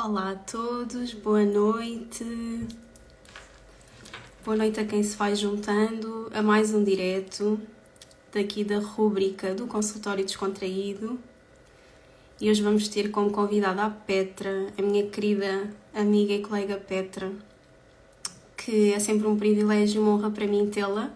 Olá 0.00 0.30
a 0.30 0.34
todos, 0.36 1.12
boa 1.12 1.44
noite. 1.44 2.24
Boa 4.44 4.56
noite 4.56 4.78
a 4.78 4.84
quem 4.84 5.02
se 5.02 5.16
vai 5.16 5.34
juntando 5.34 6.30
a 6.32 6.40
mais 6.40 6.72
um 6.72 6.84
direto 6.84 7.60
daqui 8.32 8.62
da 8.62 8.78
rúbrica 8.78 9.56
do 9.56 9.66
Consultório 9.66 10.24
Descontraído. 10.24 11.18
E 12.40 12.48
hoje 12.48 12.62
vamos 12.62 12.86
ter 12.86 13.10
como 13.10 13.32
convidada 13.32 13.82
a 13.82 13.90
Petra, 13.90 14.68
a 14.78 14.82
minha 14.82 15.04
querida 15.08 15.68
amiga 15.92 16.32
e 16.32 16.42
colega 16.42 16.76
Petra, 16.76 17.32
que 18.56 18.92
é 18.92 19.00
sempre 19.00 19.26
um 19.26 19.36
privilégio 19.36 20.00
e 20.00 20.04
uma 20.04 20.12
honra 20.12 20.30
para 20.30 20.46
mim 20.46 20.70
tê-la. 20.70 21.12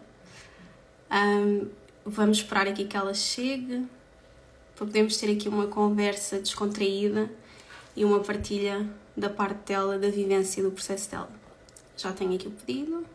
Um, 1.09 1.69
vamos 2.05 2.39
esperar 2.39 2.67
aqui 2.67 2.85
que 2.85 2.97
ela 2.97 3.15
chegue 3.15 3.87
para 4.75 4.87
podermos 4.87 5.17
ter 5.19 5.31
aqui 5.31 5.49
uma 5.49 5.69
conversa 5.69 6.41
descontraída 6.41 7.31
e 7.97 8.05
uma 8.05 8.21
partilha 8.21 8.89
da 9.17 9.29
parte 9.29 9.69
dela, 9.69 9.99
da 9.99 10.09
vivência 10.09 10.61
e 10.61 10.65
do 10.65 10.71
processo 10.73 11.11
dela. 11.11 11.31
Já 11.97 12.13
tenho 12.13 12.35
aqui 12.35 12.49
o 12.49 12.51
pedido. 12.51 13.07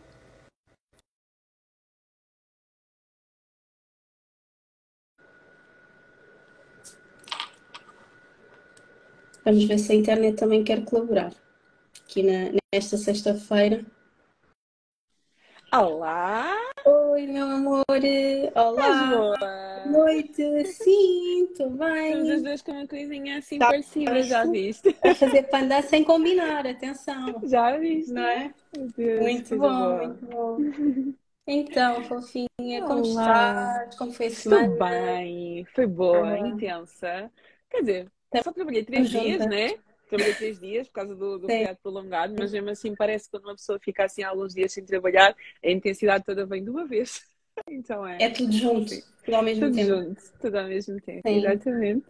Vamos 9.44 9.64
ver 9.64 9.78
se 9.78 9.92
a 9.92 9.94
internet 9.94 10.36
também 10.36 10.62
quer 10.62 10.84
colaborar. 10.84 11.32
Aqui 12.04 12.22
na, 12.22 12.52
nesta 12.72 12.96
sexta-feira. 12.96 13.84
Olá! 15.72 16.54
Oi, 16.84 17.26
meu 17.26 17.46
amor! 17.46 17.84
Olá! 18.54 19.67
Boa? 19.78 20.04
Noite! 20.04 20.64
Sim, 20.64 21.44
estou 21.44 21.70
bem! 21.70 22.12
Estamos 22.12 22.30
as 22.30 22.42
duas 22.42 22.62
com 22.62 22.72
uma 22.72 22.86
coisinha 22.86 23.38
assim 23.38 23.58
Tá 23.58 23.68
parecida, 23.68 24.22
já 24.22 24.44
viste? 24.44 24.96
A 25.02 25.14
fazer 25.14 25.42
panda 25.44 25.82
sem 25.82 26.04
combinar, 26.04 26.66
atenção! 26.66 27.42
Já 27.48 27.76
viste? 27.78 28.12
Não 28.12 28.22
é? 28.22 28.54
Deus, 28.96 29.22
Muito 29.22 29.56
bom, 29.58 29.70
boa. 29.70 30.06
muito 30.08 30.26
bom. 30.26 30.58
Então, 31.46 32.02
fofinha, 32.04 32.82
como 32.86 33.00
Olá. 33.00 33.02
estás? 33.02 33.96
Como 33.96 34.12
foi 34.12 34.26
a 34.26 34.30
Estou 34.30 34.60
semana? 34.60 34.76
bem, 34.78 35.64
foi 35.74 35.86
boa, 35.86 36.36
Ah. 36.36 36.38
intensa. 36.38 37.30
Quer 37.70 37.80
dizer, 37.80 38.12
Tá- 38.30 38.42
só 38.42 38.52
trabalhei 38.52 38.84
três 38.84 39.08
dias, 39.10 39.44
né? 39.46 39.78
Trabalhei 40.08 40.34
três 40.34 40.58
dias 40.58 40.86
por 40.88 40.94
causa 40.94 41.14
do, 41.14 41.38
do 41.38 41.50
feriado 41.50 41.78
prolongado, 41.82 42.34
mas 42.38 42.52
mesmo 42.52 42.70
assim 42.70 42.94
parece 42.94 43.26
que 43.26 43.30
quando 43.32 43.44
uma 43.44 43.54
pessoa 43.56 43.78
fica 43.80 44.04
assim 44.04 44.22
alguns 44.22 44.54
dias 44.54 44.72
sem 44.72 44.84
trabalhar, 44.84 45.34
a 45.64 45.70
intensidade 45.70 46.24
toda 46.24 46.46
vem 46.46 46.62
de 46.64 46.70
uma 46.70 46.86
vez. 46.86 47.26
Então 47.66 48.06
é, 48.06 48.18
É 48.24 48.28
tudo 48.30 48.52
junto, 48.52 48.90
Sim. 48.90 49.02
tudo 49.24 49.34
ao 49.36 49.42
mesmo 49.42 49.64
tudo 49.64 49.74
tempo. 49.74 49.88
junto, 49.88 50.22
tudo 50.40 50.58
ao 50.58 50.68
mesmo 50.68 51.00
tempo. 51.00 51.28
Sim. 51.28 51.38
Exatamente. 51.38 52.06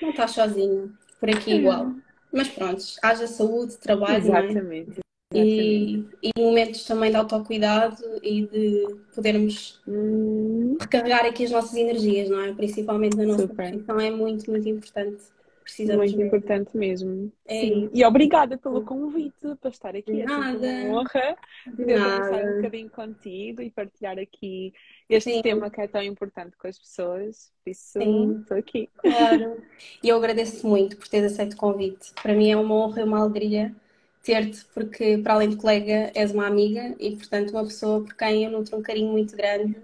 Não 0.00 0.10
estás 0.10 0.32
sozinha, 0.32 0.88
por 1.20 1.30
aqui 1.30 1.52
igual. 1.52 1.94
Mas 2.32 2.48
pronto, 2.48 2.82
haja 3.02 3.26
saúde, 3.26 3.76
trabalho, 3.76 4.34
é? 4.34 4.48
Exatamente. 4.48 5.00
E, 5.34 6.04
e 6.22 6.30
momentos 6.38 6.84
também 6.84 7.10
de 7.10 7.16
autocuidado 7.16 8.02
e 8.22 8.46
de 8.46 8.96
podermos 9.14 9.80
Hum, 9.86 10.76
recarregar 10.80 11.24
aqui 11.24 11.44
as 11.44 11.50
nossas 11.50 11.74
energias, 11.74 12.28
não 12.28 12.40
é? 12.40 12.52
Principalmente 12.54 13.16
na 13.16 13.24
nossa 13.24 13.42
Super. 13.42 13.56
profissão, 13.70 14.00
é 14.00 14.10
muito, 14.10 14.50
muito 14.50 14.68
importante. 14.68 15.22
Precisamos 15.62 16.12
Muito 16.12 16.26
importante 16.26 16.76
mesmo. 16.76 17.32
É 17.46 17.60
Sim. 17.60 17.84
isso. 17.84 17.90
E 17.94 18.04
obrigada 18.04 18.58
pelo 18.58 18.82
convite 18.84 19.54
para 19.60 19.70
estar 19.70 19.96
aqui. 19.96 20.22
É 20.22 20.28
sempre 20.28 20.36
Nada. 20.36 20.66
uma 20.66 21.00
honra 21.00 21.36
De 21.66 21.76
poder 21.76 22.02
conversar 22.02 22.44
um 22.44 22.56
bocadinho 22.56 22.90
contigo 22.90 23.62
e 23.62 23.70
partilhar 23.70 24.18
aqui 24.18 24.72
este 25.08 25.32
Sim. 25.32 25.42
tema 25.42 25.70
que 25.70 25.80
é 25.80 25.86
tão 25.86 26.02
importante 26.02 26.56
com 26.56 26.66
as 26.66 26.78
pessoas. 26.78 27.52
Por 27.62 27.70
isso, 27.70 27.98
Sim. 27.98 28.40
estou 28.40 28.56
aqui. 28.56 28.88
Claro. 28.98 29.62
E 30.02 30.08
eu 30.08 30.16
agradeço 30.16 30.66
muito 30.66 30.96
por 30.96 31.08
teres 31.08 31.32
aceito 31.32 31.54
o 31.54 31.56
convite. 31.56 32.12
Para 32.22 32.34
mim 32.34 32.50
é 32.50 32.56
uma 32.56 32.74
honra 32.74 33.00
e 33.00 33.04
uma 33.04 33.20
alegria 33.20 33.74
ter-te, 34.22 34.64
porque 34.72 35.18
para 35.18 35.34
além 35.34 35.50
de 35.50 35.56
colega, 35.56 36.10
és 36.14 36.32
uma 36.32 36.46
amiga 36.46 36.94
e, 36.98 37.16
portanto, 37.16 37.50
uma 37.50 37.64
pessoa 37.64 38.02
por 38.02 38.14
quem 38.14 38.44
eu 38.44 38.50
nutro 38.50 38.76
um 38.76 38.82
carinho 38.82 39.10
muito 39.10 39.36
grande, 39.36 39.76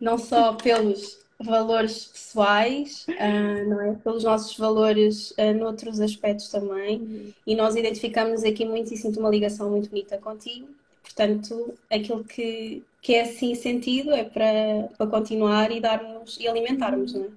não 0.00 0.18
só 0.18 0.52
pelos 0.54 1.26
valores 1.40 2.06
pessoais, 2.06 3.06
ah, 3.18 3.64
não 3.64 3.80
é? 3.80 3.94
Pelos 3.94 4.24
nossos 4.24 4.56
valores, 4.56 5.32
ah, 5.38 5.52
noutros 5.52 6.00
aspectos 6.00 6.48
também. 6.48 7.34
E 7.46 7.54
nós 7.54 7.76
identificamos 7.76 8.42
aqui 8.44 8.64
muito 8.64 8.92
e 8.92 8.96
sinto 8.96 9.20
uma 9.20 9.30
ligação 9.30 9.70
muito 9.70 9.88
bonita 9.88 10.18
contigo. 10.18 10.68
Portanto, 11.02 11.74
aquilo 11.90 12.24
que, 12.24 12.82
que 13.00 13.14
é 13.14 13.22
assim 13.22 13.54
sentido 13.54 14.10
é 14.12 14.24
para, 14.24 14.88
para 14.96 15.06
continuar 15.06 15.70
e 15.70 15.80
darmos 15.80 16.38
e 16.38 16.46
alimentarmos, 16.46 17.14
não 17.14 17.24
é? 17.24 17.28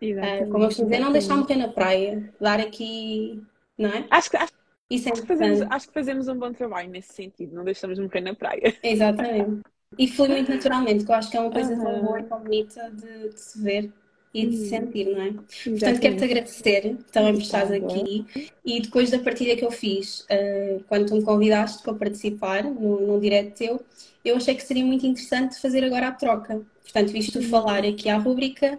Exatamente. 0.00 0.50
como 0.50 0.62
eu 0.62 0.68
costumo 0.68 0.88
dizer, 0.88 1.00
não 1.00 1.12
deixar 1.12 1.36
morrer 1.36 1.56
na 1.56 1.68
praia, 1.68 2.32
dar 2.40 2.60
aqui, 2.60 3.42
não 3.76 3.90
é? 3.90 4.06
Acho 4.10 4.30
que, 4.30 4.36
acho, 4.36 4.52
é 4.90 5.10
que 5.10 5.26
fazemos, 5.26 5.62
acho 5.62 5.88
que 5.88 5.94
fazemos 5.94 6.28
um 6.28 6.38
bom 6.38 6.52
trabalho 6.52 6.88
nesse 6.88 7.12
sentido. 7.12 7.54
Não 7.54 7.64
deixamos 7.64 7.98
morrer 7.98 8.20
na 8.20 8.34
praia. 8.34 8.76
Exatamente. 8.82 9.62
E 9.96 10.06
flui 10.08 10.28
muito 10.28 10.50
naturalmente, 10.50 11.04
que 11.04 11.10
eu 11.10 11.14
acho 11.14 11.30
que 11.30 11.36
é 11.36 11.40
uma 11.40 11.52
coisa 11.52 11.76
tão 11.76 11.98
Aham. 11.98 12.00
boa 12.00 12.20
e 12.20 12.24
tão 12.24 12.40
bonita 12.40 12.90
de, 12.90 13.30
de 13.30 13.40
se 13.40 13.60
ver 13.62 13.92
e 14.34 14.46
de 14.46 14.54
se 14.54 14.66
Uhum. 14.66 14.68
sentir, 14.68 15.06
não 15.10 15.20
é? 15.22 15.32
Portanto, 15.32 16.00
Exatamente. 16.00 16.00
quero-te 16.00 16.24
agradecer 16.24 16.96
também 17.10 17.32
por 17.34 17.42
estares 17.42 17.70
Obrigada. 17.70 17.72
aqui 17.72 18.26
e 18.64 18.80
depois 18.80 19.10
da 19.10 19.18
partilha 19.18 19.56
que 19.56 19.64
eu 19.64 19.70
fiz, 19.70 20.24
ah, 20.30 20.80
quando 20.86 21.06
tu 21.08 21.16
me 21.16 21.22
convidaste 21.24 21.82
para 21.82 21.94
participar 21.94 22.64
num, 22.64 23.06
num 23.06 23.20
direto 23.20 23.56
teu, 23.56 23.84
eu 24.24 24.36
achei 24.36 24.54
que 24.54 24.62
seria 24.62 24.84
muito 24.84 25.06
interessante 25.06 25.58
fazer 25.60 25.82
agora 25.84 26.08
a 26.08 26.12
troca. 26.12 26.60
Portanto, 26.82 27.10
visto 27.12 27.40
tu 27.40 27.42
falar 27.42 27.84
aqui 27.84 28.08
à 28.08 28.18
rúbrica, 28.18 28.78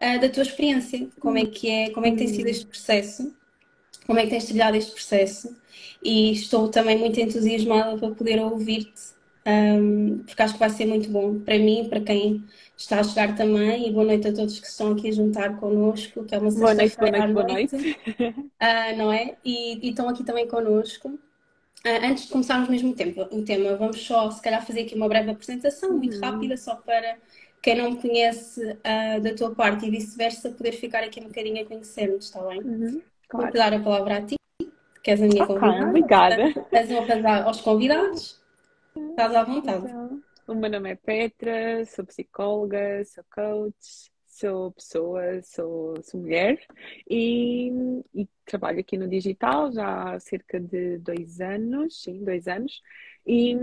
ah, 0.00 0.16
da 0.18 0.28
tua 0.28 0.42
experiência, 0.42 1.08
como 1.20 1.38
é 1.38 1.46
que 1.46 1.68
é, 1.70 1.90
como 1.90 2.06
é 2.06 2.10
que 2.10 2.16
tem 2.16 2.28
sido 2.28 2.48
este 2.48 2.66
processo, 2.66 3.34
como 4.06 4.18
é 4.18 4.24
que 4.24 4.30
tens 4.30 4.44
trilhado 4.46 4.76
este 4.76 4.92
processo 4.92 5.56
e 6.02 6.32
estou 6.32 6.68
também 6.70 6.98
muito 6.98 7.18
entusiasmada 7.20 7.98
para 7.98 8.14
poder 8.14 8.40
ouvir-te, 8.40 9.15
ahm, 9.46 10.24
porque 10.26 10.42
acho 10.42 10.54
que 10.54 10.60
vai 10.60 10.70
ser 10.70 10.86
muito 10.86 11.10
bom 11.10 11.40
para 11.40 11.58
mim, 11.58 11.88
para 11.90 12.00
quem 12.02 12.46
está 12.76 13.00
a 13.00 13.04
chegar 13.04 13.36
também, 13.36 13.88
e 13.88 13.92
boa 13.92 14.06
noite 14.06 14.28
a 14.28 14.34
todos 14.34 14.60
que 14.60 14.66
estão 14.68 14.92
aqui 14.92 15.08
a 15.10 15.12
juntar 15.12 15.58
connosco, 15.60 16.24
que 16.26 16.34
é 16.34 16.38
uma 16.38 16.50
Boa 16.54 16.74
noite, 16.74 16.96
boa 16.98 17.10
sexta-feira 17.10 17.12
noite, 17.12 17.30
boa 17.32 17.44
noite, 17.44 17.76
ah, 18.60 18.92
não 18.96 19.12
é? 19.12 19.36
E, 19.44 19.86
e 19.86 19.90
estão 19.90 20.08
aqui 20.08 20.24
também 20.24 20.48
connosco. 20.48 21.18
Ah, 21.84 22.06
antes 22.08 22.26
de 22.26 22.32
começarmos 22.32 22.68
mesmo 22.68 22.92
o 22.92 22.96
tempo, 22.96 23.22
o 23.22 23.44
tema, 23.44 23.76
vamos 23.76 24.02
só, 24.06 24.30
se 24.30 24.42
calhar, 24.42 24.66
fazer 24.66 24.82
aqui 24.82 24.94
uma 24.94 25.08
breve 25.08 25.30
apresentação, 25.30 25.96
muito 25.96 26.18
Uhum. 26.18 26.20
rápida, 26.20 26.56
só 26.56 26.76
para 26.76 27.18
quem 27.62 27.76
não 27.76 27.92
me 27.92 28.02
conhece 28.02 28.78
ah, 28.84 29.18
da 29.20 29.34
tua 29.34 29.54
parte 29.54 29.86
e 29.86 29.90
vice-versa, 29.90 30.50
poder 30.52 30.72
ficar 30.72 31.02
aqui 31.04 31.20
um 31.20 31.24
bocadinho 31.28 31.62
a 31.62 31.66
conhecer-nos, 31.66 32.26
está 32.26 32.42
bem? 32.48 32.62
Uhum, 32.64 33.02
Vou-te 33.36 33.52
Claro. 33.52 33.58
dar 33.58 33.74
a 33.74 33.80
palavra 33.80 34.18
a 34.18 34.22
ti, 34.26 34.36
que 35.02 35.10
és 35.12 35.22
a 35.22 35.26
minha 35.26 35.44
Ok, 35.44 35.46
convidada. 35.46 35.86
obrigada. 35.86 36.44
Portanto, 36.52 36.68
as 36.74 36.90
honras 36.90 37.24
a- 37.24 37.44
aos 37.44 37.60
convidados. 37.62 38.40
Estás 38.96 39.34
à 39.34 39.44
vontade. 39.44 39.86
Então, 39.86 40.22
o 40.46 40.54
meu 40.54 40.70
nome 40.70 40.90
é 40.90 40.94
Petra, 40.94 41.84
sou 41.86 42.04
psicóloga, 42.04 43.04
sou 43.04 43.24
coach, 43.30 44.10
sou 44.26 44.72
pessoa, 44.72 45.42
sou, 45.42 46.02
sou 46.02 46.20
mulher 46.20 46.58
e, 47.08 47.70
e 48.14 48.28
trabalho 48.44 48.80
aqui 48.80 48.96
no 48.96 49.08
digital 49.08 49.72
já 49.72 50.14
há 50.14 50.20
cerca 50.20 50.60
de 50.60 50.98
dois 50.98 51.40
anos, 51.40 52.02
sim, 52.02 52.22
dois 52.24 52.46
anos. 52.46 52.80
E 53.26 53.56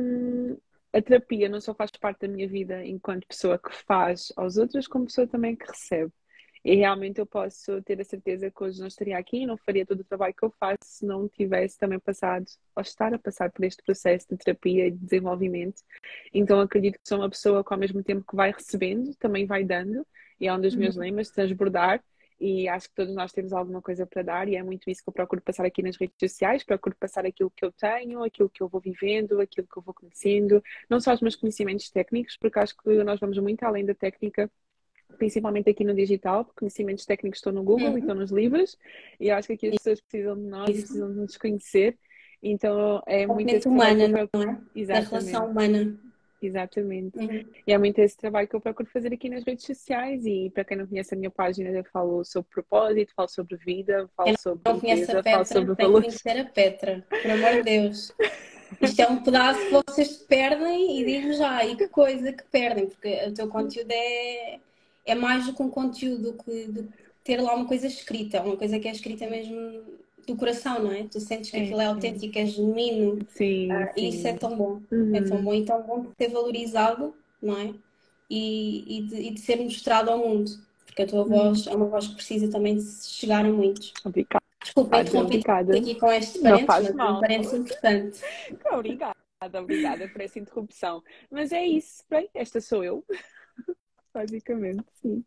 a 0.92 1.02
terapia 1.02 1.50
não 1.50 1.62
só 1.62 1.74
faz 1.74 1.92
parte 1.92 2.22
da 2.22 2.28
minha 2.28 2.48
vida 2.48 2.86
enquanto 2.86 3.28
pessoa 3.28 3.58
que 3.58 3.74
faz 3.74 4.32
aos 4.36 4.58
outros, 4.58 4.88
como 4.88 5.06
pessoa 5.06 5.28
também 5.28 5.56
que 5.56 5.66
recebe. 5.66 6.12
E 6.64 6.76
realmente 6.76 7.20
eu 7.20 7.26
posso 7.26 7.82
ter 7.82 8.00
a 8.00 8.06
certeza 8.06 8.50
que 8.50 8.64
hoje 8.64 8.80
não 8.80 8.88
estaria 8.88 9.18
aqui 9.18 9.40
e 9.40 9.46
não 9.46 9.58
faria 9.58 9.86
todo 9.86 10.00
o 10.00 10.04
trabalho 10.04 10.34
que 10.34 10.44
eu 10.46 10.52
faço 10.52 10.78
se 10.84 11.06
não 11.06 11.28
tivesse 11.28 11.78
também 11.78 12.00
passado, 12.00 12.46
ou 12.76 12.82
estar 12.82 13.14
a 13.14 13.20
passar 13.20 13.52
por 13.52 13.66
este 13.66 13.84
processo 13.84 14.28
de 14.30 14.38
terapia 14.38 14.88
e 14.88 14.92
de 14.92 14.98
desenvolvimento. 14.98 15.82
Então 16.34 16.60
acredito 16.62 17.00
que 17.00 17.08
sou 17.08 17.20
uma 17.20 17.30
pessoa 17.30 17.64
que 17.64 17.74
ao 17.74 17.80
mesmo 17.80 18.02
tempo 18.02 18.26
que 18.26 18.36
vai 18.36 18.52
recebendo, 18.52 19.14
também 19.16 19.46
vai 19.46 19.64
dando, 19.64 20.06
e 20.40 20.48
é 20.48 20.54
um 20.54 20.62
dos 20.62 20.76
meus 20.76 20.96
lemas, 20.96 21.30
transbordar, 21.30 22.02
e 22.40 22.68
acho 22.68 22.90
que 22.90 22.96
todos 22.96 23.16
nós 23.16 23.32
temos 23.32 23.54
alguma 23.54 23.82
coisa 23.82 24.06
para 24.06 24.22
dar, 24.22 24.48
e 24.50 24.56
é 24.56 24.64
muito 24.64 24.90
isso 24.90 25.04
que 25.04 25.10
eu 25.10 25.14
procuro 25.14 25.42
passar 25.42 25.66
aqui 25.66 25.82
nas 25.82 25.96
redes 25.96 26.16
sociais, 26.20 26.64
procuro 26.64 26.96
passar 27.00 27.26
aquilo 27.26 27.52
que 27.56 27.64
eu 27.64 27.72
tenho, 27.72 28.24
aquilo 28.24 28.50
que 28.50 28.62
eu 28.62 28.68
vou 28.68 28.82
vivendo, 28.82 29.40
aquilo 29.40 29.68
que 29.68 29.78
eu 29.78 29.84
vou 29.84 29.94
conhecendo, 29.94 30.62
não 30.90 31.00
só 31.00 31.14
os 31.14 31.22
meus 31.22 31.36
conhecimentos 31.36 31.90
técnicos, 31.90 32.38
porque 32.38 32.60
acho 32.60 32.76
que 32.76 33.04
nós 33.04 33.20
vamos 33.20 33.38
muito 33.38 33.64
além 33.64 33.86
da 33.86 33.94
técnica, 33.94 34.52
principalmente 35.18 35.70
aqui 35.70 35.84
no 35.84 35.94
digital, 35.94 36.46
porque 36.46 36.60
conhecimentos 36.60 37.06
técnicos 37.06 37.40
estão 37.40 37.52
no 37.54 37.64
Google 37.64 37.90
Uhum. 37.90 37.98
e 37.98 38.00
estão 38.02 38.16
nos 38.16 38.32
livros, 38.32 38.78
e 39.20 39.30
eu 39.30 39.36
acho 39.36 39.48
que 39.48 39.54
aqui 39.54 39.68
as 39.68 39.76
pessoas 39.76 40.02
precisam 40.02 40.36
de 40.36 40.48
nós 40.48 40.70
Isso. 40.70 40.82
precisam 40.82 41.12
de 41.12 41.20
nos 41.20 41.38
conhecer, 41.38 41.98
então 42.42 43.02
é 43.06 43.26
muito 43.26 43.30
Componente 43.30 43.56
esse 43.56 43.68
eu 43.68 43.72
humana, 43.72 44.08
não 44.08 44.20
é? 44.20 44.46
Da 44.46 44.60
Exatamente. 44.76 45.10
relação 45.10 45.50
humana. 45.50 46.00
Exatamente. 46.46 47.18
Uhum. 47.18 47.46
E 47.66 47.72
é 47.72 47.78
muito 47.78 48.00
esse 48.00 48.18
trabalho 48.18 48.48
que 48.48 48.56
eu 48.56 48.60
procuro 48.60 48.90
fazer 48.90 49.14
aqui 49.14 49.30
nas 49.30 49.44
redes 49.46 49.66
sociais. 49.66 50.26
E 50.26 50.50
para 50.54 50.66
quem 50.66 50.76
não 50.76 50.86
conhece 50.86 51.14
a 51.14 51.18
minha 51.18 51.32
página, 51.32 51.70
eu 51.70 51.86
falo 51.86 52.24
sobre 52.26 52.50
propósito, 52.52 53.14
falo 53.16 53.30
sobre 53.30 53.56
vida, 53.56 54.10
falo 54.16 54.28
Quem 54.28 54.38
sobre 54.38 54.62
não 54.66 54.80
conhece 54.80 55.12
a 55.12 55.24
Petra, 55.24 55.46
sobre 55.46 55.76
tem 55.76 55.86
que 55.86 55.92
conhecer 55.94 56.38
a 56.38 56.46
Petra, 56.46 57.06
por 57.10 57.32
amor 57.32 57.52
de 57.54 57.64
Deus. 57.64 58.12
Isto 58.82 59.02
é 59.02 59.08
um 59.08 59.24
pedaço 59.24 59.60
que 59.60 59.72
vocês 59.72 60.18
perdem 60.18 61.00
e 61.00 61.06
digo 61.06 61.34
já, 61.34 61.64
e 61.64 61.76
que 61.76 61.88
coisa 61.88 62.34
que 62.34 62.44
perdem, 62.52 62.88
porque 62.88 63.26
o 63.28 63.34
teu 63.34 63.48
conteúdo 63.48 63.92
é, 63.92 64.60
é 65.06 65.16
mais 65.16 65.46
do 65.46 65.54
que 65.54 65.62
um 65.62 65.70
conteúdo, 65.70 66.32
do 66.32 66.44
que, 66.44 66.66
do 66.68 66.90
ter 67.24 67.42
lá 67.42 67.56
uma 67.56 67.66
coisa 67.66 67.88
escrita, 67.88 68.42
uma 68.42 68.58
coisa 68.58 68.80
que 68.80 68.88
é 68.88 68.92
escrita 68.92 69.28
mesmo 69.28 69.84
do 70.28 70.36
coração, 70.36 70.84
não 70.84 70.92
é? 70.92 71.04
Tu 71.04 71.20
sentes 71.20 71.50
que 71.50 71.58
é, 71.58 71.64
aquilo 71.64 71.82
é 71.82 71.86
autêntico, 71.86 72.38
é 72.38 72.46
genuíno. 72.46 73.20
Sim, 73.30 73.72
uh, 73.72 73.94
sim. 73.94 74.02
E 74.02 74.10
isso 74.10 74.28
é 74.28 74.34
tão 74.34 74.56
bom. 74.56 74.82
Uhum. 74.92 75.16
É 75.16 75.22
tão 75.22 75.42
bom 75.42 75.54
e 75.54 75.66
tão 75.66 75.82
bom 75.84 76.02
de 76.02 76.10
ser 76.18 76.30
valorizado, 76.30 77.14
não 77.42 77.58
é? 77.58 77.74
E, 78.30 78.98
e, 78.98 79.02
de, 79.04 79.16
e 79.16 79.32
de 79.32 79.40
ser 79.40 79.58
mostrado 79.58 80.10
ao 80.10 80.18
mundo. 80.18 80.52
Porque 80.86 81.02
a 81.02 81.08
tua 81.08 81.24
uhum. 81.24 81.30
voz 81.30 81.68
é 81.68 81.76
uma 81.76 81.88
voz 81.88 82.08
que 82.08 82.16
precisa 82.16 82.50
também 82.50 82.78
de 82.78 82.84
chegar 82.84 83.46
a 83.46 83.50
muitos. 83.52 83.94
Obrigada. 84.06 84.44
Desculpa, 84.64 85.02
interrompi 85.02 85.44
aqui 85.78 85.96
com 85.96 86.12
este 86.12 86.40
parênteses, 86.40 86.96
mas 86.96 87.08
é 87.08 87.12
um 87.12 87.20
parênteses 87.20 87.54
importante. 87.54 88.20
Obrigada, 88.72 89.62
obrigada 89.62 90.08
por 90.08 90.22
essa 90.22 90.40
interrupção. 90.40 91.04
Mas 91.30 91.52
é 91.52 91.66
isso, 91.66 92.04
bem, 92.10 92.30
esta 92.34 92.62
sou 92.62 92.82
eu. 92.82 93.04
Basicamente, 94.14 94.86
sim. 94.94 95.26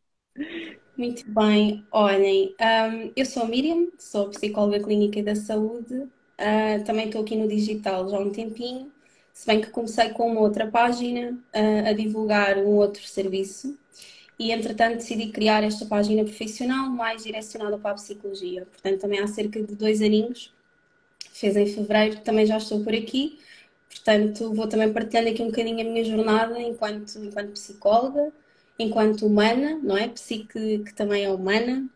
Muito 0.96 1.30
bem, 1.30 1.86
olhem, 1.92 2.54
um, 2.60 3.12
eu 3.14 3.26
sou 3.26 3.42
a 3.42 3.46
Miriam, 3.46 3.88
sou 3.98 4.30
psicóloga 4.30 4.80
clínica 4.82 5.22
da 5.22 5.34
saúde, 5.36 5.94
uh, 5.94 6.84
também 6.86 7.06
estou 7.06 7.20
aqui 7.20 7.36
no 7.36 7.46
digital 7.46 8.08
já 8.08 8.16
há 8.16 8.20
um 8.20 8.30
tempinho, 8.30 8.90
se 9.32 9.46
bem 9.46 9.60
que 9.60 9.68
comecei 9.70 10.10
com 10.10 10.30
uma 10.30 10.40
outra 10.40 10.66
página 10.70 11.32
uh, 11.54 11.88
a 11.88 11.92
divulgar 11.92 12.56
um 12.58 12.76
outro 12.76 13.02
serviço 13.06 13.78
e 14.38 14.52
entretanto 14.52 14.96
decidi 14.96 15.28
criar 15.32 15.62
esta 15.64 15.86
página 15.86 16.24
profissional 16.24 16.88
mais 16.90 17.24
direcionada 17.24 17.78
para 17.78 17.92
a 17.92 17.94
psicologia, 17.94 18.66
portanto 18.66 19.00
também 19.00 19.20
há 19.20 19.26
cerca 19.26 19.62
de 19.62 19.74
dois 19.74 20.00
aninhos, 20.02 20.54
fez 21.32 21.56
em 21.56 21.66
fevereiro, 21.66 22.20
também 22.22 22.46
já 22.46 22.56
estou 22.58 22.82
por 22.84 22.94
aqui, 22.94 23.38
portanto 23.90 24.54
vou 24.54 24.68
também 24.68 24.92
partilhando 24.92 25.28
aqui 25.30 25.42
um 25.42 25.46
bocadinho 25.48 25.80
a 25.80 25.84
minha 25.90 26.04
jornada 26.04 26.60
enquanto, 26.60 27.18
enquanto 27.18 27.52
psicóloga, 27.52 28.32
enquanto 28.78 29.26
humana, 29.26 29.78
não 29.82 29.96
é? 29.96 30.08
Psique 30.08 30.78
que 30.78 30.94
também 30.94 31.24
é 31.24 31.30
humana. 31.30 31.88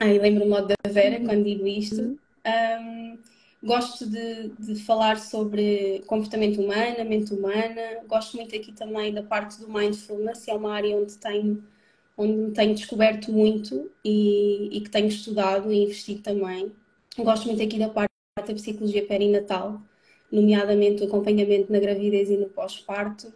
Ai, 0.00 0.18
lembro-me 0.18 0.62
da 0.62 0.90
Vera 0.90 1.18
uhum. 1.18 1.26
quando 1.26 1.44
digo 1.44 1.66
isto. 1.66 2.18
Um, 2.46 3.18
gosto 3.62 4.06
de, 4.06 4.48
de, 4.58 4.74
falar 4.82 5.18
sobre 5.18 6.02
comportamento 6.06 6.60
humano, 6.60 7.04
mente 7.04 7.32
humana. 7.32 8.02
Gosto 8.06 8.36
muito 8.36 8.54
aqui 8.54 8.72
também 8.72 9.12
da 9.12 9.22
parte 9.22 9.60
do 9.60 9.72
mindfulness, 9.72 10.48
é 10.48 10.54
uma 10.54 10.72
área 10.72 10.96
onde 10.96 11.16
tenho, 11.18 11.62
onde 12.16 12.52
tenho 12.52 12.74
descoberto 12.74 13.30
muito 13.30 13.90
e, 14.04 14.76
e 14.76 14.80
que 14.80 14.90
tenho 14.90 15.08
estudado 15.08 15.72
e 15.72 15.84
investido 15.84 16.22
também. 16.22 16.72
Gosto 17.16 17.46
muito 17.46 17.62
aqui 17.62 17.78
da 17.78 17.88
parte 17.88 18.10
da 18.36 18.54
psicologia 18.54 19.06
perinatal, 19.06 19.80
nomeadamente 20.30 21.02
o 21.02 21.06
acompanhamento 21.06 21.70
na 21.70 21.78
gravidez 21.78 22.30
e 22.30 22.36
no 22.36 22.48
pós-parto 22.48 23.32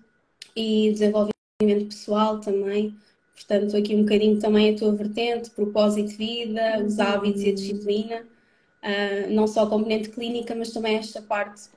e 0.56 0.90
desenvolvimento 0.90 1.35
desenvolvimento 1.58 1.88
pessoal 1.88 2.38
também. 2.40 2.96
Portanto, 3.34 3.76
aqui 3.76 3.94
um 3.94 4.02
bocadinho 4.02 4.38
também 4.38 4.74
a 4.74 4.78
tua 4.78 4.92
vertente, 4.92 5.50
propósito 5.50 6.08
de 6.08 6.16
vida, 6.16 6.82
os 6.84 6.98
hábitos 6.98 7.42
e 7.42 7.50
a 7.50 7.54
disciplina, 7.54 8.22
uh, 8.82 9.30
não 9.30 9.46
só 9.46 9.64
a 9.64 9.68
componente 9.68 10.08
clínica, 10.10 10.54
mas 10.54 10.72
também 10.72 10.96
esta 10.96 11.20
parte 11.20 11.68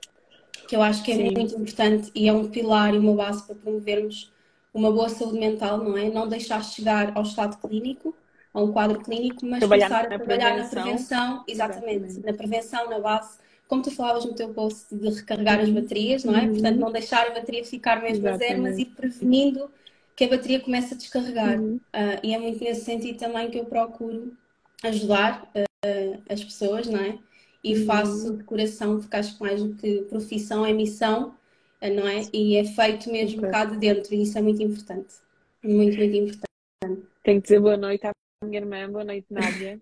que 0.68 0.76
eu 0.76 0.82
acho 0.82 1.04
que 1.04 1.12
é 1.12 1.16
Sim. 1.16 1.32
muito 1.32 1.56
importante 1.56 2.12
e 2.14 2.28
é 2.30 2.34
um 2.34 2.48
pilar 2.48 2.94
e 2.94 2.98
uma 2.98 3.14
base 3.14 3.46
para 3.46 3.56
promovermos 3.56 4.32
uma 4.74 4.92
boa 4.92 5.10
saúde 5.10 5.40
mental, 5.40 5.78
não 5.80 5.98
é? 5.98 6.10
Não 6.10 6.28
deixar 6.28 6.64
chegar 6.64 7.12
ao 7.16 7.24
estado 7.24 7.58
clínico, 7.58 8.16
a 8.54 8.62
um 8.62 8.72
quadro 8.72 9.00
clínico, 9.00 9.46
mas 9.46 9.60
trabalhar 9.60 9.90
começar 9.90 10.06
a 10.06 10.18
trabalhar 10.18 10.54
prevenção. 10.54 10.80
na 10.80 10.84
prevenção, 10.84 11.44
exatamente, 11.48 12.06
exatamente, 12.06 12.26
na 12.26 12.34
prevenção, 12.34 12.90
na 12.90 13.00
base 13.00 13.38
como 13.70 13.84
tu 13.84 13.92
falavas 13.92 14.26
no 14.26 14.34
teu 14.34 14.50
post, 14.50 14.94
de 14.94 15.10
recarregar 15.10 15.60
as 15.60 15.70
baterias, 15.70 16.24
não 16.24 16.36
é? 16.36 16.42
Uhum. 16.42 16.54
Portanto, 16.54 16.80
não 16.80 16.92
deixar 16.92 17.28
a 17.28 17.30
bateria 17.30 17.64
ficar 17.64 18.02
mesmo 18.02 18.28
a 18.28 18.36
zero, 18.36 18.64
mas 18.64 18.80
ir 18.80 18.86
prevenindo 18.86 19.70
que 20.16 20.24
a 20.24 20.28
bateria 20.28 20.60
comece 20.60 20.96
a 20.96 20.98
descarregar. 20.98 21.60
Uhum. 21.60 21.76
Uh, 21.76 22.20
e 22.24 22.34
é 22.34 22.40
muito 22.40 22.64
nesse 22.64 22.82
sentido 22.82 23.20
também 23.20 23.52
que 23.52 23.60
eu 23.60 23.66
procuro 23.66 24.36
ajudar 24.84 25.44
uh, 25.56 26.22
as 26.28 26.44
pessoas, 26.44 26.88
não 26.88 27.00
é? 27.00 27.20
E 27.64 27.78
uhum. 27.78 27.86
faço 27.86 28.38
de 28.38 28.44
coração, 28.44 29.00
porque 29.00 29.16
acho 29.16 29.38
que 29.38 29.44
mais 29.44 29.62
do 29.62 29.76
que 29.76 30.02
profissão 30.10 30.66
é 30.66 30.74
missão, 30.74 31.36
uh, 31.80 31.94
não 31.94 32.08
é? 32.08 32.24
E 32.34 32.58
é 32.58 32.66
feito 32.66 33.12
mesmo 33.12 33.38
okay. 33.38 33.52
cá 33.52 33.66
de 33.66 33.78
dentro, 33.78 34.16
e 34.16 34.24
isso 34.24 34.36
é 34.36 34.42
muito 34.42 34.64
importante. 34.64 35.14
Muito, 35.64 35.96
muito 35.96 36.16
importante. 36.16 37.08
Tenho 37.24 37.40
que 37.40 37.50
dizer 37.50 37.60
boa 37.60 37.78
noite 37.78 38.08
à 38.08 38.14
minha 38.44 38.60
irmã, 38.60 38.90
boa 38.90 39.04
noite, 39.04 39.28
Nádia. 39.30 39.80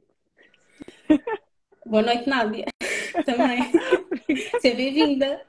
boa 1.88 2.04
noite, 2.04 2.30
Nádia. 2.30 2.66
também. 3.26 3.72
Seja 4.62 4.76
bem-vinda. 4.76 5.42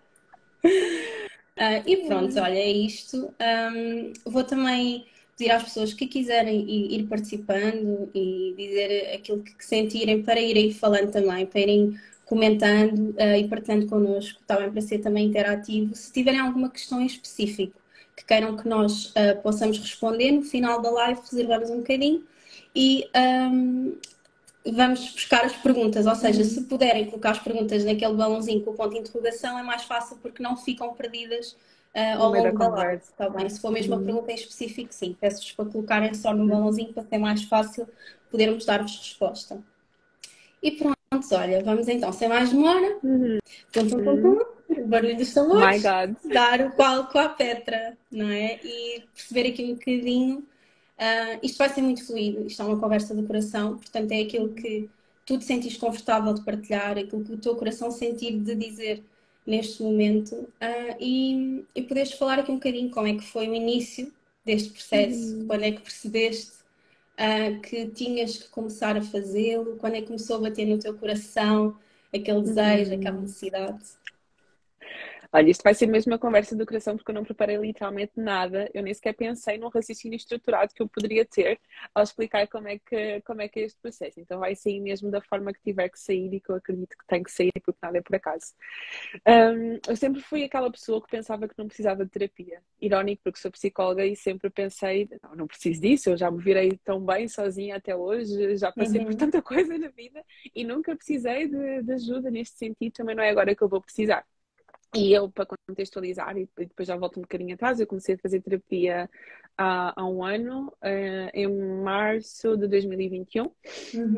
Uh, 0.65 1.83
e 1.87 1.97
pronto, 2.07 2.39
olha, 2.41 2.59
é 2.59 2.71
isto. 2.71 3.35
Um, 3.41 4.13
vou 4.25 4.45
também 4.45 5.07
pedir 5.37 5.51
às 5.51 5.65
pessoas 5.65 5.93
que 5.93 6.07
quiserem 6.07 6.69
ir, 6.69 7.07
participando 7.07 8.11
e 8.15 8.55
dizer 8.57 9.15
aquilo 9.15 9.43
que 9.43 9.65
sentirem 9.65 10.23
para 10.23 10.41
irem 10.41 10.73
falando 10.73 11.11
também, 11.11 11.47
para 11.47 11.61
irem 11.61 11.99
comentando 12.25 13.11
uh, 13.11 13.37
e 13.37 13.49
partilhando 13.49 13.87
connosco, 13.87 14.41
também 14.47 14.71
para 14.71 14.81
ser 14.81 14.99
também 14.99 15.27
interativo. 15.27 15.95
Se 15.95 16.13
tiverem 16.13 16.41
alguma 16.41 16.71
questão 16.71 17.01
em 17.01 17.07
específico 17.07 17.79
que 18.17 18.25
queiram 18.25 18.57
que 18.57 18.69
nós 18.69 19.11
uh, 19.11 19.41
possamos 19.43 19.79
responder, 19.79 20.33
no 20.33 20.43
final 20.43 20.83
da 20.83 20.91
live 20.91 21.21
reservamos 21.31 21.71
um 21.71 21.79
bocadinho 21.79 22.25
e 22.75 23.09
um, 23.17 23.97
vamos 24.67 25.13
buscar 25.13 25.45
as 25.45 25.57
perguntas, 25.57 26.07
ou 26.07 26.15
seja, 26.15 26.45
se 26.45 26.63
puderem 26.65 27.07
colocar 27.07 27.31
as 27.31 27.39
perguntas 27.39 27.85
naquele 27.85 28.15
balãozinho 28.15 28.63
com 28.63 28.71
o 28.73 28.75
ponto 28.75 28.93
de 28.93 28.99
interrogação 28.99 29.59
é 29.59 29.63
mais 29.63 29.85
fácil 29.85 30.17
porque 30.21 30.43
não 30.43 30.57
ficam 30.57 30.93
perdidas 30.95 31.53
uh, 31.95 32.21
ao 32.21 32.33
longo 32.33 32.59
da 32.59 32.69
live, 32.69 33.03
está 33.03 33.29
bem? 33.31 33.49
Se 33.49 33.61
for 33.61 33.71
mesmo 33.71 33.95
uma 33.95 34.01
uhum. 34.01 34.07
pergunta 34.07 34.33
em 34.33 34.35
específico, 34.35 34.93
sim, 34.93 35.17
peço-vos 35.19 35.53
para 35.53 35.65
colocarem 35.67 36.15
só 36.15 36.35
no 36.35 36.47
balãozinho 36.47 36.93
para 36.93 37.05
ser 37.05 37.19
mais 37.19 37.45
fácil 37.45 37.89
podermos 38.31 38.65
dar-vos 38.65 38.97
resposta. 38.97 39.63
E 40.63 40.73
pronto, 40.73 40.97
olha, 41.33 41.63
vamos 41.63 41.89
então, 41.89 42.13
sem 42.13 42.29
mais 42.29 42.51
demora, 42.51 42.99
uhum. 43.03 43.39
pum, 43.73 43.89
pum, 43.89 44.05
pum, 44.05 44.23
pum, 44.23 44.89
barulho 44.89 45.17
dos 45.17 45.33
tambores, 45.33 45.83
dar 45.83 46.61
o 46.61 46.73
palco 46.73 47.17
à 47.19 47.29
Petra, 47.29 47.97
não 48.11 48.29
é? 48.29 48.59
E 48.63 49.05
perceber 49.15 49.51
aqui 49.51 49.65
um 49.65 49.75
bocadinho 49.75 50.45
Uh, 50.99 51.39
isto 51.43 51.59
vai 51.59 51.69
ser 51.69 51.81
muito 51.81 52.05
fluido, 52.05 52.47
isto 52.47 52.61
é 52.61 52.65
uma 52.65 52.79
conversa 52.79 53.15
do 53.15 53.23
coração, 53.23 53.77
portanto 53.77 54.11
é 54.11 54.21
aquilo 54.21 54.53
que 54.53 54.91
tu 55.25 55.39
te 55.39 55.45
sentires 55.45 55.77
confortável 55.77 56.35
de 56.35 56.45
partilhar, 56.45 56.99
aquilo 56.99 57.25
que 57.25 57.35
o 57.35 57.39
teu 57.39 57.55
coração 57.55 57.91
sentir 57.91 58.39
de 58.41 58.55
dizer 58.57 59.05
neste 59.47 59.83
momento 59.83 60.35
uh, 60.35 60.97
e, 60.99 61.65
e 61.75 61.83
poderes 61.83 62.13
falar 62.13 62.41
aqui 62.41 62.51
um 62.51 62.57
bocadinho 62.57 62.91
como 62.91 63.07
é 63.07 63.15
que 63.15 63.25
foi 63.25 63.49
o 63.49 63.55
início 63.55 64.13
deste 64.45 64.71
processo, 64.71 65.37
uhum. 65.37 65.47
quando 65.47 65.63
é 65.63 65.73
que 65.73 65.81
percebeste 65.81 66.53
uh, 67.15 67.61
que 67.61 67.87
tinhas 67.89 68.37
que 68.37 68.49
começar 68.49 68.97
a 68.97 69.03
fazê-lo, 69.03 69.77
quando 69.77 69.95
é 69.95 70.01
que 70.01 70.09
começou 70.09 70.37
a 70.37 70.41
bater 70.41 70.67
no 70.67 70.79
teu 70.79 70.95
coração 70.95 71.77
aquele 72.13 72.43
desejo, 72.43 72.91
uhum. 72.91 72.99
aquela 72.99 73.21
necessidade. 73.21 73.85
Olha, 75.31 75.51
isto 75.51 75.63
vai 75.63 75.75
ser 75.75 75.87
mesmo 75.87 76.11
uma 76.11 76.19
conversa 76.19 76.57
do 76.57 76.65
coração 76.65 76.97
porque 76.97 77.11
eu 77.11 77.15
não 77.15 77.23
preparei 77.23 77.59
literalmente 77.59 78.13
nada. 78.17 78.71
Eu 78.73 78.83
nem 78.83 78.95
sequer 78.95 79.13
pensei 79.13 79.59
num 79.59 79.69
raciocínio 79.69 80.17
estruturado 80.17 80.73
que 80.75 80.81
eu 80.83 80.89
poderia 80.89 81.23
ter 81.23 81.61
ao 81.95 82.03
explicar 82.03 82.49
como 82.49 82.67
é 82.67 82.79
que, 82.79 83.21
como 83.23 83.43
é, 83.43 83.49
que 83.49 83.61
é 83.61 83.65
este 83.65 83.79
processo. 83.79 84.19
Então 84.21 84.41
vai 84.41 84.55
sair 84.55 84.81
mesmo 84.81 85.11
da 85.11 85.21
forma 85.21 85.53
que 85.53 85.61
tiver 85.63 85.91
que 85.91 86.01
sair 86.01 86.33
e 86.33 86.41
que 86.41 86.49
eu 86.49 86.57
acredito 86.57 86.97
que 86.97 87.07
tem 87.07 87.23
que 87.23 87.31
sair 87.31 87.53
porque 87.63 87.79
nada 87.83 87.99
é 87.99 88.01
por 88.01 88.17
acaso. 88.17 88.55
Um, 89.27 89.79
eu 89.87 89.97
sempre 89.97 90.23
fui 90.23 90.45
aquela 90.45 90.71
pessoa 90.71 91.03
que 91.03 91.11
pensava 91.11 91.47
que 91.47 91.55
não 91.59 91.67
precisava 91.67 92.07
de 92.07 92.11
terapia. 92.11 92.63
Irónico 92.81 93.23
porque 93.25 93.39
sou 93.39 93.51
psicóloga 93.51 94.07
e 94.07 94.17
sempre 94.17 94.49
pensei, 94.49 95.09
não, 95.23 95.37
não 95.37 95.47
preciso 95.47 95.81
disso, 95.83 96.09
eu 96.09 96.17
já 96.17 96.31
me 96.31 96.43
virei 96.43 96.79
tão 96.83 97.05
bem 97.05 97.29
sozinha 97.29 97.77
até 97.77 97.95
hoje, 97.95 98.57
já 98.57 98.73
passei 98.73 99.01
uhum. 99.01 99.07
por 99.07 99.15
tanta 99.15 99.43
coisa 99.43 99.77
na 99.77 99.89
vida 99.89 100.25
e 100.55 100.65
nunca 100.65 100.97
precisei 100.97 101.49
de, 101.49 101.83
de 101.83 101.93
ajuda 101.93 102.31
neste 102.31 102.57
sentido, 102.57 102.93
também 102.95 103.15
não 103.15 103.23
é 103.23 103.29
agora 103.29 103.55
que 103.55 103.63
eu 103.63 103.69
vou 103.69 103.83
precisar. 103.83 104.25
E 104.95 105.13
eu, 105.13 105.29
para 105.31 105.47
contextualizar, 105.47 106.37
e 106.39 106.49
depois 106.57 106.89
já 106.89 106.97
volto 106.97 107.19
um 107.19 107.23
bocadinho 107.23 107.55
atrás, 107.55 107.79
eu 107.79 107.87
comecei 107.87 108.15
a 108.15 108.19
fazer 108.19 108.41
terapia 108.41 109.09
há, 109.57 109.93
há 110.01 110.07
um 110.07 110.25
ano, 110.25 110.69
uh, 110.83 111.31
em 111.35 111.47
março 111.83 112.57
de 112.57 112.67
2021, 112.69 113.45
uhum. 113.45 113.53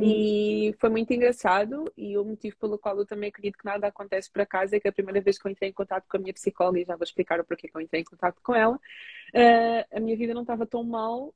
e 0.00 0.74
foi 0.78 0.90
muito 0.90 1.12
engraçado. 1.12 1.90
E 1.96 2.16
o 2.16 2.24
motivo 2.24 2.56
pelo 2.56 2.78
qual 2.78 2.96
eu 2.98 3.06
também 3.06 3.30
acredito 3.30 3.58
que 3.58 3.64
nada 3.64 3.88
acontece 3.88 4.30
por 4.30 4.42
acaso 4.42 4.76
é 4.76 4.80
que 4.80 4.86
a 4.86 4.92
primeira 4.92 5.20
vez 5.20 5.38
que 5.38 5.48
eu 5.48 5.50
entrei 5.50 5.70
em 5.70 5.72
contato 5.72 6.04
com 6.08 6.16
a 6.18 6.20
minha 6.20 6.34
psicóloga, 6.34 6.78
e 6.78 6.84
já 6.84 6.94
vou 6.94 7.04
explicar 7.04 7.40
o 7.40 7.44
porquê 7.44 7.66
que 7.66 7.76
eu 7.76 7.80
entrei 7.80 8.02
em 8.02 8.04
contato 8.04 8.40
com 8.40 8.54
ela, 8.54 8.76
uh, 8.76 9.96
a 9.96 9.98
minha 9.98 10.16
vida 10.16 10.34
não 10.34 10.42
estava 10.42 10.66
tão 10.66 10.84
mal 10.84 11.34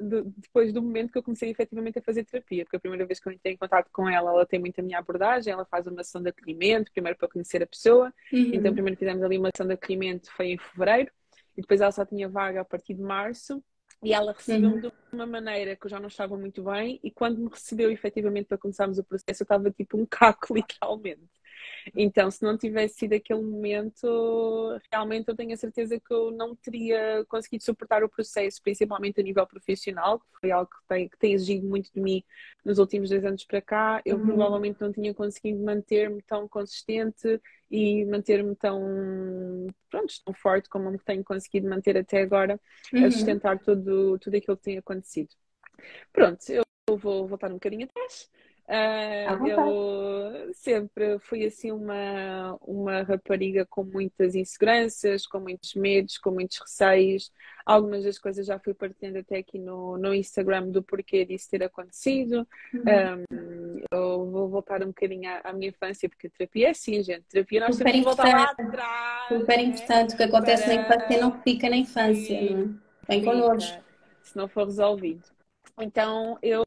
de, 0.00 0.22
depois 0.38 0.72
do 0.72 0.80
momento 0.80 1.12
que 1.12 1.18
eu 1.18 1.22
comecei 1.22 1.50
efetivamente 1.50 1.98
a 1.98 2.02
fazer 2.02 2.24
terapia, 2.24 2.64
porque 2.64 2.76
a 2.76 2.80
primeira 2.80 3.04
vez 3.04 3.20
que 3.20 3.28
eu 3.28 3.32
entrei 3.32 3.54
em 3.54 3.56
contato 3.58 3.90
com 3.92 4.08
ela, 4.08 4.30
ela 4.30 4.46
tem 4.46 4.58
muito 4.58 4.80
a 4.80 4.82
minha 4.82 4.98
abordagem, 4.98 5.52
ela 5.52 5.64
faz 5.66 5.86
uma 5.86 6.00
ação 6.00 6.22
de 6.22 6.30
acolhimento, 6.30 6.90
primeiro 6.92 7.18
para 7.18 7.28
conhecer 7.28 7.62
a 7.62 7.66
pessoa, 7.66 8.12
uhum. 8.32 8.53
Então 8.54 8.72
primeiro 8.72 8.98
fizemos 8.98 9.22
ali 9.22 9.38
uma 9.38 9.50
ação 9.52 9.66
de 9.66 9.74
acolhimento, 9.74 10.30
foi 10.32 10.52
em 10.52 10.58
fevereiro, 10.58 11.10
e 11.56 11.60
depois 11.60 11.80
ela 11.80 11.92
só 11.92 12.04
tinha 12.04 12.28
vaga 12.28 12.60
a 12.60 12.64
partir 12.64 12.94
de 12.94 13.02
março, 13.02 13.62
e 14.02 14.12
ela 14.12 14.32
recebeu-me 14.32 14.76
uhum. 14.76 14.80
de 14.80 14.92
uma 15.12 15.26
maneira 15.26 15.76
que 15.76 15.86
eu 15.86 15.90
já 15.90 15.98
não 15.98 16.08
estava 16.08 16.36
muito 16.36 16.62
bem, 16.62 17.00
e 17.02 17.10
quando 17.10 17.38
me 17.38 17.48
recebeu 17.48 17.90
efetivamente 17.90 18.46
para 18.46 18.58
começarmos 18.58 18.98
o 18.98 19.04
processo, 19.04 19.42
eu 19.42 19.44
estava 19.44 19.70
tipo 19.70 19.98
um 19.98 20.06
caco, 20.06 20.52
literalmente. 20.54 21.22
Então, 21.94 22.30
se 22.30 22.42
não 22.42 22.56
tivesse 22.56 22.94
sido 22.94 23.14
aquele 23.14 23.42
momento, 23.42 24.78
realmente 24.90 25.28
eu 25.28 25.36
tenho 25.36 25.52
a 25.52 25.56
certeza 25.56 25.98
que 26.00 26.12
eu 26.12 26.30
não 26.30 26.54
teria 26.54 27.24
conseguido 27.28 27.64
suportar 27.64 28.02
o 28.02 28.08
processo, 28.08 28.62
principalmente 28.62 29.20
a 29.20 29.24
nível 29.24 29.46
profissional, 29.46 30.20
que 30.20 30.40
foi 30.40 30.50
algo 30.50 30.70
que 30.70 30.86
tem, 30.88 31.08
que 31.08 31.18
tem 31.18 31.32
exigido 31.32 31.66
muito 31.66 31.92
de 31.92 32.00
mim 32.00 32.22
nos 32.64 32.78
últimos 32.78 33.10
dois 33.10 33.24
anos 33.24 33.44
para 33.44 33.60
cá. 33.60 34.00
Eu 34.04 34.16
uhum. 34.16 34.26
provavelmente 34.26 34.80
não 34.80 34.92
tinha 34.92 35.12
conseguido 35.12 35.62
manter-me 35.62 36.22
tão 36.22 36.48
consistente 36.48 37.40
e 37.70 38.04
manter-me 38.04 38.54
tão, 38.56 39.66
pronto, 39.90 40.14
tão 40.24 40.34
forte 40.34 40.68
como 40.68 40.96
tenho 40.98 41.24
conseguido 41.24 41.68
manter 41.68 41.96
até 41.96 42.22
agora, 42.22 42.60
uhum. 42.92 43.04
a 43.04 43.10
sustentar 43.10 43.58
tudo, 43.58 44.18
tudo 44.18 44.36
aquilo 44.36 44.56
que 44.56 44.62
tem 44.62 44.78
acontecido. 44.78 45.30
Pronto, 46.12 46.40
eu 46.48 46.64
vou 46.96 47.26
voltar 47.26 47.50
um 47.50 47.54
bocadinho 47.54 47.84
atrás. 47.84 48.30
Uh, 48.66 49.46
eu 49.46 50.54
sempre 50.54 51.18
fui 51.18 51.44
assim 51.44 51.70
uma, 51.70 52.56
uma 52.62 53.02
rapariga 53.02 53.66
com 53.66 53.84
muitas 53.84 54.34
inseguranças, 54.34 55.26
com 55.26 55.38
muitos 55.38 55.74
medos, 55.74 56.16
com 56.16 56.30
muitos 56.30 56.58
receios. 56.58 57.30
Algumas 57.66 58.04
das 58.04 58.18
coisas 58.18 58.46
já 58.46 58.58
fui 58.58 58.72
partilhando 58.72 59.18
até 59.18 59.38
aqui 59.38 59.58
no, 59.58 59.98
no 59.98 60.14
Instagram 60.14 60.68
do 60.68 60.82
porquê 60.82 61.26
disso 61.26 61.50
ter 61.50 61.62
acontecido. 61.62 62.46
Uhum. 62.72 63.24
Um, 63.30 63.82
eu 63.90 64.30
vou 64.30 64.48
voltar 64.48 64.82
um 64.82 64.88
bocadinho 64.88 65.28
à, 65.28 65.42
à, 65.44 65.52
minha 65.52 65.68
infância, 65.68 66.08
porque 66.08 66.28
a 66.28 66.30
terapia 66.30 66.68
é 66.68 66.70
assim, 66.70 67.02
gente. 67.02 67.24
Terapia 67.28 67.60
nós 67.60 67.76
super 67.76 67.92
temos 67.92 67.98
que 67.98 68.16
voltar 68.16 68.34
lá 68.34 68.44
atrás. 68.50 69.28
Super 69.28 69.56
né? 69.58 69.62
importante. 69.62 70.14
O 70.14 70.16
que 70.16 70.22
acontece 70.22 70.64
para... 70.64 70.74
na 70.74 70.82
infância 70.82 71.20
não 71.20 71.42
fica 71.42 71.68
na 71.68 71.76
infância, 71.76 72.38
Sim, 72.38 72.48
não 72.54 72.62
é? 72.62 72.84
Vem 73.08 73.24
connosco. 73.24 73.84
Se 74.22 74.36
não 74.36 74.48
for 74.48 74.64
resolvido. 74.64 75.22
Então 75.78 76.38
eu 76.42 76.64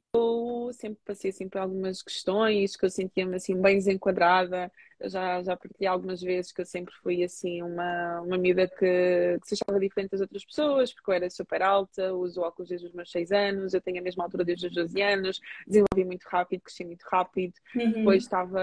sempre 0.73 0.99
passei 1.05 1.29
assim 1.29 1.47
por 1.47 1.59
algumas 1.59 2.01
questões 2.01 2.75
que 2.75 2.85
eu 2.85 2.89
sentia-me 2.89 3.35
assim 3.35 3.59
bem 3.59 3.77
desenquadrada. 3.77 4.71
Eu 4.99 5.09
já, 5.09 5.43
já 5.43 5.55
partilhei 5.55 5.87
algumas 5.87 6.21
vezes 6.21 6.51
que 6.51 6.61
eu 6.61 6.65
sempre 6.65 6.93
fui 7.03 7.23
assim 7.23 7.61
uma, 7.61 8.21
uma 8.21 8.37
miúda 8.37 8.67
que, 8.67 9.37
que 9.39 9.47
se 9.47 9.53
achava 9.53 9.79
diferente 9.79 10.11
das 10.11 10.21
outras 10.21 10.43
pessoas, 10.43 10.91
porque 10.91 11.11
eu 11.11 11.15
era 11.15 11.29
super 11.29 11.61
alta, 11.61 12.13
uso 12.13 12.41
óculos 12.41 12.69
desde 12.69 12.87
os 12.87 12.93
meus 12.93 13.11
6 13.11 13.31
anos, 13.31 13.73
eu 13.73 13.81
tenho 13.81 13.99
a 13.99 14.03
mesma 14.03 14.23
altura 14.23 14.43
desde 14.43 14.67
os 14.67 14.73
12 14.73 15.01
anos, 15.01 15.39
desenvolvi 15.67 16.03
muito 16.03 16.23
rápido, 16.25 16.61
cresci 16.61 16.83
muito 16.83 17.03
rápido, 17.03 17.53
uhum. 17.75 17.91
depois 17.91 18.23
estava. 18.23 18.61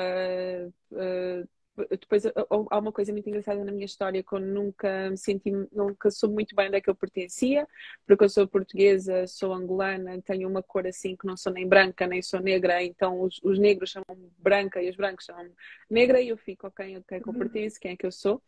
Uh, 0.90 1.48
depois 1.90 2.24
há 2.26 2.78
uma 2.78 2.92
coisa 2.92 3.12
muito 3.12 3.28
engraçada 3.28 3.64
na 3.64 3.72
minha 3.72 3.84
história 3.84 4.22
que 4.22 4.32
eu 4.32 4.38
nunca 4.38 5.10
me 5.10 5.16
senti, 5.16 5.50
nunca 5.72 6.10
soube 6.10 6.34
muito 6.34 6.54
bem 6.54 6.68
onde 6.68 6.76
é 6.76 6.80
que 6.80 6.88
eu 6.88 6.94
pertencia, 6.94 7.66
porque 8.06 8.24
eu 8.24 8.28
sou 8.28 8.46
portuguesa, 8.46 9.26
sou 9.26 9.52
angolana, 9.52 10.20
tenho 10.22 10.48
uma 10.48 10.62
cor 10.62 10.86
assim 10.86 11.16
que 11.16 11.26
não 11.26 11.36
sou 11.36 11.52
nem 11.52 11.66
branca 11.66 12.06
nem 12.06 12.22
sou 12.22 12.40
negra, 12.40 12.82
então 12.82 13.20
os, 13.22 13.40
os 13.42 13.58
negros 13.58 13.90
chamam 13.90 14.30
branca 14.38 14.82
e 14.82 14.88
os 14.88 14.96
brancos 14.96 15.24
chamam 15.24 15.50
negra 15.90 16.20
e 16.20 16.28
eu 16.28 16.36
fico, 16.36 16.66
ok, 16.66 17.02
quem 17.08 17.18
é 17.18 17.20
que 17.20 17.28
eu 17.28 17.32
uhum. 17.32 17.38
pertenço, 17.38 17.80
quem 17.80 17.92
é 17.92 17.96
que 17.96 18.06
eu 18.06 18.12
sou. 18.12 18.40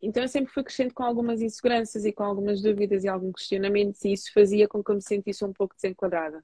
Então 0.00 0.22
eu 0.22 0.28
sempre 0.28 0.52
fui 0.52 0.64
crescendo 0.64 0.92
com 0.92 1.04
algumas 1.04 1.40
inseguranças 1.40 2.04
e 2.04 2.12
com 2.12 2.24
algumas 2.24 2.60
dúvidas 2.60 3.04
e 3.04 3.08
alguns 3.08 3.34
questionamentos 3.34 4.04
e 4.04 4.12
isso 4.12 4.32
fazia 4.32 4.66
com 4.66 4.82
que 4.82 4.90
eu 4.90 4.96
me 4.96 5.02
sentisse 5.02 5.44
um 5.44 5.52
pouco 5.52 5.74
desenquadrada. 5.74 6.42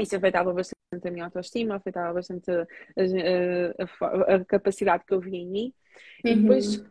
Isso 0.00 0.16
afetava 0.16 0.52
bastante 0.52 0.73
a 1.02 1.10
minha 1.10 1.24
autoestima, 1.24 1.76
afetava 1.76 2.14
bastante 2.14 2.50
a, 2.50 2.66
a, 2.98 4.06
a, 4.06 4.34
a 4.36 4.44
capacidade 4.44 5.04
que 5.06 5.14
eu 5.14 5.20
via 5.20 5.38
em 5.38 5.46
mim. 5.46 5.74
Uhum. 6.24 6.30
E 6.30 6.34
depois 6.34 6.84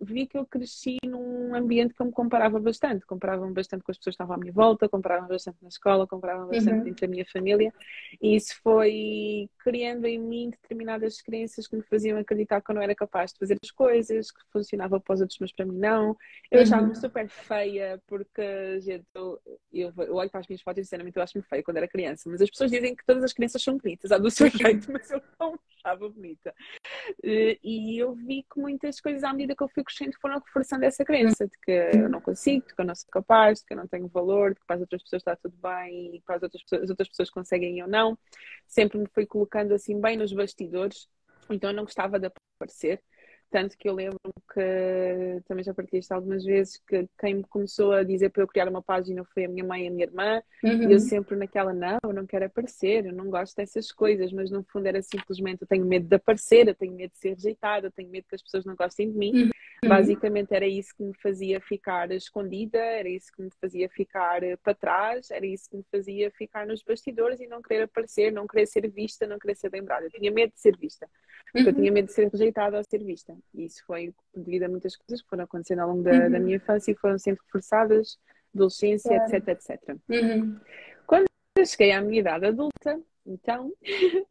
vi 0.00 0.26
que 0.26 0.38
eu 0.38 0.46
cresci 0.46 0.96
num 1.04 1.54
ambiente 1.54 1.94
que 1.94 2.00
eu 2.00 2.06
me 2.06 2.12
comparava 2.12 2.58
bastante. 2.58 3.04
Comparava-me 3.04 3.52
bastante 3.52 3.82
com 3.82 3.90
as 3.90 3.98
pessoas 3.98 4.16
que 4.16 4.22
estavam 4.22 4.34
à 4.34 4.38
minha 4.38 4.52
volta, 4.52 4.88
comparava-me 4.88 5.28
bastante 5.28 5.58
na 5.62 5.68
escola, 5.68 6.06
comparava-me 6.06 6.50
bastante 6.50 6.82
uhum. 6.82 6.88
entre 6.88 7.04
a 7.04 7.08
minha 7.08 7.26
família. 7.26 7.72
E 8.20 8.34
isso 8.34 8.58
foi 8.62 9.48
criando 9.58 10.06
em 10.06 10.18
mim 10.18 10.50
determinadas 10.50 11.20
crenças 11.20 11.66
que 11.66 11.76
me 11.76 11.82
faziam 11.82 12.18
acreditar 12.18 12.60
que 12.60 12.70
eu 12.70 12.74
não 12.74 12.82
era 12.82 12.94
capaz 12.94 13.32
de 13.32 13.38
fazer 13.38 13.58
as 13.62 13.70
coisas, 13.70 14.30
que 14.30 14.40
funcionava 14.52 14.98
para 14.98 15.14
os 15.14 15.20
outros, 15.20 15.38
mas 15.38 15.52
para 15.52 15.66
mim 15.66 15.76
não. 15.76 16.16
Eu 16.50 16.58
uhum. 16.58 16.62
achava-me 16.62 16.94
super 16.96 17.28
feia, 17.28 18.02
porque, 18.06 18.80
gente, 18.80 19.04
eu, 19.14 19.38
eu, 19.72 19.92
eu, 19.96 20.14
olho 20.14 20.30
para 20.30 20.40
as 20.40 20.48
minhas 20.48 20.62
fotos 20.62 20.80
e, 20.80 20.84
sinceramente, 20.84 21.16
eu 21.16 21.22
acho-me 21.22 21.44
feia 21.44 21.62
quando 21.62 21.76
era 21.76 21.88
criança. 21.88 22.30
Mas 22.30 22.40
as 22.40 22.50
pessoas 22.50 22.70
dizem 22.70 22.94
que 22.94 23.04
todas 23.04 23.22
as 23.22 23.32
crianças 23.32 23.62
são 23.62 23.76
bonitas, 23.76 24.10
há 24.10 24.18
do 24.18 24.30
seu 24.30 24.48
jeito, 24.48 24.90
mas 24.92 25.10
eu 25.10 25.22
não 25.38 25.58
achava 25.76 26.08
bonita. 26.08 26.54
E 27.22 27.98
eu 27.98 28.14
vi 28.14 28.42
que 28.42 28.58
muitas 28.58 29.00
coisas, 29.00 29.22
à 29.24 29.32
medida 29.32 29.54
que 29.54 29.62
eu 29.62 29.68
fui 29.68 29.84
crescendo 29.90 30.16
foram 30.20 30.38
reforçando 30.38 30.84
essa 30.84 31.04
crença 31.04 31.46
de 31.46 31.58
que 31.58 31.70
eu 31.70 32.08
não 32.08 32.20
consigo, 32.20 32.66
de 32.66 32.74
que 32.74 32.80
eu 32.80 32.84
não 32.84 32.94
sou 32.94 33.08
capaz, 33.10 33.60
de 33.60 33.66
que 33.66 33.72
eu 33.72 33.76
não 33.76 33.86
tenho 33.86 34.08
valor, 34.08 34.54
de 34.54 34.60
que 34.60 34.66
para 34.66 34.76
as 34.76 34.82
outras 34.82 35.02
pessoas 35.02 35.20
está 35.20 35.36
tudo 35.36 35.56
bem 35.56 36.16
e 36.16 36.20
para 36.22 36.36
as 36.36 36.42
outras 36.42 36.62
pessoas, 36.62 36.82
as 36.82 36.90
outras 36.90 37.08
pessoas 37.08 37.30
conseguem 37.30 37.82
ou 37.82 37.88
não. 37.88 38.18
Sempre 38.66 38.98
me 38.98 39.06
fui 39.12 39.26
colocando 39.26 39.74
assim 39.74 40.00
bem 40.00 40.16
nos 40.16 40.32
bastidores, 40.32 41.08
então 41.48 41.70
eu 41.70 41.76
não 41.76 41.84
gostava 41.84 42.18
de 42.18 42.30
aparecer. 42.58 43.02
Tanto 43.50 43.76
que 43.76 43.88
eu 43.88 43.94
lembro 43.94 44.18
que 44.54 45.42
também 45.46 45.64
já 45.64 45.74
partilhei 45.74 46.00
isto 46.00 46.12
algumas 46.12 46.44
vezes, 46.44 46.80
que 46.86 47.08
quem 47.18 47.34
me 47.34 47.44
começou 47.44 47.92
a 47.92 48.04
dizer 48.04 48.30
para 48.30 48.42
eu 48.42 48.48
criar 48.48 48.68
uma 48.68 48.82
página 48.82 49.24
foi 49.24 49.44
a 49.44 49.48
minha 49.48 49.64
mãe 49.64 49.84
e 49.84 49.88
a 49.88 49.90
minha 49.90 50.04
irmã, 50.04 50.42
uhum. 50.62 50.88
e 50.88 50.92
eu 50.92 51.00
sempre 51.00 51.36
naquela, 51.36 51.72
não, 51.72 51.98
eu 52.04 52.12
não 52.12 52.26
quero 52.26 52.44
aparecer, 52.44 53.06
eu 53.06 53.12
não 53.12 53.28
gosto 53.28 53.56
dessas 53.56 53.90
coisas, 53.90 54.32
mas 54.32 54.50
no 54.50 54.62
fundo 54.62 54.86
era 54.86 55.02
simplesmente 55.02 55.62
eu 55.62 55.68
tenho 55.68 55.84
medo 55.84 56.06
de 56.06 56.14
aparecer, 56.14 56.68
eu 56.68 56.74
tenho 56.74 56.94
medo 56.94 57.10
de 57.10 57.18
ser 57.18 57.30
rejeitada, 57.30 57.88
eu 57.88 57.92
tenho 57.92 58.08
medo 58.08 58.26
que 58.28 58.36
as 58.36 58.42
pessoas 58.42 58.64
não 58.64 58.76
gostem 58.76 59.10
de 59.10 59.18
mim. 59.18 59.32
Uhum. 59.34 59.50
Basicamente 59.88 60.52
era 60.52 60.66
isso 60.66 60.94
que 60.94 61.02
me 61.02 61.14
fazia 61.22 61.58
ficar 61.60 62.10
escondida, 62.12 62.78
era 62.78 63.08
isso 63.08 63.32
que 63.34 63.42
me 63.42 63.50
fazia 63.58 63.88
ficar 63.88 64.42
eh, 64.42 64.56
para 64.56 64.74
trás, 64.74 65.30
era 65.30 65.46
isso 65.46 65.70
que 65.70 65.76
me 65.76 65.84
fazia 65.90 66.30
ficar 66.32 66.66
nos 66.66 66.82
bastidores 66.82 67.40
e 67.40 67.46
não 67.46 67.62
querer 67.62 67.84
aparecer, 67.84 68.30
não 68.30 68.46
querer 68.46 68.66
ser 68.66 68.86
vista, 68.90 69.26
não 69.26 69.38
querer 69.38 69.54
ser 69.54 69.72
lembrada. 69.72 70.04
Eu 70.04 70.10
tinha 70.10 70.30
medo 70.30 70.52
de 70.52 70.60
ser 70.60 70.76
vista, 70.76 71.08
porque 71.44 71.60
uhum. 71.60 71.68
eu 71.68 71.74
tinha 71.74 71.92
medo 71.92 72.06
de 72.06 72.12
ser 72.12 72.28
rejeitada 72.28 72.76
ou 72.76 72.84
ser 72.84 73.02
vista. 73.02 73.34
E 73.54 73.64
isso 73.64 73.84
foi 73.86 74.14
devido 74.34 74.64
a 74.64 74.68
muitas 74.68 74.96
coisas 74.96 75.22
que 75.22 75.28
foram 75.28 75.44
acontecendo 75.44 75.80
ao 75.80 75.88
longo 75.88 76.02
da, 76.02 76.12
uhum. 76.12 76.30
da 76.30 76.38
minha 76.38 76.56
infância 76.56 76.92
e 76.92 76.96
foram 76.96 77.18
sempre 77.18 77.44
forçadas, 77.50 78.18
adolescência, 78.54 79.16
claro. 79.16 79.36
etc, 79.36 79.48
etc. 79.48 79.96
Uhum. 80.08 80.60
Quando 81.06 81.26
eu 81.56 81.66
cheguei 81.66 81.92
à 81.92 82.00
minha 82.00 82.20
idade 82.20 82.46
adulta, 82.46 83.00
então, 83.26 83.72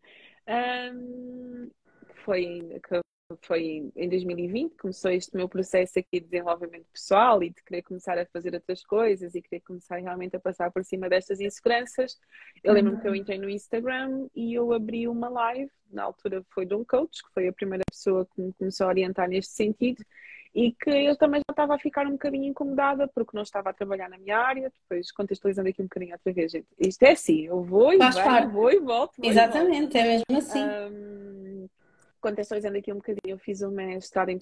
um, 0.93 1.69
foi 2.25 2.79
foi 3.41 3.91
em 3.95 4.09
2020 4.09 4.75
começou 4.75 5.11
este 5.11 5.35
meu 5.35 5.47
processo 5.47 5.99
aqui 5.99 6.19
de 6.19 6.27
desenvolvimento 6.27 6.87
pessoal 6.91 7.43
e 7.43 7.49
de 7.49 7.63
querer 7.63 7.83
começar 7.83 8.17
a 8.17 8.25
fazer 8.25 8.53
outras 8.53 8.83
coisas 8.83 9.35
e 9.35 9.41
querer 9.41 9.61
começar 9.61 9.97
realmente 9.97 10.35
a 10.35 10.39
passar 10.39 10.71
por 10.71 10.83
cima 10.83 11.07
destas 11.07 11.39
inseguranças. 11.39 12.19
Eu 12.63 12.73
lembro-me 12.73 12.99
que 12.99 13.07
eu 13.07 13.11
uhum. 13.11 13.17
entrei 13.17 13.37
no 13.37 13.49
Instagram 13.49 14.27
e 14.35 14.53
eu 14.53 14.73
abri 14.73 15.07
uma 15.07 15.29
live, 15.29 15.71
na 15.91 16.03
altura 16.03 16.43
foi 16.49 16.65
de 16.65 16.73
um 16.73 16.83
coach, 16.83 17.23
que 17.23 17.33
foi 17.33 17.47
a 17.47 17.53
primeira 17.53 17.83
pessoa 17.91 18.25
que 18.25 18.41
me 18.41 18.53
começou 18.53 18.87
a 18.87 18.89
orientar 18.89 19.29
neste 19.29 19.53
sentido 19.53 20.03
e 20.53 20.71
que 20.71 20.89
eu 20.89 21.15
também 21.15 21.41
já 21.47 21.51
estava 21.51 21.75
a 21.75 21.79
ficar 21.79 22.07
um 22.07 22.13
bocadinho 22.13 22.45
incomodada 22.45 23.07
porque 23.07 23.35
não 23.35 23.43
estava 23.43 23.69
a 23.69 23.73
trabalhar 23.73 24.09
na 24.09 24.17
minha 24.17 24.37
área, 24.37 24.71
depois 24.81 25.11
contextualizando 25.11 25.69
aqui 25.69 25.81
um 25.81 25.85
bocadinho 25.85 26.13
outra 26.13 26.33
vez, 26.33 26.51
gente. 26.51 26.67
Isto 26.79 27.03
é 27.03 27.11
assim, 27.11 27.45
eu 27.45 27.63
vou 27.63 27.93
e 27.93 27.97
venho, 27.97 28.49
vou 28.49 28.71
e 28.71 28.79
volto. 28.79 29.13
Vou 29.17 29.29
Exatamente, 29.29 29.75
e 29.75 29.79
volto. 29.81 29.95
é 29.95 30.03
mesmo 30.03 30.37
assim. 30.37 30.63
Um, 30.63 31.69
contextualizando 32.19 32.77
aqui 32.77 32.91
um 32.91 32.97
bocadinho, 32.97 33.33
eu 33.33 33.37
fiz 33.37 33.61
o 33.61 33.71
mestrado 33.71 34.29
em 34.29 34.39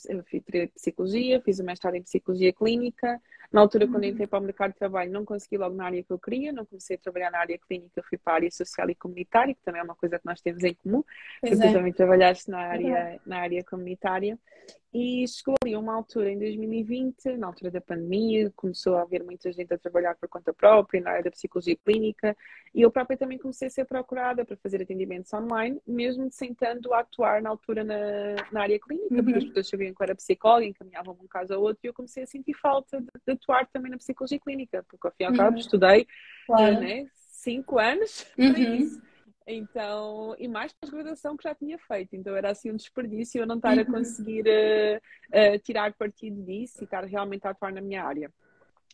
psicologia, 0.75 1.41
fiz 1.41 1.59
o 1.59 1.63
mestrado 1.63 1.95
em 1.95 2.03
psicologia 2.03 2.51
clínica. 2.53 3.21
Na 3.51 3.61
altura, 3.61 3.85
uhum. 3.85 3.91
quando 3.91 4.03
entrei 4.03 4.27
para 4.27 4.39
o 4.39 4.41
mercado 4.41 4.71
de 4.73 4.77
trabalho, 4.77 5.11
não 5.11 5.23
consegui 5.23 5.57
logo 5.57 5.75
na 5.75 5.85
área 5.85 6.03
que 6.03 6.11
eu 6.11 6.19
queria, 6.19 6.51
não 6.51 6.65
comecei 6.65 6.97
a 6.97 6.99
trabalhar 6.99 7.31
na 7.31 7.39
área 7.39 7.57
clínica, 7.57 8.03
fui 8.03 8.17
para 8.17 8.33
a 8.33 8.35
área 8.35 8.51
social 8.51 8.89
e 8.89 8.95
comunitária, 8.95 9.53
que 9.53 9.61
também 9.61 9.79
é 9.79 9.83
uma 9.83 9.95
coisa 9.95 10.19
que 10.19 10.25
nós 10.25 10.41
temos 10.41 10.63
em 10.63 10.73
comum. 10.73 11.03
Pois 11.39 11.57
tu 11.57 11.65
é. 11.65 11.73
também 11.73 11.93
trabalhaste 11.93 12.49
na 12.49 12.59
área, 12.59 13.13
uhum. 13.13 13.19
na 13.25 13.39
área 13.39 13.63
comunitária. 13.63 14.37
E 14.99 15.27
chegou 15.27 15.53
ali 15.63 15.75
uma 15.75 15.93
altura 15.93 16.31
em 16.31 16.39
2020, 16.39 17.37
na 17.37 17.45
altura 17.45 17.69
da 17.69 17.79
pandemia, 17.79 18.51
começou 18.55 18.95
a 18.95 19.03
haver 19.03 19.23
muita 19.23 19.51
gente 19.51 19.71
a 19.71 19.77
trabalhar 19.77 20.15
por 20.15 20.27
conta 20.27 20.51
própria, 20.51 20.99
na 20.99 21.11
área 21.11 21.25
da 21.25 21.29
psicologia 21.29 21.77
clínica, 21.85 22.35
e 22.73 22.81
eu 22.81 22.89
própria 22.89 23.15
também 23.15 23.37
comecei 23.37 23.67
a 23.67 23.69
ser 23.69 23.85
procurada 23.85 24.43
para 24.43 24.57
fazer 24.57 24.81
atendimentos 24.81 25.31
online, 25.31 25.79
mesmo 25.85 26.31
sentando 26.31 26.95
a 26.95 27.01
atuar 27.01 27.43
na 27.43 27.51
altura 27.51 27.83
na, 27.83 27.95
na 28.51 28.61
área 28.63 28.79
clínica, 28.79 29.13
uhum. 29.13 29.23
porque 29.23 29.37
as 29.37 29.45
pessoas 29.45 29.69
sabiam 29.69 29.93
que 29.93 30.01
eu 30.01 30.03
era 30.03 30.15
psicóloga, 30.15 30.65
encaminhavam 30.65 31.15
um 31.21 31.27
caso 31.27 31.53
ao 31.53 31.61
outro, 31.61 31.81
e 31.83 31.87
eu 31.87 31.93
comecei 31.93 32.23
a 32.23 32.27
sentir 32.27 32.55
falta 32.55 32.99
de, 32.99 33.05
de 33.05 33.33
atuar 33.33 33.67
também 33.67 33.91
na 33.91 33.97
psicologia 33.97 34.39
clínica, 34.39 34.83
porque 34.89 35.05
ao 35.05 35.13
fim 35.13 35.25
e 35.25 35.27
ao 35.27 35.35
cabo 35.35 35.57
uhum. 35.57 35.61
estudei 35.61 36.07
claro. 36.47 36.79
né, 36.79 37.07
cinco 37.27 37.77
anos 37.77 38.25
uhum. 38.35 38.51
para 38.51 38.61
isso. 38.63 39.06
Então, 39.49 40.35
e 40.37 40.45
mais 40.45 40.73
pós-graduação 40.73 41.37
que 41.37 41.43
já 41.43 41.55
tinha 41.55 41.79
feito. 41.79 42.15
Então 42.17 42.35
era 42.35 42.51
assim 42.51 42.69
um 42.69 42.75
desperdício 42.75 43.39
eu 43.39 43.47
não 43.47 43.55
estar 43.55 43.77
a 43.77 43.81
uhum. 43.81 43.85
conseguir 43.85 44.43
uh, 44.45 44.97
uh, 45.55 45.59
tirar 45.59 45.93
partido 45.93 46.43
disso 46.43 46.81
e 46.81 46.83
estar 46.83 47.05
realmente 47.05 47.47
a 47.47 47.51
atuar 47.51 47.71
na 47.71 47.79
minha 47.79 48.03
área. 48.03 48.29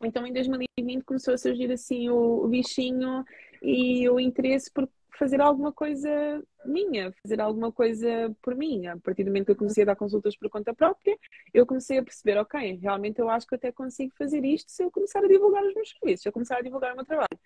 Então 0.04 0.26
em 0.28 0.32
2020 0.32 1.04
começou 1.04 1.34
a 1.34 1.38
surgir 1.40 1.72
assim 1.72 2.08
o, 2.10 2.44
o 2.44 2.48
bichinho 2.48 3.26
e 3.64 4.08
o 4.08 4.20
interesse 4.20 4.72
por 4.72 4.88
fazer 5.18 5.42
alguma 5.42 5.72
coisa 5.72 6.44
minha, 6.66 7.14
fazer 7.22 7.40
alguma 7.40 7.72
coisa 7.72 8.36
por 8.42 8.56
mim. 8.56 8.88
A 8.88 8.98
partir 8.98 9.24
do 9.24 9.28
momento 9.28 9.46
que 9.46 9.52
eu 9.52 9.56
comecei 9.56 9.84
a 9.84 9.88
dar 9.88 9.96
consultas 9.96 10.36
por 10.36 10.50
conta 10.50 10.74
própria, 10.74 11.18
eu 11.54 11.66
comecei 11.66 11.98
a 11.98 12.04
perceber, 12.04 12.38
ok, 12.38 12.80
realmente 12.82 13.20
eu 13.20 13.30
acho 13.30 13.48
que 13.48 13.56
até 13.56 13.72
consigo 13.72 14.14
fazer 14.18 14.44
isto 14.44 14.72
se 14.72 14.84
eu 14.84 14.92
começar 14.92 15.20
a 15.24 15.28
divulgar 15.28 15.64
os 15.64 15.74
meus 15.74 15.90
serviços, 15.90 16.24
se 16.24 16.30
eu 16.30 16.34
começar 16.34 16.58
a 16.58 16.62
divulgar 16.62 16.94
o 16.94 16.96
meu 16.96 17.06
trabalho. 17.06 17.40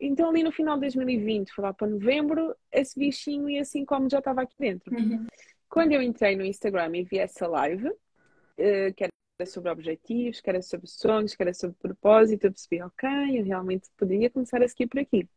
Então, 0.00 0.30
ali 0.30 0.42
no 0.42 0.52
final 0.52 0.76
de 0.76 0.82
2020, 0.82 1.52
foi 1.52 1.64
lá 1.64 1.72
para 1.72 1.86
novembro, 1.86 2.54
esse 2.70 2.98
bichinho 2.98 3.48
e 3.48 3.58
assim 3.58 3.84
como 3.84 4.08
já 4.08 4.18
estava 4.18 4.42
aqui 4.42 4.54
dentro. 4.58 4.94
Uhum. 4.94 5.26
Quando 5.68 5.92
eu 5.92 6.02
entrei 6.02 6.36
no 6.36 6.44
Instagram 6.44 6.96
e 6.96 7.04
vi 7.04 7.18
essa 7.18 7.46
live, 7.46 7.88
uh, 7.88 8.94
que 8.96 9.04
era 9.04 9.46
sobre 9.46 9.70
objetivos, 9.70 10.40
que 10.40 10.48
era 10.48 10.62
sobre 10.62 10.86
sonhos, 10.86 11.34
que 11.34 11.42
era 11.42 11.52
sobre 11.52 11.76
propósito, 11.78 12.46
eu 12.46 12.52
percebi, 12.52 12.82
ok, 12.82 13.08
eu 13.38 13.44
realmente 13.44 13.88
poderia 13.98 14.30
começar 14.30 14.62
a 14.62 14.68
seguir 14.68 14.86
por 14.86 15.00
aqui. 15.00 15.28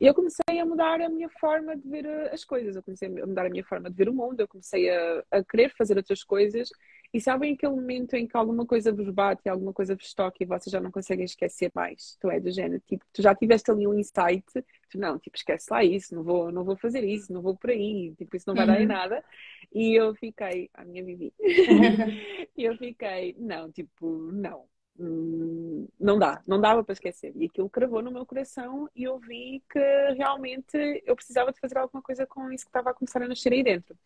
E 0.00 0.06
eu 0.06 0.14
comecei 0.14 0.58
a 0.60 0.64
mudar 0.64 1.00
a 1.00 1.08
minha 1.08 1.28
forma 1.28 1.76
de 1.76 1.88
ver 1.88 2.04
eh, 2.04 2.30
as 2.32 2.44
coisas, 2.44 2.76
eu 2.76 2.82
comecei 2.82 3.08
a 3.08 3.26
mudar 3.26 3.46
a 3.46 3.50
minha 3.50 3.64
forma 3.64 3.90
de 3.90 3.96
ver 3.96 4.08
o 4.08 4.14
mundo, 4.14 4.40
eu 4.40 4.48
comecei 4.48 4.90
a, 4.90 5.24
a 5.30 5.44
querer 5.44 5.72
fazer 5.76 5.96
outras 5.96 6.22
coisas. 6.22 6.70
E 7.12 7.20
sabem 7.20 7.54
aquele 7.54 7.74
momento 7.74 8.14
em 8.14 8.26
que 8.26 8.36
alguma 8.36 8.66
coisa 8.66 8.92
vos 8.92 9.08
bate, 9.08 9.48
alguma 9.48 9.72
coisa 9.72 9.94
vos 9.94 10.12
toca 10.12 10.36
e 10.40 10.46
vocês 10.46 10.72
já 10.72 10.80
não 10.80 10.90
conseguem 10.90 11.24
esquecer 11.24 11.70
mais? 11.72 12.16
Tu 12.20 12.28
é 12.28 12.40
do 12.40 12.50
género, 12.50 12.82
tipo, 12.86 13.04
tu 13.12 13.22
já 13.22 13.32
tiveste 13.34 13.70
ali 13.70 13.86
um 13.86 13.94
insight, 13.94 14.44
tu 14.90 14.98
não, 14.98 15.16
tipo, 15.18 15.36
esquece 15.36 15.66
lá 15.70 15.84
isso, 15.84 16.12
não 16.12 16.24
vou, 16.24 16.50
não 16.50 16.64
vou 16.64 16.76
fazer 16.76 17.04
isso, 17.04 17.32
não 17.32 17.40
vou 17.40 17.56
por 17.56 17.70
aí, 17.70 18.12
tipo, 18.18 18.36
isso 18.36 18.48
não 18.48 18.54
vai 18.56 18.66
uhum. 18.66 18.72
dar 18.72 18.80
em 18.80 18.82
uhum. 18.82 18.88
nada. 18.88 19.24
E 19.72 19.94
eu 19.94 20.12
fiquei, 20.16 20.68
a 20.74 20.84
minha 20.84 21.04
Vivi, 21.04 21.32
e 22.56 22.64
eu 22.64 22.76
fiquei, 22.76 23.36
não, 23.38 23.70
tipo, 23.70 24.32
não, 24.32 24.64
Hum, 24.98 25.88
não 25.98 26.18
dá, 26.18 26.40
não 26.46 26.60
dava 26.60 26.84
para 26.84 26.92
esquecer. 26.92 27.32
E 27.34 27.46
aquilo 27.46 27.68
cravou 27.68 28.00
no 28.00 28.12
meu 28.12 28.24
coração 28.24 28.88
e 28.94 29.02
eu 29.02 29.18
vi 29.18 29.62
que 29.68 29.80
realmente 30.16 31.02
eu 31.04 31.16
precisava 31.16 31.52
de 31.52 31.58
fazer 31.58 31.78
alguma 31.78 32.00
coisa 32.00 32.24
com 32.26 32.50
isso 32.52 32.64
que 32.64 32.68
estava 32.68 32.90
a 32.90 32.94
começar 32.94 33.20
a 33.22 33.26
nascer 33.26 33.52
aí 33.52 33.62
dentro. 33.62 33.96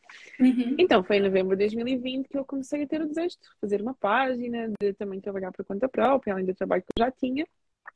Uhum. 0.41 0.77
Então 0.79 1.05
foi 1.05 1.17
em 1.17 1.23
novembro 1.23 1.57
de 1.57 1.65
2020 1.65 2.29
que 2.29 2.39
eu 2.39 2.45
comecei 2.45 2.85
a 2.85 2.87
ter 2.87 3.03
o 3.03 3.09
desejo 3.09 3.37
de 3.37 3.49
fazer 3.61 3.83
uma 3.83 3.95
página, 3.95 4.73
de 4.81 4.95
também 4.95 5.21
trabalhar 5.21 5.53
por 5.53 5.65
conta 5.65 5.89
própria, 5.89 6.33
além 6.33 6.47
do 6.47 6.55
trabalho 6.55 6.83
que 6.83 7.01
eu 7.01 7.05
já 7.05 7.11
tinha. 7.11 7.47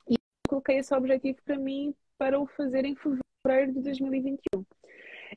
E 0.09 0.17
coloquei 0.47 0.77
esse 0.79 0.95
objetivo 0.95 1.39
para 1.45 1.57
mim 1.57 1.95
para 2.19 2.39
o 2.39 2.47
fazer 2.47 2.85
em 2.85 2.95
fevereiro 2.95 3.73
de 3.73 3.81
2021. 3.81 4.65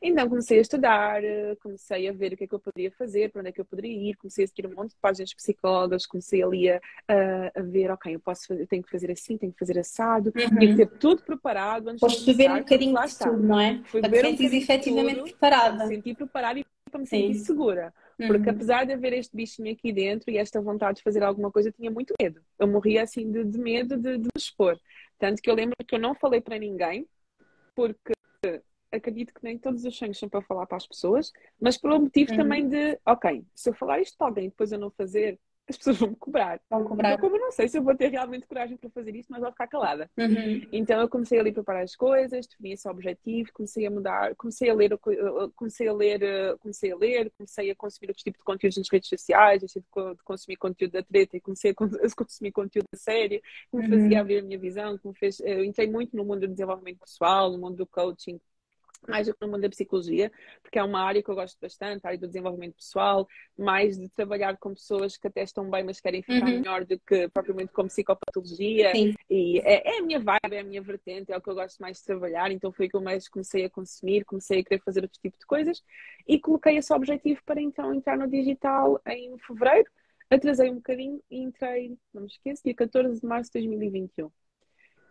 Então 0.02 0.28
comecei 0.30 0.60
a 0.60 0.62
estudar, 0.62 1.22
comecei 1.62 2.08
a 2.08 2.14
ver 2.14 2.34
o 2.34 2.38
que 2.38 2.44
é 2.44 2.48
que 2.48 2.54
eu 2.54 2.60
poderia 2.60 2.92
fazer, 2.92 3.32
para 3.32 3.40
onde 3.40 3.50
é 3.50 3.52
que 3.52 3.62
eu 3.62 3.66
poderia 3.66 3.92
ir, 3.92 4.16
comecei 4.16 4.46
a 4.46 4.48
seguir 4.48 4.68
um 4.68 4.74
monte 4.76 4.92
de 4.92 4.98
páginas 5.02 5.34
psicólogas, 5.34 6.06
comecei 6.06 6.44
ali 6.44 6.70
a, 6.70 6.80
a, 7.08 7.60
a 7.60 7.62
ver, 7.62 7.92
ok, 7.92 8.16
eu 8.16 8.20
posso 8.20 8.48
fazer, 8.48 8.68
tenho 8.68 8.84
que 8.84 8.92
fazer 8.92 9.12
assim, 9.12 9.38
tenho 9.38 9.52
que 9.52 9.60
fazer 9.60 9.80
assado, 9.80 10.32
uhum. 10.36 10.60
tinha 10.60 10.76
que 10.76 10.76
ter 10.76 10.98
tudo 10.98 11.24
preparado 11.24 11.90
antes 11.90 12.00
Foste 12.00 12.26
de 12.26 12.34
ver 12.34 12.52
um 12.52 12.60
bocadinho 12.60 13.02
de 13.02 13.18
tudo, 13.18 13.44
não 13.44 13.60
é? 13.60 13.82
Fui 13.86 14.02
para 14.02 14.10
ver 14.10 14.26
um 14.26 14.30
efetivamente 14.30 15.18
tudo, 15.18 15.30
preparada. 15.30 15.86
Me 15.86 15.96
senti 15.96 16.14
preparada 16.14 16.60
e 16.60 16.66
para 16.90 17.00
me 17.00 17.06
sentir 17.08 17.34
Sim. 17.36 17.46
segura. 17.46 17.94
Porque 18.18 18.50
uhum. 18.50 18.56
apesar 18.56 18.86
de 18.86 18.94
haver 18.94 19.14
este 19.14 19.36
bichinho 19.36 19.72
aqui 19.74 19.92
dentro 19.92 20.32
e 20.32 20.38
esta 20.38 20.62
vontade 20.62 20.98
de 20.98 21.04
fazer 21.04 21.22
alguma 21.22 21.52
coisa, 21.52 21.70
eu 21.70 21.74
tinha 21.74 21.92
muito 21.92 22.14
medo. 22.22 22.42
Eu 22.58 22.68
morria 22.68 23.04
assim 23.04 23.30
de, 23.30 23.44
de 23.44 23.58
medo 23.58 23.98
de, 23.98 24.18
de 24.18 24.24
me 24.24 24.30
expor. 24.38 24.80
Tanto 25.20 25.42
que 25.42 25.50
eu 25.50 25.56
lembro 25.56 25.76
que 25.86 25.96
eu 25.96 26.00
não 26.00 26.16
falei 26.16 26.40
para 26.40 26.58
ninguém, 26.58 27.06
porque 27.76 28.14
acredito 28.92 29.34
que 29.34 29.44
nem 29.44 29.58
todos 29.58 29.84
os 29.84 29.96
sonhos 29.98 30.18
são 30.18 30.30
para 30.30 30.42
falar 30.42 30.66
para 30.66 30.78
as 30.78 30.88
pessoas, 30.88 31.32
mas 31.60 31.78
pelo 31.78 32.00
motivo 32.00 32.32
uhum. 32.32 32.38
também 32.38 32.68
de, 32.68 33.00
ok, 33.06 33.46
se 33.54 33.70
eu 33.70 33.74
falar 33.74 34.00
isto 34.00 34.18
para 34.18 34.28
alguém 34.28 34.46
e 34.46 34.50
depois 34.50 34.72
eu 34.72 34.80
não 34.80 34.92
fazer, 34.92 35.40
as 35.68 35.78
pessoas 35.78 35.98
vão 35.98 36.10
me 36.10 36.16
cobrar. 36.16 36.62
Vão 36.70 36.84
cobrar. 36.84 37.14
Então, 37.14 37.22
como 37.22 37.38
eu 37.38 37.42
não 37.42 37.52
sei 37.52 37.68
se 37.68 37.78
eu 37.78 37.84
vou 37.84 37.96
ter 37.96 38.10
realmente 38.10 38.46
coragem 38.46 38.78
para 38.78 38.90
fazer 38.92 39.16
isso, 39.16 39.30
mas 39.32 39.42
vou 39.42 39.52
ficar 39.52 39.68
calada. 39.68 40.10
Uhum. 40.18 40.68
Então 40.72 41.02
eu 41.02 41.10
comecei 41.10 41.40
ali 41.40 41.50
a 41.50 41.54
preparar 41.54 41.84
as 41.84 41.96
coisas, 41.96 42.46
defini 42.46 42.74
esse 42.74 42.88
objetivo, 42.88 43.52
comecei 43.52 43.86
a 43.86 43.92
mudar, 43.92 44.36
comecei 44.36 44.70
a 44.70 44.74
ler, 44.74 44.98
comecei 45.56 45.88
a 45.88 45.94
ler, 45.94 46.58
comecei 46.60 46.92
a 46.92 46.96
ler, 46.96 47.32
comecei 47.36 47.72
a 47.72 47.76
consumir 47.76 48.10
outros 48.10 48.24
tipos 48.24 48.40
de 48.40 48.46
conteúdos 48.46 48.78
nas 48.78 48.90
redes 48.92 49.10
sociais, 49.10 49.62
deixei 49.62 49.82
de 49.82 50.24
consumir 50.24 50.58
conteúdo 50.58 50.92
da 50.92 51.04
treta 51.04 51.38
e 51.38 51.42
comecei 51.42 51.72
a 51.72 51.76
consumir 52.16 52.52
conteúdo 52.52 52.88
da 52.92 53.00
série, 53.00 53.42
que 53.72 53.78
me 53.78 53.90
fazia 53.90 54.18
uhum. 54.18 54.22
abrir 54.22 54.38
a 54.40 54.42
minha 54.44 54.60
visão, 54.60 54.98
que 54.98 55.08
me 55.08 55.16
fez. 55.16 55.40
Eu 55.40 55.64
entrei 55.64 55.90
muito 55.90 56.16
no 56.16 56.24
mundo 56.24 56.42
do 56.42 56.48
desenvolvimento 56.48 57.00
pessoal, 57.00 57.52
no 57.52 57.58
mundo 57.58 57.78
do 57.78 57.88
coaching, 57.88 58.40
mais 59.10 59.28
no 59.28 59.48
mundo 59.48 59.62
da 59.62 59.70
psicologia, 59.70 60.32
porque 60.62 60.80
é 60.80 60.84
uma 60.84 61.02
área 61.02 61.22
que 61.22 61.30
eu 61.30 61.36
gosto 61.36 61.58
bastante, 61.60 62.06
a 62.06 62.10
área 62.10 62.20
do 62.20 62.28
desenvolvimento 62.28 62.76
pessoal, 62.76 63.28
mais 63.58 63.98
de 63.98 64.10
trabalhar 64.10 64.58
com 64.58 64.74
pessoas 64.74 65.18
que 65.18 65.28
até 65.28 65.44
estão 65.44 65.70
bem, 65.70 65.84
mas 65.84 66.00
querem 66.00 66.22
ficar 66.22 66.46
uhum. 66.46 66.60
melhor 66.60 66.86
do 66.86 67.00
que 67.00 67.28
propriamente 67.30 67.72
com 67.72 67.88
psicopatologia. 67.88 68.92
Sim. 68.94 69.14
E 69.30 69.60
é, 69.60 69.96
é, 69.96 70.00
a 70.00 70.02
minha 70.02 70.20
vibe, 70.20 70.56
é 70.56 70.60
a 70.60 70.64
minha 70.64 70.82
vertente, 70.82 71.32
é 71.32 71.38
o 71.38 71.42
que 71.42 71.50
eu 71.50 71.56
gosto 71.56 71.78
mais 71.80 71.98
de 71.98 72.06
trabalhar, 72.06 72.52
então 72.52 72.72
foi 72.72 72.90
que 72.90 72.96
eu 72.96 73.02
mais 73.02 73.28
comecei 73.28 73.66
a 73.66 73.70
consumir, 73.70 74.26
comecei 74.26 74.60
a 74.60 74.64
querer 74.64 74.82
fazer 74.82 75.02
outro 75.02 75.20
tipo 75.20 75.38
de 75.38 75.46
coisas 75.46 75.84
e 76.28 76.40
coloquei 76.40 76.78
esse 76.78 76.94
objetivo 76.94 77.42
para 77.46 77.62
então 77.62 77.94
entrar 77.94 78.18
no 78.18 78.28
digital 78.28 79.00
em 79.08 79.38
fevereiro. 79.40 79.90
Atrasei 80.30 80.72
um 80.72 80.76
bocadinho 80.76 81.22
e 81.30 81.40
entrei, 81.40 81.98
não 82.14 82.24
me 82.24 82.28
esqueço, 82.28 82.64
dia 82.64 82.74
14 82.74 83.22
de 83.22 83.28
março 83.28 83.52
de 83.52 83.60
2021. 83.60 84.32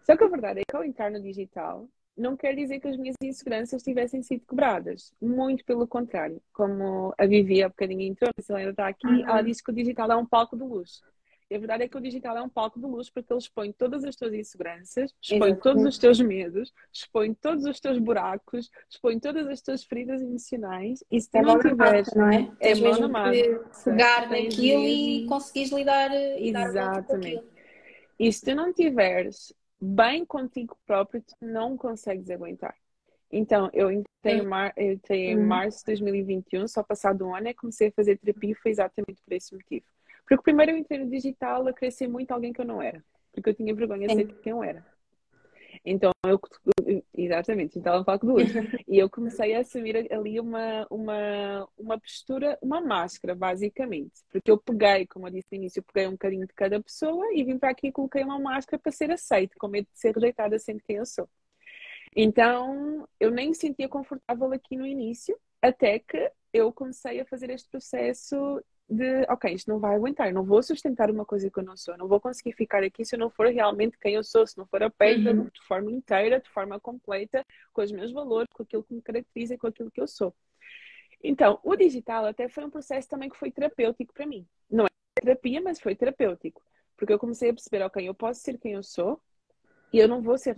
Só 0.04 0.16
que 0.16 0.24
a 0.24 0.28
verdade 0.28 0.60
é 0.60 0.62
que 0.68 0.76
ao 0.76 0.84
entrar 0.84 1.10
no 1.10 1.20
digital, 1.20 1.88
não 2.16 2.36
quer 2.36 2.54
dizer 2.54 2.80
que 2.80 2.88
as 2.88 2.96
minhas 2.96 3.16
inseguranças 3.22 3.82
tivessem 3.82 4.22
sido 4.22 4.46
quebradas. 4.46 5.12
Muito 5.20 5.64
pelo 5.64 5.86
contrário. 5.86 6.40
Como 6.52 7.12
a 7.18 7.26
Vivi 7.26 7.62
há 7.62 7.68
bocadinho 7.68 8.02
entrou, 8.02 8.30
ela 8.48 8.58
ainda 8.58 8.70
está 8.70 8.88
aqui, 8.88 9.06
uhum. 9.06 9.28
ela 9.28 9.42
disse 9.42 9.62
que 9.62 9.70
o 9.70 9.74
digital 9.74 10.10
é 10.12 10.16
um 10.16 10.26
palco 10.26 10.56
de 10.56 10.62
luz. 10.62 11.02
E 11.50 11.56
a 11.56 11.58
verdade 11.58 11.84
é 11.84 11.88
que 11.88 11.96
o 11.96 12.00
digital 12.00 12.36
é 12.38 12.42
um 12.42 12.48
palco 12.48 12.80
de 12.80 12.86
luz 12.86 13.10
porque 13.10 13.30
ele 13.30 13.38
expõe 13.38 13.70
todas 13.70 14.02
as 14.02 14.16
tuas 14.16 14.32
inseguranças, 14.32 15.14
expõe 15.20 15.36
Exatamente. 15.36 15.62
todos 15.62 15.84
os 15.84 15.98
teus 15.98 16.20
medos, 16.20 16.72
expõe 16.90 17.34
todos 17.34 17.64
os 17.66 17.78
teus 17.78 17.98
buracos, 17.98 18.70
expõe 18.88 19.20
todas 19.20 19.46
as 19.46 19.60
tuas 19.60 19.84
feridas 19.84 20.22
emocionais. 20.22 21.04
E 21.10 21.20
se 21.20 21.28
é 21.34 21.42
não 21.42 21.58
tiveres, 21.58 22.08
não 22.14 22.30
é? 22.30 22.50
é 22.60 22.74
mão 22.76 22.98
na 22.98 23.08
massa. 23.08 23.90
pegar 23.90 24.30
naquilo 24.30 24.84
e 24.84 25.26
conseguires 25.26 25.72
lidar. 25.72 26.10
Exatamente. 26.14 27.44
E 28.18 28.32
se 28.32 28.44
tu 28.44 28.54
não 28.54 28.72
tiveres 28.72 29.52
bem 29.84 30.24
contigo 30.24 30.76
próprio, 30.86 31.22
tu 31.22 31.34
não 31.40 31.76
consegues 31.76 32.30
aguentar. 32.30 32.74
Então, 33.30 33.68
eu 33.72 33.90
entrei, 33.90 34.38
em, 34.38 34.42
mar... 34.42 34.72
eu 34.76 34.92
entrei 34.92 35.26
em 35.26 35.38
hum. 35.38 35.46
março 35.46 35.80
de 35.80 35.86
2021, 35.86 36.68
só 36.68 36.82
passado 36.82 37.26
um 37.26 37.34
ano, 37.34 37.48
é 37.48 37.54
comecei 37.54 37.88
a 37.88 37.92
fazer 37.92 38.16
terapia 38.18 38.52
e 38.52 38.54
foi 38.54 38.70
exatamente 38.70 39.20
por 39.22 39.32
esse 39.32 39.52
motivo. 39.54 39.84
Porque 40.26 40.42
primeiro 40.42 40.72
eu 40.72 40.78
entrei 40.78 40.98
no 40.98 41.10
digital 41.10 41.66
a 41.66 41.72
crescer 41.72 42.08
muito 42.08 42.30
alguém 42.30 42.52
que 42.52 42.60
eu 42.60 42.64
não 42.64 42.80
era. 42.80 43.04
Porque 43.32 43.50
eu 43.50 43.54
tinha 43.54 43.74
vergonha 43.74 44.06
de 44.06 44.14
ser 44.14 44.26
quem 44.40 44.52
eu 44.52 44.62
era. 44.62 44.86
Então, 45.84 46.12
eu, 46.24 46.40
exatamente, 47.12 47.78
então 47.78 47.92
ela 47.94 48.04
fala 48.04 48.18
com 48.18 48.26
duas. 48.26 48.48
E 48.88 48.98
eu 48.98 49.10
comecei 49.10 49.54
a 49.54 49.60
assumir 49.60 50.10
ali 50.12 50.40
uma, 50.40 50.86
uma, 50.88 51.68
uma 51.76 52.00
postura, 52.00 52.58
uma 52.62 52.80
máscara, 52.80 53.34
basicamente. 53.34 54.22
Porque 54.30 54.50
eu 54.50 54.56
peguei, 54.58 55.06
como 55.06 55.26
eu 55.26 55.32
disse 55.32 55.48
no 55.52 55.58
início, 55.58 55.80
eu 55.80 55.84
peguei 55.92 56.08
um 56.08 56.12
bocadinho 56.12 56.46
de 56.46 56.54
cada 56.54 56.80
pessoa 56.82 57.26
e 57.34 57.44
vim 57.44 57.58
para 57.58 57.70
aqui 57.70 57.88
e 57.88 57.92
coloquei 57.92 58.22
uma 58.24 58.38
máscara 58.38 58.80
para 58.80 58.92
ser 58.92 59.10
aceito, 59.10 59.56
com 59.58 59.68
medo 59.68 59.88
de 59.92 59.98
ser 59.98 60.14
rejeitada 60.14 60.58
sendo 60.58 60.82
quem 60.82 60.96
eu 60.96 61.06
sou. 61.06 61.28
Então, 62.16 63.06
eu 63.18 63.30
nem 63.30 63.48
me 63.48 63.54
sentia 63.54 63.88
confortável 63.88 64.52
aqui 64.52 64.76
no 64.76 64.86
início, 64.86 65.36
até 65.60 65.98
que 65.98 66.30
eu 66.52 66.72
comecei 66.72 67.20
a 67.20 67.26
fazer 67.26 67.50
este 67.50 67.68
processo 67.68 68.62
de, 68.88 69.22
ok, 69.28 69.52
isto 69.52 69.70
não 69.70 69.78
vai 69.78 69.94
aguentar, 69.94 70.28
eu 70.28 70.34
não 70.34 70.44
vou 70.44 70.62
sustentar 70.62 71.10
uma 71.10 71.24
coisa 71.24 71.50
que 71.50 71.58
eu 71.58 71.64
não 71.64 71.76
sou, 71.76 71.94
eu 71.94 71.98
não 71.98 72.06
vou 72.06 72.20
conseguir 72.20 72.52
ficar 72.52 72.82
aqui 72.82 73.04
se 73.04 73.14
eu 73.14 73.18
não 73.18 73.30
for 73.30 73.46
realmente 73.46 73.98
quem 73.98 74.14
eu 74.14 74.22
sou, 74.22 74.46
se 74.46 74.58
não 74.58 74.66
for 74.66 74.82
a 74.82 74.90
peita 74.90 75.30
uhum. 75.30 75.44
de 75.44 75.62
forma 75.66 75.90
inteira, 75.90 76.40
de 76.40 76.50
forma 76.50 76.78
completa, 76.78 77.44
com 77.72 77.82
os 77.82 77.90
meus 77.90 78.12
valores, 78.12 78.48
com 78.52 78.62
aquilo 78.62 78.84
que 78.84 78.94
me 78.94 79.02
caracteriza, 79.02 79.56
com 79.56 79.66
aquilo 79.66 79.90
que 79.90 80.00
eu 80.00 80.06
sou. 80.06 80.34
Então, 81.22 81.58
o 81.62 81.74
digital 81.74 82.26
até 82.26 82.48
foi 82.48 82.64
um 82.64 82.70
processo 82.70 83.08
também 83.08 83.30
que 83.30 83.38
foi 83.38 83.50
terapêutico 83.50 84.12
para 84.12 84.26
mim. 84.26 84.46
Não 84.70 84.84
é 84.84 84.88
terapia, 85.14 85.60
mas 85.62 85.80
foi 85.80 85.96
terapêutico. 85.96 86.62
Porque 86.96 87.12
eu 87.12 87.18
comecei 87.18 87.48
a 87.48 87.54
perceber, 87.54 87.82
ok, 87.82 88.06
eu 88.06 88.14
posso 88.14 88.40
ser 88.40 88.58
quem 88.58 88.72
eu 88.72 88.82
sou 88.82 89.20
e 89.90 89.98
eu 89.98 90.06
não 90.06 90.20
vou 90.20 90.36
ser 90.36 90.54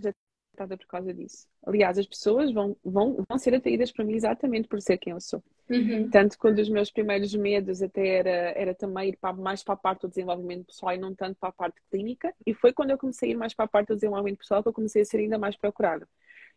rejeitada 0.57 0.77
por 0.77 0.87
causa 0.87 1.13
disso. 1.13 1.47
Aliás, 1.65 1.97
as 1.97 2.07
pessoas 2.07 2.51
vão, 2.51 2.75
vão, 2.83 3.23
vão 3.27 3.37
ser 3.37 3.53
atraídas 3.53 3.91
para 3.91 4.03
mim 4.03 4.15
exatamente 4.15 4.67
por 4.67 4.81
ser 4.81 4.97
quem 4.97 5.13
eu 5.13 5.21
sou. 5.21 5.43
Uhum. 5.69 6.09
Tanto 6.09 6.37
que 6.37 6.47
um 6.47 6.53
dos 6.53 6.69
meus 6.69 6.89
primeiros 6.89 7.33
medos 7.35 7.81
até 7.81 8.07
era, 8.07 8.29
era 8.29 8.73
também 8.73 9.09
ir 9.09 9.17
para, 9.17 9.33
mais 9.33 9.63
para 9.63 9.75
a 9.75 9.77
parte 9.77 10.01
do 10.01 10.09
desenvolvimento 10.09 10.65
pessoal 10.65 10.95
e 10.95 10.97
não 10.97 11.13
tanto 11.13 11.37
para 11.39 11.49
a 11.49 11.53
parte 11.53 11.81
clínica. 11.91 12.33
E 12.45 12.53
foi 12.53 12.73
quando 12.73 12.91
eu 12.91 12.97
comecei 12.97 13.29
a 13.29 13.31
ir 13.33 13.35
mais 13.35 13.53
para 13.53 13.65
a 13.65 13.69
parte 13.69 13.89
do 13.89 13.95
desenvolvimento 13.95 14.39
pessoal 14.39 14.63
que 14.63 14.69
eu 14.69 14.73
comecei 14.73 15.03
a 15.03 15.05
ser 15.05 15.17
ainda 15.17 15.37
mais 15.37 15.55
procurada. 15.55 16.07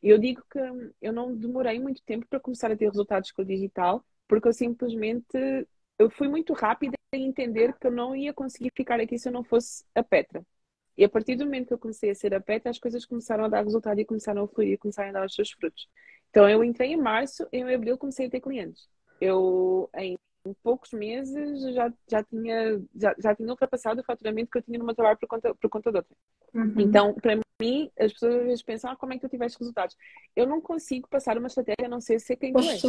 E 0.02 0.08
eu 0.08 0.18
digo 0.18 0.42
que 0.50 0.58
eu 1.02 1.12
não 1.12 1.34
demorei 1.34 1.78
muito 1.78 2.02
tempo 2.02 2.26
para 2.28 2.40
começar 2.40 2.70
a 2.70 2.76
ter 2.76 2.86
resultados 2.86 3.30
com 3.32 3.42
o 3.42 3.44
digital, 3.44 4.02
porque 4.26 4.48
eu 4.48 4.52
simplesmente 4.52 5.66
eu 5.98 6.08
fui 6.08 6.28
muito 6.28 6.54
rápida 6.54 6.96
em 7.12 7.26
entender 7.26 7.76
que 7.78 7.86
eu 7.86 7.90
não 7.90 8.16
ia 8.16 8.32
conseguir 8.32 8.72
ficar 8.74 8.98
aqui 8.98 9.18
se 9.18 9.28
eu 9.28 9.32
não 9.32 9.44
fosse 9.44 9.84
a 9.94 10.02
Petra. 10.02 10.42
E 10.96 11.04
a 11.04 11.08
partir 11.08 11.36
do 11.36 11.44
momento 11.44 11.68
que 11.68 11.74
eu 11.74 11.78
comecei 11.78 12.10
a 12.10 12.14
ser 12.14 12.34
a 12.34 12.40
Petra, 12.40 12.70
as 12.70 12.78
coisas 12.78 13.06
começaram 13.06 13.44
a 13.44 13.48
dar 13.48 13.64
resultado 13.64 13.98
e 13.98 14.04
começaram 14.04 14.44
a 14.44 14.48
fluir, 14.48 14.78
começaram 14.78 15.10
a 15.10 15.12
dar 15.12 15.26
os 15.26 15.34
seus 15.34 15.50
frutos. 15.50 15.88
Então 16.30 16.48
eu 16.48 16.62
entrei 16.62 16.92
em 16.92 16.96
março, 16.96 17.46
e 17.52 17.58
em 17.58 17.74
abril 17.74 17.98
comecei 17.98 18.26
a 18.26 18.30
ter 18.30 18.40
clientes 18.40 18.88
eu 19.20 19.90
em 19.96 20.16
poucos 20.62 20.92
meses 20.92 21.74
já, 21.74 21.92
já 22.10 22.24
tinha 22.24 22.82
já, 22.96 23.14
já 23.18 23.34
tinha 23.34 23.50
ultrapassado 23.50 24.00
o 24.00 24.04
faturamento 24.04 24.50
que 24.50 24.58
eu 24.58 24.62
tinha 24.62 24.78
no 24.78 24.86
meu 24.86 24.94
trabalho 24.94 25.18
por 25.18 25.28
conta, 25.28 25.54
por 25.54 25.68
conta 25.68 25.90
de 25.90 25.98
outra. 25.98 26.16
Uhum. 26.54 26.74
Então, 26.78 27.14
para 27.14 27.38
mim, 27.60 27.90
as 27.98 28.12
pessoas 28.12 28.36
às 28.36 28.42
vezes 28.44 28.62
pensam, 28.62 28.90
ah, 28.90 28.96
como 28.96 29.12
é 29.12 29.16
que 29.16 29.20
tu 29.20 29.28
tiveste 29.28 29.58
resultados? 29.58 29.96
Eu 30.34 30.46
não 30.46 30.60
consigo 30.60 31.06
passar 31.08 31.36
uma 31.36 31.46
estratégia 31.46 31.84
a 31.84 31.88
não 31.88 32.00
ser 32.00 32.18
ser 32.20 32.36
quem 32.36 32.52
tu 32.52 32.58
és. 32.60 32.82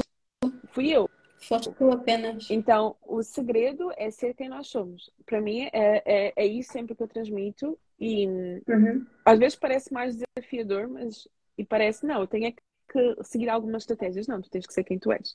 Fui 0.69 0.89
eu. 0.89 1.09
Foste 1.41 1.71
tu 1.73 1.91
apenas. 1.91 2.49
Então, 2.49 2.95
o 3.05 3.21
segredo 3.21 3.91
é 3.97 4.09
ser 4.09 4.33
quem 4.33 4.47
nós 4.47 4.67
somos. 4.67 5.11
Para 5.25 5.41
mim, 5.41 5.67
é, 5.73 6.01
é, 6.05 6.33
é, 6.35 6.45
isso 6.45 6.71
sempre 6.71 6.95
que 6.95 7.03
eu 7.03 7.07
transmito. 7.07 7.77
E 8.01 8.27
uhum. 8.67 9.05
às 9.23 9.37
vezes 9.37 9.55
parece 9.55 9.93
mais 9.93 10.17
desafiador, 10.17 10.89
mas 10.89 11.27
e 11.55 11.63
parece, 11.63 12.03
não, 12.03 12.21
eu 12.21 12.27
tenho 12.27 12.47
é 12.47 12.51
que 12.51 13.23
seguir 13.23 13.47
algumas 13.47 13.83
estratégias. 13.83 14.25
Não, 14.25 14.41
tu 14.41 14.49
tens 14.49 14.65
que 14.65 14.73
ser 14.73 14.83
quem 14.83 14.97
tu 14.97 15.11
és. 15.11 15.31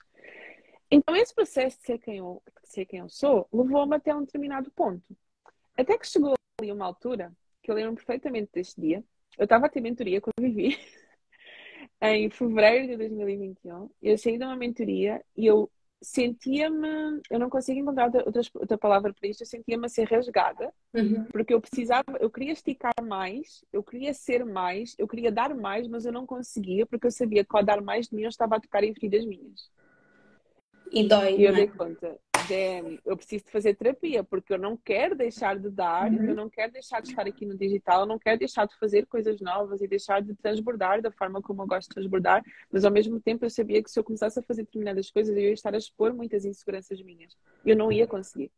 Então, 0.90 1.14
esse 1.14 1.32
processo 1.32 1.78
de 1.78 1.84
ser 1.84 1.98
quem 1.98 2.18
eu, 2.18 2.42
ser 2.64 2.84
quem 2.84 2.98
eu 2.98 3.08
sou 3.08 3.48
levou-me 3.52 3.94
até 3.94 4.14
um 4.14 4.24
determinado 4.24 4.68
ponto. 4.72 5.16
Até 5.76 5.96
que 5.96 6.08
chegou 6.08 6.34
ali 6.60 6.72
uma 6.72 6.86
altura, 6.86 7.32
que 7.62 7.70
eu 7.70 7.74
lembro 7.76 7.94
perfeitamente 7.94 8.50
deste 8.52 8.80
dia, 8.80 9.04
eu 9.38 9.44
estava 9.44 9.66
a 9.66 9.68
ter 9.68 9.80
mentoria 9.80 10.20
quando 10.20 10.40
vivi, 10.40 10.76
em 12.02 12.28
fevereiro 12.30 12.88
de 12.88 12.96
2021. 12.96 13.88
Eu 14.02 14.18
saí 14.18 14.38
de 14.38 14.44
uma 14.44 14.56
mentoria 14.56 15.24
e 15.36 15.46
eu 15.46 15.70
sentia-me, 16.02 17.20
eu 17.30 17.38
não 17.38 17.48
consigo 17.48 17.80
encontrar 17.80 18.10
outra, 18.14 18.42
outra 18.54 18.78
palavra 18.78 19.12
para 19.12 19.28
isto, 19.28 19.42
eu 19.42 19.46
sentia-me 19.46 19.86
a 19.86 19.88
ser 19.88 20.04
rasgada, 20.04 20.72
uhum. 20.94 21.24
porque 21.26 21.54
eu 21.54 21.60
precisava, 21.60 22.16
eu 22.20 22.30
queria 22.30 22.52
esticar 22.52 22.94
mais, 23.02 23.64
eu 23.72 23.82
queria 23.82 24.12
ser 24.12 24.44
mais, 24.44 24.94
eu 24.98 25.08
queria 25.08 25.32
dar 25.32 25.54
mais, 25.54 25.88
mas 25.88 26.04
eu 26.04 26.12
não 26.12 26.26
conseguia, 26.26 26.86
porque 26.86 27.06
eu 27.06 27.10
sabia 27.10 27.44
que 27.44 27.56
ao 27.56 27.62
dar 27.62 27.80
mais 27.80 28.08
de 28.08 28.14
mim 28.14 28.22
eu 28.22 28.28
estava 28.28 28.56
a 28.56 28.60
tocar 28.60 28.84
em 28.84 28.94
feridas 28.94 29.24
minhas. 29.24 29.70
E 30.92 31.06
dói. 31.08 31.36
E 31.36 31.44
eu 31.44 31.52
é? 31.52 31.54
dei 31.54 31.68
conta, 31.68 32.16
damn, 32.48 32.98
eu 33.04 33.16
preciso 33.16 33.44
de 33.44 33.50
fazer 33.50 33.74
terapia, 33.74 34.24
porque 34.24 34.52
eu 34.52 34.58
não 34.58 34.76
quero 34.76 35.14
deixar 35.14 35.58
de 35.58 35.70
dar, 35.70 36.10
uhum. 36.10 36.24
eu 36.24 36.34
não 36.34 36.48
quero 36.48 36.72
deixar 36.72 37.00
de 37.00 37.10
estar 37.10 37.26
aqui 37.26 37.44
no 37.44 37.56
digital, 37.56 38.00
eu 38.00 38.06
não 38.06 38.18
quero 38.18 38.38
deixar 38.38 38.66
de 38.66 38.76
fazer 38.76 39.06
coisas 39.06 39.40
novas 39.40 39.80
e 39.80 39.86
deixar 39.86 40.22
de 40.22 40.34
transbordar 40.34 41.00
da 41.02 41.10
forma 41.10 41.42
como 41.42 41.62
eu 41.62 41.66
gosto 41.66 41.88
de 41.88 41.94
transbordar, 41.94 42.42
mas 42.70 42.84
ao 42.84 42.90
mesmo 42.90 43.20
tempo 43.20 43.44
eu 43.44 43.50
sabia 43.50 43.82
que 43.82 43.90
se 43.90 43.98
eu 43.98 44.04
começasse 44.04 44.38
a 44.38 44.42
fazer 44.42 44.62
determinadas 44.62 45.10
coisas, 45.10 45.36
eu 45.36 45.42
ia 45.42 45.52
estar 45.52 45.74
a 45.74 45.78
expor 45.78 46.14
muitas 46.14 46.44
inseguranças 46.44 47.00
minhas. 47.02 47.36
Eu 47.64 47.76
não 47.76 47.90
ia 47.92 48.06
conseguir. 48.06 48.50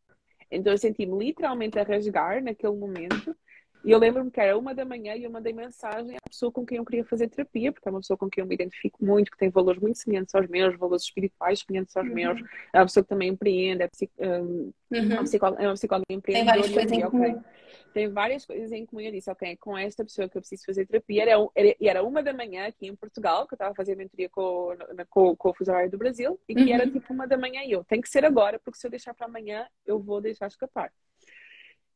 Então 0.50 0.72
eu 0.72 0.78
senti-me 0.78 1.18
literalmente 1.18 1.78
a 1.78 1.82
rasgar 1.82 2.42
naquele 2.42 2.74
momento 2.74 3.36
e 3.84 3.90
eu 3.90 3.98
lembro-me 3.98 4.30
que 4.30 4.40
era 4.40 4.58
uma 4.58 4.74
da 4.74 4.84
manhã 4.84 5.14
e 5.14 5.24
eu 5.24 5.30
mandei 5.30 5.52
mensagem 5.52 6.16
à 6.16 6.28
pessoa 6.28 6.50
com 6.50 6.66
quem 6.66 6.78
eu 6.78 6.84
queria 6.84 7.04
fazer 7.04 7.28
terapia, 7.28 7.72
porque 7.72 7.88
é 7.88 7.90
uma 7.90 8.00
pessoa 8.00 8.16
com 8.16 8.28
quem 8.28 8.42
eu 8.42 8.48
me 8.48 8.54
identifico 8.54 9.04
muito, 9.04 9.30
que 9.30 9.38
tem 9.38 9.50
valores 9.50 9.80
muito 9.80 9.98
semelhantes 9.98 10.34
aos 10.34 10.48
meus, 10.48 10.76
valores 10.76 11.04
espirituais 11.04 11.60
semelhantes 11.60 11.96
aos 11.96 12.06
uhum. 12.06 12.14
meus. 12.14 12.40
É 12.72 12.78
uma 12.78 12.86
pessoa 12.86 13.04
que 13.04 13.08
também 13.08 13.28
empreende, 13.28 13.82
é, 13.82 13.88
psico, 13.88 14.12
um, 14.18 14.72
uhum. 14.90 15.12
uma 15.12 15.22
psicóloga, 15.22 15.62
é 15.62 15.66
uma 15.66 15.74
psicóloga 15.74 16.06
empreendedora. 16.10 16.62
Tem 16.62 16.72
várias 16.72 16.74
coisas 16.74 16.92
em 16.92 17.10
comum. 17.10 17.42
Tem 17.94 18.08
várias 18.08 18.46
coisas 18.46 18.72
em 18.72 18.86
comum. 18.86 19.00
Eu 19.00 19.12
disse, 19.12 19.30
ok, 19.30 19.56
com 19.56 19.78
esta 19.78 20.04
pessoa 20.04 20.28
que 20.28 20.36
eu 20.36 20.42
preciso 20.42 20.64
fazer 20.66 20.86
terapia, 20.86 21.22
era, 21.22 21.48
era, 21.54 21.76
era 21.80 22.02
uma 22.02 22.22
da 22.22 22.32
manhã 22.32 22.66
aqui 22.66 22.86
em 22.86 22.96
Portugal, 22.96 23.46
que 23.46 23.54
eu 23.54 23.56
estava 23.56 23.72
a 23.72 23.74
fazer 23.74 23.96
mentoria 23.96 24.28
com, 24.28 24.76
com, 25.08 25.36
com 25.36 25.48
o 25.50 25.54
fuso 25.54 25.70
horário 25.70 25.90
do 25.90 25.98
Brasil, 25.98 26.38
e 26.48 26.54
que 26.54 26.62
uhum. 26.62 26.74
era 26.74 26.90
tipo 26.90 27.12
uma 27.12 27.26
da 27.26 27.38
manhã 27.38 27.62
e 27.62 27.72
eu, 27.72 27.84
tem 27.84 28.00
que 28.00 28.08
ser 28.08 28.24
agora, 28.24 28.58
porque 28.58 28.78
se 28.78 28.86
eu 28.86 28.90
deixar 28.90 29.14
para 29.14 29.26
amanhã, 29.26 29.66
eu 29.86 29.98
vou 29.98 30.20
deixar 30.20 30.48
escapar. 30.48 30.92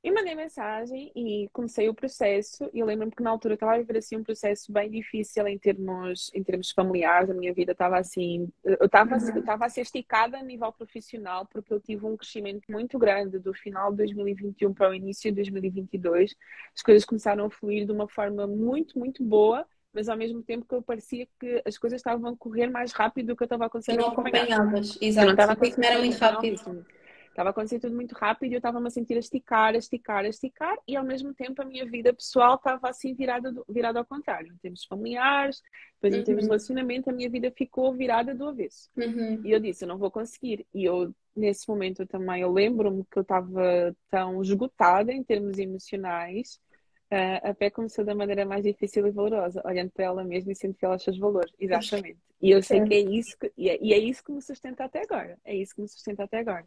E 0.04 0.10
mandei 0.10 0.34
mensagem 0.34 1.12
e 1.14 1.48
comecei 1.52 1.88
o 1.88 1.94
processo. 1.94 2.68
E 2.74 2.80
eu 2.80 2.86
lembro-me 2.86 3.12
que 3.12 3.22
na 3.22 3.30
altura 3.30 3.54
estava 3.54 3.74
a 3.74 3.78
viver 3.78 3.98
assim 3.98 4.16
um 4.16 4.24
processo 4.24 4.72
bem 4.72 4.90
difícil 4.90 5.46
em 5.46 5.56
termos, 5.56 6.28
em 6.34 6.42
termos 6.42 6.72
familiares. 6.72 7.30
A 7.30 7.34
minha 7.34 7.54
vida 7.54 7.70
estava 7.70 7.98
assim, 7.98 8.48
eu 8.64 8.86
estava, 8.86 9.16
uhum. 9.16 9.64
a 9.64 9.68
ser 9.68 9.82
esticada 9.82 10.38
a 10.38 10.42
nível 10.42 10.72
profissional 10.72 11.46
porque 11.46 11.72
eu 11.72 11.78
tive 11.78 12.04
um 12.04 12.16
crescimento 12.16 12.64
muito 12.68 12.98
grande 12.98 13.38
do 13.38 13.54
final 13.54 13.92
de 13.92 13.98
2021 13.98 14.74
para 14.74 14.90
o 14.90 14.94
início 14.94 15.30
de 15.30 15.36
2022. 15.36 16.34
As 16.74 16.82
coisas 16.82 17.04
começaram 17.04 17.44
a 17.44 17.50
fluir 17.50 17.86
de 17.86 17.92
uma 17.92 18.08
forma 18.08 18.44
muito, 18.46 18.98
muito 18.98 19.22
boa 19.22 19.64
mas 19.94 20.08
ao 20.08 20.16
mesmo 20.16 20.42
tempo 20.42 20.64
que 20.66 20.74
eu 20.74 20.80
parecia 20.80 21.28
que 21.38 21.62
as 21.66 21.76
coisas 21.76 21.98
estavam 21.98 22.32
a 22.32 22.36
correr 22.36 22.66
mais 22.66 22.92
rápido 22.92 23.26
do 23.26 23.36
que 23.36 23.42
eu 23.42 23.44
estava 23.44 23.66
a 23.66 23.68
conseguir 23.68 23.98
não 23.98 24.08
acompanhavas, 24.08 24.98
exato. 25.00 25.26
Não 25.26 25.32
estava 25.34 25.52
a 25.52 25.86
era 25.86 25.98
muito 25.98 26.16
rápido. 26.16 26.86
Estava 27.32 27.48
acontecendo 27.48 27.80
tudo 27.80 27.94
muito 27.94 28.12
rápido 28.12 28.52
e 28.52 28.54
eu 28.54 28.58
estava-me 28.58 28.86
a 28.86 28.90
sentir 28.90 29.14
a 29.14 29.18
esticar, 29.18 29.74
a 29.74 29.78
esticar, 29.78 30.24
a 30.24 30.28
esticar 30.28 30.76
e 30.86 30.94
ao 30.94 31.04
mesmo 31.04 31.32
tempo 31.32 31.62
a 31.62 31.64
minha 31.64 31.86
vida 31.86 32.12
pessoal 32.12 32.56
estava 32.56 32.90
assim 32.90 33.14
virada, 33.14 33.50
do, 33.50 33.64
virada 33.66 33.98
ao 33.98 34.04
contrário. 34.04 34.52
Em 34.52 34.56
termos 34.58 34.84
familiares, 34.84 35.62
depois 35.94 36.12
uhum. 36.12 36.20
em 36.20 36.24
termos 36.24 36.42
de 36.42 36.46
uhum. 36.46 36.52
relacionamento, 36.52 37.08
a 37.08 37.12
minha 37.12 37.30
vida 37.30 37.50
ficou 37.50 37.94
virada 37.94 38.34
do 38.34 38.48
avesso. 38.48 38.90
Uhum. 38.98 39.40
E 39.46 39.50
eu 39.50 39.58
disse, 39.58 39.82
eu 39.82 39.88
não 39.88 39.96
vou 39.96 40.10
conseguir. 40.10 40.66
E 40.74 40.84
eu, 40.84 41.14
nesse 41.34 41.66
momento 41.66 42.06
também, 42.06 42.42
eu 42.42 42.52
lembro-me 42.52 43.02
que 43.10 43.18
eu 43.18 43.22
estava 43.22 43.96
tão 44.10 44.42
esgotada 44.42 45.10
em 45.10 45.24
termos 45.24 45.58
emocionais 45.58 46.60
Uh, 47.12 47.50
a 47.50 47.54
fé 47.54 47.68
começou 47.68 48.06
da 48.06 48.14
maneira 48.14 48.46
mais 48.46 48.64
difícil 48.64 49.06
e 49.06 49.10
valorosa, 49.10 49.60
olhando 49.66 49.90
para 49.90 50.06
ela 50.06 50.24
mesma 50.24 50.52
e 50.52 50.56
sendo 50.56 50.72
fiel 50.72 50.92
aos 50.92 51.02
seus 51.02 51.18
valores. 51.18 51.52
Exatamente. 51.60 52.18
E 52.40 52.50
eu 52.50 52.62
sei 52.62 52.82
que 52.84 52.94
é 52.94 53.00
isso 53.00 53.36
que, 53.38 53.52
e 53.54 53.68
é, 53.68 53.78
e 53.82 53.92
é, 53.92 53.98
isso 53.98 54.24
que 54.24 54.32
me 54.32 54.40
sustenta 54.40 54.84
até 54.84 55.02
agora. 55.02 55.38
É 55.44 55.54
isso 55.54 55.74
que 55.74 55.82
me 55.82 55.88
sustenta 55.88 56.24
até 56.24 56.38
agora. 56.38 56.64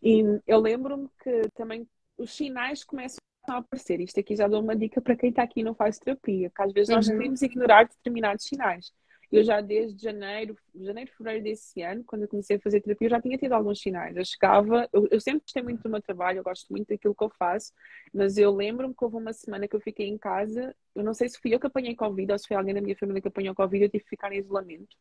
E 0.00 0.22
eu 0.46 0.60
lembro-me 0.60 1.08
que 1.20 1.42
também 1.56 1.88
os 2.16 2.32
sinais 2.32 2.84
começam 2.84 3.18
a 3.48 3.56
aparecer. 3.56 4.00
Isto 4.00 4.20
aqui 4.20 4.36
já 4.36 4.46
dou 4.46 4.62
uma 4.62 4.76
dica 4.76 5.00
para 5.00 5.16
quem 5.16 5.30
está 5.30 5.42
aqui 5.42 5.58
e 5.58 5.64
não 5.64 5.74
faz 5.74 5.98
terapia, 5.98 6.50
que 6.54 6.62
às 6.62 6.72
vezes 6.72 6.94
nós 6.94 7.08
uhum. 7.08 7.16
queremos 7.18 7.42
ignorar 7.42 7.88
determinados 7.88 8.44
sinais. 8.44 8.92
Eu 9.32 9.44
já 9.44 9.60
desde 9.60 10.02
janeiro, 10.02 10.56
janeiro, 10.74 11.10
fevereiro 11.16 11.44
desse 11.44 11.80
ano, 11.82 12.02
quando 12.04 12.22
eu 12.22 12.28
comecei 12.28 12.56
a 12.56 12.60
fazer 12.60 12.80
terapia, 12.80 13.06
eu 13.06 13.10
já 13.10 13.20
tinha 13.20 13.38
tido 13.38 13.52
alguns 13.52 13.80
sinais. 13.80 14.16
Eu 14.16 14.24
chegava, 14.24 14.88
eu, 14.92 15.06
eu 15.10 15.20
sempre 15.20 15.42
gostei 15.42 15.62
muito 15.62 15.82
do 15.82 15.88
meu 15.88 16.02
trabalho, 16.02 16.38
eu 16.38 16.42
gosto 16.42 16.66
muito 16.70 16.88
daquilo 16.88 17.14
que 17.14 17.22
eu 17.24 17.30
faço, 17.30 17.72
mas 18.12 18.36
eu 18.38 18.52
lembro-me 18.52 18.92
que 18.92 19.04
houve 19.04 19.16
uma 19.16 19.32
semana 19.32 19.68
que 19.68 19.76
eu 19.76 19.80
fiquei 19.80 20.08
em 20.08 20.18
casa, 20.18 20.74
eu 20.96 21.04
não 21.04 21.14
sei 21.14 21.28
se 21.28 21.38
fui 21.40 21.54
eu 21.54 21.60
que 21.60 21.66
apanhei 21.66 21.94
Covid 21.94 22.32
ou 22.32 22.38
se 22.38 22.48
foi 22.48 22.56
alguém 22.56 22.74
da 22.74 22.80
minha 22.80 22.96
família 22.96 23.22
que 23.22 23.28
apanhou 23.28 23.54
Covid, 23.54 23.84
eu 23.84 23.90
tive 23.90 24.02
que 24.02 24.10
ficar 24.10 24.32
em 24.32 24.38
isolamento. 24.38 24.96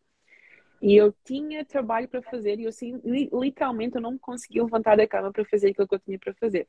E 0.82 0.96
eu 0.96 1.14
tinha 1.26 1.66
trabalho 1.66 2.08
para 2.08 2.22
fazer 2.22 2.60
e 2.60 2.64
eu 2.64 2.70
assim, 2.70 3.02
literalmente 3.04 3.96
eu 3.96 4.02
não 4.02 4.18
conseguia 4.18 4.64
levantar 4.64 4.96
da 4.96 5.08
cama 5.08 5.32
para 5.32 5.44
fazer 5.44 5.72
aquilo 5.72 5.88
que 5.88 5.96
eu 5.96 6.00
tinha 6.00 6.20
para 6.20 6.34
fazer. 6.36 6.68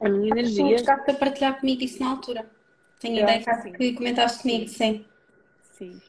A 0.00 0.08
minha 0.08 0.28
energia. 0.30 0.76
Está 0.76 0.94
a 0.94 1.14
partilhar 1.14 1.58
comigo 1.58 1.82
isso 1.82 2.00
na 2.00 2.10
altura. 2.10 2.50
Tenho 2.98 3.20
ideia 3.20 3.42
que, 3.42 3.72
que 3.72 3.92
comentaste 3.92 4.42
comigo, 4.42 4.68
sim. 4.68 5.04
Sim. 5.62 6.00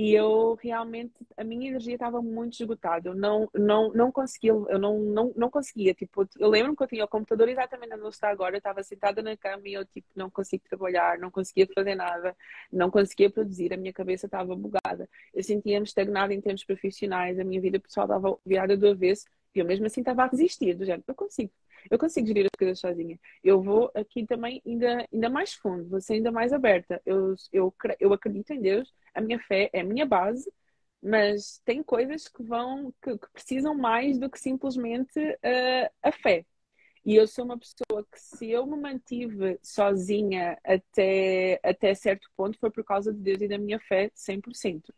E 0.00 0.14
eu 0.14 0.54
realmente, 0.62 1.12
a 1.36 1.42
minha 1.42 1.70
energia 1.70 1.94
estava 1.94 2.22
muito 2.22 2.52
esgotada. 2.52 3.08
Eu 3.08 3.16
não, 3.16 3.50
não, 3.52 3.92
não 3.92 4.12
conseguia, 4.12 4.52
eu 4.52 4.78
não, 4.78 4.96
não, 5.00 5.32
não 5.34 5.50
conseguia. 5.50 5.92
Tipo, 5.92 6.24
eu 6.38 6.48
lembro 6.48 6.76
que 6.76 6.84
eu 6.84 6.86
tinha 6.86 7.04
o 7.04 7.08
computador 7.08 7.48
exatamente 7.48 7.94
onde 7.94 8.08
está 8.10 8.28
agora. 8.30 8.54
Eu 8.54 8.58
estava 8.58 8.80
sentada 8.84 9.20
na 9.22 9.36
cama 9.36 9.62
e 9.66 9.74
eu, 9.74 9.84
tipo, 9.84 10.06
não 10.14 10.30
conseguia 10.30 10.60
trabalhar, 10.68 11.18
não 11.18 11.32
conseguia 11.32 11.66
fazer 11.74 11.96
nada, 11.96 12.36
não 12.72 12.92
conseguia 12.92 13.28
produzir. 13.28 13.74
A 13.74 13.76
minha 13.76 13.92
cabeça 13.92 14.26
estava 14.26 14.54
bugada. 14.54 15.08
Eu 15.34 15.42
sentia-me 15.42 15.84
estagnada 15.84 16.32
em 16.32 16.40
termos 16.40 16.62
profissionais. 16.62 17.36
A 17.40 17.42
minha 17.44 17.60
vida 17.60 17.80
pessoal 17.80 18.06
estava 18.06 18.38
virada 18.46 18.76
do 18.76 18.86
avesso. 18.88 19.24
E 19.52 19.58
eu 19.58 19.64
mesmo 19.64 19.86
assim 19.86 20.00
estava 20.00 20.22
a 20.22 20.28
resistir. 20.28 20.74
Do 20.74 20.84
género, 20.84 21.02
eu 21.08 21.14
consigo, 21.14 21.50
eu 21.90 21.98
consigo 21.98 22.26
gerir 22.26 22.46
as 22.46 22.58
coisas 22.58 22.78
sozinha. 22.80 23.18
Eu 23.42 23.62
vou 23.62 23.90
aqui 23.94 24.26
também 24.26 24.62
ainda, 24.66 25.06
ainda 25.12 25.30
mais 25.30 25.54
fundo, 25.54 25.88
vou 25.88 26.00
ser 26.00 26.14
ainda 26.14 26.30
mais 26.32 26.52
aberta. 26.52 27.00
Eu, 27.06 27.34
eu, 27.52 27.74
eu 28.00 28.12
acredito 28.12 28.52
em 28.52 28.60
Deus, 28.60 28.92
a 29.14 29.20
minha 29.20 29.38
fé 29.40 29.70
é 29.72 29.80
a 29.80 29.84
minha 29.84 30.06
base, 30.06 30.50
mas 31.02 31.60
tem 31.64 31.82
coisas 31.82 32.28
que 32.28 32.42
vão, 32.42 32.92
que, 33.02 33.16
que 33.16 33.32
precisam 33.32 33.74
mais 33.74 34.18
do 34.18 34.28
que 34.30 34.38
simplesmente 34.40 35.18
uh, 35.18 35.90
a 36.02 36.12
fé. 36.12 36.44
E 37.04 37.14
eu 37.16 37.26
sou 37.26 37.44
uma 37.44 37.58
pessoa 37.58 38.04
que, 38.12 38.20
se 38.20 38.50
eu 38.50 38.66
me 38.66 38.76
mantive 38.76 39.58
sozinha 39.62 40.58
até, 40.64 41.58
até 41.62 41.94
certo 41.94 42.28
ponto, 42.36 42.58
foi 42.58 42.70
por 42.70 42.84
causa 42.84 43.12
de 43.12 43.20
Deus 43.20 43.40
e 43.40 43.48
da 43.48 43.56
minha 43.56 43.80
fé 43.80 44.10
100%. 44.14 44.92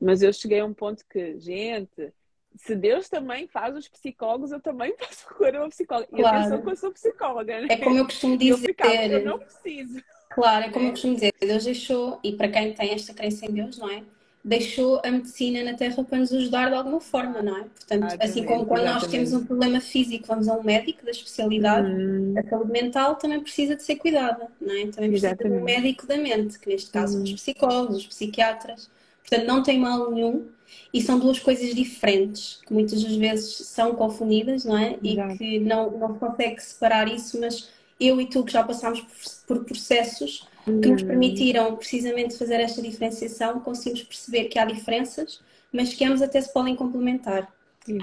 Mas 0.00 0.22
eu 0.22 0.32
cheguei 0.32 0.60
a 0.60 0.66
um 0.66 0.74
ponto 0.74 1.04
que, 1.08 1.38
gente, 1.38 2.12
se 2.56 2.74
Deus 2.74 3.08
também 3.08 3.46
faz 3.46 3.76
os 3.76 3.88
psicólogos, 3.88 4.52
eu 4.52 4.60
também 4.60 4.94
posso 4.96 5.26
procurar 5.26 5.60
uma 5.60 5.68
psicóloga. 5.68 6.08
Claro. 6.08 6.36
E 6.36 6.40
atenção 6.40 6.62
que 6.62 6.70
eu 6.70 6.76
sou 6.76 6.92
psicóloga, 6.92 7.60
né? 7.60 7.66
É 7.70 7.76
como 7.76 7.98
eu 7.98 8.04
costumo 8.04 8.36
dizer. 8.36 8.52
Eu, 8.52 8.58
ficava, 8.58 8.94
eu 8.94 9.24
não 9.24 9.38
preciso. 9.38 10.02
Claro, 10.30 10.66
é 10.66 10.70
como 10.70 10.86
eu 10.86 10.90
costumo 10.90 11.14
dizer. 11.14 11.32
Deus 11.40 11.64
deixou, 11.64 12.18
e 12.22 12.32
para 12.32 12.48
quem 12.48 12.72
tem 12.72 12.92
esta 12.92 13.12
crença 13.12 13.46
em 13.46 13.52
Deus, 13.52 13.78
não 13.78 13.90
é? 13.90 14.02
Deixou 14.46 15.00
a 15.02 15.10
medicina 15.10 15.64
na 15.64 15.74
Terra 15.74 16.04
para 16.04 16.18
nos 16.18 16.30
ajudar 16.30 16.68
de 16.68 16.74
alguma 16.74 17.00
forma, 17.00 17.40
não 17.40 17.56
é? 17.56 17.62
Portanto, 17.62 18.12
ah, 18.12 18.24
assim 18.24 18.44
como 18.44 18.66
quando 18.66 18.84
nós 18.84 19.06
temos 19.06 19.32
um 19.32 19.42
problema 19.46 19.80
físico, 19.80 20.26
vamos 20.26 20.48
a 20.48 20.54
um 20.54 20.62
médico 20.62 21.02
da 21.02 21.12
especialidade, 21.12 21.90
hum. 21.90 22.34
a 22.36 22.42
saúde 22.46 22.70
mental 22.70 23.16
também 23.16 23.40
precisa 23.40 23.74
de 23.74 23.82
ser 23.82 23.96
cuidada, 23.96 24.48
não 24.60 24.74
é? 24.74 24.86
Também 24.88 25.10
precisa 25.10 25.28
exatamente. 25.28 25.56
de 25.56 25.62
um 25.62 25.64
médico 25.64 26.06
da 26.06 26.18
mente, 26.18 26.58
que 26.58 26.68
neste 26.68 26.90
caso 26.90 27.14
hum. 27.14 27.24
são 27.24 27.34
os 27.34 27.40
psicólogos, 27.40 27.96
os 27.96 28.06
psiquiatras. 28.06 28.90
Portanto, 29.26 29.46
não 29.46 29.62
tem 29.62 29.78
mal 29.78 30.10
nenhum 30.10 30.46
e 30.94 31.02
são 31.02 31.18
duas 31.18 31.40
coisas 31.40 31.74
diferentes 31.74 32.60
que 32.64 32.72
muitas 32.72 33.02
das 33.02 33.16
vezes 33.16 33.66
são 33.66 33.96
confundidas, 33.96 34.64
não 34.64 34.78
é? 34.78 34.96
Exato. 35.02 35.34
E 35.34 35.36
que 35.38 35.58
não, 35.58 35.90
não 35.90 36.14
se 36.14 36.20
consegue 36.20 36.62
separar 36.62 37.12
isso, 37.12 37.40
mas 37.40 37.68
eu 37.98 38.20
e 38.20 38.26
tu 38.26 38.44
que 38.44 38.52
já 38.52 38.62
passámos 38.62 39.00
por, 39.00 39.56
por 39.56 39.64
processos 39.64 40.46
que 40.64 40.70
nos 40.70 41.02
hum. 41.02 41.06
permitiram 41.06 41.74
precisamente 41.74 42.38
fazer 42.38 42.60
esta 42.60 42.80
diferenciação, 42.80 43.58
conseguimos 43.58 44.04
perceber 44.04 44.44
que 44.44 44.56
há 44.56 44.64
diferenças, 44.64 45.40
mas 45.72 45.92
que 45.92 46.04
ambos 46.04 46.22
até 46.22 46.40
se 46.40 46.52
podem 46.52 46.76
complementar. 46.76 47.52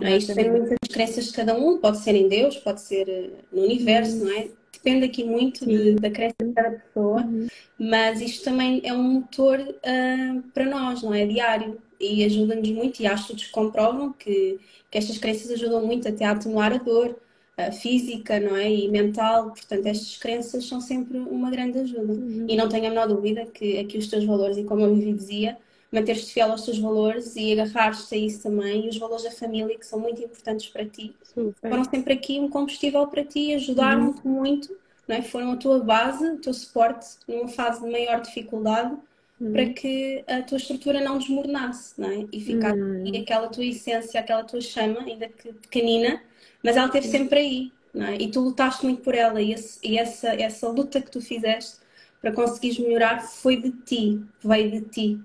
É? 0.01 0.17
Isto 0.17 0.36
tem 0.36 0.51
muitas 0.51 0.77
crenças 0.91 1.25
de 1.27 1.32
cada 1.32 1.58
um, 1.58 1.77
pode 1.77 1.99
ser 1.99 2.13
em 2.13 2.27
Deus, 2.27 2.58
pode 2.58 2.82
ser 2.82 3.08
eh, 3.08 3.30
no 3.54 3.63
universo, 3.63 4.17
uhum. 4.17 4.25
não 4.25 4.38
é? 4.38 4.49
Depende 4.73 5.06
aqui 5.06 5.23
muito 5.23 5.65
de, 5.65 5.95
da 5.95 6.12
crença 6.12 6.36
de 6.43 6.54
cada 6.54 6.71
pessoa, 6.71 7.21
uhum. 7.21 7.47
mas 7.80 8.19
isto 8.19 8.43
também 8.43 8.82
é 8.84 8.93
um 8.93 9.01
motor 9.01 9.60
uh, 9.60 10.41
para 10.54 10.65
nós, 10.65 11.01
não 11.01 11.13
é? 11.13 11.25
Diário 11.25 11.80
e 12.01 12.25
ajuda-nos 12.25 12.69
muito, 12.69 13.01
e 13.01 13.07
há 13.07 13.13
estudos 13.13 13.45
que 13.45 13.51
comprovam 13.51 14.13
que, 14.13 14.59
que 14.89 14.97
estas 14.97 15.17
crenças 15.17 15.51
ajudam 15.51 15.85
muito 15.85 16.07
até 16.07 16.25
a 16.25 16.31
atenuar 16.31 16.73
a 16.73 16.77
dor 16.77 17.15
uh, 17.57 17.71
física, 17.71 18.39
não 18.39 18.55
é? 18.55 18.71
E 18.71 18.89
mental, 18.89 19.51
portanto, 19.51 19.85
estas 19.85 20.17
crenças 20.17 20.65
são 20.65 20.81
sempre 20.81 21.17
uma 21.17 21.51
grande 21.51 21.79
ajuda. 21.79 22.13
Uhum. 22.13 22.45
E 22.49 22.55
não 22.55 22.67
tenho 22.67 22.87
a 22.87 22.89
menor 22.89 23.07
dúvida 23.07 23.45
que 23.45 23.79
aqui 23.79 23.97
os 23.97 24.07
teus 24.07 24.25
valores, 24.25 24.57
e 24.57 24.63
como 24.63 24.81
eu 24.81 24.95
Vivi 24.95 25.13
dizia, 25.13 25.57
manter-te 25.91 26.33
fiel 26.33 26.51
aos 26.51 26.63
teus 26.63 26.79
valores 26.79 27.35
e 27.35 27.51
agarrar-te 27.59 28.15
a 28.15 28.17
isso 28.17 28.43
também. 28.43 28.85
E 28.85 28.89
os 28.89 28.97
valores 28.97 29.23
da 29.23 29.31
família, 29.31 29.77
que 29.77 29.85
são 29.85 29.99
muito 29.99 30.21
importantes 30.23 30.67
para 30.69 30.85
ti, 30.85 31.13
Super. 31.23 31.69
foram 31.69 31.83
sempre 31.83 32.13
aqui 32.13 32.39
um 32.39 32.49
combustível 32.49 33.05
para 33.07 33.23
ti, 33.23 33.53
ajudaram-te 33.53 34.25
uhum. 34.25 34.33
muito, 34.33 34.75
não 35.07 35.17
é? 35.17 35.21
foram 35.21 35.51
a 35.51 35.57
tua 35.57 35.79
base, 35.79 36.25
o 36.25 36.37
teu 36.37 36.53
suporte 36.53 37.07
numa 37.27 37.47
fase 37.47 37.83
de 37.83 37.91
maior 37.91 38.21
dificuldade. 38.21 38.95
Uhum. 39.41 39.54
Para 39.54 39.69
que 39.73 40.23
a 40.27 40.43
tua 40.43 40.58
estrutura 40.58 41.01
não 41.01 41.17
desmoronasse, 41.17 41.99
não 41.99 42.12
é? 42.12 42.27
E 42.32 42.39
ficar 42.39 42.75
uhum. 42.75 43.04
e 43.08 43.17
aquela 43.17 43.47
tua 43.47 43.65
essência, 43.65 44.19
aquela 44.19 44.43
tua 44.43 44.62
chama, 44.62 45.01
ainda 45.01 45.27
que 45.27 45.51
pequenina, 45.51 46.21
mas 46.63 46.77
ela 46.77 46.86
esteve 46.86 47.08
sempre 47.08 47.39
aí, 47.39 47.71
não 47.91 48.06
é? 48.06 48.17
E 48.17 48.30
tu 48.30 48.39
lutaste 48.39 48.86
muito 48.86 49.01
por 49.01 49.15
ela, 49.15 49.41
e, 49.41 49.51
esse, 49.51 49.80
e 49.84 49.97
essa, 49.97 50.27
essa 50.30 50.69
luta 50.69 51.01
que 51.01 51.10
tu 51.10 51.19
fizeste 51.19 51.77
para 52.21 52.32
conseguires 52.32 52.77
melhorar 52.77 53.23
foi 53.23 53.58
de 53.58 53.71
ti, 53.71 54.21
veio 54.43 54.69
de 54.69 54.82
ti, 54.82 55.19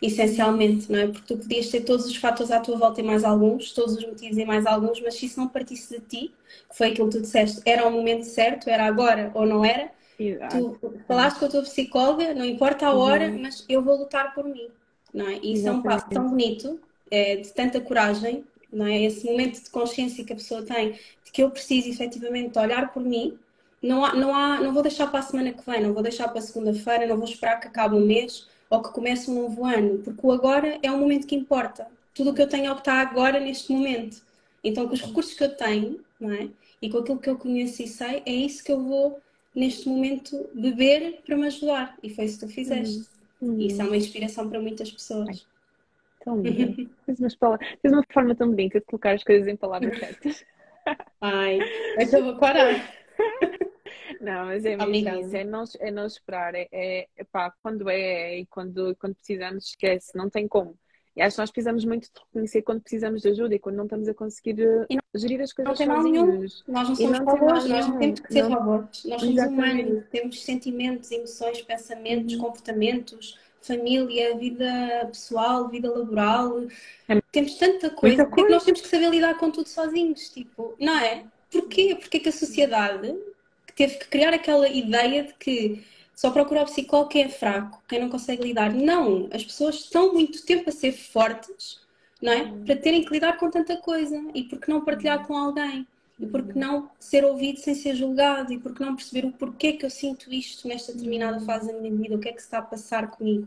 essencialmente, 0.00 0.92
não 0.92 1.00
é? 1.00 1.08
Porque 1.08 1.34
tu 1.34 1.36
podias 1.36 1.68
ter 1.68 1.80
todos 1.80 2.06
os 2.06 2.14
fatores 2.14 2.52
à 2.52 2.60
tua 2.60 2.78
volta 2.78 3.00
e 3.00 3.04
mais 3.04 3.24
alguns, 3.24 3.72
todos 3.72 3.96
os 3.96 4.06
motivos 4.06 4.38
e 4.38 4.44
mais 4.44 4.64
alguns, 4.64 5.00
mas 5.00 5.14
se 5.14 5.26
isso 5.26 5.40
não 5.40 5.48
partisse 5.48 5.98
de 5.98 6.06
ti, 6.06 6.34
que 6.70 6.76
foi 6.76 6.92
aquilo 6.92 7.08
que 7.08 7.16
tu 7.16 7.22
disseste, 7.22 7.62
era 7.64 7.84
o 7.84 7.90
momento 7.90 8.22
certo, 8.22 8.70
era 8.70 8.86
agora 8.86 9.32
ou 9.34 9.44
não 9.44 9.64
era, 9.64 9.90
Exato. 10.18 10.78
tu 10.80 11.00
falaste 11.06 11.38
com 11.38 11.44
a 11.44 11.48
tua 11.48 11.62
psicóloga, 11.62 12.34
não 12.34 12.44
importa 12.44 12.86
a 12.86 12.94
hora, 12.94 13.28
uhum. 13.28 13.42
mas 13.42 13.64
eu 13.68 13.82
vou 13.82 13.96
lutar 13.96 14.34
por 14.34 14.44
mim, 14.44 14.68
não 15.12 15.28
é? 15.28 15.38
E 15.42 15.54
isso 15.54 15.68
é 15.68 15.72
um 15.72 15.82
passo 15.82 16.08
tão 16.08 16.28
bonito, 16.28 16.80
é, 17.10 17.36
de 17.36 17.52
tanta 17.52 17.80
coragem, 17.80 18.44
não 18.72 18.86
é? 18.86 19.02
Esse 19.02 19.26
momento 19.26 19.62
de 19.62 19.70
consciência 19.70 20.24
que 20.24 20.32
a 20.32 20.36
pessoa 20.36 20.62
tem 20.62 20.92
de 20.92 21.32
que 21.32 21.42
eu 21.42 21.50
preciso 21.50 21.88
efetivamente 21.88 22.58
olhar 22.58 22.92
por 22.92 23.02
mim, 23.02 23.38
não, 23.82 24.04
há, 24.04 24.14
não, 24.14 24.34
há, 24.34 24.60
não 24.60 24.72
vou 24.72 24.82
deixar 24.82 25.06
para 25.08 25.20
a 25.20 25.22
semana 25.22 25.52
que 25.52 25.64
vem, 25.70 25.82
não 25.82 25.92
vou 25.92 26.02
deixar 26.02 26.28
para 26.28 26.40
segunda-feira, 26.40 27.06
não 27.06 27.16
vou 27.16 27.26
esperar 27.26 27.60
que 27.60 27.68
acabe 27.68 27.94
o 27.94 28.00
mês 28.00 28.48
ou 28.68 28.82
que 28.82 28.92
comece 28.92 29.30
um 29.30 29.42
novo 29.42 29.64
ano, 29.64 29.98
porque 29.98 30.26
o 30.26 30.32
agora 30.32 30.78
é 30.82 30.90
o 30.90 30.98
momento 30.98 31.26
que 31.26 31.36
importa. 31.36 31.86
Tudo 32.14 32.30
o 32.30 32.34
que 32.34 32.42
eu 32.42 32.48
tenho 32.48 32.66
é 32.66 32.72
o 32.72 32.74
que 32.74 32.80
está 32.80 32.94
agora 32.94 33.38
neste 33.38 33.70
momento. 33.70 34.22
Então, 34.64 34.88
com 34.88 34.94
os 34.94 35.02
recursos 35.02 35.34
que 35.34 35.44
eu 35.44 35.54
tenho, 35.54 36.00
não 36.18 36.32
é? 36.32 36.48
E 36.80 36.90
com 36.90 36.98
aquilo 36.98 37.18
que 37.18 37.30
eu 37.30 37.36
conheço 37.36 37.82
e 37.82 37.86
sei, 37.86 38.22
é 38.26 38.32
isso 38.32 38.64
que 38.64 38.72
eu 38.72 38.82
vou, 38.82 39.20
neste 39.56 39.88
momento, 39.88 40.48
beber 40.54 41.22
para 41.24 41.36
me 41.36 41.46
ajudar. 41.46 41.96
E 42.02 42.10
foi 42.10 42.26
isso 42.26 42.38
que 42.38 42.46
tu 42.46 42.52
fizeste. 42.52 43.08
Uhum. 43.40 43.58
E 43.58 43.68
isso 43.68 43.80
é 43.80 43.84
uma 43.84 43.96
inspiração 43.96 44.48
para 44.48 44.60
muitas 44.60 44.90
pessoas. 44.90 45.46
Tão 46.22 46.40
lindo. 46.40 46.90
Tens, 47.06 47.18
Tens 47.18 47.92
uma 47.92 48.04
forma 48.12 48.34
tão 48.34 48.50
bonita 48.50 48.78
de 48.78 48.86
colocar 48.86 49.12
as 49.12 49.24
coisas 49.24 49.48
em 49.48 49.56
palavras 49.56 49.98
certas. 49.98 50.44
Ai, 51.20 51.58
mas 51.96 52.12
eu 52.12 52.22
vou 52.22 52.36
parar. 52.36 52.94
Não, 54.20 54.46
mas 54.46 54.64
é 54.64 54.76
mesmo 54.76 55.20
isso, 55.20 55.36
é 55.36 55.44
não, 55.44 55.64
é 55.78 55.90
não 55.90 56.06
esperar, 56.06 56.54
é, 56.54 56.66
é 56.72 57.24
pá, 57.30 57.52
quando 57.62 57.88
é 57.88 58.40
e 58.40 58.46
quando, 58.46 58.96
quando 58.96 59.14
precisamos, 59.14 59.68
esquece, 59.68 60.16
não 60.16 60.30
tem 60.30 60.48
como. 60.48 60.76
E 61.16 61.22
acho 61.22 61.36
que 61.36 61.40
nós 61.40 61.50
precisamos 61.50 61.84
muito 61.86 62.02
de 62.02 62.20
reconhecer 62.20 62.60
quando 62.60 62.82
precisamos 62.82 63.22
de 63.22 63.28
ajuda 63.30 63.54
e 63.54 63.58
quando 63.58 63.76
não 63.76 63.84
estamos 63.84 64.06
a 64.06 64.12
conseguir 64.12 64.60
eh, 64.60 64.86
não, 64.90 65.20
gerir 65.20 65.40
as 65.40 65.50
coisas 65.50 65.78
não 65.80 65.96
sozinhos. 65.96 66.64
Nós 66.68 66.88
não 66.90 66.94
somos 66.94 67.18
robôs, 67.20 67.64
nós 67.64 67.88
não 67.88 67.98
temos 67.98 68.20
que 68.20 68.32
ser 68.32 68.42
robôs. 68.42 69.04
Nós 69.06 69.20
somos 69.20 69.36
exatamente. 69.36 69.82
humanos, 69.84 70.04
temos 70.10 70.44
sentimentos, 70.44 71.10
emoções, 71.10 71.62
pensamentos, 71.62 72.34
uhum. 72.34 72.40
comportamentos, 72.40 73.38
família, 73.62 74.36
vida 74.36 75.06
pessoal, 75.06 75.68
vida 75.68 75.90
laboral. 75.90 76.66
É. 77.08 77.18
Temos 77.32 77.54
tanta 77.54 77.88
coisa. 77.88 78.26
coisa. 78.26 78.50
nós 78.50 78.64
temos 78.64 78.82
que 78.82 78.88
saber 78.88 79.08
lidar 79.08 79.38
com 79.38 79.50
tudo 79.50 79.70
sozinhos, 79.70 80.28
tipo, 80.28 80.74
não 80.78 80.98
é? 80.98 81.24
Porquê? 81.50 81.96
Porque 81.98 82.18
é 82.18 82.20
que 82.20 82.28
a 82.28 82.32
sociedade 82.32 83.16
teve 83.74 83.96
que 83.96 84.08
criar 84.08 84.34
aquela 84.34 84.68
ideia 84.68 85.24
de 85.24 85.32
que 85.34 85.82
só 86.16 86.30
procurar 86.30 86.62
o 86.62 86.66
psicólogo 86.66 87.10
quem 87.10 87.24
é 87.24 87.28
fraco, 87.28 87.82
quem 87.86 88.00
não 88.00 88.08
consegue 88.08 88.42
lidar. 88.42 88.72
Não, 88.72 89.28
as 89.30 89.44
pessoas 89.44 89.76
estão 89.76 90.14
muito 90.14 90.44
tempo 90.46 90.70
a 90.70 90.72
ser 90.72 90.92
fortes, 90.92 91.78
não 92.22 92.32
é? 92.32 92.50
Para 92.64 92.76
terem 92.76 93.04
que 93.04 93.12
lidar 93.12 93.36
com 93.36 93.50
tanta 93.50 93.76
coisa 93.76 94.18
e 94.34 94.44
porque 94.44 94.72
não 94.72 94.82
partilhar 94.82 95.26
com 95.26 95.36
alguém. 95.36 95.86
E 96.18 96.24
porque 96.24 96.58
não 96.58 96.90
ser 96.98 97.26
ouvido 97.26 97.58
sem 97.60 97.74
ser 97.74 97.94
julgado? 97.94 98.50
E 98.50 98.58
porque 98.58 98.82
não 98.82 98.96
perceber 98.96 99.26
o 99.26 99.32
porquê 99.32 99.74
que 99.74 99.84
eu 99.84 99.90
sinto 99.90 100.32
isto 100.32 100.66
nesta 100.66 100.94
determinada 100.94 101.38
fase 101.40 101.70
da 101.70 101.78
minha 101.78 101.94
vida? 101.94 102.16
O 102.16 102.18
que 102.18 102.30
é 102.30 102.32
que 102.32 102.40
se 102.40 102.46
está 102.46 102.58
a 102.58 102.62
passar 102.62 103.10
comigo? 103.10 103.46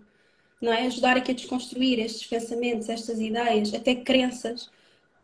Não 0.62 0.72
é? 0.72 0.86
Ajudar 0.86 1.18
aqui 1.18 1.32
a 1.32 1.34
desconstruir 1.34 1.98
estes 2.00 2.28
pensamentos, 2.28 2.88
estas 2.88 3.20
ideias, 3.20 3.74
até 3.74 3.96
crenças 3.96 4.70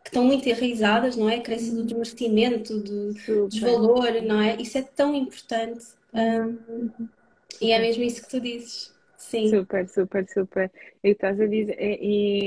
que 0.03 0.09
estão 0.09 0.23
muito 0.23 0.49
enraizadas, 0.49 1.15
não 1.15 1.29
é? 1.29 1.35
A 1.35 1.41
crença 1.41 1.71
do 1.71 1.83
desmerecimento, 1.83 2.79
do 2.79 3.13
desvalor, 3.49 4.23
não 4.23 4.41
é? 4.41 4.59
Isso 4.59 4.79
é 4.79 4.81
tão 4.81 5.13
importante. 5.13 5.85
Um, 6.11 7.07
e 7.61 7.71
é 7.71 7.79
mesmo 7.79 8.03
isso 8.03 8.21
que 8.23 8.29
tu 8.29 8.39
dizes. 8.39 8.93
Sim. 9.17 9.49
Super, 9.49 9.87
super, 9.87 10.27
super. 10.29 10.71
E 11.03 11.09
estás 11.09 11.39
a 11.39 11.47
dizer. 11.47 11.77
E, 11.79 12.45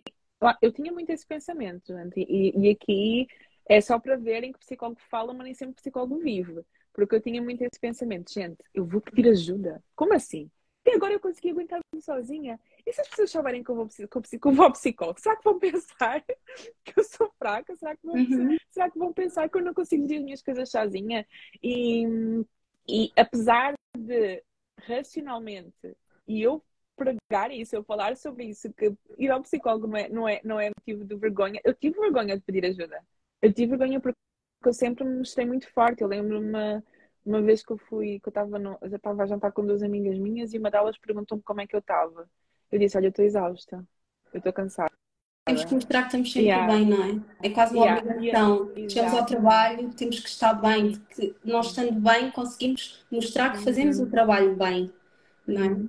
eu 0.62 0.72
tinha 0.72 0.92
muito 0.92 1.10
esse 1.10 1.26
pensamento, 1.26 1.92
gente, 1.92 2.20
e, 2.20 2.56
e 2.56 2.70
aqui 2.70 3.26
é 3.68 3.80
só 3.80 3.98
para 3.98 4.16
verem 4.16 4.52
que 4.52 4.58
o 4.58 4.60
psicólogo 4.60 5.00
fala, 5.10 5.34
mas 5.34 5.44
nem 5.44 5.54
sempre 5.54 5.72
o 5.72 5.76
psicólogo 5.76 6.18
vive. 6.18 6.62
Porque 6.92 7.14
eu 7.14 7.20
tinha 7.20 7.42
muito 7.42 7.62
esse 7.62 7.78
pensamento, 7.78 8.32
gente, 8.32 8.58
eu 8.74 8.84
vou 8.84 9.00
pedir 9.00 9.28
ajuda. 9.28 9.82
Como 9.94 10.14
assim? 10.14 10.50
E 10.86 10.94
agora 10.94 11.12
eu 11.12 11.20
consegui 11.20 11.50
aguentar-me 11.50 12.00
sozinha. 12.00 12.58
E 12.86 12.92
se 12.92 13.00
as 13.00 13.08
pessoas 13.08 13.30
souberem 13.30 13.62
que 13.62 13.70
eu 13.70 13.74
vou, 13.74 13.86
que 13.88 14.48
eu 14.48 14.52
vou 14.52 14.64
ao 14.64 14.72
psicólogo, 14.72 15.20
será 15.20 15.36
que 15.36 15.44
vão 15.44 15.58
pensar 15.60 16.24
que 16.84 16.98
eu 16.98 17.04
sou 17.04 17.30
fraca? 17.38 17.76
Será 17.76 17.94
que 17.94 18.06
vão, 18.06 18.14
uhum. 18.14 18.56
será 18.70 18.90
que 18.90 18.98
vão 18.98 19.12
pensar 19.12 19.48
que 19.50 19.58
eu 19.58 19.62
não 19.62 19.74
consigo 19.74 20.02
dizer 20.04 20.16
as 20.16 20.24
minhas 20.24 20.42
coisas 20.42 20.70
sozinha? 20.70 21.26
E, 21.62 22.04
e 22.88 23.12
apesar 23.16 23.74
de 23.96 24.42
racionalmente 24.88 25.96
e 26.26 26.42
eu 26.42 26.64
pregar 26.96 27.50
isso, 27.52 27.76
eu 27.76 27.84
falar 27.84 28.16
sobre 28.16 28.44
isso, 28.46 28.72
que 28.72 28.92
ir 29.18 29.30
ao 29.30 29.42
psicólogo 29.42 29.86
não 29.86 29.96
é, 29.96 30.08
não 30.08 30.28
é, 30.28 30.40
não 30.44 30.60
é 30.60 30.70
motivo 30.70 31.04
de 31.04 31.16
vergonha. 31.16 31.60
Eu 31.64 31.74
tive 31.74 31.98
vergonha 32.00 32.36
de 32.36 32.42
pedir 32.42 32.64
ajuda. 32.66 33.00
Eu 33.40 33.52
tive 33.52 33.76
vergonha 33.76 34.00
porque 34.00 34.18
eu 34.64 34.72
sempre 34.72 35.04
me 35.04 35.18
mostrei 35.18 35.46
muito 35.46 35.70
forte. 35.72 36.02
Eu 36.02 36.08
lembro-me 36.08 36.82
uma 37.24 37.42
vez 37.42 37.62
que 37.62 37.72
eu 37.72 37.78
fui, 37.78 38.18
que 38.20 38.28
eu 38.28 38.30
estava 38.30 39.22
a 39.22 39.26
jantar 39.26 39.52
com 39.52 39.64
duas 39.66 39.82
amigas 39.82 40.18
minhas 40.18 40.52
e 40.52 40.58
uma 40.58 40.70
delas 40.70 40.98
perguntou-me 40.98 41.42
como 41.44 41.60
é 41.60 41.66
que 41.66 41.76
eu 41.76 41.80
estava. 41.80 42.28
Eu 42.70 42.78
disse, 42.78 42.96
olha, 42.96 43.06
eu 43.06 43.10
estou 43.10 43.24
exausta, 43.24 43.86
eu 44.32 44.38
estou 44.38 44.52
cansada. 44.52 44.97
Temos 45.48 45.64
que 45.64 45.74
mostrar 45.74 46.00
que 46.02 46.06
estamos 46.08 46.32
sempre 46.32 46.48
yeah. 46.48 46.72
bem, 46.72 46.86
não 46.86 47.04
é? 47.04 47.18
É 47.42 47.50
quase 47.50 47.74
uma 47.74 47.84
yeah. 47.84 48.02
obrigação. 48.02 48.70
Yeah. 48.76 48.88
Chegamos 48.88 49.18
ao 49.18 49.26
trabalho, 49.26 49.90
temos 49.96 50.20
que 50.20 50.28
estar 50.28 50.54
bem, 50.54 50.92
porque 50.92 51.34
nós 51.44 51.66
estando 51.66 51.92
bem 51.92 52.30
conseguimos 52.30 53.04
mostrar 53.10 53.52
que 53.52 53.64
fazemos 53.64 53.98
uhum. 53.98 54.06
o 54.06 54.10
trabalho 54.10 54.56
bem, 54.56 54.90
não 55.46 55.62
é? 55.62 55.68
Uhum. 55.68 55.88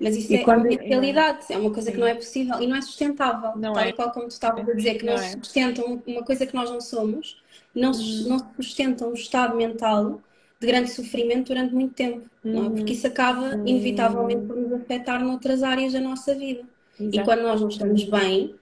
Mas 0.00 0.16
isso 0.16 0.32
e 0.32 0.36
é 0.36 0.44
quando... 0.44 0.66
uma 0.66 0.82
realidade, 0.82 1.46
é 1.50 1.56
uma 1.56 1.70
coisa 1.70 1.90
que 1.92 1.98
não 1.98 2.06
é 2.06 2.14
possível 2.14 2.60
e 2.60 2.66
não 2.66 2.76
é 2.76 2.82
sustentável. 2.82 3.52
Não 3.56 3.72
Tal 3.72 3.84
é. 3.84 3.92
qual 3.92 4.10
como 4.10 4.26
tu 4.26 4.32
estavas 4.32 4.68
a 4.68 4.72
dizer, 4.72 4.94
que 4.96 5.06
não, 5.06 5.14
não 5.14 5.22
é. 5.22 5.30
sustentam 5.30 6.02
uma 6.06 6.22
coisa 6.22 6.46
que 6.46 6.54
nós 6.54 6.70
não 6.70 6.80
somos, 6.80 7.40
não, 7.74 7.92
uhum. 7.92 8.28
não 8.28 8.38
sustentam 8.56 9.10
um 9.10 9.14
estado 9.14 9.56
mental 9.56 10.20
de 10.60 10.66
grande 10.66 10.90
sofrimento 10.90 11.48
durante 11.48 11.74
muito 11.74 11.94
tempo, 11.94 12.28
uhum. 12.44 12.74
porque 12.74 12.92
isso 12.92 13.06
acaba 13.06 13.54
uhum. 13.54 13.66
inevitavelmente 13.66 14.46
por 14.46 14.56
nos 14.56 14.72
afetar 14.72 15.22
noutras 15.22 15.62
áreas 15.62 15.92
da 15.92 16.00
nossa 16.00 16.34
vida. 16.34 16.62
Exato. 16.98 17.16
E 17.16 17.24
quando 17.24 17.42
nós 17.42 17.60
não 17.60 17.68
estamos 17.68 18.04
bem, 18.04 18.54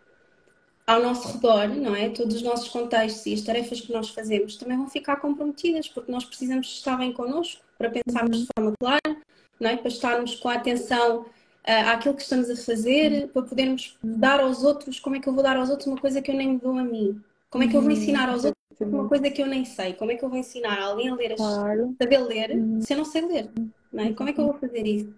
ao 0.87 1.03
nosso 1.03 1.29
redor, 1.29 1.69
não 1.69 1.95
é? 1.95 2.09
Todos 2.09 2.37
os 2.37 2.43
nossos 2.43 2.69
contextos 2.69 3.27
e 3.27 3.35
as 3.35 3.43
tarefas 3.43 3.81
que 3.81 3.93
nós 3.93 4.11
fazemos 4.11 4.57
também 4.57 4.77
vão 4.77 4.89
ficar 4.89 5.17
comprometidas, 5.17 5.89
porque 5.89 6.11
nós 6.11 6.25
precisamos 6.25 6.67
estar 6.67 6.97
bem 6.97 7.13
connosco 7.13 7.63
para 7.79 7.91
pensarmos 7.91 8.41
de 8.41 8.49
forma 8.57 8.73
clara, 8.79 9.17
não 9.61 9.71
é? 9.71 9.77
Para 9.77 9.89
estarmos 9.89 10.35
com 10.37 10.49
a 10.49 10.55
atenção 10.55 11.21
uh, 11.21 11.91
àquilo 11.93 12.15
que 12.15 12.23
estamos 12.23 12.51
a 12.51 12.57
fazer, 12.57 13.29
para 13.29 13.43
podermos 13.43 13.97
dar 14.03 14.41
aos 14.41 14.65
outros, 14.65 14.99
como 14.99 15.17
é 15.17 15.21
que 15.21 15.29
eu 15.29 15.33
vou 15.33 15.43
dar 15.43 15.57
aos 15.57 15.71
outros 15.71 15.87
uma 15.87 15.99
coisa 15.99 16.21
que 16.21 16.31
eu 16.31 16.37
nem 16.37 16.57
dou 16.57 16.77
a 16.77 16.85
mim? 16.85 17.21
Como 17.49 17.65
é 17.65 17.69
que 17.69 17.77
eu 17.77 17.83
vou 17.83 17.91
ensinar 17.91 18.29
aos 18.29 18.45
outros 18.45 18.63
uma 18.81 19.09
coisa 19.09 19.31
que 19.31 19.41
eu 19.41 19.47
nem 19.47 19.65
sei? 19.65 19.93
Como 19.93 20.11
é 20.11 20.17
que 20.17 20.25
eu 20.25 20.29
vou 20.29 20.39
ensinar 20.39 20.81
alguém 20.81 21.11
a 21.11 21.15
ler, 21.15 21.37
claro. 21.37 21.95
saber 22.01 22.19
ler, 22.19 22.51
uhum. 22.51 22.81
se 22.81 22.93
eu 22.93 22.97
não 22.97 23.05
sei 23.05 23.23
ler? 23.23 23.51
Não 23.93 24.05
é? 24.05 24.13
Como 24.13 24.29
é 24.29 24.33
que 24.33 24.41
eu 24.41 24.47
vou 24.47 24.55
fazer 24.55 24.85
isso? 24.85 25.15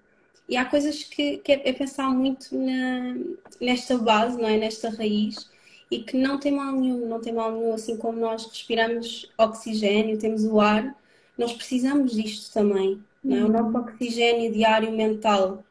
E 0.46 0.56
há 0.58 0.64
coisas 0.66 1.04
que, 1.04 1.38
que 1.38 1.52
é, 1.52 1.70
é 1.70 1.72
pensar 1.72 2.10
muito 2.10 2.54
na, 2.54 3.14
nesta 3.60 3.96
base, 3.96 4.36
não 4.36 4.46
é? 4.46 4.58
Nesta 4.58 4.90
raiz 4.90 5.48
e 5.90 6.00
que 6.00 6.16
não 6.16 6.38
tem 6.38 6.52
mal 6.52 6.72
nenhum, 6.72 7.06
não 7.06 7.20
tem 7.20 7.32
mal 7.32 7.52
nenhum, 7.52 7.74
assim 7.74 7.96
como 7.96 8.18
nós 8.18 8.46
respiramos 8.46 9.30
oxigênio, 9.38 10.18
temos 10.18 10.44
o 10.44 10.60
ar, 10.60 10.96
nós 11.36 11.52
precisamos 11.52 12.12
disto 12.12 12.52
também, 12.52 13.02
não 13.22 13.36
é? 13.36 13.44
O 13.44 13.48
nosso 13.48 13.76
uhum. 13.76 13.82
oxigênio 13.82 14.52
diário 14.52 14.92
mental 14.92 15.62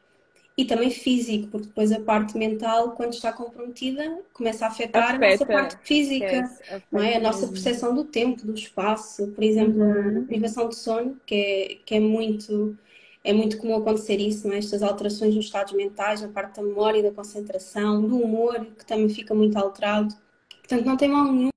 e 0.56 0.64
também 0.64 0.90
físico, 0.90 1.48
porque 1.48 1.66
depois 1.66 1.90
a 1.90 2.00
parte 2.00 2.38
mental, 2.38 2.92
quando 2.92 3.12
está 3.12 3.32
comprometida, 3.32 4.20
começa 4.32 4.64
a 4.64 4.68
afetar 4.68 5.16
Afeta. 5.16 5.26
a 5.26 5.30
nossa 5.30 5.46
parte 5.46 5.76
física, 5.86 6.50
não 6.92 7.02
é? 7.02 7.16
A 7.16 7.20
nossa 7.20 7.48
percepção 7.48 7.94
do 7.94 8.04
tempo, 8.04 8.46
do 8.46 8.54
espaço, 8.54 9.28
por 9.28 9.42
exemplo, 9.42 9.82
uhum. 9.82 10.22
a 10.22 10.26
privação 10.26 10.68
de 10.68 10.76
sono, 10.76 11.18
que 11.26 11.34
é, 11.34 11.78
que 11.84 11.94
é 11.96 12.00
muito 12.00 12.78
é 13.24 13.32
muito 13.32 13.56
comum 13.56 13.76
acontecer 13.76 14.20
isso, 14.20 14.46
não 14.46 14.54
é? 14.54 14.58
estas 14.58 14.82
alterações 14.82 15.34
nos 15.34 15.46
estados 15.46 15.72
mentais, 15.72 16.20
na 16.20 16.28
parte 16.28 16.56
da 16.56 16.62
memória, 16.62 17.02
da 17.02 17.10
concentração, 17.10 18.02
do 18.06 18.18
humor, 18.18 18.66
que 18.78 18.84
também 18.84 19.08
fica 19.08 19.34
muito 19.34 19.56
alterado. 19.56 20.14
Portanto, 20.58 20.84
não 20.84 20.96
tem 20.96 21.08
mal 21.08 21.32
nenhum. 21.32 21.48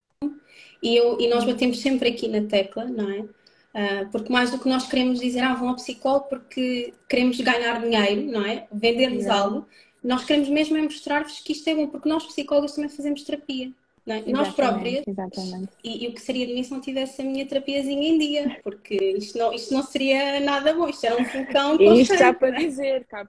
E, 0.82 0.96
eu, 0.96 1.20
e 1.20 1.28
nós 1.28 1.44
batemos 1.44 1.82
sempre 1.82 2.10
aqui 2.10 2.30
na 2.30 2.48
tecla, 2.48 2.86
não 2.86 3.10
é? 3.12 3.20
Uh, 3.20 4.10
porque 4.12 4.32
mais 4.32 4.50
do 4.50 4.58
que 4.58 4.70
nós 4.70 4.88
queremos 4.88 5.20
dizer, 5.20 5.42
ah, 5.42 5.54
vão 5.54 5.70
ao 5.70 5.76
psicólogo 5.76 6.30
porque 6.30 6.94
queremos 7.08 7.40
ganhar 7.40 7.82
dinheiro, 7.82 8.32
não 8.32 8.46
é? 8.46 8.66
Vender-lhes 8.72 9.28
algo, 9.28 9.68
nós 10.04 10.24
queremos 10.24 10.50
mesmo 10.50 10.78
é 10.78 10.82
mostrar-vos 10.82 11.40
que 11.42 11.52
isto 11.52 11.70
é 11.70 11.76
bom, 11.76 11.88
porque 11.88 12.08
nós 12.08 12.26
psicólogos 12.26 12.72
também 12.72 12.90
fazemos 12.90 13.24
terapia. 13.24 13.72
É? 14.08 14.22
Nós 14.32 14.54
próprias. 14.54 15.04
Exatamente. 15.06 15.70
E, 15.84 16.06
e, 16.06 16.08
o 16.08 16.14
que 16.14 16.22
seria 16.22 16.48
de 16.48 16.54
mim 16.54 16.64
se 16.64 16.72
não 16.72 16.80
tivesse 16.80 17.22
a 17.22 17.26
minha 17.26 17.46
terapiazinha 17.46 18.08
em 18.08 18.18
dia, 18.18 18.60
porque 18.64 18.96
isto 18.96 19.38
não, 19.38 19.52
isto 19.54 19.74
não 19.74 19.84
seria 19.84 20.40
nada 20.40 20.74
bom, 20.74 20.88
isto 20.88 21.06
era 21.06 21.22
um 21.22 21.26
vulcão. 21.26 21.80
E 21.80 22.02
isto 22.02 22.18
já 22.18 22.34
para 22.34 22.52
dizer, 22.52 23.06
cá 23.06 23.28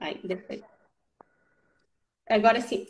Ai. 0.00 0.18
Agora 2.28 2.60
sim, 2.60 2.86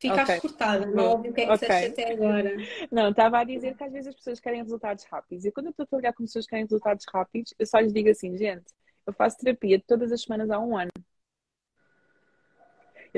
ficaste 0.00 0.22
okay. 0.22 0.40
cortada, 0.40 0.86
não 0.86 1.10
ouvi 1.12 1.28
o 1.28 1.32
que 1.32 1.42
é 1.42 1.46
que 1.46 1.52
okay. 1.52 1.68
disseste 1.68 2.00
até 2.00 2.12
agora. 2.12 2.56
Não, 2.90 3.10
estava 3.10 3.38
a 3.38 3.44
dizer 3.44 3.76
que 3.76 3.84
às 3.84 3.92
vezes 3.92 4.08
as 4.08 4.14
pessoas 4.14 4.40
querem 4.40 4.62
resultados 4.62 5.04
rápidos. 5.04 5.44
E 5.44 5.52
quando 5.52 5.66
eu 5.66 5.70
estou 5.70 5.84
a 5.84 5.86
trabalhar 5.86 6.12
com 6.14 6.24
pessoas 6.24 6.46
que 6.46 6.50
querem 6.50 6.64
resultados 6.64 7.04
rápidos, 7.12 7.54
eu 7.58 7.66
só 7.66 7.78
lhes 7.78 7.92
digo 7.92 8.10
assim, 8.10 8.36
gente, 8.36 8.66
eu 9.06 9.12
faço 9.12 9.38
terapia 9.38 9.80
todas 9.86 10.10
as 10.10 10.22
semanas 10.22 10.50
há 10.50 10.58
um 10.58 10.76
ano. 10.76 10.90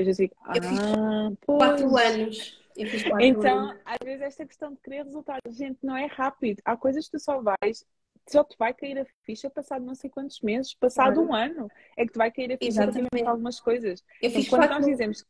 Eu 0.01 0.05
já 0.05 0.11
digo, 0.11 0.35
ah, 0.43 0.53
eu 0.55 0.63
fiz 0.63 0.79
quatro 1.45 1.97
anos. 1.97 2.61
Eu 2.75 2.87
fiz 2.87 3.03
quatro 3.03 3.25
então, 3.25 3.59
anos. 3.59 3.81
às 3.85 3.97
vezes 4.03 4.21
esta 4.21 4.45
questão 4.45 4.73
de 4.73 4.79
querer 4.81 5.03
resultados, 5.03 5.55
gente, 5.55 5.79
não 5.83 5.95
é 5.95 6.05
rápido. 6.05 6.61
Há 6.65 6.75
coisas 6.77 7.05
que 7.05 7.11
tu 7.11 7.19
só 7.19 7.41
vais 7.41 7.85
só 8.29 8.43
te 8.43 8.55
vai 8.57 8.73
cair 8.73 8.99
a 8.99 9.05
ficha 9.23 9.49
passado 9.49 9.83
não 9.83 9.95
sei 9.95 10.09
quantos 10.09 10.41
meses, 10.41 10.73
passado 10.73 11.21
um 11.21 11.33
ano, 11.33 11.69
é 11.97 12.05
que 12.05 12.13
te 12.13 12.17
vai 12.17 12.31
cair 12.31 12.53
a 12.53 12.57
ficha 12.57 12.81
relativamente 12.81 13.27
algumas 13.27 13.59
coisas. 13.59 14.03
Eu 14.21 14.29
então, 14.29 14.41
fiz 14.41 14.49
quando 14.49 14.61
quatro, 14.61 14.75
nós 14.75 14.85
dizemos 14.85 15.25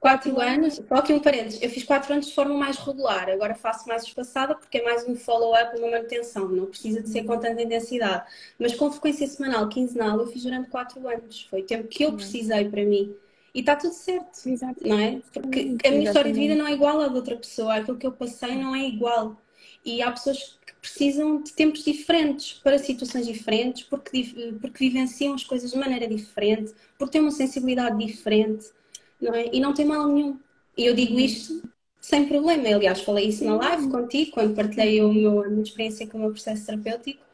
quatro 0.00 0.40
anos, 0.40 0.74
só 0.88 0.94
aqui 0.94 1.12
um 1.12 1.20
parênteses, 1.20 1.60
eu 1.60 1.68
fiz 1.68 1.82
quatro 1.82 2.12
anos 2.12 2.26
de 2.26 2.34
forma 2.34 2.54
mais 2.54 2.76
regular, 2.78 3.28
agora 3.28 3.54
faço 3.54 3.88
mais 3.88 4.04
espaçada 4.04 4.54
porque 4.54 4.78
é 4.78 4.84
mais 4.84 5.06
um 5.08 5.16
follow-up, 5.16 5.76
uma 5.78 5.90
manutenção, 5.90 6.48
não 6.48 6.66
precisa 6.66 7.02
de 7.02 7.08
ser 7.08 7.24
com 7.24 7.38
tanta 7.38 7.60
intensidade. 7.60 8.24
Mas 8.58 8.74
com 8.74 8.90
frequência 8.90 9.26
semanal, 9.26 9.68
quinzenal, 9.68 10.18
eu 10.18 10.26
fiz 10.26 10.44
durante 10.44 10.70
quatro 10.70 11.06
anos. 11.08 11.46
Foi 11.50 11.62
o 11.62 11.66
tempo 11.66 11.88
que 11.88 12.04
eu 12.04 12.12
precisei 12.12 12.68
para 12.68 12.84
mim. 12.84 13.14
E 13.58 13.60
está 13.60 13.74
tudo 13.74 13.92
certo, 13.92 14.48
Exatamente. 14.48 14.88
não 14.88 15.00
é? 15.00 15.20
Porque 15.32 15.76
a 15.84 15.90
minha 15.90 16.04
história 16.04 16.32
de 16.32 16.38
vida 16.38 16.54
não 16.54 16.64
é 16.64 16.74
igual 16.74 17.00
à 17.00 17.08
de 17.08 17.16
outra 17.16 17.34
pessoa, 17.34 17.74
aquilo 17.74 17.98
que 17.98 18.06
eu 18.06 18.12
passei 18.12 18.54
não 18.54 18.72
é 18.72 18.86
igual. 18.86 19.36
E 19.84 20.00
há 20.00 20.12
pessoas 20.12 20.56
que 20.64 20.74
precisam 20.80 21.42
de 21.42 21.52
tempos 21.52 21.82
diferentes 21.82 22.52
para 22.62 22.78
situações 22.78 23.26
diferentes, 23.26 23.82
porque, 23.82 24.54
porque 24.60 24.88
vivenciam 24.88 25.34
as 25.34 25.42
coisas 25.42 25.72
de 25.72 25.76
maneira 25.76 26.06
diferente, 26.06 26.72
porque 26.96 27.14
têm 27.14 27.20
uma 27.20 27.32
sensibilidade 27.32 27.98
diferente, 27.98 28.68
não 29.20 29.34
é? 29.34 29.50
E 29.52 29.58
não 29.58 29.74
tem 29.74 29.86
mal 29.86 30.06
nenhum. 30.06 30.38
E 30.76 30.86
eu 30.86 30.94
digo 30.94 31.18
isto 31.18 31.60
sem 32.00 32.28
problema. 32.28 32.68
Aliás, 32.68 33.00
falei 33.00 33.26
isso 33.26 33.44
na 33.44 33.56
live 33.56 33.90
contigo, 33.90 34.30
quando 34.30 34.54
partilhei 34.54 35.02
o 35.02 35.12
meu, 35.12 35.42
a 35.42 35.48
minha 35.48 35.64
experiência 35.64 36.06
com 36.06 36.18
o 36.18 36.20
meu 36.20 36.30
processo 36.30 36.64
terapêutico. 36.64 37.24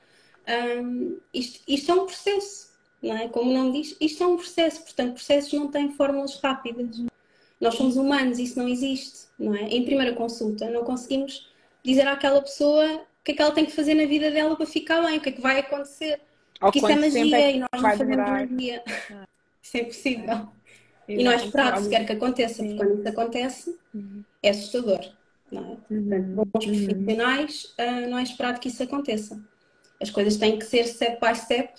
Um, 0.48 1.18
isto, 1.34 1.60
isto 1.68 1.92
é 1.92 1.94
um 1.94 2.06
processo 2.06 2.73
não 3.04 3.16
é? 3.16 3.28
Como 3.28 3.50
o 3.50 3.54
nome 3.54 3.82
diz, 3.82 3.96
isto 4.00 4.24
é 4.24 4.26
um 4.26 4.36
processo, 4.36 4.82
portanto, 4.82 5.14
processos 5.14 5.52
não 5.52 5.68
têm 5.68 5.92
fórmulas 5.92 6.40
rápidas. 6.40 7.04
Nós 7.60 7.74
somos 7.74 7.96
humanos, 7.96 8.38
isso 8.38 8.58
não 8.58 8.66
existe, 8.66 9.26
não 9.38 9.54
é? 9.54 9.62
Em 9.64 9.84
primeira 9.84 10.14
consulta, 10.14 10.70
não 10.70 10.84
conseguimos 10.84 11.52
dizer 11.82 12.08
àquela 12.08 12.40
pessoa 12.40 12.94
o 12.94 13.24
que 13.24 13.32
é 13.32 13.34
que 13.34 13.42
ela 13.42 13.52
tem 13.52 13.66
que 13.66 13.72
fazer 13.72 13.94
na 13.94 14.06
vida 14.06 14.30
dela 14.30 14.56
para 14.56 14.66
ficar 14.66 15.02
bem, 15.02 15.18
o 15.18 15.20
que 15.20 15.28
é 15.28 15.32
que 15.32 15.40
vai 15.40 15.60
acontecer. 15.60 16.20
Porque 16.58 16.78
isso 16.78 16.88
é 16.88 16.96
magia 16.96 17.38
é 17.38 17.56
e 17.56 17.60
nós 17.60 17.68
não 17.72 17.80
fazemos 17.80 18.16
magia. 18.16 18.82
Ah. 18.86 19.26
Isso 19.62 19.76
é 19.76 19.80
impossível. 19.80 20.48
E 21.06 21.22
não 21.22 21.32
é 21.32 21.36
esperado 21.36 21.82
sequer 21.82 22.06
que 22.06 22.12
aconteça, 22.12 22.62
Sim. 22.62 22.76
porque 22.76 22.84
quando 22.84 22.98
isso 22.98 23.08
acontece 23.08 23.78
uhum. 23.94 24.24
é 24.42 24.50
assustador. 24.50 25.00
Não 25.52 25.62
é? 25.62 25.76
Portanto, 25.88 26.50
bons 26.52 26.66
uhum. 26.66 26.86
profissionais, 26.86 27.74
uh, 27.78 28.08
não 28.08 28.18
é 28.18 28.22
esperado 28.22 28.60
que 28.60 28.68
isso 28.68 28.82
aconteça. 28.82 29.40
As 30.00 30.10
coisas 30.10 30.36
têm 30.36 30.58
que 30.58 30.64
ser 30.64 30.86
step 30.86 31.18
by 31.20 31.34
step 31.34 31.74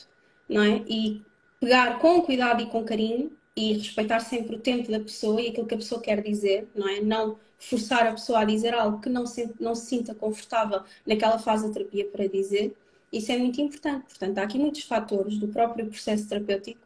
não 0.50 0.62
é? 0.62 0.84
E 0.88 1.22
pegar 1.60 2.00
com 2.00 2.22
cuidado 2.22 2.62
e 2.62 2.68
com 2.68 2.84
carinho 2.84 3.32
e 3.56 3.74
respeitar 3.74 4.20
sempre 4.20 4.56
o 4.56 4.60
tempo 4.60 4.92
da 4.92 5.00
pessoa 5.00 5.42
e 5.42 5.50
aquilo 5.50 5.66
que 5.66 5.76
a 5.76 5.78
pessoa 5.78 6.02
quer 6.02 6.22
dizer, 6.22 6.68
não 6.76 6.88
é? 6.88 7.00
Não 7.02 7.38
forçar 7.58 8.06
a 8.08 8.12
pessoa 8.12 8.40
a 8.40 8.46
dizer 8.46 8.74
algo 8.74 9.00
que 9.00 9.10
não 9.10 9.26
se, 9.26 9.54
não 9.60 9.74
se 9.74 9.88
sinta 9.88 10.14
confortável 10.14 10.84
naquela 11.06 11.40
fase 11.40 11.68
da 11.68 11.74
terapia 11.74 12.06
para 12.06 12.28
dizer. 12.28 12.76
Isso 13.12 13.32
é 13.32 13.38
muito 13.38 13.62
importante. 13.62 14.06
Portanto, 14.06 14.38
há 14.38 14.44
aqui 14.44 14.60
muitos 14.60 14.84
fatores 14.84 15.38
do 15.38 15.48
próprio 15.48 15.88
processo 15.88 16.28
terapêutico 16.28 16.82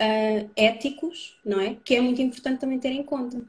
uh, 0.00 0.50
éticos, 0.54 1.38
não 1.44 1.60
é? 1.60 1.76
Que 1.82 1.96
é 1.96 2.00
muito 2.00 2.20
importante 2.20 2.60
também 2.60 2.78
ter 2.78 2.90
em 2.90 3.02
conta. 3.02 3.42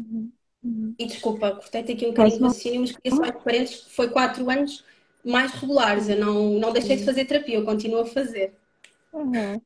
Uhum. 0.00 0.30
Uhum. 0.62 0.94
E 0.96 1.06
desculpa, 1.06 1.50
cortei-te 1.50 1.92
aqui 1.92 2.06
um 2.06 2.10
bocadinho 2.10 2.38
de 2.38 2.44
raciocínio, 2.44 2.80
mas 2.82 2.92
queria 2.92 3.16
só 3.16 3.32
parentes 3.32 3.80
que 3.80 3.90
foi 3.90 4.08
quatro 4.10 4.48
anos 4.48 4.84
mais 5.24 5.50
regulares. 5.52 6.08
Eu 6.08 6.18
não, 6.18 6.58
não 6.58 6.72
deixei 6.72 6.96
de 6.96 7.04
fazer 7.04 7.24
terapia, 7.24 7.56
eu 7.56 7.64
continuo 7.64 8.00
a 8.00 8.06
fazer. 8.06 8.54
Uhum. 9.12 9.60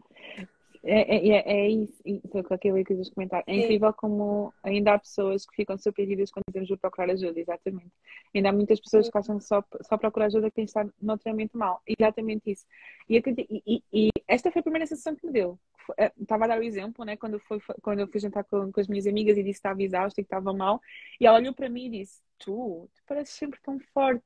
É, 0.89 1.17
é, 1.17 1.29
é, 1.31 1.67
é 1.67 1.69
isso, 1.69 2.01
com 2.31 2.55
aquilo 2.55 2.85
que 2.85 2.93
eu 2.93 3.03
comentar. 3.13 3.43
É 3.45 3.57
incrível 3.57 3.93
como 3.93 4.55
ainda 4.63 4.95
há 4.95 4.99
pessoas 4.99 5.45
que 5.45 5.57
ficam 5.57 5.77
surpreendidas 5.77 6.31
quando 6.31 6.45
dizemos 6.47 6.69
de 6.69 6.77
procurar 6.77 7.11
ajuda, 7.13 7.41
exatamente. 7.41 7.91
Ainda 8.33 8.51
há 8.51 8.53
muitas 8.53 8.79
pessoas 8.81 9.11
que 9.11 9.19
acham 9.19 9.39
que 9.39 9.45
só, 9.45 9.65
só 9.83 9.99
procurar 9.99 10.27
ajuda 10.27 10.49
quem 10.49 10.65
está 10.65 10.89
notoriamente 11.03 11.57
mal. 11.57 11.83
Exatamente 11.87 12.53
isso. 12.53 12.65
E, 13.09 13.21
e, 13.67 13.83
e, 13.93 14.11
esta 14.29 14.53
foi 14.53 14.61
a 14.61 14.63
primeira 14.63 14.87
sensação 14.87 15.17
que 15.17 15.27
me 15.27 15.33
deu. 15.33 15.59
Eh, 15.99 16.13
estava 16.21 16.45
a 16.45 16.49
dar 16.49 16.61
o 16.61 16.63
exemplo, 16.63 17.05
né? 17.05 17.17
Quando, 17.17 17.41
foi, 17.41 17.61
quando 17.83 18.01
eu 18.01 18.09
fui 18.09 18.21
jantar 18.21 18.45
com, 18.45 18.71
com 18.71 18.81
as 18.81 18.87
minhas 18.87 19.09
amigas 19.09 19.37
e 19.37 19.43
disse 19.43 19.61
que 19.61 19.69
estava 19.69 19.83
exausta 19.83 20.21
e 20.21 20.25
que 20.25 20.29
estava 20.29 20.53
mal. 20.53 20.81
E 21.21 21.27
ela 21.27 21.39
olhou 21.39 21.53
para 21.53 21.69
mim 21.69 21.87
e 21.87 22.01
disse: 22.01 22.21
Tu, 22.39 22.89
tu 22.95 23.03
pareces 23.07 23.35
sempre 23.35 23.59
tão 23.61 23.79
forte. 23.93 24.25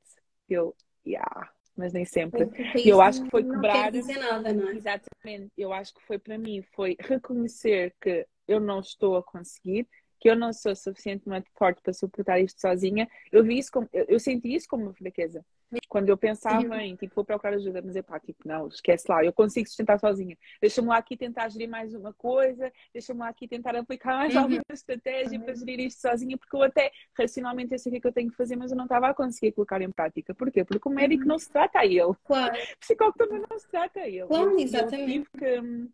Eu, 0.49 0.75
yeah 1.07 1.51
mas 1.81 1.95
nem 1.95 2.05
sempre. 2.05 2.49
E 2.77 2.89
eu 2.89 3.01
acho 3.01 3.25
que 3.25 3.31
foi 3.31 3.43
quebrar. 3.43 3.75
Não 3.75 3.83
quer 3.85 3.93
dizer 3.93 4.19
nada, 4.19 4.53
não 4.53 4.69
é? 4.69 4.75
Exatamente. 4.75 5.51
Eu 5.57 5.73
acho 5.73 5.95
que 5.95 6.03
foi 6.03 6.19
para 6.19 6.37
mim, 6.37 6.63
foi 6.75 6.95
reconhecer 7.01 7.95
que 8.01 8.27
eu 8.47 8.61
não 8.61 8.81
estou 8.81 9.17
a 9.17 9.23
conseguir, 9.23 9.89
que 10.21 10.29
eu 10.29 10.37
não 10.37 10.53
sou 10.53 10.77
suficientemente 10.77 11.51
forte 11.57 11.81
para 11.83 11.95
suportar 11.95 12.39
isto 12.39 12.61
sozinha. 12.61 13.09
Eu 13.33 13.43
vi 13.43 13.59
isso 13.59 13.73
como, 13.73 13.89
eu, 13.93 14.05
eu 14.09 14.21
senti 14.21 14.55
isso 14.55 14.67
como 14.69 14.85
uma 14.85 14.95
fraqueza. 14.95 15.45
Quando 15.89 16.09
eu 16.09 16.17
pensava 16.17 16.83
em, 16.83 16.97
tipo, 16.97 17.15
vou 17.15 17.25
procurar 17.25 17.55
ajuda, 17.55 17.83
mas 17.85 17.97
é 17.97 18.03
pá, 18.03 18.19
tipo, 18.19 18.47
não, 18.47 18.69
esquece 18.69 19.05
lá, 19.09 19.25
eu 19.25 19.33
consigo 19.33 19.69
sustentar 19.69 19.99
sozinha. 19.99 20.37
Deixa-me 20.61 20.89
lá 20.89 20.97
aqui 20.97 21.17
tentar 21.17 21.49
gerir 21.49 21.69
mais 21.69 21.95
uma 21.95 22.13
coisa, 22.13 22.73
deixa-me 22.93 23.21
lá 23.21 23.29
aqui 23.29 23.47
tentar 23.47 23.77
aplicar 23.77 24.17
mais 24.17 24.35
uhum. 24.35 24.43
alguma 24.43 24.63
estratégia 24.73 25.39
para 25.39 25.55
gerir 25.55 25.81
isto 25.81 26.01
sozinha, 26.01 26.37
porque 26.37 26.57
eu 26.57 26.63
até, 26.63 26.91
racionalmente, 27.17 27.73
eu 27.73 27.79
sei 27.79 27.91
o 27.91 27.93
que 27.93 27.99
é 27.99 28.01
que 28.01 28.07
eu 28.09 28.13
tenho 28.13 28.31
que 28.31 28.37
fazer, 28.37 28.57
mas 28.57 28.71
eu 28.71 28.77
não 28.77 28.85
estava 28.85 29.09
a 29.09 29.15
conseguir 29.15 29.53
colocar 29.53 29.81
em 29.81 29.91
prática. 29.91 30.35
Porquê? 30.35 30.65
Porque 30.65 30.89
o 30.89 30.93
médico 30.93 31.23
uhum. 31.23 31.29
não 31.29 31.39
se 31.39 31.51
trata 31.51 31.81
a 31.81 31.87
ele. 31.87 32.15
Claro. 32.25 32.55
O 32.55 32.79
psicólogo 32.81 33.19
também 33.19 33.43
não 33.49 33.59
se 33.59 33.69
trata 33.69 34.01
a 34.01 34.09
ele. 34.09 34.27
Claro, 34.27 34.59
exatamente. 34.59 35.01
Eu 35.01 35.07
tive 35.07 35.27
que 35.39 35.61
hum, 35.61 35.89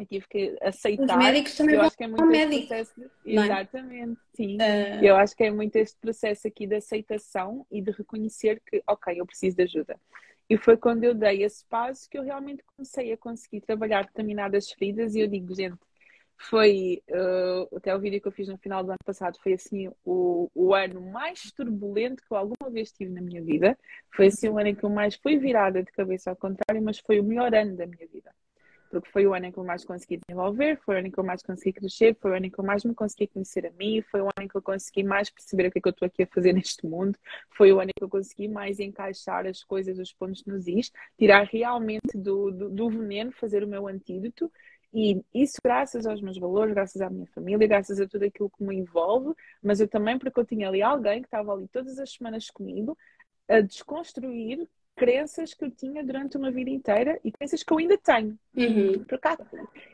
eu 0.00 0.06
tive 0.06 0.26
que 0.28 0.56
aceitar. 0.62 1.18
Os 1.18 1.24
médicos 1.24 1.56
também 1.56 1.74
eu 1.74 1.82
acho 1.82 1.96
que 1.96 2.04
é 2.04 2.08
muito 2.08 2.26
médico, 2.26 2.68
processo. 2.68 3.02
É? 3.02 3.32
Exatamente, 3.32 4.20
sim. 4.34 4.56
Uh... 4.56 5.04
Eu 5.04 5.16
acho 5.16 5.36
que 5.36 5.44
é 5.44 5.50
muito 5.50 5.76
este 5.76 5.98
processo 5.98 6.48
aqui 6.48 6.66
de 6.66 6.76
aceitação 6.76 7.66
e 7.70 7.82
de 7.82 7.90
reconhecer 7.90 8.62
que, 8.66 8.82
ok, 8.86 9.20
eu 9.20 9.26
preciso 9.26 9.56
de 9.56 9.62
ajuda. 9.64 10.00
E 10.48 10.56
foi 10.56 10.76
quando 10.76 11.04
eu 11.04 11.14
dei 11.14 11.44
esse 11.44 11.64
passo 11.66 12.08
que 12.08 12.18
eu 12.18 12.22
realmente 12.22 12.64
comecei 12.64 13.12
a 13.12 13.16
conseguir 13.16 13.60
trabalhar 13.60 14.04
determinadas 14.04 14.70
feridas 14.72 15.14
e 15.14 15.20
eu 15.20 15.28
digo, 15.28 15.54
gente, 15.54 15.78
foi 16.48 17.02
uh, 17.10 17.76
até 17.76 17.94
o 17.94 18.00
vídeo 18.00 18.20
que 18.20 18.26
eu 18.26 18.32
fiz 18.32 18.48
no 18.48 18.56
final 18.56 18.82
do 18.82 18.90
ano 18.90 18.98
passado 19.04 19.38
foi 19.42 19.52
assim 19.52 19.90
o, 20.02 20.50
o 20.54 20.74
ano 20.74 21.02
mais 21.02 21.52
turbulento 21.52 22.22
que 22.26 22.32
eu 22.32 22.38
alguma 22.38 22.70
vez 22.70 22.90
tive 22.90 23.12
na 23.12 23.20
minha 23.20 23.42
vida 23.42 23.78
foi 24.14 24.28
assim 24.28 24.48
o 24.48 24.56
ano 24.56 24.68
em 24.68 24.74
que 24.74 24.82
eu 24.82 24.88
mais 24.88 25.14
fui 25.16 25.36
virada 25.36 25.82
de 25.82 25.92
cabeça 25.92 26.30
ao 26.30 26.36
contrário 26.36 26.82
mas 26.82 26.98
foi 26.98 27.20
o 27.20 27.24
melhor 27.24 27.54
ano 27.54 27.76
da 27.76 27.86
minha 27.86 28.06
vida 28.08 28.32
porque 28.90 29.08
foi 29.10 29.26
o 29.26 29.32
ano 29.32 29.46
em 29.46 29.52
que 29.52 29.58
eu 29.58 29.64
mais 29.64 29.84
consegui 29.84 30.18
desenvolver, 30.26 30.78
foi 30.84 30.96
o 30.96 30.98
ano 30.98 31.06
em 31.06 31.10
que 31.10 31.18
eu 31.18 31.24
mais 31.24 31.42
consegui 31.42 31.72
crescer, 31.72 32.16
foi 32.20 32.32
o 32.32 32.34
ano 32.34 32.46
em 32.46 32.50
que 32.50 32.58
eu 32.58 32.64
mais 32.64 32.84
me 32.84 32.94
consegui 32.94 33.28
conhecer 33.28 33.66
a 33.66 33.70
mim, 33.70 34.02
foi 34.02 34.20
o 34.20 34.24
ano 34.24 34.42
em 34.42 34.48
que 34.48 34.56
eu 34.56 34.62
consegui 34.62 35.04
mais 35.04 35.30
perceber 35.30 35.68
o 35.68 35.70
que 35.70 35.78
é 35.78 35.82
que 35.82 35.88
eu 35.88 35.92
estou 35.92 36.06
aqui 36.06 36.22
a 36.24 36.26
fazer 36.26 36.52
neste 36.52 36.86
mundo, 36.86 37.16
foi 37.50 37.72
o 37.72 37.80
ano 37.80 37.90
em 37.90 37.98
que 37.98 38.04
eu 38.04 38.08
consegui 38.08 38.48
mais 38.48 38.80
encaixar 38.80 39.46
as 39.46 39.62
coisas, 39.62 39.98
os 39.98 40.12
pontos 40.12 40.44
nos 40.44 40.66
is, 40.66 40.90
tirar 41.16 41.46
realmente 41.46 42.16
do, 42.16 42.50
do, 42.50 42.68
do 42.68 42.90
veneno, 42.90 43.32
fazer 43.32 43.62
o 43.62 43.68
meu 43.68 43.86
antídoto 43.86 44.50
e 44.92 45.22
isso 45.32 45.58
graças 45.64 46.04
aos 46.04 46.20
meus 46.20 46.36
valores, 46.36 46.74
graças 46.74 47.00
à 47.00 47.08
minha 47.08 47.26
família, 47.28 47.66
graças 47.68 48.00
a 48.00 48.08
tudo 48.08 48.24
aquilo 48.24 48.50
que 48.50 48.64
me 48.64 48.74
envolve, 48.74 49.34
mas 49.62 49.80
eu 49.80 49.86
também 49.86 50.18
porque 50.18 50.40
eu 50.40 50.44
tinha 50.44 50.68
ali 50.68 50.82
alguém 50.82 51.20
que 51.20 51.28
estava 51.28 51.52
ali 51.52 51.68
todas 51.68 51.98
as 51.98 52.10
semanas 52.12 52.50
comigo 52.50 52.98
a 53.48 53.60
desconstruir 53.60 54.68
crenças 54.96 55.54
que 55.54 55.64
eu 55.64 55.70
tinha 55.70 56.04
durante 56.04 56.36
uma 56.36 56.50
vida 56.50 56.70
inteira 56.70 57.18
e 57.24 57.32
crenças 57.32 57.62
que 57.62 57.72
eu 57.72 57.78
ainda 57.78 57.96
tenho. 57.96 58.38
Uhum. 58.56 59.04
Por 59.04 59.18
cá. 59.20 59.38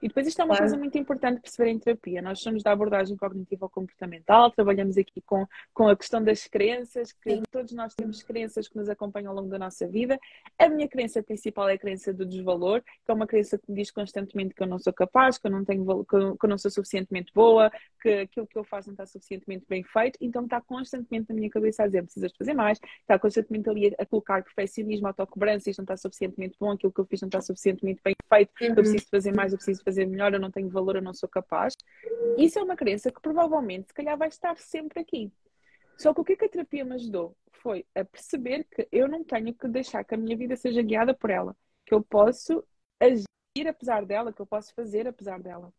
E 0.00 0.08
depois 0.08 0.26
isto 0.26 0.40
é 0.40 0.44
uma 0.44 0.56
claro. 0.56 0.62
coisa 0.62 0.78
muito 0.78 0.96
importante 0.96 1.40
perceber 1.40 1.70
em 1.70 1.78
terapia. 1.78 2.22
Nós 2.22 2.40
somos 2.40 2.62
da 2.62 2.72
abordagem 2.72 3.16
cognitiva 3.16 3.68
comportamental, 3.68 4.50
trabalhamos 4.50 4.96
aqui 4.96 5.20
com, 5.20 5.46
com 5.74 5.88
a 5.88 5.96
questão 5.96 6.22
das 6.22 6.46
crenças, 6.46 7.12
que 7.12 7.30
Sim. 7.30 7.42
todos 7.50 7.72
nós 7.72 7.94
temos 7.94 8.22
crenças 8.22 8.66
que 8.66 8.76
nos 8.76 8.88
acompanham 8.88 9.30
ao 9.30 9.36
longo 9.36 9.50
da 9.50 9.58
nossa 9.58 9.86
vida. 9.86 10.18
A 10.58 10.68
minha 10.68 10.88
crença 10.88 11.22
principal 11.22 11.68
é 11.68 11.74
a 11.74 11.78
crença 11.78 12.14
do 12.14 12.24
desvalor, 12.24 12.82
que 12.82 13.10
é 13.10 13.12
uma 13.12 13.26
crença 13.26 13.58
que 13.58 13.70
me 13.70 13.76
diz 13.76 13.90
constantemente 13.90 14.54
que 14.54 14.62
eu 14.62 14.66
não 14.66 14.78
sou 14.78 14.92
capaz, 14.92 15.36
que 15.36 15.46
eu 15.46 15.50
não 15.50 15.64
tenho 15.64 15.84
que 16.04 16.16
eu, 16.16 16.36
que 16.36 16.46
eu 16.46 16.48
não 16.48 16.58
sou 16.58 16.70
suficientemente 16.70 17.32
boa, 17.34 17.70
que 18.00 18.08
aquilo 18.08 18.46
que 18.46 18.56
eu 18.56 18.64
faço 18.64 18.88
não 18.88 18.94
está 18.94 19.04
suficientemente 19.04 19.66
bem 19.68 19.82
feito, 19.82 20.18
então 20.20 20.44
está 20.44 20.62
constantemente 20.62 21.26
na 21.28 21.34
minha 21.34 21.50
cabeça 21.50 21.82
a 21.82 21.86
dizer 21.86 22.02
precisas 22.02 22.32
fazer 22.36 22.54
mais, 22.54 22.80
está 23.00 23.18
constantemente 23.18 23.68
ali 23.68 23.88
a, 23.88 24.02
a 24.02 24.06
colocar 24.06 24.42
perfeccionismo, 24.42 25.06
autocobrança, 25.06 25.68
isto 25.68 25.80
não 25.80 25.84
está 25.84 25.96
suficientemente 25.96 26.56
bom, 26.58 26.70
aquilo 26.70 26.92
que 26.92 27.00
eu 27.00 27.04
fiz 27.04 27.20
não 27.20 27.28
está 27.28 27.40
suficientemente 27.40 28.00
bem 28.02 28.14
feito 28.28 28.45
feito, 28.54 28.72
uhum. 28.72 28.78
eu 28.78 28.82
preciso 28.82 29.10
fazer 29.10 29.34
mais, 29.34 29.52
eu 29.52 29.58
preciso 29.58 29.82
fazer 29.82 30.06
melhor, 30.06 30.32
eu 30.32 30.40
não 30.40 30.50
tenho 30.50 30.68
valor, 30.68 30.96
eu 30.96 31.02
não 31.02 31.14
sou 31.14 31.28
capaz. 31.28 31.74
Isso 32.38 32.58
é 32.58 32.62
uma 32.62 32.76
crença 32.76 33.10
que 33.10 33.20
provavelmente, 33.20 33.88
se 33.88 33.94
calhar, 33.94 34.16
vai 34.16 34.28
estar 34.28 34.56
sempre 34.58 35.00
aqui. 35.00 35.32
Só 35.96 36.12
que 36.12 36.20
o 36.20 36.24
que, 36.24 36.34
é 36.34 36.36
que 36.36 36.44
a 36.44 36.48
terapia 36.48 36.84
me 36.84 36.94
ajudou? 36.94 37.36
Foi 37.52 37.84
a 37.94 38.04
perceber 38.04 38.64
que 38.64 38.86
eu 38.92 39.08
não 39.08 39.24
tenho 39.24 39.54
que 39.54 39.66
deixar 39.66 40.04
que 40.04 40.14
a 40.14 40.18
minha 40.18 40.36
vida 40.36 40.56
seja 40.56 40.82
guiada 40.82 41.14
por 41.14 41.30
ela, 41.30 41.56
que 41.84 41.94
eu 41.94 42.02
posso 42.02 42.62
agir 43.00 43.66
apesar 43.66 44.04
dela, 44.04 44.32
que 44.32 44.40
eu 44.40 44.46
posso 44.46 44.74
fazer 44.74 45.08
apesar 45.08 45.40
dela. 45.40 45.72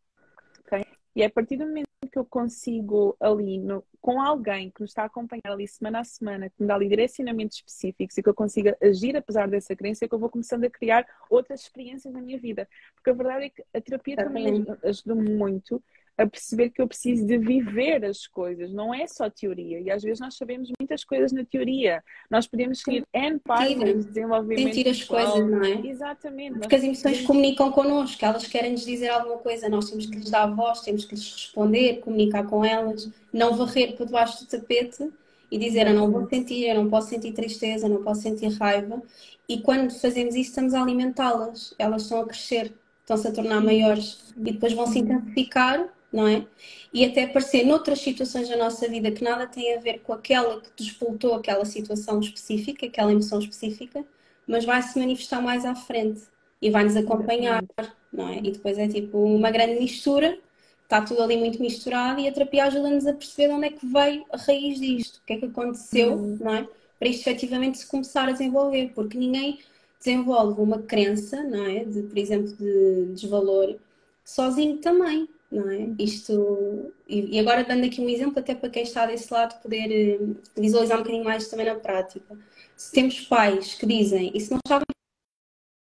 Okay? 0.62 0.84
E 1.16 1.22
é 1.22 1.26
a 1.26 1.30
partir 1.30 1.58
do 1.58 1.66
momento 1.66 1.87
que 2.08 2.18
eu 2.18 2.26
consigo 2.26 3.16
ali, 3.20 3.58
no, 3.58 3.84
com 4.02 4.22
alguém 4.22 4.70
que 4.70 4.82
nos 4.82 4.92
está 4.92 5.04
a 5.04 5.06
acompanhar 5.06 5.52
ali 5.52 5.68
semana 5.68 6.00
a 6.00 6.04
semana, 6.04 6.50
que 6.50 6.56
me 6.60 6.68
dá 6.68 6.76
ali 6.76 6.88
direcionamentos 6.88 7.58
específicos 7.58 8.18
e 8.18 8.24
que 8.24 8.30
eu 8.30 8.34
consiga 8.34 8.78
agir 8.82 9.16
apesar 9.16 9.48
dessa 9.48 9.76
crença, 9.76 10.06
é 10.06 10.08
que 10.08 10.16
eu 10.16 10.20
vou 10.20 10.30
começando 10.30 10.64
a 10.64 10.70
criar 10.70 11.06
outras 11.30 11.62
experiências 11.62 12.14
na 12.14 12.22
minha 12.22 12.40
vida. 12.40 12.68
Porque 12.96 13.10
a 13.10 13.14
verdade 13.14 13.46
é 13.46 13.50
que 13.50 13.64
a 13.74 13.82
terapia 13.82 14.16
também 14.16 14.66
ajuda-me 14.84 15.30
muito 15.32 15.84
a 16.18 16.26
perceber 16.26 16.72
que 16.72 16.82
eu 16.82 16.88
preciso 16.88 17.28
de 17.28 17.38
viver 17.38 18.04
as 18.04 18.26
coisas, 18.26 18.74
não 18.74 18.92
é 18.92 19.06
só 19.06 19.30
teoria. 19.30 19.80
E 19.80 19.92
às 19.92 20.02
vezes 20.02 20.20
nós 20.20 20.36
sabemos 20.36 20.70
muitas 20.80 21.04
coisas 21.04 21.32
na 21.32 21.46
teoria. 21.46 22.04
Nós 22.30 22.48
podemos 22.48 22.80
seguir 22.80 23.06
N 23.14 23.40
páginas 23.40 24.04
de 24.04 24.12
desenvolvimento. 24.12 24.74
Sentir 24.74 24.90
as 24.90 25.00
pessoal. 25.00 25.32
coisas, 25.32 25.52
não 25.52 25.64
é? 25.64 25.88
Exatamente. 25.88 26.60
Porque 26.60 26.76
as 26.76 26.84
emoções 26.84 27.22
comunicam 27.22 27.72
connosco, 27.72 28.26
elas 28.26 28.48
querem 28.48 28.72
nos 28.72 28.84
dizer 28.84 29.10
alguma 29.10 29.38
coisa, 29.38 29.70
nós 29.70 29.90
temos 29.90 30.08
que 30.08 30.16
lhes 30.16 30.32
dar 30.32 30.48
voz, 30.48 30.82
temos 30.82 31.06
que 31.06 31.14
lhes 31.14 31.32
responder, 31.32 32.00
comunicar 32.00 32.48
com 32.48 32.66
elas, 32.66 33.12
não 33.32 33.56
varrer 33.56 33.96
por 33.96 34.08
debaixo 34.08 34.44
do 34.44 34.50
tapete 34.50 35.08
e 35.52 35.58
dizer 35.60 35.88
eu 35.88 35.94
não 35.94 36.12
vou 36.12 36.28
sentir, 36.28 36.68
eu 36.68 36.76
não 36.76 36.90
posso 36.90 37.10
sentir 37.10 37.32
tristeza, 37.34 37.86
eu 37.86 37.92
não 37.92 38.04
posso 38.04 38.22
sentir 38.22 38.48
raiva. 38.58 39.02
E 39.48 39.62
quando 39.62 39.92
fazemos 39.92 40.34
isso, 40.34 40.50
estamos 40.50 40.74
a 40.74 40.82
alimentá-las, 40.82 41.76
elas 41.78 42.02
estão 42.02 42.22
a 42.22 42.26
crescer, 42.26 42.74
estão-se 43.02 43.28
a 43.28 43.32
tornar 43.32 43.62
maiores 43.62 44.34
e 44.36 44.52
depois 44.52 44.74
vão 44.74 44.88
se 44.88 45.00
intensificar 45.00 45.88
não 46.12 46.28
é? 46.28 46.46
E 46.94 47.06
até 47.06 47.24
aparecer 47.24 47.66
noutras 47.66 48.00
situações 48.00 48.48
da 48.50 48.56
nossa 48.56 48.88
vida 48.88 49.12
que 49.12 49.24
nada 49.24 49.46
tem 49.48 49.76
a 49.76 49.80
ver 49.80 50.00
com 50.00 50.14
aquela 50.14 50.62
que 50.62 50.70
despoltou 50.76 51.34
aquela 51.34 51.66
situação 51.66 52.20
específica, 52.20 52.86
aquela 52.86 53.12
emoção 53.12 53.40
específica, 53.40 54.06
mas 54.48 54.66
vai 54.66 54.82
se 54.82 54.98
manifestar 54.98 55.42
mais 55.42 55.66
à 55.66 55.76
frente 55.76 56.22
e 56.62 56.70
vai 56.70 56.84
nos 56.84 56.96
acompanhar, 56.96 57.64
não 58.12 58.30
é? 58.30 58.38
E 58.38 58.52
depois 58.52 58.78
é 58.78 58.88
tipo 58.88 59.18
uma 59.18 59.52
grande 59.52 59.80
mistura, 59.80 60.40
está 60.84 61.02
tudo 61.02 61.22
ali 61.22 61.38
muito 61.38 61.62
misturado 61.62 62.20
e 62.20 62.28
a 62.28 62.32
terapia 62.32 62.66
ajuda-nos 62.66 63.06
a 63.06 63.14
perceber 63.14 63.50
de 63.50 63.54
onde 63.54 63.68
é 63.68 63.70
que 63.72 63.86
veio 63.86 64.26
a 64.32 64.38
raiz 64.38 64.80
disto, 64.80 65.18
o 65.18 65.26
que 65.26 65.34
é 65.34 65.38
que 65.38 65.46
aconteceu, 65.46 66.14
uhum. 66.14 66.38
não 66.40 66.56
é? 66.56 66.68
Para 66.98 67.10
isto 67.10 67.28
efetivamente 67.28 67.78
se 67.78 67.88
começar 67.88 68.28
a 68.28 68.32
desenvolver, 68.32 68.92
porque 68.96 69.18
ninguém 69.18 69.60
desenvolve 70.00 70.62
uma 70.62 70.80
crença, 70.82 71.44
não 71.44 71.66
é? 71.66 71.84
De, 71.84 72.04
por 72.04 72.18
exemplo, 72.18 72.56
de 72.56 73.14
desvalor 73.14 73.76
sozinho 74.24 74.78
também 74.78 75.28
não 75.52 75.70
é? 75.70 75.90
Isto, 76.00 76.94
e, 77.08 77.40
agora 77.40 77.64
dando 77.64 77.86
aqui 77.86 78.02
um 78.02 78.10
exemplo 78.10 78.40
até 78.40 78.54
para 78.54 78.70
quem 78.70 78.84
está 78.84 79.06
desse 79.06 79.34
lado 79.34 79.62
poder 79.62 79.92
eh, 79.92 80.20
visualizar 80.60 80.98
um 80.98 81.02
bocadinho 81.02 81.24
mais 81.24 81.48
também 81.48 81.66
na 81.66 81.76
prática. 81.76 82.38
Se 82.76 82.92
temos 82.92 83.22
pais 83.22 83.74
que 83.74 83.86
dizem, 83.86 84.32
isso 84.36 84.52
não 84.52 84.60
estava 84.66 84.84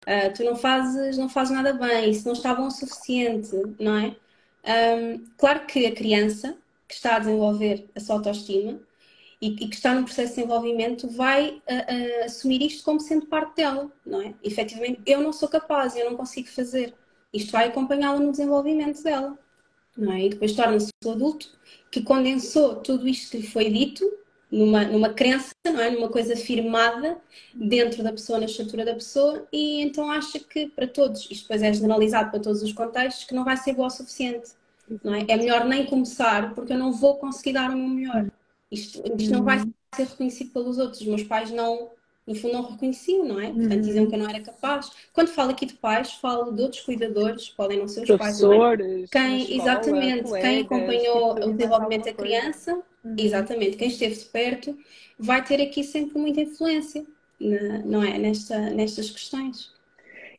uh, 0.06 0.34
tu 0.34 0.44
não 0.44 0.56
fazes, 0.56 1.18
não 1.18 1.28
fazes 1.28 1.54
nada 1.54 1.72
bem, 1.74 2.10
isso 2.10 2.26
não 2.26 2.32
está 2.34 2.54
bom 2.54 2.66
o 2.66 2.70
suficiente, 2.70 3.50
não 3.78 3.96
é? 3.98 4.16
Um, 4.64 5.24
claro 5.36 5.66
que 5.66 5.86
a 5.86 5.94
criança 5.94 6.56
que 6.88 6.94
está 6.94 7.16
a 7.16 7.18
desenvolver 7.18 7.88
a 7.94 8.00
sua 8.00 8.16
autoestima 8.16 8.80
e, 9.40 9.48
e 9.48 9.68
que 9.68 9.74
está 9.74 9.94
num 9.94 10.04
processo 10.04 10.34
de 10.34 10.36
desenvolvimento 10.36 11.08
vai 11.10 11.50
uh, 11.50 12.22
uh, 12.22 12.24
assumir 12.24 12.62
isto 12.62 12.84
como 12.84 13.00
sendo 13.00 13.26
parte 13.26 13.56
dela, 13.56 13.90
não 14.06 14.22
é? 14.22 14.34
Efetivamente, 14.42 15.00
eu 15.06 15.20
não 15.20 15.32
sou 15.32 15.48
capaz, 15.48 15.96
eu 15.96 16.08
não 16.10 16.16
consigo 16.16 16.48
fazer. 16.48 16.94
Isto 17.32 17.52
vai 17.52 17.68
acompanhá-la 17.68 18.20
no 18.20 18.30
desenvolvimento 18.30 19.02
dela 19.02 19.38
é? 20.12 20.26
E 20.26 20.28
depois 20.30 20.52
torna-se 20.52 20.90
um 21.04 21.10
adulto 21.10 21.50
que 21.90 22.02
condensou 22.02 22.76
tudo 22.76 23.06
isto 23.06 23.30
que 23.30 23.38
lhe 23.38 23.46
foi 23.46 23.70
dito 23.70 24.04
numa, 24.50 24.84
numa 24.84 25.10
crença, 25.10 25.52
não 25.66 25.80
é? 25.80 25.90
Numa 25.90 26.08
coisa 26.08 26.36
firmada 26.36 27.18
dentro 27.54 28.02
da 28.02 28.12
pessoa, 28.12 28.38
na 28.38 28.46
estrutura 28.46 28.84
da 28.84 28.94
pessoa, 28.94 29.46
e 29.52 29.80
então 29.80 30.10
acha 30.10 30.38
que 30.38 30.68
para 30.68 30.86
todos, 30.86 31.30
isto 31.30 31.42
depois 31.44 31.62
é 31.62 31.72
generalizado 31.72 32.30
para 32.30 32.40
todos 32.40 32.62
os 32.62 32.72
contextos, 32.72 33.24
que 33.24 33.34
não 33.34 33.44
vai 33.44 33.56
ser 33.56 33.74
boa 33.74 33.88
o 33.88 33.90
suficiente. 33.90 34.52
Não 35.02 35.14
é? 35.14 35.24
é 35.26 35.36
melhor 35.36 35.64
nem 35.64 35.86
começar 35.86 36.54
porque 36.54 36.72
eu 36.72 36.78
não 36.78 36.92
vou 36.92 37.16
conseguir 37.16 37.52
dar 37.52 37.70
o 37.70 37.76
meu 37.76 37.88
melhor. 37.88 38.30
Isto, 38.70 39.02
isto 39.18 39.32
não 39.32 39.42
vai 39.42 39.58
uhum. 39.58 39.72
ser 39.94 40.06
reconhecido 40.06 40.50
pelos 40.52 40.78
outros. 40.78 41.00
Os 41.00 41.06
meus 41.06 41.22
pais 41.22 41.50
não, 41.50 41.90
no 42.26 42.34
fundo 42.34 42.54
não 42.54 42.70
reconheciam, 42.70 43.24
não 43.24 43.40
é? 43.40 43.50
Portanto, 43.50 43.72
uhum. 43.72 43.80
diziam 43.80 44.06
que 44.06 44.14
eu 44.14 44.18
não 44.18 44.28
era 44.28 44.40
capaz. 44.40 44.90
Quando 45.12 45.28
falo 45.28 45.50
aqui 45.50 45.66
de 45.66 45.74
pais, 45.74 46.12
falo 46.14 46.52
de 46.52 46.62
outros 46.62 46.82
cuidadores, 46.82 47.48
podem 47.48 47.78
não 47.78 47.88
ser 47.88 48.02
os 48.02 48.16
pais, 48.16 48.40
não 48.40 48.52
é? 48.52 48.76
Quem, 49.10 49.42
escola, 49.42 49.62
exatamente, 49.62 50.22
colegas, 50.24 50.48
quem 50.48 50.60
acompanhou 50.60 51.34
o 51.34 51.52
desenvolvimento 51.52 52.04
da 52.04 52.12
criança, 52.12 52.74
uhum. 53.04 53.16
exatamente, 53.18 53.76
quem 53.76 53.88
esteve 53.88 54.14
de 54.14 54.24
perto, 54.26 54.78
vai 55.18 55.44
ter 55.44 55.60
aqui 55.60 55.82
sempre 55.82 56.18
muita 56.18 56.40
influência, 56.40 57.04
não 57.84 58.02
é? 58.02 58.18
Nesta, 58.18 58.58
nestas 58.70 59.10
questões. 59.10 59.72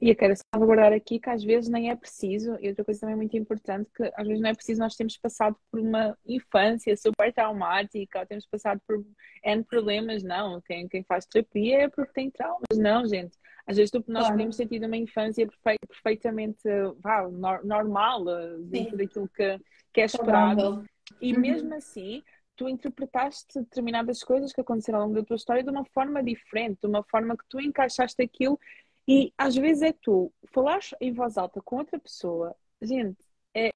E 0.04 0.10
eu 0.10 0.18
quero 0.18 0.34
salvaguardar 0.36 0.92
aqui 0.92 1.18
que 1.18 1.30
às 1.30 1.42
vezes 1.42 1.70
nem 1.70 1.90
é 1.90 1.96
preciso, 1.96 2.58
e 2.60 2.68
outra 2.68 2.84
coisa 2.84 3.00
também 3.00 3.16
muito 3.16 3.38
importante, 3.38 3.90
que 3.96 4.04
às 4.18 4.28
vezes 4.28 4.42
não 4.42 4.50
é 4.50 4.54
preciso 4.54 4.82
nós 4.82 4.98
termos 4.98 5.16
passado 5.16 5.56
por 5.72 5.80
uma 5.80 6.18
infância 6.26 6.98
super 6.98 7.32
traumática, 7.32 8.20
ou 8.20 8.26
temos 8.26 8.46
passado 8.46 8.82
por 8.86 9.02
N 9.42 9.64
problemas, 9.64 10.22
não. 10.22 10.60
Quem, 10.60 10.90
quem 10.90 11.06
faz 11.06 11.26
terapia 11.26 11.84
é 11.84 11.88
porque 11.88 12.12
tem 12.12 12.30
traumas, 12.30 12.78
não, 12.78 13.08
gente. 13.08 13.38
Às 13.66 13.78
vezes 13.78 13.94
nós 13.94 14.04
claro. 14.24 14.34
podemos 14.34 14.58
ter 14.58 14.68
tido 14.68 14.88
uma 14.88 14.98
infância 14.98 15.48
perfeitamente 15.88 16.62
vá, 17.00 17.26
normal, 17.64 18.28
eh, 18.28 18.58
dentro 18.60 18.92
Sim. 18.92 18.98
daquilo 18.98 19.30
que, 19.30 19.58
que 19.94 20.02
é 20.02 20.04
esperado. 20.04 20.84
E 21.22 21.34
uhum. 21.34 21.40
mesmo 21.40 21.74
assim, 21.76 22.22
tu 22.56 22.68
interpretaste 22.68 23.60
determinadas 23.60 24.22
coisas 24.22 24.52
que 24.52 24.62
aconteceram 24.62 25.00
ao 25.00 25.06
longo 25.06 25.20
da 25.20 25.26
tua 25.26 25.36
história 25.36 25.64
de 25.64 25.70
uma 25.70 25.86
forma 25.86 26.22
diferente, 26.22 26.80
de 26.82 26.88
uma 26.88 27.04
forma 27.04 27.38
que 27.38 27.46
tu 27.50 27.60
encaixaste 27.60 28.22
aquilo 28.22 28.60
e 29.08 29.34
às 29.38 29.56
vezes 29.56 29.84
é 29.84 29.94
tu 29.94 30.32
falares 30.52 30.94
em 31.00 31.12
voz 31.12 31.38
alta 31.38 31.62
com 31.62 31.78
outra 31.78 32.00
pessoa, 32.00 32.56
gente, 32.82 33.24
é, 33.54 33.72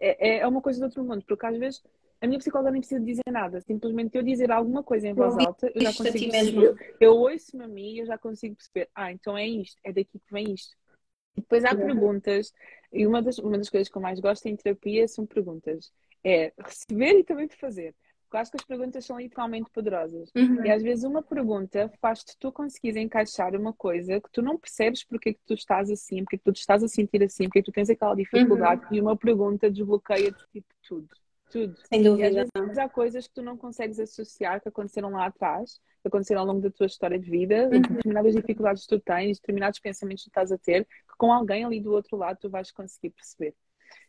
é, 0.00 0.38
é 0.38 0.46
uma 0.46 0.60
coisa 0.60 0.80
do 0.80 0.84
outro 0.84 1.04
mundo, 1.04 1.24
porque 1.26 1.46
às 1.46 1.56
vezes 1.56 1.82
a 2.20 2.26
minha 2.26 2.38
psicóloga 2.38 2.70
nem 2.70 2.80
precisa 2.80 3.00
dizer 3.00 3.22
nada, 3.30 3.60
simplesmente 3.60 4.16
eu 4.16 4.22
dizer 4.22 4.50
alguma 4.50 4.82
coisa 4.82 5.08
em 5.08 5.14
voz 5.14 5.36
alta, 5.36 5.70
eu 5.74 5.82
já 5.82 5.92
consigo 5.92 6.30
perceber. 6.30 6.94
Eu 7.00 7.16
ouço-me 7.16 7.64
a 7.64 7.68
mim 7.68 7.94
e 7.94 7.98
eu 7.98 8.06
já 8.06 8.16
consigo 8.16 8.54
perceber, 8.54 8.88
ah, 8.94 9.12
então 9.12 9.36
é 9.36 9.46
isto, 9.46 9.80
é 9.84 9.92
daqui 9.92 10.18
que 10.18 10.32
vem 10.32 10.52
isto. 10.52 10.76
E 11.36 11.40
depois 11.40 11.64
há 11.64 11.74
perguntas, 11.74 12.52
e 12.92 13.06
uma 13.06 13.22
das, 13.22 13.38
uma 13.38 13.56
das 13.56 13.70
coisas 13.70 13.88
que 13.88 13.96
eu 13.96 14.02
mais 14.02 14.20
gosto 14.20 14.46
em 14.46 14.54
terapia 14.54 15.08
são 15.08 15.26
perguntas. 15.26 15.92
É 16.22 16.52
receber 16.58 17.18
e 17.18 17.24
também 17.24 17.48
de 17.48 17.56
fazer. 17.56 17.94
Porque 18.32 18.38
acho 18.38 18.50
que 18.50 18.56
as 18.56 18.64
perguntas 18.64 19.04
são 19.04 19.20
literalmente 19.20 19.70
poderosas. 19.70 20.30
Uhum. 20.34 20.64
E 20.64 20.70
às 20.70 20.82
vezes 20.82 21.04
uma 21.04 21.22
pergunta 21.22 21.92
faz-te 22.00 22.34
tu 22.38 22.50
conseguires 22.50 22.96
encaixar 22.96 23.54
uma 23.54 23.74
coisa 23.74 24.18
que 24.22 24.30
tu 24.32 24.40
não 24.40 24.56
percebes 24.56 25.04
porque 25.04 25.28
é 25.28 25.32
que 25.34 25.40
tu 25.46 25.52
estás 25.52 25.90
assim, 25.90 26.24
porque 26.24 26.36
é 26.36 26.38
que 26.38 26.44
tu 26.44 26.52
estás 26.52 26.82
a 26.82 26.88
sentir 26.88 27.22
assim, 27.22 27.44
porque 27.44 27.58
é 27.58 27.62
que 27.62 27.70
tu 27.70 27.74
tens 27.74 27.90
aquela 27.90 28.14
dificuldade. 28.14 28.86
Uhum. 28.86 28.94
E 28.94 29.00
uma 29.02 29.14
pergunta 29.18 29.70
desbloqueia-te 29.70 30.42
tipo 30.50 30.74
tudo. 30.88 31.08
Tudo. 31.50 31.76
Sem 31.92 32.02
dúvida. 32.02 32.30
E 32.30 32.38
às 32.38 32.48
vezes 32.56 32.78
há 32.78 32.88
coisas 32.88 33.28
que 33.28 33.34
tu 33.34 33.42
não 33.42 33.54
consegues 33.54 34.00
associar 34.00 34.62
que 34.62 34.68
aconteceram 34.70 35.10
lá 35.10 35.26
atrás, 35.26 35.78
que 36.00 36.08
aconteceram 36.08 36.40
ao 36.40 36.46
longo 36.46 36.62
da 36.62 36.70
tua 36.70 36.86
história 36.86 37.18
de 37.18 37.28
vida, 37.28 37.64
uhum. 37.64 37.82
determinadas 37.82 38.34
dificuldades 38.34 38.86
que 38.86 38.96
tu 38.96 38.98
tens, 38.98 39.38
determinados 39.40 39.78
pensamentos 39.78 40.24
que 40.24 40.30
tu 40.30 40.32
estás 40.32 40.50
a 40.50 40.56
ter, 40.56 40.86
que 40.86 41.16
com 41.18 41.30
alguém 41.30 41.66
ali 41.66 41.82
do 41.82 41.92
outro 41.92 42.16
lado 42.16 42.38
tu 42.40 42.48
vais 42.48 42.72
conseguir 42.72 43.10
perceber. 43.10 43.54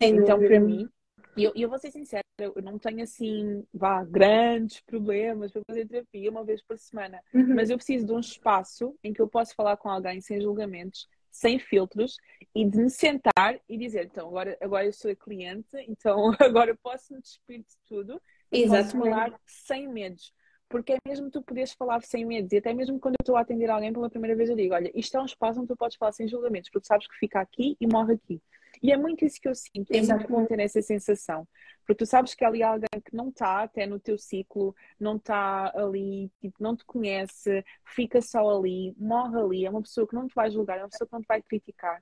Sem 0.01 0.15
então, 0.15 0.37
dúvida. 0.37 0.47
para 0.47 0.59
mim, 0.61 0.89
e 1.35 1.43
eu, 1.43 1.51
eu 1.55 1.69
vou 1.69 1.79
ser 1.79 1.91
sincera, 1.91 2.23
eu 2.39 2.61
não 2.61 2.77
tenho 2.77 3.01
assim, 3.03 3.65
vá, 3.73 4.03
grandes 4.03 4.81
problemas 4.81 5.51
para 5.51 5.61
fazer 5.65 5.87
terapia 5.87 6.29
uma 6.29 6.43
vez 6.43 6.61
por 6.61 6.77
semana. 6.77 7.19
Uhum. 7.33 7.55
Mas 7.55 7.69
eu 7.69 7.77
preciso 7.77 8.05
de 8.05 8.13
um 8.13 8.19
espaço 8.19 8.95
em 9.03 9.13
que 9.13 9.21
eu 9.21 9.27
posso 9.27 9.55
falar 9.55 9.77
com 9.77 9.89
alguém 9.89 10.21
sem 10.21 10.39
julgamentos, 10.41 11.07
sem 11.31 11.57
filtros, 11.57 12.17
e 12.53 12.63
de 12.63 12.77
me 12.77 12.89
sentar 12.89 13.59
e 13.67 13.77
dizer, 13.77 14.05
então, 14.05 14.27
agora, 14.27 14.57
agora 14.61 14.85
eu 14.85 14.93
sou 14.93 15.09
a 15.09 15.15
cliente, 15.15 15.75
então 15.87 16.31
agora 16.39 16.71
eu 16.71 16.77
posso 16.77 17.13
me 17.13 17.21
despir 17.21 17.59
de 17.59 17.75
tudo 17.87 18.21
e 18.51 18.67
posso 18.67 18.97
falar 18.97 19.39
sem 19.45 19.87
medos. 19.87 20.31
Porque 20.73 20.93
é 20.93 20.97
mesmo 21.07 21.29
tu 21.29 21.39
poderes 21.43 21.71
falar 21.73 22.01
sem 22.01 22.25
medos. 22.25 22.51
E 22.51 22.57
até 22.57 22.73
mesmo 22.73 22.99
quando 22.99 23.13
eu 23.13 23.21
estou 23.21 23.37
a 23.37 23.41
atender 23.41 23.69
alguém 23.69 23.93
pela 23.93 24.09
primeira 24.09 24.35
vez, 24.35 24.49
eu 24.49 24.55
digo: 24.55 24.73
olha, 24.73 24.91
isto 24.95 25.15
é 25.15 25.21
um 25.21 25.25
espaço 25.25 25.59
onde 25.59 25.67
tu 25.67 25.77
podes 25.77 25.95
falar 25.97 26.11
sem 26.13 26.27
julgamentos, 26.27 26.71
porque 26.71 26.87
sabes 26.87 27.05
que 27.05 27.15
fica 27.15 27.39
aqui 27.39 27.77
e 27.79 27.85
morre 27.85 28.15
aqui. 28.15 28.41
E 28.81 28.91
é 28.91 28.97
muito 28.97 29.23
isso 29.23 29.39
que 29.39 29.47
eu 29.47 29.53
sinto, 29.53 29.91
é 29.91 30.01
muito 30.01 30.27
bom 30.27 30.43
ter 30.47 30.59
essa 30.59 30.81
sensação. 30.81 31.47
Porque 31.85 32.03
tu 32.03 32.07
sabes 32.07 32.33
que 32.33 32.43
há 32.43 32.47
ali 32.47 32.63
alguém 32.63 32.89
que 33.05 33.15
não 33.15 33.29
está 33.29 33.61
até 33.61 33.85
no 33.85 33.99
teu 33.99 34.17
ciclo, 34.17 34.75
não 34.99 35.17
está 35.17 35.71
ali, 35.75 36.31
tipo, 36.41 36.55
não 36.59 36.75
te 36.75 36.83
conhece, 36.85 37.63
fica 37.85 38.19
só 38.19 38.57
ali, 38.57 38.95
morre 38.97 39.39
ali, 39.39 39.65
é 39.67 39.69
uma 39.69 39.81
pessoa 39.83 40.07
que 40.07 40.15
não 40.15 40.27
te 40.27 40.33
vai 40.33 40.49
julgar, 40.49 40.79
é 40.79 40.81
uma 40.81 40.89
pessoa 40.89 41.07
que 41.07 41.13
não 41.13 41.21
te 41.21 41.27
vai 41.27 41.39
criticar. 41.39 42.01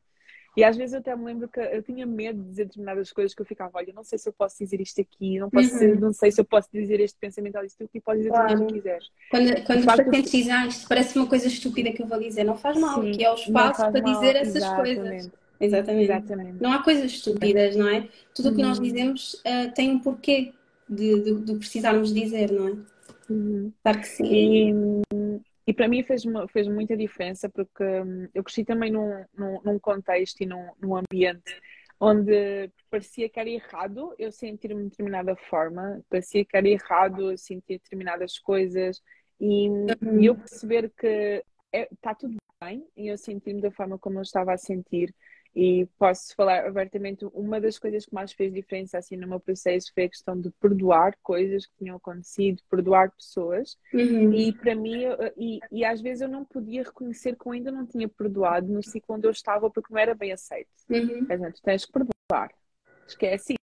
E 0.56 0.64
às 0.64 0.76
vezes 0.76 0.94
eu 0.94 1.00
até 1.00 1.16
me 1.16 1.26
lembro 1.26 1.48
que 1.48 1.60
eu 1.60 1.82
tinha 1.82 2.06
medo 2.06 2.42
de 2.42 2.50
dizer 2.50 2.66
determinadas 2.66 3.12
coisas 3.14 3.34
que 3.34 3.42
eu 3.42 3.46
ficava, 3.46 3.72
olha, 3.76 3.94
não 3.94 4.04
sei 4.04 4.18
se 4.20 4.28
eu 4.28 4.34
posso 4.34 4.58
dizer 4.60 4.82
isto 4.82 5.00
aqui, 5.00 5.40
não, 5.40 5.50
posso 5.50 5.74
uhum. 5.76 6.00
não 6.00 6.14
sei 6.14 6.32
se 6.32 6.42
eu 6.42 6.46
posso 6.46 6.68
dizer 6.74 7.00
este 7.00 7.18
pensamento 7.18 7.56
ali, 7.56 7.70
tu 7.70 7.88
pode 8.04 8.20
dizer 8.20 8.30
claro. 8.32 8.50
tudo 8.50 8.64
o 8.64 8.68
que 8.68 8.74
quiseres. 8.74 9.10
Quando, 9.30 9.64
quando 9.66 10.24
dizem, 10.24 10.52
ah, 10.52 10.68
isto 10.68 10.88
parece 10.90 11.18
uma 11.18 11.28
coisa 11.28 11.48
estúpida 11.48 11.92
que 11.94 12.04
eu 12.04 12.08
vou 12.08 12.20
dizer, 12.20 12.44
não 12.44 12.58
faz 12.58 12.78
mal, 12.78 13.02
Sim, 13.02 13.12
que 13.12 13.24
é 13.24 13.32
o 13.32 13.36
espaço 13.36 13.92
para 13.92 14.02
mal, 14.02 14.14
dizer 14.14 14.36
essas 14.36 14.56
exatamente. 14.58 14.96
coisas. 15.00 15.32
Exatamente. 15.62 16.04
Exatamente. 16.04 16.58
Não 16.62 16.72
há 16.74 16.84
coisas 16.84 17.12
estúpidas, 17.12 17.76
não 17.76 17.88
é? 17.88 18.10
Tudo 18.34 18.50
o 18.50 18.56
que 18.56 18.62
nós 18.62 18.78
uhum. 18.78 18.84
dizemos 18.84 19.36
uh, 19.36 19.72
tem 19.74 19.92
um 19.92 20.00
porquê 20.00 20.54
de, 20.90 21.22
de, 21.22 21.36
de, 21.42 21.56
precisarmos 21.56 22.14
dizer, 22.14 22.52
não 22.52 22.68
é? 22.68 22.76
Uhum. 23.30 23.72
Claro 23.84 24.00
que 24.00 24.08
sim. 24.08 24.26
E, 24.26 24.74
e 25.72 25.74
para 25.74 25.88
mim 25.88 26.04
fez, 26.04 26.24
fez 26.52 26.68
muita 26.68 26.98
diferença 26.98 27.48
porque 27.48 27.82
hum, 27.82 28.28
eu 28.34 28.44
cresci 28.44 28.66
também 28.66 28.92
num, 28.92 29.24
num, 29.34 29.62
num 29.64 29.80
contexto 29.80 30.42
e 30.42 30.46
num, 30.46 30.70
num 30.82 30.98
ambiente 30.98 31.58
onde 31.98 32.70
parecia 32.90 33.30
que 33.30 33.40
era 33.40 33.50
errado 33.50 34.14
eu 34.20 34.34
sentir-me 34.34 34.84
de 34.84 34.90
determinada 34.90 35.34
forma, 35.34 36.02
parecia 36.10 36.44
que 36.44 36.58
era 36.58 36.68
errado 36.68 37.32
eu 37.32 37.38
sentir 37.38 37.80
determinadas 37.80 38.38
coisas 38.38 39.02
e, 39.40 39.70
uhum. 39.70 40.20
e 40.20 40.26
eu 40.26 40.36
perceber 40.36 40.92
que 40.92 41.42
está 41.72 42.12
é, 42.12 42.16
tudo 42.16 42.36
bem 42.62 42.86
e 42.98 43.08
eu 43.08 43.18
sentir-me 43.18 43.62
da 43.62 43.72
forma 43.72 43.98
como 43.98 44.18
eu 44.18 44.24
estava 44.24 44.52
a 44.52 44.58
sentir 44.58 45.16
e 45.56 45.86
posso 45.98 46.34
falar 46.36 46.66
abertamente, 46.66 47.26
uma 47.34 47.60
das 47.60 47.78
coisas 47.78 48.06
que 48.06 48.14
mais 48.14 48.32
fez 48.32 48.54
diferença 48.54 48.98
assim 48.98 49.18
no 49.18 49.28
meu 49.28 49.40
processo 49.40 49.92
foi 49.94 50.06
a 50.06 50.10
questão 50.10 50.40
de 50.40 50.50
perdoar 50.52 51.16
coisas 51.22 51.66
que 51.66 51.74
tinham 51.78 51.98
acontecido, 51.98 52.64
perdoar 52.70 53.12
pessoas. 53.12 53.78
Uhum. 53.94 54.34
E 54.34 54.54
para 54.54 54.74
mim, 54.76 55.04
e, 55.38 55.60
e 55.72 55.84
às 55.84 56.02
vezes 56.02 56.22
eu 56.22 56.30
não 56.30 56.46
podia 56.46 56.84
reconhecer 56.84 57.36
que 57.36 57.46
eu 57.46 57.52
ainda 57.52 57.72
não 57.72 57.86
tinha 57.86 58.08
perdoado 58.08 58.72
no 58.72 58.82
ciclo 58.82 59.16
onde 59.16 59.28
eu 59.28 59.32
estava 59.32 59.70
porque 59.70 59.94
não 59.94 60.00
era 60.00 60.16
bem 60.16 60.32
aceito. 60.32 60.70
Uhum. 60.90 61.26
Dizer, 61.26 61.54
tu 61.54 61.62
tens 61.62 61.86
que 61.86 61.92
perdoar. 61.92 62.54
Esquece 63.06 63.56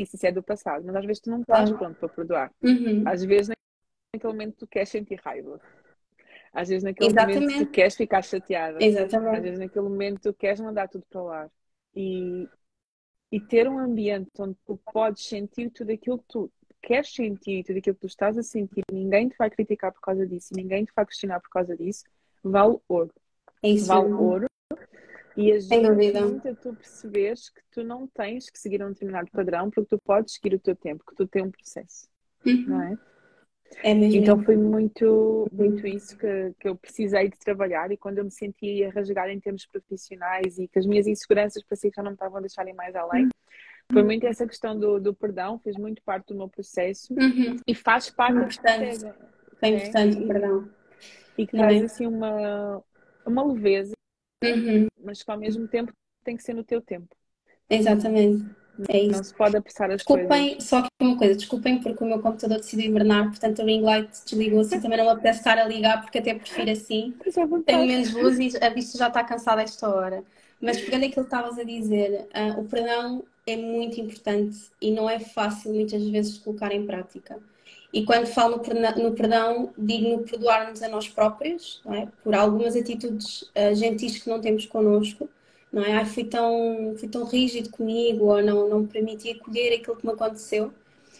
isso, 0.00 0.14
isso 0.14 0.26
é 0.26 0.30
do 0.30 0.42
passado, 0.42 0.84
mas 0.86 0.94
às 0.94 1.04
vezes 1.04 1.20
tu 1.20 1.30
não 1.30 1.40
estás 1.40 1.70
pronto 1.72 1.98
para 1.98 2.08
perdoar. 2.08 2.52
Uhum. 2.62 3.02
Às 3.06 3.24
vezes 3.24 3.48
naquele 4.14 4.32
momento 4.32 4.56
tu 4.58 4.66
queres 4.68 4.88
sentir 4.88 5.20
raiva. 5.24 5.60
Às 6.54 6.68
vezes 6.68 6.84
naquele 6.84 7.10
Exatamente. 7.10 7.40
momento 7.40 7.66
tu 7.66 7.70
queres 7.72 7.96
ficar 7.96 8.22
chateada. 8.22 8.78
Exatamente. 8.80 9.36
Às 9.36 9.42
vezes 9.42 9.58
naquele 9.58 9.88
momento 9.88 10.20
tu 10.20 10.32
queres 10.32 10.60
mandar 10.60 10.88
tudo 10.88 11.04
para 11.10 11.22
lá. 11.22 11.50
E, 11.96 12.48
e 13.30 13.40
ter 13.40 13.68
um 13.68 13.78
ambiente 13.78 14.30
onde 14.38 14.56
tu 14.64 14.78
podes 14.92 15.26
sentir 15.26 15.70
tudo 15.70 15.90
aquilo 15.90 16.18
que 16.18 16.24
tu 16.28 16.52
queres 16.80 17.12
sentir, 17.12 17.64
tudo 17.64 17.78
aquilo 17.78 17.96
que 17.96 18.02
tu 18.02 18.06
estás 18.06 18.38
a 18.38 18.42
sentir, 18.42 18.82
ninguém 18.92 19.28
te 19.28 19.36
vai 19.36 19.50
criticar 19.50 19.92
por 19.92 20.00
causa 20.00 20.26
disso, 20.26 20.50
ninguém 20.54 20.84
te 20.84 20.92
vai 20.94 21.04
questionar 21.04 21.40
por 21.40 21.48
causa 21.48 21.76
disso, 21.76 22.04
vale 22.42 22.78
ouro. 22.88 23.10
É 23.62 23.70
isso. 23.70 23.86
Vale 23.86 24.12
ouro. 24.12 24.46
E 25.36 25.50
ajuda 25.50 26.20
muito 26.20 26.48
a 26.48 26.54
tu 26.54 26.74
perceberes 26.74 27.50
que 27.50 27.60
tu 27.72 27.82
não 27.82 28.06
tens 28.06 28.48
que 28.48 28.58
seguir 28.58 28.84
um 28.84 28.90
determinado 28.90 29.28
padrão, 29.32 29.68
porque 29.70 29.96
tu 29.96 29.98
podes 30.04 30.34
seguir 30.34 30.54
o 30.54 30.60
teu 30.60 30.76
tempo, 30.76 31.04
que 31.04 31.16
tu 31.16 31.26
tens 31.26 31.44
um 31.44 31.50
processo. 31.50 32.08
Uhum. 32.46 32.64
Não 32.68 32.82
é? 32.82 32.98
É. 33.82 33.90
Então 33.90 34.42
foi 34.42 34.56
muito, 34.56 35.48
muito 35.52 35.86
isso 35.86 36.16
que, 36.16 36.54
que 36.60 36.68
eu 36.68 36.76
precisei 36.76 37.28
de 37.28 37.38
trabalhar 37.38 37.90
e 37.90 37.96
quando 37.96 38.18
eu 38.18 38.24
me 38.24 38.30
sentia 38.30 38.88
a 38.88 38.92
rasgar 38.92 39.28
em 39.28 39.40
termos 39.40 39.66
profissionais 39.66 40.58
e 40.58 40.68
que 40.68 40.78
as 40.78 40.86
minhas 40.86 41.06
inseguranças 41.06 41.62
parecia 41.62 41.90
que 41.90 41.96
já 41.96 42.02
não 42.02 42.10
me 42.10 42.14
estavam 42.14 42.38
a 42.38 42.40
deixarem 42.40 42.74
mais 42.74 42.94
além, 42.94 43.28
foi 43.92 44.00
uhum. 44.00 44.06
muito 44.06 44.26
essa 44.26 44.46
questão 44.46 44.78
do, 44.78 44.98
do 44.98 45.14
perdão, 45.14 45.58
fez 45.58 45.76
muito 45.76 46.02
parte 46.02 46.28
do 46.28 46.36
meu 46.36 46.48
processo 46.48 47.12
uhum. 47.14 47.56
e 47.66 47.74
faz 47.74 48.10
parte 48.10 48.38
do 48.38 48.44
processo. 48.46 49.06
É 49.60 49.68
importante 49.68 50.18
o 50.18 50.26
perdão. 50.26 50.70
E 51.36 51.46
que 51.46 51.56
traz 51.56 51.82
assim 51.82 52.06
uma, 52.06 52.82
uma 53.26 53.44
leveza, 53.44 53.92
uhum. 54.42 54.86
mas 55.02 55.22
que 55.22 55.30
ao 55.30 55.38
mesmo 55.38 55.68
tempo 55.68 55.92
tem 56.22 56.36
que 56.36 56.42
ser 56.42 56.54
no 56.54 56.64
teu 56.64 56.80
tempo. 56.80 57.14
Exatamente. 57.68 58.44
É 58.88 58.98
isso. 58.98 59.16
Não 59.16 59.24
se 59.24 59.34
pode 59.34 59.56
apressar 59.56 59.90
as 59.90 59.98
desculpem, 59.98 60.28
coisas. 60.28 60.64
Só 60.64 60.82
que 60.82 60.88
uma 61.00 61.16
coisa, 61.16 61.34
desculpem 61.34 61.80
porque 61.80 62.02
o 62.02 62.06
meu 62.06 62.18
computador 62.20 62.58
decidiu 62.58 62.86
hibernar, 62.86 63.28
portanto 63.28 63.62
a 63.62 63.64
ring 63.64 63.82
light 63.82 64.10
desligou 64.24 64.60
assim, 64.60 64.80
também 64.80 64.98
não 64.98 65.06
me 65.06 65.12
apetece 65.12 65.38
estar 65.38 65.58
a 65.58 65.64
ligar 65.64 66.02
porque 66.02 66.18
até 66.18 66.34
prefiro 66.34 66.70
assim. 66.70 67.14
Tenho 67.64 67.86
menos 67.86 68.12
luz 68.12 68.38
e 68.38 68.64
a 68.64 68.68
vista 68.70 68.98
já 68.98 69.08
está 69.08 69.22
cansada 69.22 69.60
a 69.60 69.64
esta 69.64 69.88
hora. 69.88 70.24
Mas 70.60 70.80
pegando 70.80 71.04
aquilo 71.04 71.26
que 71.26 71.34
estavas 71.34 71.58
a 71.58 71.64
dizer, 71.64 72.26
uh, 72.34 72.60
o 72.60 72.64
perdão 72.64 73.22
é 73.46 73.56
muito 73.56 74.00
importante 74.00 74.56
e 74.80 74.90
não 74.90 75.08
é 75.08 75.18
fácil 75.18 75.72
muitas 75.72 76.02
vezes 76.08 76.34
de 76.34 76.40
colocar 76.40 76.72
em 76.72 76.86
prática. 76.86 77.38
E 77.92 78.04
quando 78.04 78.26
falo 78.26 78.60
no 78.96 79.12
perdão, 79.12 79.72
digo 79.78 80.08
no 80.08 80.18
perdoar-nos 80.24 80.82
a 80.82 80.88
nós 80.88 81.08
próprios, 81.08 81.80
é? 81.86 82.08
por 82.24 82.34
algumas 82.34 82.74
atitudes 82.74 83.42
uh, 83.42 83.72
gentis 83.74 84.18
que 84.18 84.28
não 84.28 84.40
temos 84.40 84.66
connosco, 84.66 85.28
não 85.74 85.84
é? 85.84 85.92
Ai, 85.94 86.04
fui 86.04 86.22
tão, 86.22 86.94
fui 86.96 87.08
tão 87.08 87.24
rígido 87.24 87.68
comigo, 87.68 88.26
ou 88.26 88.40
não, 88.40 88.68
não 88.68 88.80
me 88.80 88.86
permiti 88.86 89.32
acolher 89.32 89.74
aquilo 89.74 89.96
que 89.96 90.06
me 90.06 90.12
aconteceu. 90.12 90.72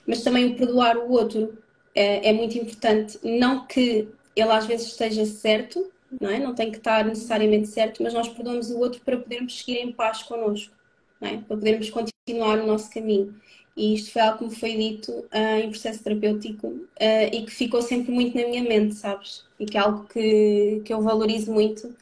Mas 0.07 0.23
também 0.23 0.53
o 0.53 0.57
perdoar 0.57 0.97
o 0.97 1.11
outro 1.11 1.59
é, 1.93 2.31
é 2.31 2.33
muito 2.33 2.57
importante. 2.57 3.19
Não 3.25 3.67
que 3.67 4.09
ele 4.37 4.51
às 4.53 4.65
vezes 4.65 4.87
esteja 4.87 5.27
certo, 5.27 5.91
não 6.21 6.31
é? 6.31 6.39
Não 6.39 6.55
tem 6.55 6.71
que 6.71 6.77
estar 6.77 7.05
necessariamente 7.05 7.67
certo, 7.67 8.01
mas 8.01 8.15
nós 8.15 8.29
perdoamos 8.29 8.71
o 8.71 8.79
outro 8.79 9.01
para 9.01 9.17
podermos 9.17 9.59
seguir 9.59 9.79
em 9.79 9.91
paz 9.93 10.23
connosco, 10.23 10.73
é? 11.21 11.39
Para 11.39 11.57
podermos 11.57 11.91
continuar 11.91 12.61
o 12.61 12.67
nosso 12.67 12.93
caminho. 12.93 13.35
E 13.77 13.95
isto 13.95 14.13
foi 14.13 14.23
algo 14.23 14.39
que 14.39 14.45
me 14.45 14.55
foi 14.55 14.77
dito 14.77 15.11
uh, 15.11 15.59
em 15.65 15.69
processo 15.69 16.05
terapêutico 16.05 16.69
uh, 16.69 17.29
e 17.33 17.45
que 17.45 17.51
ficou 17.51 17.83
sempre 17.83 18.13
muito 18.13 18.37
na 18.37 18.47
minha 18.47 18.63
mente, 18.63 18.95
sabes? 18.95 19.45
E 19.59 19.67
que 19.67 19.77
é 19.77 19.81
algo 19.81 20.05
que, 20.05 20.81
que 20.85 20.95
eu 20.95 21.03
valorizo 21.03 21.53
muito 21.53 21.93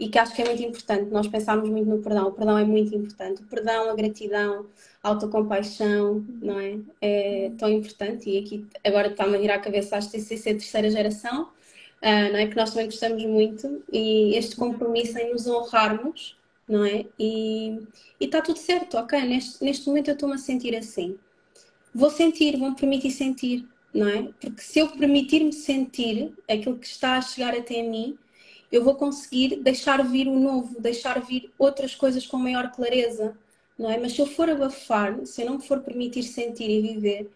e 0.00 0.08
que 0.08 0.18
acho 0.18 0.34
que 0.34 0.40
é 0.40 0.46
muito 0.46 0.62
importante. 0.62 1.10
Nós 1.12 1.28
pensamos 1.28 1.68
muito 1.68 1.86
no 1.86 1.98
perdão, 2.02 2.28
o 2.28 2.32
perdão 2.32 2.56
é 2.56 2.64
muito 2.64 2.94
importante. 2.94 3.42
O 3.42 3.44
perdão, 3.44 3.90
a 3.90 3.94
gratidão, 3.94 4.66
a 5.02 5.10
autocompaixão, 5.10 6.24
não 6.40 6.58
é? 6.58 6.78
É 7.02 7.52
tão 7.58 7.68
importante 7.68 8.30
e 8.30 8.38
aqui 8.38 8.66
agora 8.82 9.08
está-me 9.08 9.36
a 9.36 9.38
virar 9.38 9.56
a 9.56 9.58
cabeça 9.58 9.98
a 9.98 10.00
terceira 10.00 10.90
geração, 10.90 11.42
uh, 11.42 12.32
não 12.32 12.38
é? 12.38 12.46
Que 12.46 12.56
nós 12.56 12.70
também 12.70 12.86
gostamos 12.86 13.22
muito 13.24 13.84
e 13.92 14.34
este 14.36 14.56
compromisso 14.56 15.18
em 15.18 15.32
nos 15.32 15.46
honrarmos, 15.46 16.34
não 16.66 16.82
é? 16.82 17.04
E, 17.18 17.78
e 18.18 18.24
está 18.24 18.40
tudo 18.40 18.58
certo, 18.58 18.96
ok? 18.96 19.20
Neste, 19.20 19.62
neste 19.62 19.86
momento 19.86 20.08
eu 20.08 20.14
estou-me 20.14 20.34
a 20.34 20.38
sentir 20.38 20.74
assim. 20.74 21.18
Vou 21.94 22.08
sentir, 22.08 22.56
vou-me 22.56 22.74
permitir 22.74 23.10
sentir, 23.10 23.68
não 23.92 24.08
é? 24.08 24.30
Porque 24.40 24.62
se 24.62 24.78
eu 24.78 24.88
permitir-me 24.88 25.52
sentir 25.52 26.32
aquilo 26.48 26.78
que 26.78 26.86
está 26.86 27.18
a 27.18 27.20
chegar 27.20 27.54
até 27.54 27.82
mim, 27.82 28.16
eu 28.70 28.84
vou 28.84 28.94
conseguir 28.94 29.56
deixar 29.56 30.02
vir 30.04 30.28
o 30.28 30.38
novo, 30.38 30.80
deixar 30.80 31.20
vir 31.20 31.52
outras 31.58 31.94
coisas 31.94 32.26
com 32.26 32.36
maior 32.36 32.70
clareza, 32.70 33.36
não 33.78 33.90
é? 33.90 33.98
Mas 33.98 34.12
se 34.12 34.20
eu 34.20 34.26
for 34.26 34.48
abafar, 34.48 35.24
se 35.26 35.42
eu 35.42 35.46
não 35.46 35.56
me 35.56 35.66
for 35.66 35.80
permitir 35.80 36.22
sentir 36.22 36.70
e 36.70 36.80
viver, 36.80 37.30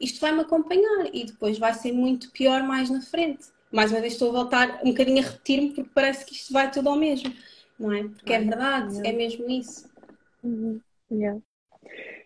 isto 0.00 0.20
vai 0.20 0.32
me 0.32 0.40
acompanhar 0.40 1.10
e 1.12 1.24
depois 1.24 1.58
vai 1.58 1.74
ser 1.74 1.92
muito 1.92 2.30
pior 2.32 2.62
mais 2.62 2.90
na 2.90 3.02
frente. 3.02 3.48
Mais 3.70 3.92
uma 3.92 4.00
vez 4.00 4.14
estou 4.14 4.30
a 4.30 4.32
voltar 4.32 4.80
um 4.82 4.90
bocadinho 4.90 5.22
a 5.22 5.28
repetir-me 5.28 5.72
porque 5.72 5.90
parece 5.94 6.24
que 6.24 6.34
isto 6.34 6.52
vai 6.52 6.70
tudo 6.70 6.88
ao 6.88 6.96
mesmo, 6.96 7.32
não 7.78 7.92
é? 7.92 8.02
Porque 8.02 8.32
é 8.32 8.40
verdade, 8.40 9.06
é 9.06 9.12
mesmo 9.12 9.48
isso. 9.48 9.88
Uhum. 10.42 10.80
Yeah. 11.12 11.40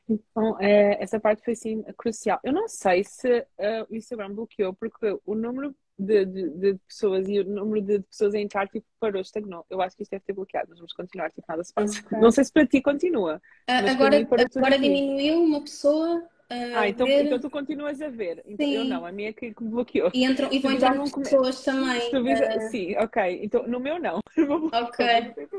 Então, 0.09 0.59
é, 0.61 1.03
essa 1.03 1.19
parte 1.19 1.45
foi 1.45 1.55
sim 1.55 1.83
crucial. 1.97 2.39
Eu 2.45 2.53
não 2.53 2.69
sei 2.69 3.03
se 3.05 3.41
uh, 3.41 3.87
o 3.91 3.95
Instagram 3.95 4.35
bloqueou, 4.35 4.73
porque 4.75 5.19
o 5.25 5.35
número 5.35 5.75
de, 5.99 6.25
de, 6.25 6.51
de, 6.51 6.75
pessoas 6.89 7.29
e 7.29 7.41
o 7.41 7.45
número 7.45 7.85
de 7.85 8.01
pessoas 8.01 8.35
a 8.35 8.39
entrar 8.39 8.69
tipo, 8.69 8.87
parou, 8.99 9.21
estagnou. 9.21 9.65
Eu 9.71 9.81
acho 9.81 9.97
que 9.97 10.03
isto 10.03 10.11
deve 10.11 10.25
ter 10.25 10.33
bloqueado, 10.33 10.69
mas 10.71 10.79
vamos 10.79 10.93
continuar, 10.93 11.31
tipo, 11.31 11.45
nada 11.49 11.63
se 11.63 11.73
passa. 11.73 12.01
Okay. 12.01 12.19
Não 12.19 12.31
sei 12.31 12.45
se 12.45 12.53
para 12.53 12.67
ti 12.67 12.83
continua. 12.83 13.41
Uh, 13.69 13.91
agora 13.91 14.17
agora 14.57 14.79
diminuiu 14.79 15.43
uma 15.43 15.61
pessoa 15.61 16.29
ah, 16.51 16.89
então, 16.89 17.07
ver... 17.07 17.25
então 17.25 17.39
tu 17.39 17.49
continuas 17.49 18.01
a 18.03 18.09
ver. 18.09 18.43
Então, 18.47 18.67
eu 18.67 18.85
não, 18.85 19.07
a 19.07 19.13
minha 19.13 19.31
é 19.31 19.33
que 19.33 19.55
bloqueou. 19.59 20.11
E, 20.13 20.25
entram, 20.25 20.49
e 20.53 20.59
vão 20.59 20.73
entrar 20.73 20.97
com 20.97 21.23
pessoas 21.23 21.63
também. 21.65 21.99
Uh... 21.99 22.71
Sim, 22.71 22.97
ok. 22.99 23.41
Então 23.43 23.67
no 23.67 23.81
meu 23.81 23.99
não. 23.99 24.21
Ok. 24.75 25.07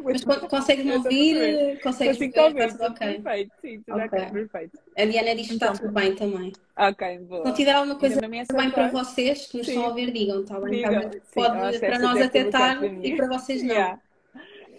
Mas 0.03 0.23
consegues-me 0.49 0.91
ouvir? 0.93 1.79
Consegues 1.81 2.17
ver? 2.17 2.39
Ouvir, 2.39 2.67
está 2.67 2.87
ok. 2.87 3.21
Perfeito, 3.21 3.51
sim, 3.61 3.81
tudo 3.81 4.03
okay. 4.03 4.19
okay. 4.19 4.31
perfeito. 4.31 4.79
A 4.97 5.05
Diana 5.05 5.35
diz 5.35 5.47
que 5.47 5.55
então, 5.55 5.73
está 5.73 5.85
tudo 5.85 5.93
bem 5.93 6.15
também. 6.15 6.53
Ok, 6.77 7.19
boa. 7.19 7.41
Se 7.41 7.47
não 7.47 7.55
tiver 7.55 7.71
alguma 7.71 7.97
coisa 7.97 8.21
bem 8.21 8.71
para 8.71 8.89
vocês 8.89 9.47
que 9.47 9.57
nos 9.57 9.65
sim. 9.65 9.73
estão 9.73 9.85
a 9.85 9.89
ouvir, 9.89 10.11
digam, 10.11 10.41
está 10.41 10.59
bem? 10.59 10.71
Diga. 10.71 11.09
Tá 11.09 11.19
Pode, 11.33 11.79
para 11.79 11.99
nós 11.99 12.21
até 12.21 12.39
estar 12.41 12.83
e 12.83 13.15
para 13.15 13.27
vocês 13.27 13.63
não. 13.63 13.73
Yeah. 13.73 13.99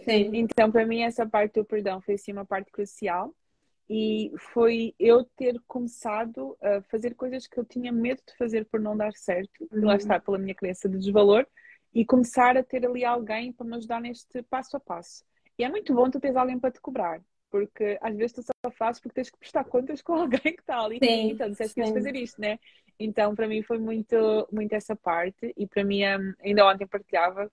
Sim. 0.05 0.31
Então, 0.35 0.71
para 0.71 0.87
mim, 0.87 1.03
essa 1.03 1.27
parte 1.27 1.55
do 1.55 1.65
perdão 1.65 2.01
foi 2.01 2.17
sim 2.17 2.33
uma 2.33 2.45
parte 2.45 2.71
crucial 2.71 3.35
e 3.89 4.33
foi 4.37 4.95
eu 4.99 5.25
ter 5.37 5.61
começado 5.67 6.57
a 6.61 6.83
fazer 6.83 7.15
coisas 7.15 7.47
que 7.47 7.59
eu 7.59 7.65
tinha 7.65 7.93
medo 7.93 8.21
de 8.27 8.37
fazer 8.37 8.67
por 8.67 8.81
não 8.81 8.97
dar 8.97 9.13
certo, 9.13 9.69
uhum. 9.71 9.85
lá 9.85 9.97
está, 9.97 10.19
pela 10.19 10.39
minha 10.39 10.55
crença 10.55 10.89
de 10.89 10.99
desvalor, 10.99 11.47
e 11.95 12.05
começar 12.05 12.57
a 12.57 12.63
ter 12.63 12.85
ali 12.85 13.05
alguém 13.05 13.53
para 13.53 13.67
me 13.67 13.77
ajudar 13.77 14.01
neste 14.01 14.43
passo 14.43 14.77
a 14.77 14.81
passo. 14.81 15.25
E 15.59 15.65
é 15.65 15.69
muito 15.69 15.95
bom 15.95 16.11
tu 16.11 16.21
teres 16.21 16.37
alguém 16.37 16.59
para 16.59 16.73
te 16.73 16.81
cobrar, 16.81 17.23
porque 17.51 17.97
às 18.03 18.15
vezes 18.17 18.33
tu 18.33 18.43
só 18.43 18.71
fazes 18.73 19.01
porque 19.01 19.15
tens 19.15 19.31
que 19.31 19.39
prestar 19.39 19.65
contas 19.65 20.03
com 20.03 20.15
alguém 20.21 20.41
que 20.41 20.61
está 20.61 20.81
ali. 20.81 20.99
Sim, 21.03 21.31
então, 21.31 21.49
disseste 21.49 21.81
que 21.81 21.93
fazer 21.93 22.17
isto, 22.17 22.41
né? 22.41 22.59
Então, 22.99 23.35
para 23.35 23.47
mim 23.47 23.63
foi 23.63 23.79
muito, 23.79 24.49
muito 24.51 24.73
essa 24.73 24.97
parte, 24.97 25.53
e 25.57 25.67
para 25.67 25.85
mim, 25.85 26.03
hum, 26.05 26.35
ainda 26.41 26.67
ontem 26.67 26.87
partilhava 26.87 27.51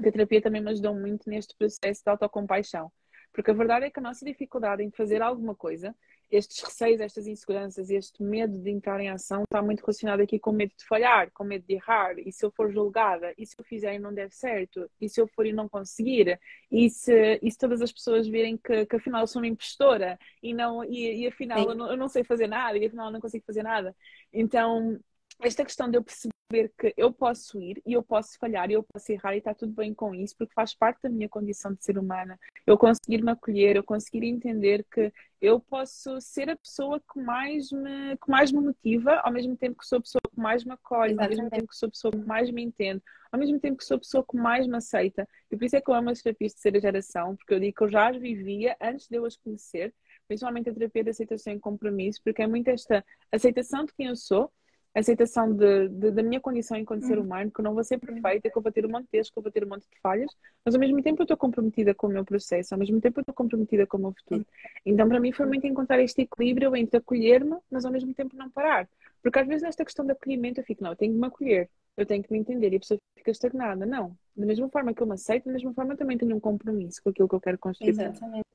que 0.00 0.08
a 0.08 0.12
terapia 0.12 0.42
também 0.42 0.62
me 0.62 0.70
ajudou 0.70 0.94
muito 0.94 1.28
neste 1.30 1.56
processo 1.56 2.02
de 2.04 2.10
autocompaixão 2.10 2.90
porque 3.32 3.50
a 3.50 3.54
verdade 3.54 3.86
é 3.86 3.90
que 3.90 3.98
a 3.98 4.02
nossa 4.02 4.24
dificuldade 4.24 4.82
em 4.82 4.90
fazer 4.90 5.22
alguma 5.22 5.54
coisa 5.54 5.94
estes 6.32 6.62
receios, 6.62 7.00
estas 7.00 7.26
inseguranças, 7.26 7.90
este 7.90 8.22
medo 8.22 8.58
de 8.58 8.70
entrar 8.70 8.98
em 9.00 9.10
ação 9.10 9.42
está 9.42 9.60
muito 9.60 9.80
relacionado 9.80 10.20
aqui 10.22 10.38
com 10.38 10.50
medo 10.50 10.72
de 10.74 10.84
falhar, 10.86 11.30
com 11.30 11.44
medo 11.44 11.62
de 11.68 11.74
errar. 11.74 12.18
E 12.18 12.32
se 12.32 12.44
eu 12.44 12.50
for 12.50 12.72
julgada? 12.72 13.34
E 13.36 13.44
se 13.44 13.54
eu 13.58 13.62
fizer 13.62 13.94
e 13.94 13.98
não 13.98 14.14
der 14.14 14.32
certo? 14.32 14.90
E 14.98 15.10
se 15.10 15.20
eu 15.20 15.28
for 15.28 15.44
e 15.44 15.52
não 15.52 15.68
conseguir? 15.68 16.40
E 16.70 16.88
se, 16.88 17.38
e 17.42 17.50
se 17.50 17.58
todas 17.58 17.82
as 17.82 17.92
pessoas 17.92 18.26
virem 18.26 18.56
que, 18.56 18.86
que 18.86 18.96
afinal 18.96 19.20
eu 19.20 19.26
sou 19.26 19.42
uma 19.42 19.46
impostora 19.46 20.18
e, 20.42 20.54
não, 20.54 20.82
e, 20.82 21.22
e 21.22 21.26
afinal 21.26 21.68
eu 21.68 21.74
não, 21.74 21.90
eu 21.90 21.96
não, 21.98 22.08
sei 22.08 22.24
fazer 22.24 22.46
nada 22.46 22.78
e 22.78 22.86
afinal 22.86 23.08
eu 23.08 23.12
não 23.12 23.20
consigo 23.20 23.44
fazer 23.44 23.62
nada? 23.62 23.94
Então, 24.32 24.98
esta 25.42 25.64
questão 25.64 25.90
de 25.90 25.96
eu 25.96 26.02
perceber 26.02 26.72
que 26.78 26.94
eu 26.96 27.12
posso 27.12 27.60
ir 27.60 27.82
e 27.86 27.94
eu 27.94 28.02
posso 28.02 28.38
falhar 28.38 28.70
e 28.70 28.74
eu 28.74 28.82
posso 28.82 29.10
errar 29.10 29.34
e 29.34 29.38
está 29.38 29.54
tudo 29.54 29.72
bem 29.72 29.94
com 29.94 30.14
isso, 30.14 30.36
porque 30.36 30.52
faz 30.52 30.74
parte 30.74 31.02
da 31.02 31.08
minha 31.08 31.28
condição 31.28 31.72
de 31.72 31.82
ser 31.82 31.98
humana. 31.98 32.38
Eu 32.66 32.76
conseguir 32.76 33.22
me 33.22 33.32
acolher, 33.32 33.76
eu 33.76 33.82
conseguir 33.82 34.26
entender 34.26 34.84
que 34.92 35.12
eu 35.40 35.58
posso 35.58 36.20
ser 36.20 36.50
a 36.50 36.56
pessoa 36.56 37.00
que 37.00 37.20
mais 37.20 37.72
me, 37.72 38.16
que 38.16 38.30
mais 38.30 38.52
me 38.52 38.60
motiva, 38.60 39.14
ao 39.24 39.32
mesmo 39.32 39.56
tempo 39.56 39.78
que 39.78 39.86
sou 39.86 39.98
a 39.98 40.02
pessoa 40.02 40.20
que 40.30 40.40
mais 40.40 40.64
me 40.64 40.72
acolhe, 40.72 41.12
Exatamente. 41.12 41.32
ao 41.32 41.44
mesmo 41.44 41.50
tempo 41.50 41.68
que 41.68 41.76
sou 41.76 41.86
a 41.86 41.90
pessoa 41.90 42.12
que 42.12 42.18
mais 42.18 42.50
me 42.50 42.62
entende, 42.62 43.02
ao 43.30 43.40
mesmo 43.40 43.58
tempo 43.58 43.78
que 43.78 43.84
sou 43.84 43.96
a 43.96 44.00
pessoa 44.00 44.24
que 44.28 44.36
mais 44.36 44.66
me 44.66 44.76
aceita. 44.76 45.26
E 45.50 45.56
por 45.56 45.64
isso 45.64 45.76
é 45.76 45.80
que 45.80 45.90
eu 45.90 45.94
amo 45.94 46.10
as 46.10 46.22
terapias 46.22 46.52
de 46.52 46.56
terceira 46.56 46.80
geração, 46.80 47.34
porque 47.36 47.54
eu 47.54 47.60
digo 47.60 47.76
que 47.76 47.82
eu 47.82 47.90
já 47.90 48.10
as 48.10 48.16
vivia 48.16 48.76
antes 48.80 49.08
de 49.08 49.16
eu 49.16 49.24
as 49.24 49.36
conhecer, 49.36 49.94
principalmente 50.28 50.68
a 50.68 50.74
terapia 50.74 51.04
de 51.04 51.10
aceitação 51.10 51.52
e 51.54 51.58
compromisso, 51.58 52.20
porque 52.22 52.42
é 52.42 52.46
muito 52.46 52.68
esta 52.68 53.04
aceitação 53.32 53.84
de 53.84 53.92
quem 53.94 54.06
eu 54.06 54.16
sou 54.16 54.52
aceitação 54.94 55.52
de, 55.52 55.88
de, 55.88 56.10
da 56.10 56.22
minha 56.22 56.40
condição 56.40 56.76
enquanto 56.76 57.06
ser 57.06 57.18
uhum. 57.18 57.24
humano, 57.24 57.50
que 57.50 57.60
eu 57.60 57.64
não 57.64 57.74
vou 57.74 57.82
ser 57.82 57.98
perfeita, 57.98 58.50
que 58.50 58.56
eu 58.56 58.62
vou 58.62 58.70
ter 58.70 58.84
um 58.84 58.90
monte 58.90 59.08
de 59.10 59.18
erros, 59.18 59.30
que 59.30 59.38
eu 59.38 59.42
vou 59.42 59.52
ter 59.52 59.64
um 59.64 59.68
monte 59.68 59.82
de 59.82 60.00
falhas, 60.00 60.30
mas 60.64 60.74
ao 60.74 60.80
mesmo 60.80 61.02
tempo 61.02 61.22
eu 61.22 61.24
estou 61.24 61.36
comprometida 61.36 61.94
com 61.94 62.06
o 62.06 62.10
meu 62.10 62.24
processo, 62.24 62.74
ao 62.74 62.78
mesmo 62.78 63.00
tempo 63.00 63.18
eu 63.18 63.22
estou 63.22 63.34
comprometida 63.34 63.86
com 63.86 63.96
o 63.96 64.00
meu 64.00 64.12
futuro. 64.12 64.46
Então, 64.84 65.08
para 65.08 65.20
mim, 65.20 65.32
foi 65.32 65.46
muito 65.46 65.66
encontrar 65.66 66.00
este 66.00 66.22
equilíbrio 66.22 66.76
entre 66.76 66.98
acolher-me, 66.98 67.56
mas 67.70 67.84
ao 67.84 67.92
mesmo 67.92 68.12
tempo 68.12 68.36
não 68.36 68.50
parar. 68.50 68.88
Porque 69.22 69.38
às 69.38 69.46
vezes 69.46 69.62
nesta 69.62 69.84
questão 69.84 70.04
de 70.04 70.12
acolhimento 70.12 70.60
eu 70.60 70.64
fico, 70.64 70.82
não, 70.82 70.90
eu 70.90 70.96
tenho 70.96 71.12
que 71.12 71.18
me 71.18 71.26
acolher, 71.26 71.70
eu 71.96 72.04
tenho 72.04 72.22
que 72.22 72.32
me 72.32 72.38
entender 72.38 72.72
e 72.72 72.76
a 72.76 72.80
pessoa 72.80 72.98
fica 73.16 73.30
estagnada. 73.30 73.86
Não. 73.86 74.16
Da 74.36 74.46
mesma 74.46 74.68
forma 74.68 74.92
que 74.92 75.02
eu 75.02 75.06
me 75.06 75.14
aceito, 75.14 75.44
da 75.44 75.52
mesma 75.52 75.72
forma 75.72 75.94
eu 75.94 75.96
também 75.96 76.18
tenho 76.18 76.36
um 76.36 76.40
compromisso 76.40 77.02
com 77.02 77.10
aquilo 77.10 77.28
que 77.28 77.34
eu 77.34 77.40
quero 77.40 77.58
construir. 77.58 77.90
Exatamente. 77.90 78.46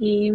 E, 0.00 0.30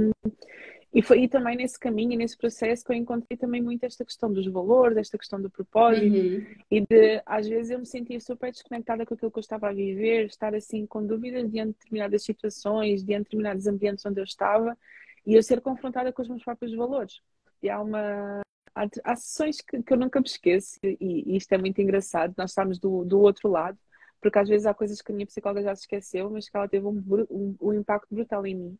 e 0.93 1.01
foi 1.01 1.21
e 1.23 1.27
também 1.27 1.55
nesse 1.55 1.79
caminho 1.79 2.11
e 2.11 2.17
nesse 2.17 2.37
processo 2.37 2.83
que 2.83 2.91
eu 2.91 2.95
encontrei 2.95 3.37
também 3.37 3.61
muito 3.61 3.85
esta 3.85 4.03
questão 4.03 4.31
dos 4.31 4.45
valores, 4.47 4.97
esta 4.97 5.17
questão 5.17 5.41
do 5.41 5.49
propósito 5.49 6.13
uhum. 6.13 6.45
e 6.69 6.81
de, 6.81 7.21
às 7.25 7.47
vezes, 7.47 7.71
eu 7.71 7.79
me 7.79 7.85
sentia 7.85 8.19
super 8.19 8.51
desconectada 8.51 9.05
com 9.05 9.13
aquilo 9.13 9.31
que 9.31 9.37
eu 9.37 9.41
estava 9.41 9.69
a 9.69 9.73
viver, 9.73 10.25
estar 10.25 10.53
assim 10.53 10.85
com 10.85 11.05
dúvidas 11.05 11.49
diante 11.49 11.69
de 11.69 11.77
determinadas 11.77 12.23
situações, 12.23 13.05
diante 13.05 13.19
de 13.19 13.23
determinados 13.23 13.67
ambientes 13.67 14.05
onde 14.05 14.19
eu 14.19 14.25
estava 14.25 14.77
e 15.25 15.33
eu 15.35 15.41
ser 15.41 15.61
confrontada 15.61 16.11
com 16.11 16.21
os 16.21 16.27
meus 16.27 16.43
próprios 16.43 16.75
valores. 16.75 17.21
E 17.63 17.69
há 17.69 17.81
uma. 17.81 18.41
Há, 18.75 18.87
há 19.03 19.15
sessões 19.15 19.61
que, 19.61 19.81
que 19.83 19.93
eu 19.93 19.97
nunca 19.97 20.19
me 20.19 20.25
esqueço 20.25 20.77
e, 20.83 20.97
e 20.99 21.37
isto 21.37 21.53
é 21.53 21.57
muito 21.57 21.81
engraçado. 21.81 22.33
Nós 22.37 22.51
estamos 22.51 22.79
do, 22.79 23.05
do 23.05 23.19
outro 23.21 23.49
lado, 23.49 23.77
porque 24.21 24.39
às 24.39 24.49
vezes 24.49 24.65
há 24.65 24.73
coisas 24.73 25.01
que 25.01 25.11
a 25.11 25.15
minha 25.15 25.25
psicóloga 25.25 25.63
já 25.63 25.75
se 25.75 25.83
esqueceu, 25.83 26.29
mas 26.29 26.49
que 26.49 26.57
ela 26.57 26.67
teve 26.67 26.85
um, 26.85 27.01
um, 27.29 27.55
um 27.61 27.73
impacto 27.73 28.13
brutal 28.13 28.45
em 28.45 28.55
mim 28.55 28.77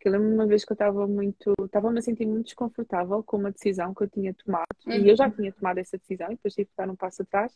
que 0.00 0.08
eu 0.08 0.12
lembro 0.12 0.32
uma 0.32 0.46
vez 0.46 0.64
que 0.64 0.72
eu 0.72 0.74
estava 0.74 1.06
muito, 1.06 1.52
estava-me 1.62 1.98
a 1.98 2.02
sentir 2.02 2.26
muito 2.26 2.46
desconfortável 2.46 3.22
com 3.22 3.36
uma 3.36 3.52
decisão 3.52 3.94
que 3.94 4.04
eu 4.04 4.08
tinha 4.08 4.32
tomado, 4.32 4.66
uhum. 4.86 4.94
e 4.94 5.10
eu 5.10 5.14
já 5.14 5.26
uhum. 5.26 5.30
tinha 5.30 5.52
tomado 5.52 5.78
essa 5.78 5.98
decisão, 5.98 6.28
e 6.28 6.36
depois 6.36 6.54
tive 6.54 6.70
que 6.70 6.76
dar 6.76 6.88
um 6.88 6.96
passo 6.96 7.20
atrás, 7.20 7.52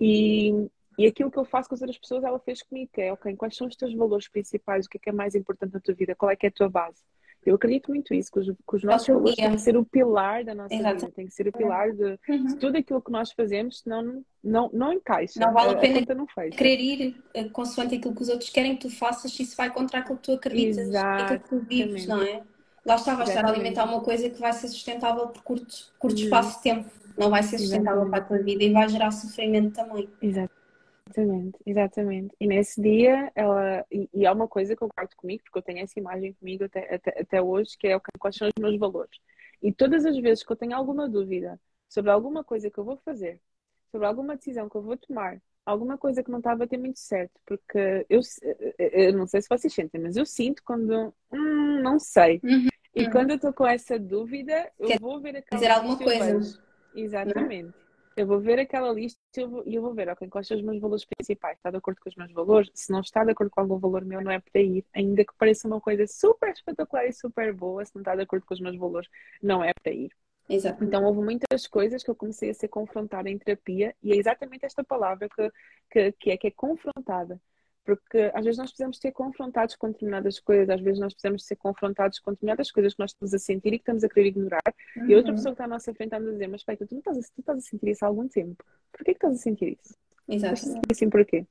e, 0.00 0.68
e 0.98 1.06
aquilo 1.06 1.30
que 1.30 1.38
eu 1.38 1.44
faço 1.44 1.68
com 1.68 1.76
as 1.76 1.80
outras 1.80 1.98
pessoas, 1.98 2.24
ela 2.24 2.40
fez 2.40 2.60
comigo, 2.62 2.90
que 2.92 3.00
é, 3.00 3.12
ok, 3.12 3.34
quais 3.36 3.56
são 3.56 3.68
os 3.68 3.76
teus 3.76 3.94
valores 3.94 4.28
principais, 4.28 4.86
o 4.86 4.88
que 4.88 4.96
é 4.98 5.00
que 5.00 5.08
é 5.10 5.12
mais 5.12 5.36
importante 5.36 5.74
na 5.74 5.80
tua 5.80 5.94
vida, 5.94 6.16
qual 6.16 6.30
é 6.30 6.34
que 6.34 6.46
é 6.46 6.48
a 6.48 6.52
tua 6.52 6.68
base? 6.68 7.00
Eu 7.46 7.54
acredito 7.54 7.88
muito 7.88 8.12
isso, 8.12 8.30
que 8.30 8.40
os, 8.40 8.46
que 8.46 8.76
os 8.76 8.82
nossos 8.82 9.06
valores 9.06 9.36
têm 9.36 9.52
que 9.52 9.58
ser 9.58 9.76
o 9.76 9.84
pilar 9.84 10.44
da 10.44 10.54
nossa 10.54 10.74
Exato. 10.74 10.96
vida, 10.96 11.12
tem 11.12 11.26
que 11.26 11.32
ser 11.32 11.46
o 11.46 11.52
pilar 11.52 11.92
de, 11.92 12.18
uhum. 12.28 12.44
de, 12.46 12.56
tudo 12.56 12.76
aquilo 12.76 13.00
que 13.00 13.12
nós 13.12 13.30
fazemos, 13.30 13.80
senão 13.80 14.24
não, 14.42 14.68
não 14.72 14.92
encaixa. 14.92 15.38
Não 15.38 15.52
vale 15.52 15.74
a 15.74 15.78
pena 15.78 16.04
a 16.08 16.14
não 16.14 16.26
querer 16.26 16.80
ir 16.80 17.22
eh, 17.32 17.44
consoante 17.44 17.94
aquilo 17.94 18.14
que 18.14 18.22
os 18.22 18.28
outros 18.28 18.50
querem 18.50 18.76
que 18.76 18.88
tu 18.88 18.90
faças, 18.90 19.32
se 19.32 19.42
isso 19.44 19.56
vai 19.56 19.72
contra 19.72 20.00
aquilo 20.00 20.16
que 20.18 20.24
tu 20.24 20.32
acreditas, 20.32 20.92
aquilo 20.94 21.40
que 21.40 21.48
tu 21.48 21.58
vives, 21.60 22.06
não 22.06 22.20
é? 22.20 22.42
Lá 22.84 22.96
está, 22.96 23.14
vais 23.14 23.28
estar 23.28 23.44
a 23.44 23.48
alimentar 23.48 23.84
uma 23.84 24.00
coisa 24.00 24.28
que 24.28 24.40
vai 24.40 24.52
ser 24.52 24.68
sustentável 24.68 25.28
por 25.28 25.42
curto, 25.42 25.92
curto 25.98 26.18
uhum. 26.18 26.24
espaço 26.24 26.56
de 26.56 26.62
tempo, 26.62 26.90
não 27.16 27.30
vai 27.30 27.42
ser 27.42 27.58
sustentável 27.58 28.02
Exatamente. 28.02 28.10
para 28.10 28.18
a 28.18 28.26
tua 28.26 28.38
vida 28.44 28.64
e 28.64 28.72
vai 28.72 28.88
gerar 28.88 29.10
sofrimento 29.10 29.74
também. 29.74 30.08
Exato. 30.20 30.54
Exatamente, 31.08 31.58
exatamente. 31.64 32.36
E 32.40 32.46
nesse 32.46 32.80
dia, 32.80 33.30
ela. 33.34 33.84
E, 33.90 34.08
e 34.12 34.26
há 34.26 34.32
uma 34.32 34.48
coisa 34.48 34.74
que 34.74 34.82
eu 34.82 34.88
guardo 34.94 35.14
comigo, 35.14 35.42
porque 35.44 35.58
eu 35.58 35.62
tenho 35.62 35.78
essa 35.84 35.98
imagem 35.98 36.32
comigo 36.34 36.64
até, 36.64 36.94
até, 36.94 37.20
até 37.20 37.42
hoje, 37.42 37.76
que 37.78 37.86
é 37.88 38.00
quais 38.18 38.36
são 38.36 38.48
os 38.48 38.52
meus 38.60 38.78
valores. 38.78 39.18
E 39.62 39.72
todas 39.72 40.04
as 40.04 40.16
vezes 40.18 40.44
que 40.44 40.52
eu 40.52 40.56
tenho 40.56 40.74
alguma 40.74 41.08
dúvida 41.08 41.60
sobre 41.88 42.10
alguma 42.10 42.42
coisa 42.42 42.70
que 42.70 42.78
eu 42.78 42.84
vou 42.84 42.96
fazer, 42.98 43.40
sobre 43.90 44.06
alguma 44.06 44.36
decisão 44.36 44.68
que 44.68 44.76
eu 44.76 44.82
vou 44.82 44.96
tomar, 44.96 45.40
alguma 45.64 45.96
coisa 45.96 46.22
que 46.22 46.30
não 46.30 46.38
está 46.38 46.52
a 46.52 46.56
bater 46.56 46.78
muito 46.78 46.98
certo, 46.98 47.40
porque 47.46 48.04
eu, 48.08 48.20
eu 48.78 49.12
não 49.12 49.26
sei 49.26 49.40
se 49.40 49.48
vocês 49.48 49.72
sentem, 49.72 50.00
mas 50.00 50.16
eu 50.16 50.26
sinto 50.26 50.62
quando 50.64 51.14
hum, 51.32 51.82
não 51.82 51.98
sei. 51.98 52.40
Uhum. 52.44 52.68
E 52.94 53.10
quando 53.10 53.30
eu 53.30 53.36
estou 53.36 53.52
com 53.52 53.66
essa 53.66 53.98
dúvida, 53.98 54.70
eu 54.78 54.88
Quer 54.88 55.00
vou 55.00 55.20
ver 55.20 55.36
aquela 55.36 55.60
dizer 55.60 55.72
alguma 55.72 55.98
coisa. 55.98 56.62
Exatamente. 56.94 57.85
Eu 58.16 58.26
vou 58.26 58.40
ver 58.40 58.58
aquela 58.58 58.90
lista 58.92 59.20
e 59.36 59.40
eu 59.40 59.50
vou, 59.50 59.62
eu 59.66 59.82
vou 59.82 59.94
ver, 59.94 60.08
ok, 60.08 60.26
quais 60.28 60.48
são 60.48 60.56
os 60.56 60.62
meus 60.62 60.80
valores 60.80 61.04
principais? 61.04 61.58
Está 61.58 61.70
de 61.70 61.76
acordo 61.76 62.00
com 62.00 62.08
os 62.08 62.16
meus 62.16 62.32
valores? 62.32 62.70
Se 62.74 62.90
não 62.90 63.00
está 63.00 63.22
de 63.22 63.32
acordo 63.32 63.50
com 63.50 63.60
algum 63.60 63.78
valor 63.78 64.04
meu, 64.06 64.22
não 64.22 64.30
é 64.30 64.40
para 64.40 64.60
ir. 64.62 64.86
Ainda 64.94 65.22
que 65.24 65.34
pareça 65.36 65.68
uma 65.68 65.80
coisa 65.80 66.06
super 66.06 66.50
espetacular 66.50 67.06
e 67.06 67.12
super 67.12 67.52
boa, 67.52 67.84
se 67.84 67.94
não 67.94 68.00
está 68.00 68.16
de 68.16 68.22
acordo 68.22 68.46
com 68.46 68.54
os 68.54 68.60
meus 68.60 68.76
valores, 68.76 69.08
não 69.42 69.62
é 69.62 69.72
para 69.82 69.92
ir. 69.92 70.10
Exato. 70.48 70.82
Então 70.82 71.04
houve 71.04 71.20
muitas 71.20 71.66
coisas 71.66 72.02
que 72.02 72.10
eu 72.10 72.14
comecei 72.14 72.50
a 72.50 72.54
ser 72.54 72.68
confrontada 72.68 73.28
em 73.28 73.36
terapia 73.36 73.94
e 74.02 74.12
é 74.12 74.16
exatamente 74.16 74.64
esta 74.64 74.82
palavra 74.82 75.28
que, 75.28 75.50
que, 75.90 76.12
que 76.12 76.30
é 76.30 76.36
que 76.36 76.46
é 76.46 76.50
confrontada. 76.50 77.40
Porque 77.86 78.32
às 78.34 78.44
vezes 78.44 78.58
nós 78.58 78.70
precisamos 78.70 78.98
ser 78.98 79.12
confrontados 79.12 79.76
com 79.76 79.86
determinadas 79.86 80.40
coisas, 80.40 80.68
às 80.68 80.80
vezes 80.80 80.98
nós 80.98 81.14
precisamos 81.14 81.44
ser 81.44 81.54
confrontados 81.54 82.18
com 82.18 82.32
determinadas 82.32 82.72
coisas 82.72 82.94
que 82.94 82.98
nós 82.98 83.12
estamos 83.12 83.32
a 83.32 83.38
sentir 83.38 83.68
e 83.68 83.78
que 83.78 83.82
estamos 83.82 84.02
a 84.02 84.08
querer 84.08 84.26
ignorar. 84.26 84.60
Uhum. 84.96 85.08
E 85.08 85.14
outra 85.14 85.32
pessoa 85.32 85.52
que 85.52 85.62
está 85.62 85.64
à 85.66 85.68
nossa 85.68 85.94
frente 85.94 86.12
está 86.12 86.16
a 86.16 86.32
dizer: 86.32 86.48
Mas 86.48 86.62
espera, 86.62 86.78
tu 86.78 86.88
não 86.90 86.98
estás 86.98 87.16
a, 87.16 87.20
tu 87.20 87.40
estás 87.40 87.58
a 87.58 87.60
sentir 87.60 87.88
isso 87.88 88.04
há 88.04 88.08
algum 88.08 88.26
tempo. 88.26 88.56
Porquê 88.90 89.12
que 89.12 89.18
estás 89.18 89.34
a 89.34 89.38
sentir 89.38 89.78
isso? 89.80 89.94
Exato. 90.28 90.80
Assim 90.90 91.08
porquê? 91.08 91.46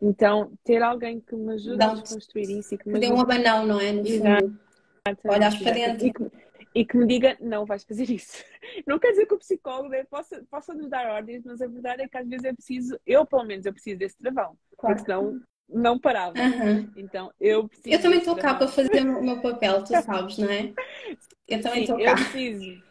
Então, 0.00 0.52
ter 0.64 0.82
alguém 0.82 1.20
que 1.20 1.36
me 1.36 1.52
ajude 1.52 1.84
a 1.84 1.94
desconstruir 1.94 2.48
isso 2.48 2.74
e 2.74 2.78
que 2.78 2.88
me 2.88 2.98
ajude... 2.98 3.12
um 3.12 3.20
abanão, 3.20 3.66
não 3.66 3.78
é? 3.78 3.92
No 3.92 4.06
fundo. 4.06 4.58
Olhas 5.24 5.56
para 5.56 5.72
dentro. 5.72 6.06
E 6.06 6.12
que, 6.14 6.30
e 6.74 6.84
que, 6.86 6.96
me 6.96 7.06
diga, 7.06 7.36
não 7.40 7.66
vais 7.66 7.84
fazer 7.84 8.08
isso. 8.10 8.42
Não 8.86 8.98
quer 8.98 9.10
dizer 9.10 9.26
que 9.26 9.34
o 9.34 9.38
psicólogo 9.38 9.90
né, 9.90 10.04
possa, 10.04 10.42
possa 10.50 10.74
nos 10.74 10.88
dar 10.88 11.06
ordens, 11.06 11.44
mas 11.44 11.60
a 11.60 11.66
verdade 11.66 12.02
é 12.02 12.08
que 12.08 12.16
às 12.16 12.26
vezes 12.26 12.44
é 12.44 12.52
preciso, 12.52 12.98
eu 13.06 13.24
pelo 13.26 13.44
menos, 13.44 13.66
eu 13.66 13.72
preciso 13.72 13.98
desse 13.98 14.16
travão. 14.16 14.56
Claro. 14.76 14.96
Porque 14.96 15.12
senão 15.12 15.40
não 15.68 15.98
parava. 15.98 16.38
Uhum. 16.38 16.90
Então, 16.96 17.32
eu. 17.40 17.70
Eu 17.84 18.00
também 18.00 18.18
estou 18.18 18.36
cá 18.36 18.54
para 18.54 18.68
fazer 18.68 19.02
o 19.02 19.22
meu 19.22 19.40
papel, 19.40 19.82
tu 19.82 19.92
sabes, 20.02 20.38
não 20.38 20.50
é? 20.50 20.72
Eu 21.48 21.60
também 21.60 21.82
estou 21.82 21.98
cá. 21.98 22.02
Eu 22.04 22.14
preciso. 22.14 22.82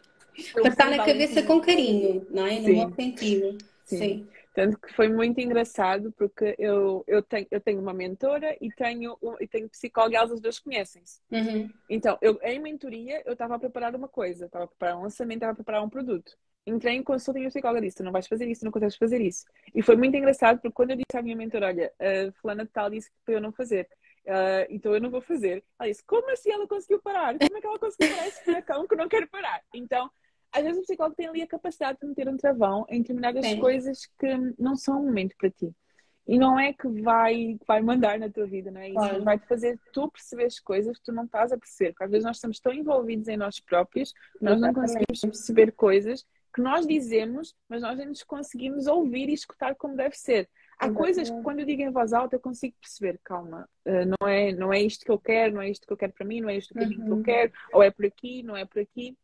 para 0.52 0.68
estar 0.68 0.90
na 0.90 1.04
cabeça 1.04 1.42
com 1.42 1.60
carinho, 1.60 2.26
não 2.30 2.46
é? 2.46 2.60
No 2.60 2.66
Sim. 2.66 2.74
bom 2.74 2.94
sentido. 2.94 3.58
Sim. 3.84 3.98
Sim. 3.98 4.28
Tanto 4.54 4.78
que 4.78 4.92
foi 4.94 5.08
muito 5.08 5.40
engraçado 5.40 6.12
porque 6.12 6.54
eu, 6.60 7.02
eu, 7.08 7.20
tenho, 7.22 7.44
eu 7.50 7.60
tenho 7.60 7.80
uma 7.80 7.92
mentora 7.92 8.56
e 8.60 8.70
tenho, 8.70 9.18
e 9.40 9.48
tenho 9.48 9.68
psicóloga 9.68 10.14
e 10.14 10.16
elas 10.16 10.30
as 10.30 10.40
duas 10.40 10.60
conhecem-se. 10.60 11.20
Uhum. 11.32 11.68
Então, 11.90 12.16
eu, 12.22 12.38
em 12.40 12.60
mentoria, 12.60 13.20
eu 13.26 13.32
estava 13.32 13.56
a 13.56 13.58
preparar 13.58 13.96
uma 13.96 14.06
coisa, 14.06 14.46
estava 14.46 14.64
a 14.64 14.68
preparar 14.68 14.96
um 14.96 15.02
lançamento, 15.02 15.38
estava 15.38 15.52
a 15.52 15.56
preparar 15.56 15.82
um 15.82 15.88
produto 15.88 16.36
entrei 16.66 16.96
em 16.96 17.02
consulta 17.02 17.38
e 17.38 17.44
a 17.44 17.48
psicóloga 17.48 17.80
disse: 17.80 18.02
não 18.02 18.12
vais 18.12 18.26
fazer 18.26 18.48
isso, 18.48 18.64
não 18.64 18.72
consegues 18.72 18.96
fazer 18.96 19.20
isso. 19.20 19.44
E 19.74 19.82
foi 19.82 19.96
muito 19.96 20.16
engraçado 20.16 20.60
porque 20.60 20.74
quando 20.74 20.90
eu 20.90 20.96
disse 20.96 21.16
à 21.16 21.22
minha 21.22 21.36
mentora: 21.36 21.66
olha, 21.66 21.92
a 21.98 22.32
fulana 22.40 22.64
de 22.64 22.70
tal 22.70 22.90
disse 22.90 23.10
que 23.10 23.16
para 23.24 23.34
eu 23.34 23.40
não 23.40 23.52
fazer, 23.52 23.88
uh, 24.26 24.66
então 24.70 24.94
eu 24.94 25.00
não 25.00 25.10
vou 25.10 25.20
fazer. 25.20 25.64
Ela 25.78 25.88
disse: 25.90 26.04
como 26.04 26.30
assim 26.30 26.50
ela 26.50 26.66
conseguiu 26.66 27.00
parar? 27.00 27.36
Como 27.38 27.56
é 27.56 27.60
que 27.60 27.66
ela 27.66 27.78
conseguiu 27.78 28.14
parar 28.14 28.28
esse 28.28 28.44
furacão 28.44 28.86
que 28.86 28.96
não 28.96 29.08
quer 29.08 29.28
parar? 29.28 29.62
Então, 29.74 30.10
às 30.52 30.62
vezes 30.62 30.78
o 30.78 30.82
psicólogo 30.82 31.16
tem 31.16 31.26
ali 31.26 31.42
a 31.42 31.46
capacidade 31.46 31.98
de 32.00 32.06
meter 32.06 32.28
um 32.28 32.36
travão 32.36 32.86
em 32.88 33.00
determinadas 33.00 33.44
Sim. 33.44 33.60
coisas 33.60 34.06
que 34.18 34.54
não 34.58 34.76
são 34.76 35.00
um 35.00 35.06
momento 35.06 35.34
para 35.36 35.50
ti. 35.50 35.74
E 36.26 36.38
não 36.38 36.58
é 36.58 36.72
que 36.72 36.88
vai, 37.02 37.58
vai 37.66 37.82
mandar 37.82 38.18
na 38.18 38.30
tua 38.30 38.46
vida, 38.46 38.70
não 38.70 38.80
é 38.80 38.88
isso? 38.88 38.96
Claro. 38.96 39.24
Vai 39.24 39.38
te 39.38 39.46
fazer 39.46 39.78
tu 39.92 40.10
perceber 40.10 40.44
as 40.44 40.58
coisas 40.58 40.96
que 40.96 41.04
tu 41.04 41.12
não 41.12 41.24
estás 41.24 41.52
a 41.52 41.58
perceber. 41.58 41.90
Porque 41.90 42.04
às 42.04 42.10
vezes 42.10 42.24
nós 42.24 42.36
estamos 42.36 42.58
tão 42.60 42.72
envolvidos 42.72 43.28
em 43.28 43.36
nós 43.36 43.60
próprios 43.60 44.12
que 44.12 44.42
nós 44.42 44.58
não 44.58 44.72
conseguimos 44.72 45.20
perceber 45.20 45.72
coisas 45.72 46.24
que 46.54 46.62
nós 46.62 46.86
dizemos, 46.86 47.54
mas 47.68 47.82
nós 47.82 47.98
não 47.98 48.06
nos 48.06 48.22
conseguimos 48.22 48.86
ouvir 48.86 49.28
e 49.28 49.32
escutar 49.34 49.74
como 49.74 49.96
deve 49.96 50.16
ser. 50.16 50.48
Há 50.78 50.90
coisas 50.90 51.28
que 51.30 51.42
quando 51.42 51.60
eu 51.60 51.66
digo 51.66 51.82
em 51.82 51.90
voz 51.90 52.12
alta 52.12 52.36
eu 52.36 52.40
consigo 52.40 52.74
perceber, 52.80 53.20
calma, 53.24 53.68
uh, 53.86 54.16
não, 54.20 54.28
é, 54.28 54.52
não 54.52 54.72
é 54.72 54.80
isto 54.80 55.04
que 55.04 55.10
eu 55.10 55.18
quero, 55.18 55.54
não 55.54 55.62
é 55.62 55.70
isto 55.70 55.86
que 55.86 55.92
eu 55.92 55.96
quero 55.96 56.12
para 56.12 56.26
mim, 56.26 56.40
não 56.40 56.48
é 56.48 56.56
isto 56.56 56.72
que 56.72 56.80
eu 56.82 56.88
uhum. 56.88 57.22
quero, 57.22 57.52
ou 57.72 57.82
é 57.82 57.90
por 57.90 58.06
aqui, 58.06 58.42
não 58.42 58.56
é 58.56 58.64
por 58.64 58.80
aqui. 58.80 59.16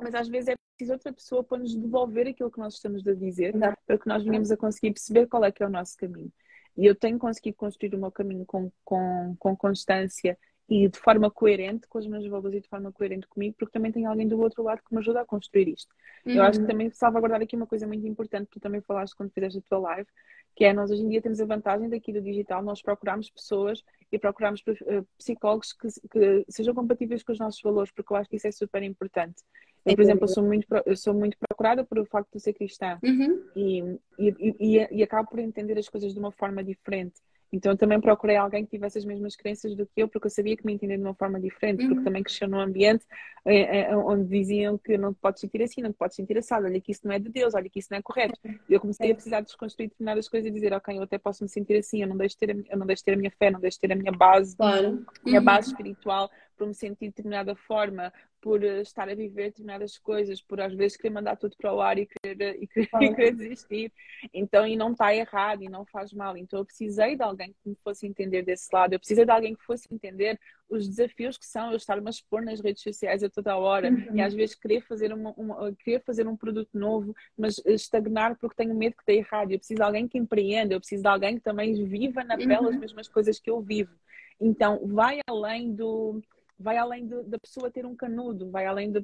Mas 0.00 0.14
às 0.14 0.28
vezes 0.28 0.48
é 0.48 0.54
preciso 0.76 0.92
outra 0.92 1.12
pessoa 1.12 1.42
para 1.42 1.58
nos 1.58 1.74
devolver 1.74 2.28
aquilo 2.28 2.50
que 2.50 2.58
nós 2.58 2.74
estamos 2.74 3.06
a 3.06 3.14
dizer, 3.14 3.54
Exato. 3.54 3.78
para 3.86 3.98
que 3.98 4.06
nós 4.06 4.22
venhamos 4.22 4.50
a 4.50 4.56
conseguir 4.56 4.92
perceber 4.92 5.26
qual 5.26 5.44
é 5.44 5.50
que 5.50 5.62
é 5.62 5.66
o 5.66 5.70
nosso 5.70 5.96
caminho. 5.96 6.32
E 6.76 6.86
eu 6.86 6.94
tenho 6.94 7.18
conseguido 7.18 7.56
construir 7.56 7.94
o 7.94 7.98
meu 7.98 8.12
caminho 8.12 8.46
com, 8.46 8.70
com, 8.84 9.34
com 9.38 9.56
constância 9.56 10.38
e 10.68 10.86
de 10.86 10.98
forma 10.98 11.30
coerente 11.30 11.88
com 11.88 11.98
os 11.98 12.06
meus 12.06 12.26
valores 12.26 12.58
e 12.58 12.60
de 12.60 12.68
forma 12.68 12.92
coerente 12.92 13.26
comigo, 13.26 13.56
porque 13.58 13.72
também 13.72 13.90
tem 13.90 14.04
alguém 14.04 14.28
do 14.28 14.38
outro 14.38 14.62
lado 14.62 14.82
que 14.86 14.92
me 14.92 15.00
ajuda 15.00 15.22
a 15.22 15.24
construir 15.24 15.68
isto. 15.68 15.94
Uhum. 16.26 16.34
Eu 16.34 16.42
acho 16.42 16.58
que 16.58 16.64
uhum. 16.64 16.70
também 16.70 16.90
salvaguardar 16.90 17.40
aqui 17.40 17.56
uma 17.56 17.66
coisa 17.66 17.86
muito 17.86 18.06
importante 18.06 18.48
que 18.48 18.58
tu 18.58 18.60
também 18.60 18.82
falaste 18.82 19.16
quando 19.16 19.30
fizeste 19.30 19.58
a 19.58 19.62
tua 19.62 19.78
live, 19.78 20.08
que 20.54 20.64
é 20.64 20.72
nós 20.72 20.90
hoje 20.90 21.02
em 21.02 21.08
dia 21.08 21.22
temos 21.22 21.40
a 21.40 21.46
vantagem 21.46 21.88
daqui 21.88 22.12
do 22.12 22.20
digital, 22.20 22.62
nós 22.62 22.82
procuramos 22.82 23.30
pessoas 23.30 23.82
e 24.12 24.18
procuramos 24.18 24.60
uh, 24.60 25.06
psicólogos 25.16 25.72
que, 25.72 25.88
que, 26.10 26.44
sejam 26.48 26.74
compatíveis 26.74 27.22
com 27.22 27.32
os 27.32 27.38
nossos 27.38 27.62
valores, 27.62 27.90
porque 27.90 28.12
eu 28.12 28.16
acho 28.16 28.28
que 28.28 28.36
isso 28.36 28.48
é 28.48 28.52
super 28.52 28.82
importante. 28.82 29.42
Eu, 29.86 29.94
por 29.94 30.02
exemplo, 30.02 30.24
eu 30.24 30.28
sou 30.28 30.44
muito, 30.44 30.66
eu 30.84 30.96
sou 30.96 31.14
muito 31.14 31.38
procurada 31.38 31.82
por 31.82 31.98
o 31.98 32.04
facto 32.04 32.30
de 32.34 32.40
ser 32.40 32.52
cristã 32.52 32.98
uhum. 33.02 33.42
e, 33.56 33.80
e, 34.18 34.56
e, 34.60 34.88
e 34.90 35.02
acabo 35.02 35.30
por 35.30 35.38
entender 35.38 35.78
as 35.78 35.88
coisas 35.88 36.12
de 36.12 36.18
uma 36.18 36.30
forma 36.30 36.62
diferente. 36.62 37.14
Então 37.52 37.72
eu 37.72 37.78
também 37.78 38.00
procurei 38.00 38.36
alguém 38.36 38.64
que 38.64 38.70
tivesse 38.70 38.98
as 38.98 39.04
mesmas 39.04 39.34
crenças 39.34 39.74
do 39.74 39.86
que 39.86 40.02
eu, 40.02 40.08
porque 40.08 40.26
eu 40.26 40.30
sabia 40.30 40.56
que 40.56 40.66
me 40.66 40.72
entendia 40.72 40.96
de 40.96 41.02
uma 41.02 41.14
forma 41.14 41.40
diferente, 41.40 41.82
uhum. 41.82 41.88
porque 41.88 42.04
também 42.04 42.22
cresceu 42.22 42.48
num 42.48 42.60
ambiente 42.60 43.04
eh, 43.44 43.90
eh, 43.90 43.96
onde 43.96 44.24
diziam 44.24 44.76
que 44.76 44.98
não 44.98 45.14
te 45.14 45.20
podes 45.20 45.40
sentir 45.40 45.62
assim, 45.62 45.80
não 45.80 45.92
te 45.92 45.96
podes 45.96 46.16
sentir 46.16 46.36
assado, 46.36 46.66
olha 46.66 46.80
que 46.80 46.92
isso 46.92 47.00
não 47.04 47.12
é 47.12 47.18
de 47.18 47.30
Deus, 47.30 47.54
olha 47.54 47.68
que 47.68 47.78
isso 47.78 47.88
não 47.90 47.98
é 47.98 48.02
correto. 48.02 48.38
E 48.68 48.72
eu 48.74 48.80
comecei 48.80 49.10
a 49.10 49.14
precisar 49.14 49.40
desconstruir 49.40 49.88
determinadas 49.88 50.28
coisas 50.28 50.48
e 50.48 50.52
dizer, 50.52 50.72
ok, 50.72 50.96
eu 50.96 51.02
até 51.02 51.16
posso 51.16 51.42
me 51.42 51.48
sentir 51.48 51.78
assim, 51.78 52.02
eu 52.02 52.08
não 52.08 52.16
deixo 52.16 52.36
de 52.38 52.46
ter 52.46 52.50
a, 52.50 52.72
eu 52.72 52.78
não 52.78 52.86
deixo 52.86 53.00
de 53.00 53.04
ter 53.04 53.12
a 53.12 53.16
minha 53.16 53.30
fé, 53.30 53.50
não 53.50 53.60
deixo 53.60 53.76
de 53.76 53.80
ter 53.80 53.92
a 53.92 53.96
minha 53.96 54.12
base, 54.12 54.56
claro. 54.56 55.06
minha 55.24 55.38
uhum. 55.38 55.44
base 55.44 55.68
espiritual, 55.68 56.30
para 56.58 56.66
me 56.66 56.74
sentir 56.74 57.06
de 57.06 57.10
determinada 57.10 57.54
forma, 57.54 58.12
por 58.40 58.62
eh, 58.62 58.82
estar 58.82 59.08
a 59.08 59.14
viver 59.14 59.44
determinadas 59.44 59.98
coisas, 59.98 60.42
por 60.42 60.60
às 60.60 60.74
vezes 60.74 60.96
querer 60.96 61.14
mandar 61.14 61.36
tudo 61.36 61.56
para 61.56 61.72
o 61.72 61.80
ar 61.80 61.98
e 61.98 62.06
querer, 62.06 62.62
e 62.62 62.66
querer, 62.66 62.88
e 63.02 63.14
querer 63.14 63.34
desistir. 63.34 63.92
Então, 64.32 64.66
e 64.66 64.76
não 64.76 64.92
está 64.92 65.14
errado 65.14 65.62
e 65.62 65.68
não 65.68 65.84
faz 65.86 66.12
mal. 66.12 66.36
Então, 66.36 66.58
eu 66.58 66.64
precisei 66.64 67.16
de 67.16 67.22
alguém 67.22 67.52
que 67.52 67.68
me 67.68 67.76
fosse 67.82 68.06
entender 68.06 68.42
desse 68.42 68.68
lado, 68.72 68.92
eu 68.92 68.98
precisei 68.98 69.24
de 69.24 69.30
alguém 69.30 69.54
que 69.54 69.64
fosse 69.64 69.86
entender 69.92 70.38
os 70.68 70.86
desafios 70.86 71.38
que 71.38 71.46
são 71.46 71.70
eu 71.70 71.76
estar-me 71.76 72.06
a 72.06 72.10
expor 72.10 72.42
nas 72.42 72.60
redes 72.60 72.82
sociais 72.82 73.24
a 73.24 73.30
toda 73.30 73.56
hora 73.56 73.90
uhum. 73.90 74.16
e 74.16 74.20
às 74.20 74.34
vezes 74.34 74.54
querer 74.54 74.82
fazer, 74.82 75.12
uma, 75.12 75.32
uma, 75.32 75.74
querer 75.76 76.02
fazer 76.04 76.26
um 76.26 76.36
produto 76.36 76.78
novo, 76.78 77.14
mas 77.36 77.58
estagnar 77.64 78.36
porque 78.36 78.56
tenho 78.56 78.74
medo 78.74 78.96
que 78.96 79.06
dê 79.06 79.16
errado. 79.18 79.50
Eu 79.50 79.58
preciso 79.58 79.78
de 79.78 79.84
alguém 79.84 80.06
que 80.06 80.18
empreenda, 80.18 80.74
eu 80.74 80.80
preciso 80.80 81.02
de 81.02 81.08
alguém 81.08 81.36
que 81.36 81.42
também 81.42 81.72
viva 81.84 82.22
na 82.22 82.36
pele 82.36 82.54
uhum. 82.54 82.68
as 82.68 82.76
mesmas 82.76 83.08
coisas 83.08 83.40
que 83.40 83.50
eu 83.50 83.60
vivo. 83.60 83.94
Então, 84.40 84.86
vai 84.86 85.18
além 85.26 85.74
do 85.74 86.22
vai 86.58 86.76
além 86.76 87.06
de, 87.06 87.22
da 87.22 87.38
pessoa 87.38 87.70
ter 87.70 87.86
um 87.86 87.94
canudo, 87.94 88.50
vai 88.50 88.66
além 88.66 88.90
da, 88.90 89.00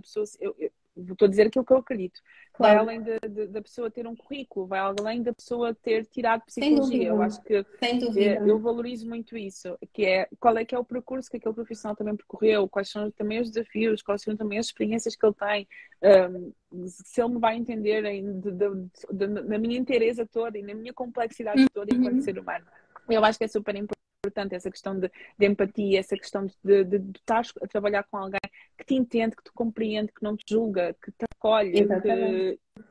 pessoa. 0.00 0.24
Eu, 0.40 0.54
eu, 0.58 0.70
estou 0.96 1.26
a 1.26 1.28
dizer 1.28 1.48
aquilo 1.48 1.64
que 1.64 1.72
eu 1.72 1.78
acredito. 1.78 2.20
Claro. 2.54 2.84
Vai 2.84 2.96
além 2.96 3.18
da 3.48 3.60
pessoa 3.60 3.90
ter 3.90 4.06
um 4.06 4.16
currículo, 4.16 4.66
vai 4.66 4.78
além 4.78 5.22
da 5.22 5.32
pessoa 5.32 5.74
ter 5.74 6.06
tirado 6.06 6.42
psicologia. 6.46 7.08
Eu 7.08 7.20
acho 7.20 7.42
que 7.42 7.54
é, 7.54 8.38
eu 8.38 8.58
valorizo 8.58 9.06
muito 9.06 9.36
isso, 9.36 9.76
que 9.92 10.06
é 10.06 10.28
qual 10.40 10.56
é 10.56 10.64
que 10.64 10.74
é 10.74 10.78
o 10.78 10.84
percurso 10.84 11.30
que 11.30 11.36
aquele 11.36 11.54
profissional 11.54 11.94
também 11.94 12.16
percorreu, 12.16 12.68
quais 12.68 12.88
são 12.88 13.10
também 13.10 13.40
os 13.40 13.50
desafios, 13.50 14.00
quais 14.00 14.22
são 14.22 14.36
também 14.36 14.58
as 14.58 14.66
experiências 14.66 15.14
que 15.14 15.26
ele 15.26 15.34
tem, 15.34 15.68
um, 16.32 16.52
se 16.86 17.20
ele 17.20 17.34
me 17.34 17.40
vai 17.40 17.56
entender 17.56 18.02
na 19.44 19.58
minha 19.58 19.76
inteireza 19.76 20.26
toda 20.26 20.56
e 20.56 20.62
na 20.62 20.74
minha 20.74 20.94
complexidade 20.94 21.66
toda 21.74 21.94
enquanto 21.94 22.14
uhum. 22.14 22.22
ser 22.22 22.38
humano. 22.38 22.64
Eu 23.08 23.24
acho 23.24 23.38
que 23.38 23.44
é 23.44 23.48
super 23.48 23.74
importante 23.74 23.96
importante 24.26 24.54
essa 24.54 24.70
questão 24.70 24.98
de, 24.98 25.10
de 25.38 25.46
empatia, 25.46 26.00
essa 26.00 26.16
questão 26.16 26.46
de, 26.46 26.84
de, 26.84 26.98
de, 26.98 27.18
estar 27.18 27.44
a 27.62 27.66
trabalhar 27.66 28.04
com 28.10 28.16
alguém 28.16 28.40
que 28.76 28.84
te 28.84 28.94
entende, 28.94 29.36
que 29.36 29.44
te 29.44 29.52
compreende, 29.52 30.12
que 30.12 30.22
não 30.22 30.36
te 30.36 30.44
julga, 30.48 30.96
que 31.02 31.12
te 31.12 31.24
acolhe, 31.36 31.80
Exatamente. 31.80 32.58
que 32.72 32.86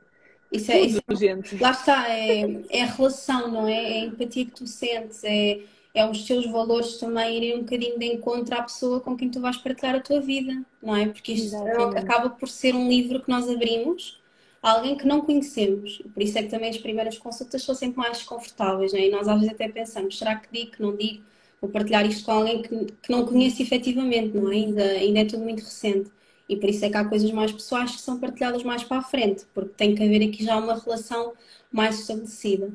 isso 0.51 0.71
é, 0.71 0.79
isso, 0.81 1.01
gente. 1.11 1.57
Lá 1.57 1.71
está, 1.71 2.09
é, 2.09 2.41
é 2.69 2.83
a 2.83 2.85
relação, 2.85 3.51
não 3.51 3.67
é? 3.67 3.73
É 3.73 4.01
a 4.01 4.05
empatia 4.05 4.45
que 4.45 4.51
tu 4.51 4.65
sentes, 4.65 5.23
é, 5.23 5.59
é 5.93 6.09
os 6.09 6.23
teus 6.23 6.45
valores 6.49 6.97
também 6.97 7.37
irem 7.37 7.57
um 7.57 7.59
bocadinho 7.61 7.99
de 7.99 8.05
encontro 8.05 8.55
à 8.55 8.61
pessoa 8.61 9.01
com 9.01 9.17
quem 9.17 9.29
tu 9.29 9.41
vais 9.41 9.57
partilhar 9.57 9.95
a 9.95 9.99
tua 9.99 10.21
vida, 10.21 10.53
não 10.81 10.95
é? 10.95 11.07
Porque 11.07 11.33
isto 11.33 11.55
Exatamente. 11.55 11.97
acaba 11.97 12.29
por 12.29 12.47
ser 12.47 12.73
um 12.73 12.87
livro 12.87 13.21
que 13.21 13.29
nós 13.29 13.49
abrimos 13.49 14.23
alguém 14.65 14.97
que 14.97 15.05
não 15.07 15.21
conhecemos. 15.21 16.01
Por 16.13 16.23
isso 16.23 16.37
é 16.39 16.43
que 16.43 16.49
também 16.49 16.69
as 16.69 16.77
primeiras 16.77 17.17
consultas 17.17 17.63
são 17.63 17.75
sempre 17.75 17.97
mais 17.97 18.17
desconfortáveis, 18.17 18.93
não 18.93 18.99
é? 18.99 19.07
E 19.07 19.11
nós 19.11 19.27
às 19.27 19.35
vezes 19.39 19.53
até 19.53 19.69
pensamos, 19.69 20.17
será 20.17 20.35
que 20.35 20.47
digo, 20.51 20.71
que 20.71 20.81
não 20.81 20.95
digo? 20.95 21.23
Vou 21.61 21.69
partilhar 21.69 22.05
isto 22.05 22.25
com 22.25 22.31
alguém 22.31 22.61
que, 22.61 22.85
que 22.85 23.11
não 23.11 23.25
conheço 23.25 23.61
efetivamente, 23.61 24.35
não 24.35 24.51
é? 24.51 24.55
Ainda, 24.55 24.83
ainda 24.83 25.19
é 25.19 25.25
tudo 25.25 25.43
muito 25.43 25.59
recente. 25.63 26.11
E 26.49 26.55
por 26.57 26.69
isso 26.69 26.83
é 26.85 26.89
que 26.89 26.97
há 26.97 27.05
coisas 27.05 27.31
mais 27.31 27.51
pessoais 27.51 27.91
que 27.95 28.01
são 28.01 28.19
partilhadas 28.19 28.63
mais 28.63 28.83
para 28.83 28.97
a 28.97 29.01
frente, 29.03 29.45
porque 29.53 29.73
tem 29.75 29.95
que 29.95 30.03
haver 30.03 30.27
aqui 30.27 30.43
já 30.43 30.57
uma 30.57 30.75
relação 30.79 31.33
mais 31.71 31.99
estabelecida. 31.99 32.71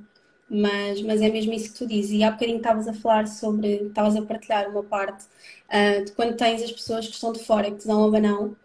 Mas, 0.49 1.01
mas 1.03 1.23
é 1.23 1.29
mesmo 1.31 1.53
isso 1.53 1.73
que 1.73 1.79
tu 1.79 1.87
dizes. 1.87 2.13
E 2.13 2.23
há 2.25 2.31
bocadinho 2.33 2.59
estavas 2.59 2.89
a 2.89 2.93
falar 2.95 3.27
sobre, 3.29 3.87
estavas 3.87 4.17
a 4.17 4.23
partilhar 4.23 4.69
uma 4.71 4.83
parte 4.83 5.25
uh, 5.69 6.05
de 6.05 6.13
quando 6.13 6.37
tens 6.37 6.63
as 6.63 6.73
pessoas 6.73 7.07
que 7.07 7.15
estão 7.15 7.33
de 7.33 7.41
fora 7.45 7.69
e 7.69 7.73
que 7.73 7.79
te 7.79 7.87
dão 7.87 8.05
a 8.05 8.11
banão, 8.11 8.57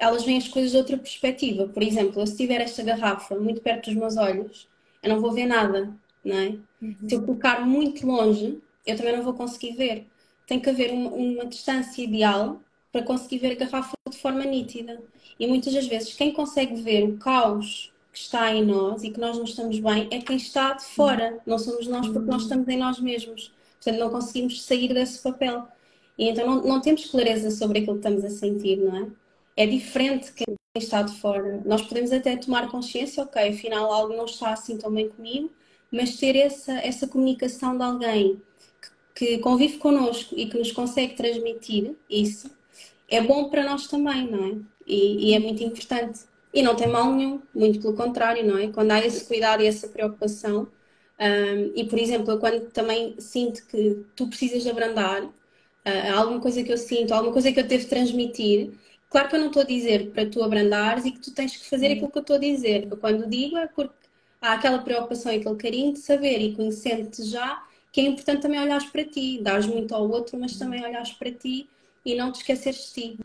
elas 0.00 0.24
veem 0.24 0.38
as 0.38 0.48
coisas 0.48 0.70
de 0.70 0.78
outra 0.78 0.96
perspectiva. 0.96 1.68
Por 1.68 1.82
exemplo, 1.82 2.26
se 2.26 2.36
tiver 2.36 2.60
esta 2.60 2.82
garrafa 2.82 3.36
muito 3.36 3.60
perto 3.60 3.90
dos 3.90 3.94
meus 3.94 4.16
olhos, 4.16 4.66
eu 5.02 5.10
não 5.10 5.20
vou 5.20 5.30
ver 5.30 5.46
nada, 5.46 5.94
não 6.24 6.36
é? 6.36 6.58
Uhum. 6.80 6.96
Se 7.06 7.14
eu 7.14 7.22
colocar 7.22 7.66
muito 7.66 8.06
longe, 8.06 8.58
eu 8.86 8.96
também 8.96 9.14
não 9.14 9.22
vou 9.22 9.34
conseguir 9.34 9.72
ver. 9.72 10.06
Tem 10.46 10.58
que 10.58 10.70
haver 10.70 10.90
uma, 10.90 11.10
uma 11.10 11.46
distância 11.46 12.02
ideal 12.02 12.60
para 12.90 13.02
conseguir 13.02 13.38
ver 13.38 13.52
a 13.52 13.66
garrafa 13.66 13.94
de 14.08 14.16
forma 14.16 14.42
nítida. 14.44 15.00
E 15.38 15.46
muitas 15.46 15.74
das 15.74 15.86
vezes 15.86 16.14
quem 16.14 16.32
consegue 16.32 16.80
ver 16.80 17.04
o 17.04 17.18
caos 17.18 17.92
que 18.10 18.18
está 18.18 18.52
em 18.52 18.64
nós 18.64 19.04
e 19.04 19.10
que 19.10 19.20
nós 19.20 19.36
não 19.36 19.44
estamos 19.44 19.78
bem 19.78 20.08
é 20.10 20.18
quem 20.18 20.36
está 20.36 20.72
de 20.72 20.84
fora. 20.84 21.40
Não 21.46 21.58
somos 21.58 21.86
nós 21.86 22.08
porque 22.08 22.30
nós 22.30 22.42
estamos 22.42 22.66
em 22.68 22.78
nós 22.78 22.98
mesmos. 22.98 23.52
Portanto, 23.74 24.00
não 24.00 24.10
conseguimos 24.10 24.62
sair 24.62 24.92
desse 24.94 25.22
papel. 25.22 25.68
E 26.18 26.28
então 26.28 26.46
não, 26.46 26.62
não 26.62 26.80
temos 26.80 27.04
clareza 27.04 27.50
sobre 27.50 27.80
aquilo 27.80 27.98
que 27.98 28.08
estamos 28.08 28.24
a 28.24 28.30
sentir, 28.30 28.76
não 28.76 28.96
é? 28.96 29.06
É 29.56 29.66
diferente 29.66 30.32
quem 30.32 30.56
está 30.76 31.02
de 31.02 31.18
fora. 31.20 31.60
Nós 31.64 31.82
podemos 31.82 32.12
até 32.12 32.36
tomar 32.36 32.70
consciência, 32.70 33.22
ok, 33.22 33.50
afinal 33.50 33.92
algo 33.92 34.16
não 34.16 34.24
está 34.24 34.52
assim 34.52 34.76
tão 34.76 34.92
bem 34.92 35.08
comigo, 35.08 35.50
mas 35.90 36.16
ter 36.16 36.36
essa, 36.36 36.72
essa 36.72 37.08
comunicação 37.08 37.76
de 37.76 37.82
alguém 37.82 38.40
que, 39.14 39.36
que 39.36 39.38
convive 39.38 39.78
connosco 39.78 40.34
e 40.36 40.46
que 40.46 40.58
nos 40.58 40.72
consegue 40.72 41.14
transmitir 41.14 41.96
isso, 42.08 42.50
é 43.08 43.20
bom 43.20 43.48
para 43.50 43.64
nós 43.64 43.88
também, 43.88 44.30
não 44.30 44.44
é? 44.44 44.56
E, 44.86 45.30
e, 45.30 45.34
é 45.34 45.38
muito 45.38 45.62
importante. 45.62 46.20
E 46.54 46.62
não 46.62 46.74
tem 46.76 46.88
mal 46.88 47.12
nenhum, 47.12 47.40
muito 47.54 47.80
pelo 47.80 47.94
contrário, 47.94 48.46
não 48.46 48.58
é? 48.58 48.68
Quando 48.68 48.92
há 48.92 49.04
esse 49.04 49.24
cuidado 49.26 49.62
e 49.62 49.66
essa 49.66 49.88
preocupação, 49.88 50.68
um, 51.20 51.72
e 51.74 51.84
por 51.84 51.98
exemplo, 51.98 52.38
quando 52.38 52.70
também 52.70 53.14
sinto 53.18 53.66
que 53.66 54.04
tu 54.16 54.28
precisas 54.28 54.66
abrandar, 54.66 55.24
uh, 55.24 56.16
alguma 56.16 56.40
coisa 56.40 56.62
que 56.62 56.72
eu 56.72 56.78
sinto, 56.78 57.12
alguma 57.12 57.32
coisa 57.32 57.52
que 57.52 57.60
eu 57.60 57.64
devo 57.64 57.88
transmitir, 57.88 58.72
Claro 59.10 59.28
que 59.28 59.34
eu 59.34 59.40
não 59.40 59.48
estou 59.48 59.62
a 59.62 59.66
dizer 59.66 60.10
para 60.12 60.24
tu 60.24 60.42
abrandares 60.42 61.04
e 61.04 61.10
que 61.10 61.18
tu 61.18 61.32
tens 61.32 61.56
que 61.56 61.68
fazer 61.68 61.88
uhum. 61.88 61.92
aquilo 61.94 62.10
que 62.12 62.18
eu 62.18 62.22
estou 62.22 62.36
a 62.36 62.38
dizer. 62.38 62.88
Eu, 62.88 62.96
quando 62.96 63.28
digo 63.28 63.58
é 63.58 63.66
porque 63.66 63.92
há 64.40 64.52
aquela 64.54 64.78
preocupação 64.78 65.32
e 65.32 65.36
aquele 65.36 65.56
carinho 65.56 65.92
de 65.92 65.98
saber 65.98 66.38
e 66.38 66.54
conhecendo-te 66.54 67.24
já 67.24 67.62
que 67.92 68.00
é 68.00 68.04
importante 68.04 68.42
também 68.42 68.60
olhares 68.60 68.86
para 68.86 69.04
ti, 69.04 69.40
dares 69.42 69.66
muito 69.66 69.92
ao 69.94 70.08
outro, 70.08 70.38
mas 70.38 70.56
também 70.56 70.84
olhares 70.84 71.10
para 71.10 71.32
ti 71.32 71.68
e 72.04 72.14
não 72.14 72.30
te 72.30 72.36
esqueceres 72.36 72.92
de 72.94 73.02
ti. 73.02 73.18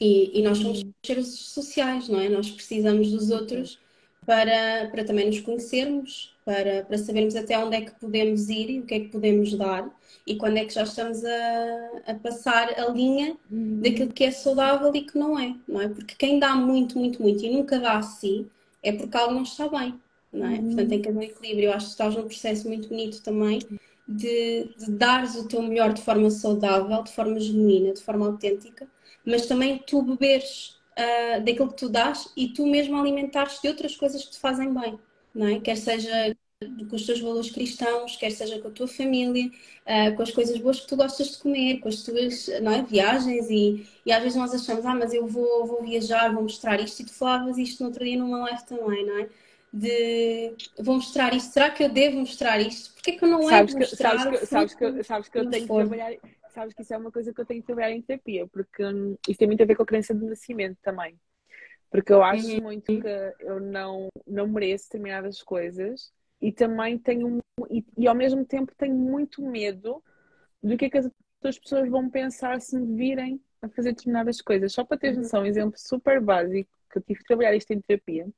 E, 0.00 0.38
e 0.40 0.42
nós 0.42 0.58
somos 0.58 0.82
uhum. 0.82 0.92
seres 1.04 1.28
sociais, 1.28 2.08
não 2.08 2.18
é? 2.18 2.28
Nós 2.30 2.50
precisamos 2.50 3.10
dos 3.10 3.30
outros 3.30 3.78
para, 4.24 4.88
para 4.90 5.04
também 5.04 5.26
nos 5.26 5.40
conhecermos, 5.40 6.34
para, 6.46 6.84
para 6.84 6.96
sabermos 6.96 7.34
até 7.34 7.58
onde 7.58 7.74
é 7.74 7.80
que 7.80 7.90
podemos 7.98 8.48
ir 8.48 8.70
e 8.70 8.78
o 8.78 8.86
que 8.86 8.94
é 8.94 9.00
que 9.00 9.08
podemos 9.08 9.52
dar 9.58 9.90
e 10.24 10.36
quando 10.36 10.58
é 10.58 10.64
que 10.64 10.72
já 10.72 10.84
estamos 10.84 11.24
a, 11.24 11.90
a 12.06 12.14
passar 12.14 12.78
a 12.78 12.88
linha 12.88 13.36
uhum. 13.50 13.80
daquilo 13.80 14.12
que 14.12 14.22
é 14.22 14.30
saudável 14.30 14.94
e 14.94 15.02
que 15.02 15.18
não 15.18 15.36
é, 15.36 15.56
não 15.66 15.80
é? 15.80 15.88
Porque 15.88 16.14
quem 16.16 16.38
dá 16.38 16.54
muito, 16.54 16.96
muito, 16.96 17.20
muito 17.20 17.44
e 17.44 17.50
nunca 17.50 17.80
dá 17.80 17.98
a 17.98 18.02
si 18.02 18.46
é 18.80 18.92
porque 18.92 19.16
algo 19.16 19.34
não 19.34 19.42
está 19.42 19.68
bem, 19.68 20.00
não 20.32 20.46
é? 20.46 20.54
Uhum. 20.54 20.66
Portanto, 20.66 20.88
tem 20.88 21.02
que 21.02 21.08
haver 21.08 21.18
um 21.18 21.22
equilíbrio. 21.22 21.64
Eu 21.64 21.72
acho 21.72 21.86
que 21.86 21.92
estás 21.92 22.14
num 22.14 22.22
processo 22.22 22.68
muito 22.68 22.88
bonito 22.88 23.20
também 23.24 23.58
de, 24.06 24.70
de 24.78 24.90
dares 24.92 25.34
o 25.34 25.48
teu 25.48 25.60
melhor 25.62 25.92
de 25.92 26.02
forma 26.02 26.30
saudável, 26.30 27.02
de 27.02 27.12
forma 27.12 27.40
genuína, 27.40 27.92
de 27.92 28.02
forma 28.02 28.26
autêntica, 28.26 28.86
mas 29.24 29.46
também 29.46 29.82
tu 29.84 30.00
beberes 30.00 30.76
uh, 30.96 31.44
daquilo 31.44 31.70
que 31.70 31.76
tu 31.76 31.88
dás 31.88 32.32
e 32.36 32.48
tu 32.48 32.64
mesmo 32.66 32.96
alimentares 32.96 33.60
de 33.60 33.66
outras 33.66 33.96
coisas 33.96 34.24
que 34.24 34.30
te 34.30 34.38
fazem 34.38 34.72
bem, 34.72 34.96
não 35.36 35.46
é? 35.46 35.60
Quer 35.60 35.76
seja 35.76 36.34
com 36.88 36.96
os 36.96 37.04
teus 37.04 37.20
valores 37.20 37.50
cristãos, 37.50 38.16
quer 38.16 38.30
seja 38.30 38.58
com 38.58 38.68
a 38.68 38.70
tua 38.70 38.88
família, 38.88 39.46
uh, 39.46 40.16
com 40.16 40.22
as 40.22 40.30
coisas 40.30 40.56
boas 40.58 40.80
que 40.80 40.86
tu 40.86 40.96
gostas 40.96 41.32
de 41.32 41.38
comer, 41.38 41.80
com 41.80 41.88
as 41.88 42.02
tuas 42.02 42.48
não 42.62 42.72
é, 42.72 42.82
viagens 42.82 43.50
e, 43.50 43.86
e 44.06 44.10
às 44.10 44.22
vezes 44.22 44.38
nós 44.38 44.54
achamos, 44.54 44.86
ah, 44.86 44.94
mas 44.94 45.12
eu 45.12 45.26
vou, 45.26 45.66
vou 45.66 45.82
viajar, 45.82 46.32
vou 46.32 46.42
mostrar 46.42 46.80
isto 46.80 47.02
e 47.02 47.04
tu 47.04 47.12
falavas 47.12 47.58
isto 47.58 47.80
no 47.80 47.90
outro 47.90 48.04
dia 48.04 48.18
numa 48.18 48.38
live 48.38 48.64
também, 48.64 49.04
não 49.04 49.18
é? 49.18 49.28
De 49.70 50.54
vou 50.78 50.94
mostrar 50.94 51.34
isto, 51.34 51.52
será 51.52 51.68
que 51.68 51.84
eu 51.84 51.90
devo 51.90 52.20
mostrar 52.20 52.58
isto? 52.58 52.94
Porquê 52.94 53.12
que 53.12 53.24
eu 53.24 53.28
não 53.28 53.42
sabes 53.42 53.74
é 53.74 53.78
mostrar? 53.78 54.18
Sabes 54.18 54.40
que, 54.40 54.46
sabes 54.46 54.74
que, 54.74 55.02
sabes 55.02 55.28
que 55.28 55.38
eu 55.38 55.50
tenho 55.50 55.66
for. 55.66 55.82
que 55.82 55.88
trabalhar, 55.90 56.16
sabes 56.54 56.74
que 56.74 56.80
isso 56.80 56.94
é 56.94 56.96
uma 56.96 57.12
coisa 57.12 57.34
que 57.34 57.40
eu 57.40 57.44
tenho 57.44 57.60
que 57.60 57.66
trabalhar 57.66 57.90
em 57.90 58.00
terapia, 58.00 58.46
porque 58.46 58.82
hum, 58.82 59.14
isso 59.28 59.38
tem 59.38 59.46
muito 59.46 59.62
a 59.62 59.66
ver 59.66 59.76
com 59.76 59.82
a 59.82 59.86
crença 59.86 60.14
de 60.14 60.24
nascimento 60.24 60.78
também. 60.82 61.18
Porque 61.96 62.12
eu 62.12 62.22
acho 62.22 62.46
uhum. 62.46 62.62
muito 62.62 63.00
que 63.00 63.34
eu 63.40 63.58
não, 63.60 64.08
não 64.26 64.46
mereço 64.46 64.84
determinadas 64.84 65.42
coisas 65.42 66.12
e 66.40 66.52
também 66.52 66.98
tenho 66.98 67.40
e, 67.70 67.84
e, 67.96 68.06
ao 68.06 68.14
mesmo 68.14 68.44
tempo 68.44 68.74
tenho 68.76 68.94
muito 68.94 69.42
medo 69.42 70.02
do 70.62 70.76
que 70.76 70.84
é 70.84 70.90
que 70.90 70.98
as 70.98 71.10
outras 71.36 71.58
pessoas 71.58 71.88
vão 71.88 72.10
pensar 72.10 72.60
se 72.60 72.78
me 72.78 72.96
virem 72.96 73.40
a 73.62 73.68
fazer 73.68 73.92
determinadas 73.92 74.42
coisas. 74.42 74.72
Só 74.72 74.84
para 74.84 74.98
teres 74.98 75.16
noção, 75.16 75.42
um 75.42 75.46
exemplo 75.46 75.78
super 75.78 76.20
básico, 76.20 76.70
que 76.90 76.98
eu 76.98 77.02
tive 77.02 77.20
que 77.20 77.26
trabalhar 77.26 77.54
isto 77.54 77.70
em 77.72 77.80
terapia, 77.80 78.28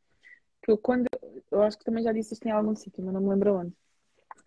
que 0.63 0.71
eu 0.71 0.79
quando, 0.79 1.07
eu 1.51 1.63
acho 1.63 1.77
que 1.77 1.85
também 1.85 2.05
já 2.05 2.13
disse 2.13 2.35
isto 2.35 2.47
em 2.47 2.53
algum 2.53 2.77
sítio, 2.77 3.05
mas 3.05 3.13
não 3.13 3.21
me 3.21 3.29
lembro 3.29 3.57
onde. 3.57 3.73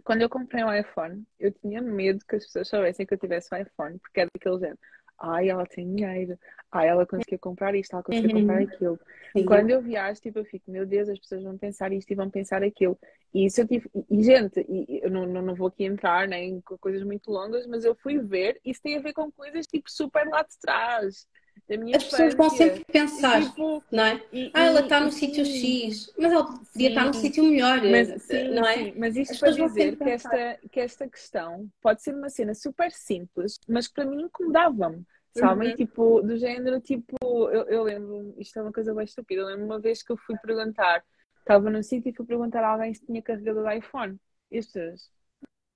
Quando 0.03 0.21
eu 0.21 0.29
comprei 0.29 0.63
um 0.63 0.73
iPhone, 0.73 1.25
eu 1.37 1.51
tinha 1.51 1.81
medo 1.81 2.23
que 2.27 2.37
as 2.37 2.45
pessoas 2.45 2.69
soubessem 2.69 3.05
que 3.05 3.13
eu 3.13 3.17
tivesse 3.17 3.53
um 3.53 3.57
iPhone, 3.57 3.99
porque 3.99 4.21
era 4.21 4.29
daquele 4.33 4.59
género. 4.59 4.79
Ai, 5.19 5.49
ela 5.49 5.65
tem 5.65 5.93
dinheiro. 5.93 6.39
Ai, 6.71 6.87
ela 6.87 7.05
conseguiu 7.05 7.39
comprar 7.39 7.75
isto, 7.75 7.93
ela 7.93 8.03
conseguiu 8.03 8.29
Uhum. 8.29 8.39
comprar 8.39 8.61
aquilo. 8.61 8.99
Sim. 9.35 9.45
Quando 9.45 9.69
eu 9.71 9.81
viajo, 9.81 10.21
tipo, 10.21 10.39
eu 10.39 10.45
fico, 10.45 10.71
meu 10.71 10.85
Deus, 10.85 11.09
as 11.09 11.19
pessoas 11.19 11.43
vão 11.43 11.57
pensar 11.57 11.91
isto 11.91 12.09
e 12.11 12.15
vão 12.15 12.29
pensar 12.29 12.63
aquilo. 12.63 12.97
E 13.33 13.45
isso 13.45 13.61
eu 13.61 13.67
tive. 13.67 13.89
E, 14.09 14.23
gente, 14.23 14.59
e 14.69 15.01
eu 15.03 15.09
não, 15.11 15.25
não, 15.25 15.41
não 15.41 15.55
vou 15.55 15.67
aqui 15.67 15.83
entrar 15.83 16.27
né, 16.27 16.43
em 16.43 16.61
co- 16.61 16.77
coisas 16.77 17.03
muito 17.03 17.29
longas, 17.31 17.65
mas 17.67 17.83
eu 17.85 17.95
fui 17.95 18.19
ver, 18.19 18.59
isso 18.63 18.81
tem 18.81 18.97
a 18.97 19.01
ver 19.01 19.13
com 19.13 19.31
coisas 19.31 19.65
tipo 19.67 19.89
super 19.91 20.27
lá 20.27 20.43
de 20.43 20.57
trás, 20.59 21.27
da 21.67 21.77
minha 21.77 21.97
As 21.97 22.03
pessoas 22.05 22.33
vão 22.35 22.49
sempre 22.49 22.83
pensar, 22.85 23.43
tipo, 23.43 23.83
não 23.91 24.03
é? 24.03 24.21
e, 24.33 24.51
Ah, 24.53 24.65
ela 24.65 24.79
está 24.81 24.99
no 24.99 25.11
sítio 25.11 25.45
X, 25.45 26.11
mas 26.17 26.31
ela 26.31 26.45
podia 26.45 26.89
estar 26.89 27.05
no 27.05 27.13
sítio 27.13 27.43
melhor, 27.43 27.79
Mas, 27.89 28.07
sim, 28.23 28.49
não 28.53 28.65
é? 28.67 28.73
sim, 28.75 28.93
mas 28.97 29.15
isto 29.17 29.31
As 29.33 29.39
para 29.39 29.51
dizer 29.51 29.97
que 29.97 30.09
esta, 30.09 30.57
que 30.71 30.79
esta 30.79 31.09
questão 31.09 31.69
pode 31.81 32.01
ser 32.01 32.13
uma 32.13 32.29
cena 32.29 32.53
super 32.53 32.91
simples, 32.91 33.59
mas 33.67 33.87
que 33.87 33.93
para 33.95 34.05
mim 34.05 34.23
incomodava-me, 34.23 35.03
sabem? 35.37 35.69
Uhum. 35.69 35.75
Tipo, 35.75 36.21
do 36.21 36.37
género, 36.37 36.79
tipo, 36.81 37.15
eu, 37.23 37.63
eu 37.67 37.83
lembro, 37.83 38.33
isto 38.37 38.57
é 38.59 38.61
uma 38.61 38.71
coisa 38.71 38.93
bem 38.93 39.05
estúpida, 39.05 39.41
eu 39.41 39.47
lembro 39.47 39.65
uma 39.65 39.79
vez 39.79 40.03
que 40.03 40.11
eu 40.11 40.17
fui 40.17 40.35
perguntar, 40.37 41.03
estava 41.39 41.69
num 41.69 41.83
sítio 41.83 42.09
e 42.09 42.13
fui 42.15 42.25
perguntar 42.25 42.63
a 42.63 42.69
alguém 42.73 42.93
se 42.93 43.05
tinha 43.05 43.21
carregador 43.21 43.67
de 43.67 43.77
iPhone. 43.77 44.19
E 44.51 44.57
as 44.57 44.65
pessoas, 44.67 45.09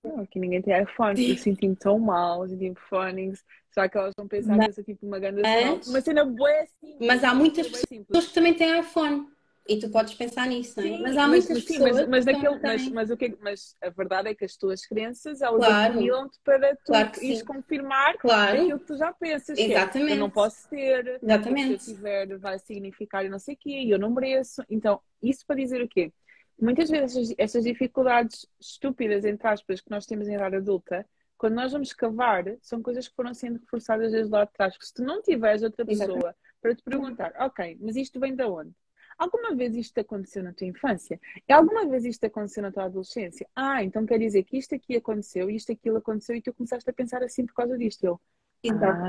não, 0.03 0.19
aqui 0.21 0.39
ninguém 0.39 0.61
tem 0.61 0.81
iPhone. 0.83 1.29
Eu 1.29 1.37
senti-me 1.37 1.75
tão 1.75 1.97
mal, 1.99 2.47
senti-me 2.47 2.75
Phonics. 2.75 3.43
Será 3.71 3.89
que 3.89 3.97
elas 3.97 4.13
vão 4.17 4.27
pensar 4.27 4.57
que 4.57 4.69
eu 4.69 4.73
sou 4.73 4.83
tipo 4.83 5.05
uma 5.05 5.19
grande 5.19 5.41
Mas- 5.41 5.87
Uma 5.87 6.01
cena 6.01 6.23
bué 6.23 6.65
simples. 6.65 7.07
Mas 7.07 7.23
há 7.23 7.33
muitas 7.33 7.67
pessoas 7.67 8.27
que 8.27 8.33
também 8.33 8.53
têm 8.53 8.79
iPhone 8.79 9.27
e 9.67 9.79
tu 9.79 9.89
podes 9.89 10.13
pensar 10.13 10.47
nisso, 10.47 10.79
não 10.79 10.85
é? 10.85 10.91
Sim, 10.91 11.03
Mas 11.03 11.17
há 11.17 11.27
muitas 11.27 11.57
sim, 11.59 11.79
pessoas 11.79 11.95
mas, 11.97 12.07
mas, 12.07 12.25
que 12.25 12.31
daquele, 12.31 12.59
mas, 12.59 12.87
mas, 12.89 13.09
o 13.09 13.17
que, 13.17 13.25
é- 13.25 13.37
mas 13.41 13.75
a 13.81 13.89
verdade 13.89 14.29
é 14.29 14.35
que 14.35 14.45
as 14.45 14.55
tuas 14.55 14.85
crenças 14.85 15.41
elas 15.41 15.63
Claro. 15.63 15.89
afunilam-te 15.93 16.39
para 16.43 16.75
tu 16.75 16.83
Claro 16.85 17.11
que 17.11 17.25
ires 17.25 17.39
sim. 17.39 17.45
confirmar 17.45 18.17
Claro, 18.17 18.61
aquilo 18.61 18.79
que 18.79 18.85
tu 18.85 18.97
já 18.97 19.11
pensas. 19.13 19.57
que 19.57 19.63
é, 19.63 19.65
eu 19.65 19.71
Exatamente. 19.71 20.19
não 20.19 20.29
posso 20.29 20.69
ter, 20.69 21.03
porque 21.03 21.17
se 21.19 21.29
eu 21.29 21.29
exatamente. 21.29 21.85
tiver 21.85 22.37
vai 22.37 22.59
significar 22.59 23.25
e 23.25 23.29
não 23.29 23.39
sei 23.39 23.55
o 23.55 23.57
quê, 23.57 23.69
e 23.69 23.89
eu 23.89 23.97
não 23.99 24.11
mereço. 24.11 24.63
Então, 24.69 25.01
isso 25.21 25.45
para 25.47 25.55
dizer 25.55 25.81
o 25.81 25.87
quê? 25.87 26.11
Muitas 26.59 26.89
vezes 26.89 27.15
estas- 27.17 27.35
estas 27.37 27.63
dificuldades 27.63 28.45
estúpidas, 28.59 29.25
entre 29.25 29.47
aspas, 29.47 29.81
que 29.81 29.89
nós 29.91 30.05
temos 30.05 30.27
em 30.27 30.35
idade 30.35 30.55
adulta, 30.57 31.05
quando 31.37 31.55
nós 31.55 31.71
vamos 31.73 31.91
cavar, 31.91 32.45
são 32.61 32.81
coisas 32.81 33.07
que 33.09 33.15
foram 33.15 33.33
sendo 33.33 33.59
reforçadas 33.59 34.11
desde 34.13 34.31
lá 34.31 34.45
de 34.45 34.53
trás. 34.53 34.75
Se 34.79 34.93
tu 34.93 35.03
não 35.03 35.21
tiveres 35.21 35.63
outra 35.63 35.83
Exatamente. 35.85 36.21
pessoa 36.21 36.35
para 36.61 36.75
te 36.75 36.81
perguntar, 36.83 37.33
ok, 37.39 37.77
mas 37.81 37.95
isto 37.97 38.19
vem 38.19 38.33
de 38.35 38.43
onde? 38.45 38.71
Alguma 39.17 39.55
vez 39.55 39.75
isto 39.75 39.97
aconteceu 39.99 40.43
na 40.43 40.53
tua 40.53 40.67
infância? 40.67 41.19
E 41.47 41.53
alguma 41.53 41.85
vez 41.87 42.03
isto 42.05 42.25
aconteceu 42.25 42.61
na 42.63 42.71
tua 42.71 42.85
adolescência? 42.85 43.47
Ah, 43.55 43.83
então 43.83 44.05
quer 44.05 44.19
dizer 44.19 44.43
que 44.43 44.57
isto 44.57 44.75
aqui 44.75 44.95
aconteceu, 44.97 45.49
isto 45.49 45.71
aquilo 45.71 45.97
aconteceu 45.97 46.35
e 46.35 46.41
tu 46.41 46.53
começaste 46.53 46.89
a 46.89 46.93
pensar 46.93 47.23
assim 47.23 47.45
por 47.45 47.53
causa 47.53 47.77
disto. 47.77 48.03
Eu, 48.03 48.19
Exato. 48.63 49.01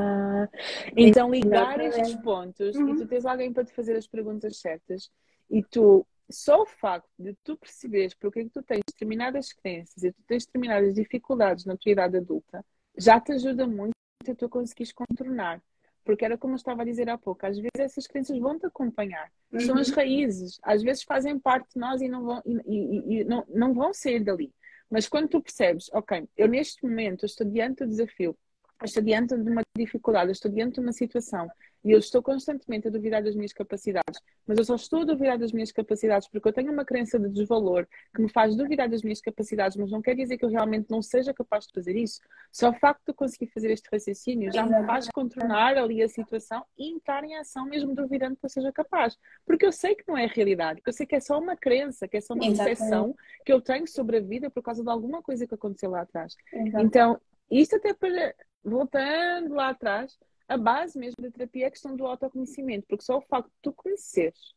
ah, 0.00 0.48
então 0.96 1.30
ligar 1.30 1.80
Exatamente. 1.80 2.00
estes 2.00 2.22
pontos 2.22 2.76
Uhum. 2.76 2.88
e 2.90 2.96
tu 2.96 3.06
tens 3.06 3.26
alguém 3.26 3.52
para 3.52 3.64
te 3.64 3.72
fazer 3.72 3.96
as 3.96 4.06
perguntas 4.06 4.56
certas 4.58 5.10
e 5.50 5.62
tu, 5.62 6.06
só 6.30 6.62
o 6.62 6.66
facto 6.66 7.10
de 7.18 7.34
tu 7.44 7.56
perceberes 7.56 8.14
porque 8.14 8.40
é 8.40 8.44
que 8.44 8.50
tu 8.50 8.62
tens 8.62 8.82
determinadas 8.86 9.52
crenças 9.52 10.02
e 10.02 10.12
tu 10.12 10.22
tens 10.26 10.46
determinadas 10.46 10.94
dificuldades 10.94 11.64
na 11.64 11.76
tua 11.76 11.92
idade 11.92 12.16
adulta, 12.16 12.64
já 12.96 13.20
te 13.20 13.32
ajuda 13.32 13.66
muito 13.66 13.92
a 14.28 14.34
tu 14.34 14.48
conseguires 14.48 14.92
contornar. 14.92 15.60
Porque 16.04 16.24
era 16.24 16.38
como 16.38 16.54
eu 16.54 16.56
estava 16.56 16.82
a 16.82 16.84
dizer 16.84 17.08
há 17.10 17.18
pouco, 17.18 17.44
às 17.46 17.56
vezes 17.56 17.70
essas 17.78 18.06
crenças 18.06 18.38
vão 18.38 18.58
te 18.58 18.66
acompanhar. 18.66 19.30
São 19.58 19.76
as 19.76 19.88
Uhum. 19.88 19.96
raízes, 19.96 20.58
às 20.62 20.82
vezes 20.82 21.02
fazem 21.02 21.38
parte 21.38 21.68
de 21.74 21.80
nós 21.80 22.00
e 22.00 22.08
não 22.08 22.24
vão, 22.24 22.42
e, 22.46 22.52
e- 22.66 23.20
e 23.20 23.24
não, 23.24 23.44
não 23.48 23.74
vão 23.74 23.92
sair 23.92 24.20
dali. 24.24 24.52
Mas 24.90 25.08
quando 25.08 25.28
tu 25.28 25.40
percebes, 25.40 25.88
ok, 25.92 26.28
eu 26.36 26.48
neste 26.48 26.82
momento 26.84 27.24
estou 27.26 27.46
diante 27.46 27.84
do 27.84 27.88
desafio, 27.88 28.36
estou 28.82 29.02
diante 29.02 29.36
de 29.36 29.50
uma 29.50 29.62
dificuldade, 29.76 30.32
estou 30.32 30.50
diante 30.50 30.74
de 30.74 30.80
uma 30.80 30.92
situação 30.92 31.48
e 31.84 31.92
eu 31.92 31.98
estou 31.98 32.22
constantemente 32.22 32.88
a 32.88 32.90
duvidar 32.90 33.22
das 33.22 33.34
minhas 33.34 33.52
capacidades, 33.52 34.20
mas 34.46 34.58
eu 34.58 34.64
só 34.64 34.74
estou 34.74 35.00
a 35.00 35.04
duvidar 35.04 35.38
das 35.38 35.52
minhas 35.52 35.72
capacidades 35.72 36.28
porque 36.28 36.46
eu 36.46 36.52
tenho 36.52 36.72
uma 36.72 36.84
crença 36.84 37.18
de 37.18 37.28
desvalor 37.28 37.86
que 38.14 38.20
me 38.20 38.30
faz 38.30 38.54
duvidar 38.54 38.88
das 38.88 39.02
minhas 39.02 39.20
capacidades, 39.20 39.76
mas 39.76 39.90
não 39.90 40.02
quer 40.02 40.14
dizer 40.14 40.36
que 40.36 40.44
eu 40.44 40.50
realmente 40.50 40.90
não 40.90 41.00
seja 41.00 41.32
capaz 41.32 41.66
de 41.66 41.72
fazer 41.72 41.96
isso. 41.96 42.20
Só 42.52 42.70
o 42.70 42.74
facto 42.74 43.04
de 43.04 43.10
eu 43.10 43.14
conseguir 43.14 43.46
fazer 43.52 43.70
este 43.70 43.88
raciocínio 43.90 44.52
já 44.52 44.64
me 44.64 44.84
faz 44.86 45.08
contornar 45.08 45.76
ali 45.76 46.02
a 46.02 46.08
situação 46.08 46.64
e 46.76 46.92
entrar 46.92 47.24
em 47.24 47.36
ação 47.36 47.64
mesmo 47.64 47.94
duvidando 47.94 48.36
que 48.36 48.44
eu 48.44 48.50
seja 48.50 48.72
capaz. 48.72 49.16
Porque 49.46 49.64
eu 49.64 49.72
sei 49.72 49.94
que 49.94 50.04
não 50.06 50.16
é 50.16 50.24
a 50.24 50.28
realidade, 50.28 50.82
eu 50.86 50.92
sei 50.92 51.06
que 51.06 51.14
é 51.14 51.20
só 51.20 51.38
uma 51.38 51.56
crença, 51.56 52.06
que 52.06 52.16
é 52.16 52.20
só 52.20 52.34
uma 52.34 52.46
percepção 52.46 53.14
que 53.44 53.52
eu 53.52 53.60
tenho 53.60 53.86
sobre 53.86 54.18
a 54.18 54.20
vida 54.20 54.50
por 54.50 54.62
causa 54.62 54.82
de 54.82 54.90
alguma 54.90 55.22
coisa 55.22 55.46
que 55.46 55.54
aconteceu 55.54 55.90
lá 55.90 56.02
atrás. 56.02 56.36
Então, 56.78 57.20
isto 57.50 57.76
até 57.76 57.92
para, 57.94 58.34
voltando 58.62 59.54
lá 59.54 59.70
atrás, 59.70 60.18
a 60.50 60.58
base 60.58 60.98
mesmo 60.98 61.16
da 61.22 61.30
terapia 61.30 61.64
é 61.64 61.68
a 61.68 61.70
questão 61.70 61.94
do 61.96 62.06
autoconhecimento, 62.06 62.86
porque 62.88 63.04
só 63.04 63.18
o 63.18 63.22
facto 63.22 63.48
de 63.48 63.54
tu 63.62 63.72
conheceres 63.72 64.52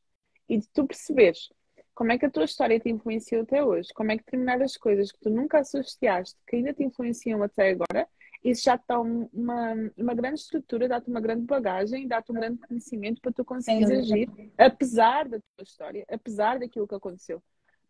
e 0.50 0.58
de 0.58 0.68
tu 0.70 0.86
perceberes 0.88 1.50
como 1.94 2.12
é 2.12 2.18
que 2.18 2.26
a 2.26 2.30
tua 2.30 2.46
história 2.46 2.80
te 2.80 2.90
influenciou 2.90 3.44
até 3.44 3.64
hoje, 3.64 3.90
como 3.94 4.12
é 4.12 4.18
que 4.18 4.24
determinadas 4.26 4.76
coisas 4.76 5.12
que 5.12 5.20
tu 5.20 5.30
nunca 5.30 5.60
associaste, 5.60 6.36
que 6.48 6.56
ainda 6.56 6.74
te 6.74 6.84
influenciam 6.84 7.44
até 7.44 7.70
agora, 7.70 8.08
isso 8.44 8.64
já 8.64 8.78
te 8.78 8.84
dá 8.88 9.00
um- 9.00 9.30
uma, 9.32 9.74
uma 9.96 10.14
grande 10.16 10.40
estrutura, 10.40 10.88
dá-te 10.88 11.10
uma 11.10 11.22
grande 11.22 11.46
bagagem, 11.46 12.08
dá-te 12.08 12.32
um 12.32 12.36
grande 12.36 12.58
conhecimento 12.68 13.22
para 13.22 13.32
tu 13.32 13.46
conseguires 13.46 13.92
agir, 13.92 14.28
apesar 14.58 15.30
da 15.30 15.38
tua 15.56 15.64
história, 15.64 16.04
apesar 16.10 16.58
daquilo 16.60 16.88
que 16.88 16.96
aconteceu. 16.96 17.42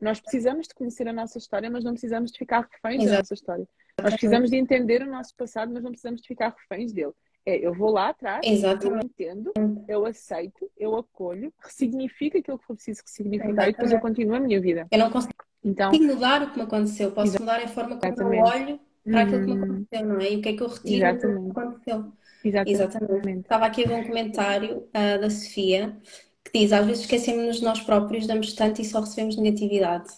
Nós 0.02 0.20
precisamos 0.20 0.68
de 0.68 0.74
conhecer 0.76 1.08
a 1.08 1.14
nossa 1.14 1.38
história, 1.38 1.70
mas 1.72 1.84
não 1.86 1.94
precisamos 1.94 2.32
de 2.32 2.38
ficar 2.38 2.68
reféns 2.70 2.98
da 2.98 3.04
Exato. 3.04 3.20
nossa 3.20 3.34
história. 3.34 3.68
Nós 3.98 4.14
precisamos 4.14 4.50
de 4.50 4.58
entender 4.58 5.02
o 5.02 5.10
nosso 5.10 5.34
passado, 5.36 5.72
mas 5.72 5.82
não 5.82 5.92
precisamos 5.92 6.22
de 6.22 6.28
ficar 6.28 6.54
reféns 6.60 6.92
dele. 6.92 7.14
É, 7.46 7.58
eu 7.58 7.74
vou 7.74 7.92
lá 7.92 8.10
atrás, 8.10 8.48
eu 8.80 8.96
Exatamente. 8.96 9.06
entendo, 9.06 9.56
eu 9.88 10.06
aceito, 10.06 10.72
eu 10.78 10.96
acolho, 10.96 11.54
ressignifico 11.60 12.38
aquilo 12.38 12.58
que 12.58 12.66
for 12.66 12.76
preciso 12.76 13.02
ressignificar 13.06 13.68
e 13.68 13.74
depois 13.74 13.92
eu 13.92 14.00
continuo 14.00 14.36
a 14.36 14.40
minha 14.40 14.62
vida. 14.62 14.90
Eu 14.92 15.00
não 15.00 15.12
consigo 15.12 15.34
Então, 15.64 15.92
mudar 16.00 16.44
o 16.44 16.52
que 16.52 16.58
me 16.58 16.64
aconteceu, 16.64 17.12
posso 17.14 17.40
mudar 17.40 17.62
a 17.62 17.68
forma 17.68 17.98
como 18.00 18.16
eu 18.20 18.32
Exatamente. 18.32 18.52
olho 18.54 18.80
para 19.10 19.22
aquilo 19.22 19.42
que 19.44 19.50
me 19.52 19.56
Hum, 19.56 19.64
aconteceu, 19.64 20.08
não 20.08 20.20
é? 20.22 20.32
E 20.34 20.38
o 20.38 20.42
que 20.42 20.50
é 20.50 20.56
que 20.56 20.64
eu 20.64 20.68
retiro 20.68 21.08
do 21.08 21.20
que 21.20 21.26
Exatamente. 21.26 21.52
aconteceu. 21.52 22.14
exatamente. 22.44 22.94
Exatamente. 23.06 23.40
Estava 23.44 23.66
aqui 23.66 23.84
a 23.84 23.88
ver 23.88 23.96
um 23.96 24.08
comentário 24.08 24.90
ah, 24.94 25.18
da 25.18 25.30
Sofia 25.30 25.98
que 26.46 26.60
diz: 26.60 26.72
às 26.74 26.86
vezes 26.86 27.04
esquecemos-nos 27.04 27.58
de 27.58 27.64
nós 27.66 27.82
próprios, 27.82 28.28
damos 28.28 28.54
tanto 28.54 28.82
e 28.82 28.86
só 28.86 29.02
recebemos 29.02 29.38
negatividade. 29.38 30.10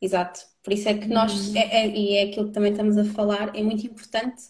Exato. 0.00 0.40
Por 0.62 0.72
isso 0.72 0.88
é 0.88 0.94
que 0.98 1.08
nós, 1.08 1.54
é, 1.54 1.84
é- 1.86 1.88
e 1.96 2.16
é 2.16 2.22
aquilo 2.30 2.46
que 2.48 2.52
também 2.52 2.72
estamos 2.72 2.96
a 2.98 3.04
falar, 3.04 3.54
é 3.56 3.62
muito 3.62 3.86
importante 3.86 4.42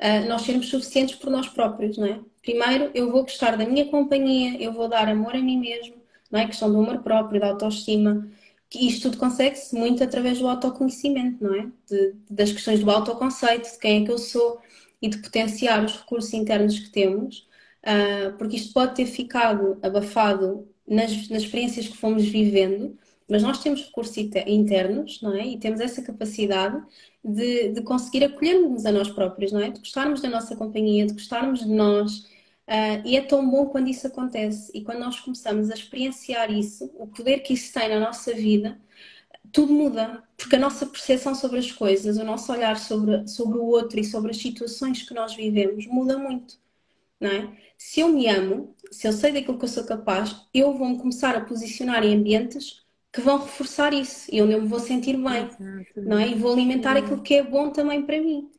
ah, 0.00 0.20
nós 0.26 0.42
sermos 0.42 0.68
suficientes 0.68 1.16
por 1.16 1.30
nós 1.30 1.48
próprios, 1.48 1.96
não 1.98 2.06
é? 2.06 2.20
Primeiro, 2.42 2.90
eu 2.94 3.10
vou 3.12 3.22
gostar 3.22 3.56
da 3.56 3.66
minha 3.66 3.86
companhia, 3.86 4.60
eu 4.62 4.72
vou 4.72 4.88
dar 4.88 5.08
amor 5.08 5.34
a 5.36 5.40
mim 5.40 5.58
mesmo, 5.58 5.94
não 6.30 6.40
é? 6.40 6.46
Questão 6.46 6.70
do 6.72 6.78
amor 6.80 7.02
próprio, 7.02 7.40
da 7.40 7.48
autoestima. 7.48 8.28
Que 8.68 8.86
isto 8.86 9.10
tudo 9.10 9.18
consegue-se 9.18 9.74
muito 9.74 10.02
através 10.04 10.38
do 10.38 10.48
autoconhecimento, 10.48 11.42
não 11.42 11.54
é? 11.54 11.66
De- 11.88 12.14
das 12.30 12.52
questões 12.52 12.80
do 12.80 12.90
autoconceito, 12.90 13.70
de 13.70 13.78
quem 13.78 14.02
é 14.02 14.06
que 14.06 14.12
eu 14.12 14.18
sou 14.18 14.60
e 15.02 15.08
de 15.08 15.18
potenciar 15.18 15.84
os 15.84 15.96
recursos 15.98 16.32
internos 16.32 16.78
que 16.78 16.90
temos, 16.90 17.48
ah, 17.84 18.34
porque 18.38 18.56
isto 18.56 18.72
pode 18.72 18.94
ter 18.94 19.06
ficado 19.06 19.78
abafado 19.82 20.68
nas, 20.86 21.28
nas 21.28 21.42
experiências 21.42 21.88
que 21.88 21.96
fomos 21.96 22.24
vivendo, 22.28 22.96
mas 23.28 23.42
nós 23.42 23.62
temos 23.62 23.84
recursos 23.84 24.16
inte- 24.16 24.44
internos, 24.46 25.20
não 25.22 25.34
é? 25.34 25.46
E 25.46 25.58
temos 25.58 25.80
essa 25.80 26.02
capacidade 26.02 26.80
de, 27.24 27.70
de 27.72 27.82
conseguir 27.82 28.24
acolher-nos 28.24 28.86
a 28.86 28.92
nós 28.92 29.10
próprios, 29.10 29.52
não 29.52 29.60
é? 29.60 29.70
De 29.70 29.80
gostarmos 29.80 30.20
da 30.22 30.28
nossa 30.28 30.56
companhia, 30.56 31.06
de 31.06 31.12
gostarmos 31.14 31.60
de 31.60 31.68
nós. 31.68 32.26
ah, 32.66 33.02
e 33.04 33.16
é 33.16 33.22
tão 33.22 33.48
bom 33.50 33.66
quando 33.68 33.88
isso 33.88 34.06
acontece. 34.06 34.70
E 34.74 34.82
quando 34.84 35.00
nós 35.00 35.20
começamos 35.20 35.70
a 35.70 35.74
experienciar 35.74 36.50
isso, 36.50 36.90
o 36.96 37.06
poder 37.06 37.40
que 37.40 37.54
isso 37.54 37.72
tem 37.72 37.88
na 37.88 38.00
nossa 38.00 38.32
vida, 38.34 38.80
tudo 39.52 39.72
muda, 39.72 40.22
porque 40.36 40.56
a 40.56 40.58
nossa 40.58 40.86
percepção 40.86 41.34
sobre 41.34 41.58
as 41.58 41.72
coisas, 41.72 42.16
o 42.18 42.24
nosso 42.24 42.52
olhar 42.52 42.78
sobre, 42.78 43.26
sobre 43.28 43.58
o 43.58 43.64
outro 43.64 43.98
e 44.00 44.04
sobre 44.04 44.30
as 44.30 44.38
situações 44.38 45.02
que 45.02 45.14
nós 45.14 45.34
vivemos 45.34 45.86
muda 45.86 46.18
muito, 46.18 46.58
não 47.20 47.30
é? 47.30 47.58
Se 47.78 48.00
eu 48.00 48.08
me 48.08 48.28
amo, 48.28 48.76
se 48.92 49.08
eu 49.08 49.12
sei 49.12 49.32
daquilo 49.32 49.58
que 49.58 49.64
eu 49.64 49.68
sou 49.68 49.84
capaz, 49.84 50.36
eu 50.54 50.74
vou-me 50.76 50.98
começar 50.98 51.36
a 51.36 51.44
posicionar 51.44 52.04
em 52.04 52.16
ambientes 52.16 52.82
que 53.12 53.20
vão 53.20 53.38
reforçar 53.38 53.92
isso 53.92 54.28
e 54.32 54.40
onde 54.40 54.52
eu 54.52 54.62
me 54.62 54.68
vou 54.68 54.78
sentir 54.78 55.16
bem, 55.16 55.48
não 55.96 56.18
é? 56.18 56.28
E 56.28 56.34
vou 56.34 56.52
alimentar 56.52 56.96
aquilo 56.96 57.22
que 57.22 57.34
é 57.34 57.42
bom 57.42 57.70
também 57.70 58.04
para 58.04 58.20
mim. 58.20 58.50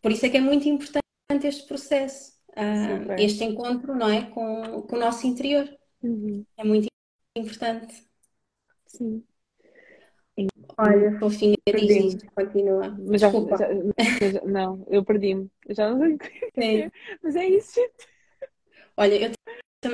Por 0.00 0.10
isso 0.10 0.24
é 0.26 0.28
que 0.28 0.36
é 0.36 0.40
muito 0.40 0.68
importante 0.68 1.04
este 1.44 1.66
processo, 1.66 2.32
Super. 2.48 3.20
este 3.20 3.44
encontro, 3.44 3.94
não 3.94 4.08
é? 4.08 4.22
Com, 4.26 4.82
com 4.82 4.96
o 4.96 4.98
nosso 4.98 5.26
interior. 5.26 5.68
Uhum. 6.02 6.44
É 6.56 6.64
muito 6.64 6.88
importante. 7.36 8.06
Sim. 8.86 9.24
Olha, 10.76 11.18
fofinha, 11.18 11.56
diz 11.66 12.16
continua. 12.34 12.96
Mas 12.98 13.20
já, 13.20 13.30
já, 13.30 13.38
mas, 13.38 14.42
não, 14.44 14.84
eu 14.90 15.04
perdi-me. 15.04 15.50
Já 15.70 15.90
não 15.90 16.00
sei 16.00 16.14
o 16.14 16.18
que 16.18 16.90
Mas 17.22 17.36
é 17.36 17.46
isso, 17.46 17.74
gente. 17.74 18.08
Olha, 18.96 19.14
eu, 19.14 19.30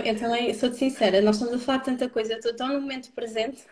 eu 0.04 0.18
também 0.18 0.54
sou-te 0.54 0.76
sincera, 0.76 1.20
nós 1.20 1.36
estamos 1.36 1.54
a 1.54 1.64
falar 1.64 1.78
de 1.78 1.84
tanta 1.86 2.08
coisa, 2.08 2.32
eu 2.32 2.38
estou 2.38 2.54
tão 2.54 2.68
no 2.68 2.80
momento 2.80 3.12
presente. 3.12 3.64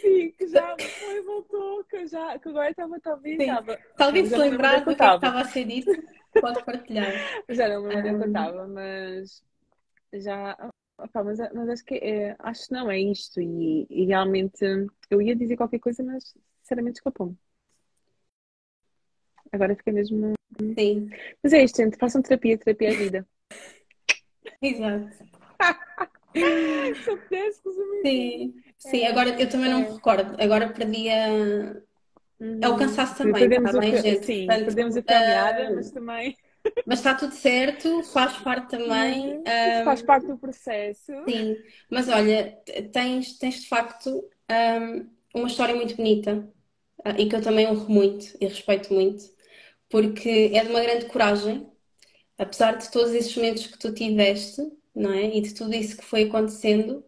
Sim, 0.00 0.30
que 0.32 0.46
já 0.48 0.76
foi, 0.78 1.22
voltou, 1.22 1.84
que, 1.84 2.06
já, 2.06 2.38
que 2.38 2.48
agora 2.48 2.70
estava 2.70 3.00
talvez. 3.00 3.40
Estava, 3.40 3.76
se 3.76 4.02
alguém 4.02 4.26
se 4.26 4.36
lembrar 4.36 4.84
do 4.84 4.96
que, 4.96 5.02
é 5.02 5.14
estava 5.14 5.40
a 5.40 5.44
ser 5.44 5.64
dito, 5.64 5.90
pode 6.40 6.64
partilhar. 6.64 7.12
Já 7.48 7.68
não 7.68 7.82
me 7.82 7.94
lembro 7.94 8.14
um... 8.14 8.18
que 8.18 8.24
eu 8.24 8.28
estava, 8.28 8.68
mas 8.68 9.42
já 10.12 10.70
Opa, 10.98 11.22
mas, 11.22 11.38
mas 11.52 11.68
acho 11.68 11.84
que 11.84 11.94
é, 11.96 12.34
acho 12.38 12.66
que 12.66 12.72
não 12.72 12.90
é 12.90 12.98
isto. 12.98 13.40
E, 13.40 13.86
e, 13.90 14.06
realmente 14.06 14.64
eu 15.10 15.20
ia 15.20 15.36
dizer 15.36 15.56
qualquer 15.56 15.78
coisa, 15.78 16.02
mas 16.02 16.34
sinceramente 16.62 16.96
escapou-me. 16.96 17.36
Agora 19.52 19.76
fica 19.76 19.92
mesmo. 19.92 20.32
Sim. 20.78 21.10
Mas 21.42 21.52
é 21.52 21.62
isto, 21.62 21.76
gente. 21.76 21.98
Façam 21.98 22.22
terapia, 22.22 22.56
terapia 22.58 22.88
é 22.88 22.92
vida. 22.92 23.28
Exato. 24.62 25.24
Se 26.40 27.16
pudesse 27.16 27.60
resumir. 27.64 28.02
Sim, 28.02 28.54
sim. 28.78 29.00
É, 29.02 29.08
agora 29.08 29.40
eu 29.40 29.48
também 29.48 29.70
não 29.70 29.80
me 29.80 29.94
recordo. 29.94 30.36
Agora 30.40 30.68
perdi 30.68 31.08
a. 31.08 31.28
Uhum. 32.38 32.60
É 32.60 32.68
o 32.68 32.76
cansaço 32.76 33.16
também, 33.16 33.48
perdemos 33.48 33.72
tá 33.72 33.78
bem, 33.78 33.94
o, 33.94 34.02
gente? 34.02 34.26
Sim, 34.26 34.46
Portanto, 34.46 34.64
perdemos 34.66 34.96
a 34.96 35.02
caminhada, 35.02 35.70
uh, 35.70 35.74
mas 35.74 35.90
também. 35.90 36.36
Mas 36.84 36.98
está 36.98 37.14
tudo 37.14 37.32
certo, 37.32 38.02
faz 38.04 38.36
parte 38.42 38.70
também. 38.70 39.38
Um, 39.38 39.84
faz 39.84 40.02
parte 40.02 40.26
do 40.26 40.36
processo. 40.36 41.12
Sim, 41.28 41.56
mas 41.90 42.08
olha, 42.08 42.58
tens, 42.92 43.38
tens 43.38 43.62
de 43.62 43.68
facto 43.68 44.24
um, 44.50 45.06
uma 45.34 45.48
história 45.48 45.74
muito 45.74 45.96
bonita 45.96 46.46
e 47.18 47.26
que 47.26 47.36
eu 47.36 47.42
também 47.42 47.66
honro 47.66 47.88
muito 47.90 48.36
e 48.40 48.46
respeito 48.46 48.92
muito, 48.92 49.24
porque 49.88 50.50
é 50.54 50.64
de 50.64 50.70
uma 50.70 50.80
grande 50.80 51.06
coragem, 51.06 51.70
apesar 52.38 52.76
de 52.76 52.90
todos 52.90 53.12
esses 53.12 53.34
momentos 53.36 53.66
que 53.66 53.78
tu 53.78 53.92
tiveste, 53.94 54.62
não 54.96 55.12
é? 55.12 55.36
E 55.36 55.42
de 55.42 55.54
tudo 55.54 55.74
isso 55.74 55.96
que 55.98 56.04
foi 56.04 56.24
acontecendo, 56.24 57.04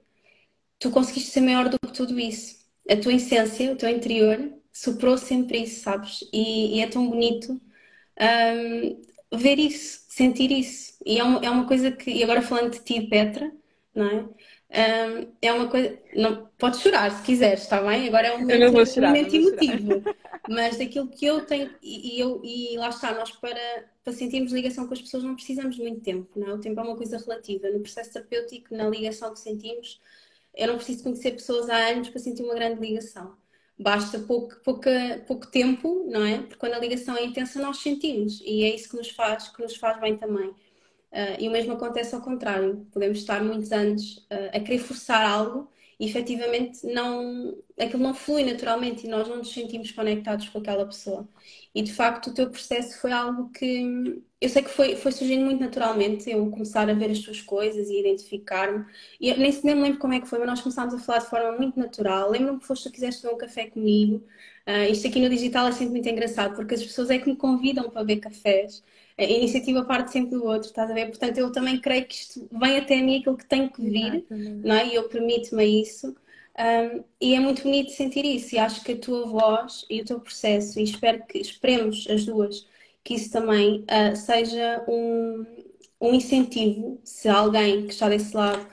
tu 0.78 0.90
conseguiste 0.90 1.30
ser 1.30 1.40
maior 1.42 1.68
do 1.68 1.78
que 1.78 1.92
tudo 1.94 2.18
isso. 2.18 2.58
A 2.90 2.96
tua 2.96 3.14
essência, 3.14 3.72
o 3.72 3.76
teu 3.76 3.88
interior, 3.88 4.38
superou 4.72 5.18
sempre 5.18 5.62
isso, 5.62 5.82
sabes? 5.82 6.20
E, 6.32 6.78
e 6.78 6.80
é 6.80 6.88
tão 6.88 7.08
bonito. 7.10 7.60
Um, 8.20 9.38
ver 9.38 9.58
isso, 9.58 10.04
sentir 10.08 10.50
isso. 10.52 10.94
E 11.04 11.18
é 11.18 11.24
uma, 11.24 11.44
é 11.44 11.50
uma 11.50 11.66
coisa 11.66 11.92
que, 11.92 12.10
e 12.10 12.22
agora 12.24 12.42
falando 12.42 12.72
de 12.72 12.84
ti, 12.84 13.02
Petra, 13.08 13.52
não 13.94 14.06
é? 14.06 14.28
Um, 14.70 15.32
é 15.40 15.52
uma 15.52 15.68
coisa. 15.68 15.98
Não, 16.14 16.46
podes 16.58 16.80
chorar 16.80 17.10
se 17.10 17.22
quiseres, 17.22 17.62
está 17.62 17.82
bem? 17.82 18.08
Agora 18.08 18.28
é 18.28 18.34
um 18.34 18.40
momento, 18.40 18.72
vou 18.72 18.84
chorar, 18.86 19.08
um 19.08 19.16
momento 19.16 19.34
emotivo. 19.34 20.02
Mas 20.48 20.76
daquilo 20.76 21.08
que 21.08 21.24
eu 21.24 21.44
tenho, 21.46 21.74
e, 21.82 22.20
eu, 22.20 22.40
e 22.44 22.76
lá 22.76 22.90
está, 22.90 23.14
nós 23.14 23.30
para, 23.32 23.60
para 24.04 24.12
sentirmos 24.12 24.52
ligação 24.52 24.86
com 24.86 24.94
as 24.94 25.00
pessoas 25.00 25.24
não 25.24 25.34
precisamos 25.34 25.76
de 25.76 25.82
muito 25.82 26.00
tempo, 26.00 26.28
não 26.38 26.48
é? 26.48 26.54
O 26.54 26.60
tempo 26.60 26.78
é 26.80 26.82
uma 26.82 26.96
coisa 26.96 27.18
relativa. 27.18 27.70
No 27.70 27.80
processo 27.80 28.12
terapêutico, 28.12 28.74
na 28.74 28.88
ligação 28.88 29.32
que 29.32 29.40
sentimos, 29.40 30.00
eu 30.54 30.68
não 30.68 30.76
preciso 30.76 31.02
conhecer 31.02 31.32
pessoas 31.32 31.70
há 31.70 31.76
anos 31.88 32.10
para 32.10 32.20
sentir 32.20 32.42
uma 32.42 32.54
grande 32.54 32.80
ligação 32.80 33.36
basta 33.78 34.18
pouco, 34.18 34.56
pouca, 34.64 35.24
pouco 35.26 35.46
tempo, 35.46 36.04
não 36.10 36.24
é? 36.24 36.38
Porque 36.38 36.56
quando 36.56 36.74
a 36.74 36.78
ligação 36.78 37.16
é 37.16 37.24
intensa 37.24 37.60
nós 37.60 37.78
sentimos 37.78 38.40
e 38.40 38.64
é 38.64 38.74
isso 38.74 38.88
que 38.90 38.96
nos 38.96 39.10
faz, 39.10 39.48
que 39.48 39.62
nos 39.62 39.76
faz 39.76 40.00
bem 40.00 40.16
também. 40.16 40.52
Uh, 41.12 41.40
e 41.40 41.48
o 41.48 41.50
mesmo 41.50 41.72
acontece 41.72 42.14
ao 42.14 42.20
contrário. 42.20 42.86
Podemos 42.92 43.18
estar 43.18 43.42
muitos 43.42 43.72
anos 43.72 44.18
uh, 44.30 44.56
a 44.56 44.60
querer 44.60 44.78
forçar 44.78 45.24
algo 45.24 45.70
e 45.98 46.06
efetivamente 46.06 46.86
não, 46.86 47.56
aquilo 47.78 48.02
não 48.02 48.14
flui 48.14 48.44
naturalmente 48.44 49.06
e 49.06 49.10
nós 49.10 49.26
não 49.26 49.38
nos 49.38 49.52
sentimos 49.52 49.90
conectados 49.90 50.48
com 50.48 50.58
aquela 50.58 50.86
pessoa. 50.86 51.28
E 51.74 51.82
de 51.82 51.92
facto 51.92 52.28
o 52.28 52.34
teu 52.34 52.48
processo 52.50 53.00
foi 53.00 53.10
algo 53.10 53.50
que 53.50 54.22
eu 54.40 54.48
sei 54.48 54.62
que 54.62 54.70
foi, 54.70 54.94
foi 54.94 55.10
surgindo 55.10 55.44
muito 55.44 55.60
naturalmente, 55.60 56.30
eu 56.30 56.48
começar 56.50 56.88
a 56.88 56.94
ver 56.94 57.10
as 57.10 57.18
tuas 57.18 57.40
coisas 57.40 57.88
e 57.88 57.98
identificar-me. 57.98 58.84
E 59.20 59.34
nem, 59.34 59.52
nem 59.64 59.74
me 59.74 59.82
lembro 59.82 59.98
como 59.98 60.12
é 60.12 60.20
que 60.20 60.28
foi, 60.28 60.38
mas 60.38 60.46
nós 60.48 60.60
começámos 60.60 60.94
a 60.94 60.98
falar 61.00 61.18
de 61.18 61.26
forma 61.26 61.58
muito 61.58 61.78
natural. 61.78 62.30
Lembro-me 62.30 62.60
que 62.60 62.66
foste 62.66 62.88
tu 62.88 62.92
quiseste 62.92 63.22
tomar 63.22 63.34
um 63.34 63.38
café 63.38 63.66
comigo. 63.66 64.24
Uh, 64.66 64.92
isto 64.92 65.08
aqui 65.08 65.20
no 65.20 65.28
digital 65.28 65.66
é 65.66 65.72
sempre 65.72 65.90
muito 65.94 66.08
engraçado, 66.08 66.54
porque 66.54 66.74
as 66.74 66.82
pessoas 66.82 67.10
é 67.10 67.18
que 67.18 67.28
me 67.28 67.36
convidam 67.36 67.90
para 67.90 68.04
ver 68.04 68.18
cafés. 68.18 68.84
A 69.18 69.24
iniciativa 69.24 69.84
parte 69.84 70.12
sempre 70.12 70.30
do 70.30 70.44
outro, 70.44 70.68
estás 70.68 70.90
a 70.90 70.94
ver? 70.94 71.06
Portanto, 71.08 71.38
eu 71.38 71.50
também 71.50 71.80
creio 71.80 72.06
que 72.06 72.14
isto 72.14 72.48
vem 72.52 72.78
até 72.78 72.98
a 72.98 73.02
mim 73.02 73.18
aquilo 73.18 73.36
que 73.36 73.46
tem 73.46 73.68
que 73.68 73.82
vir, 73.82 74.24
não 74.30 74.76
é? 74.76 74.86
E 74.86 74.94
eu 74.94 75.08
permito-me 75.08 75.82
isso. 75.82 76.14
Um, 76.58 77.04
e 77.20 77.34
é 77.34 77.40
muito 77.40 77.62
bonito 77.62 77.90
sentir 77.92 78.24
isso, 78.24 78.54
e 78.54 78.58
acho 78.58 78.82
que 78.82 78.92
a 78.92 78.98
tua 78.98 79.26
voz 79.26 79.86
e 79.88 80.00
o 80.00 80.04
teu 80.04 80.18
processo, 80.20 80.80
e 80.80 80.82
espero 80.82 81.24
que 81.26 81.38
esperemos 81.38 82.06
as 82.10 82.24
duas 82.24 82.66
que 83.04 83.14
isso 83.14 83.30
também 83.30 83.84
uh, 83.84 84.16
seja 84.16 84.84
um, 84.88 85.46
um 86.00 86.14
incentivo, 86.14 87.00
se 87.04 87.28
alguém 87.28 87.86
que 87.86 87.92
está 87.92 88.08
desse 88.08 88.36
lado 88.36 88.66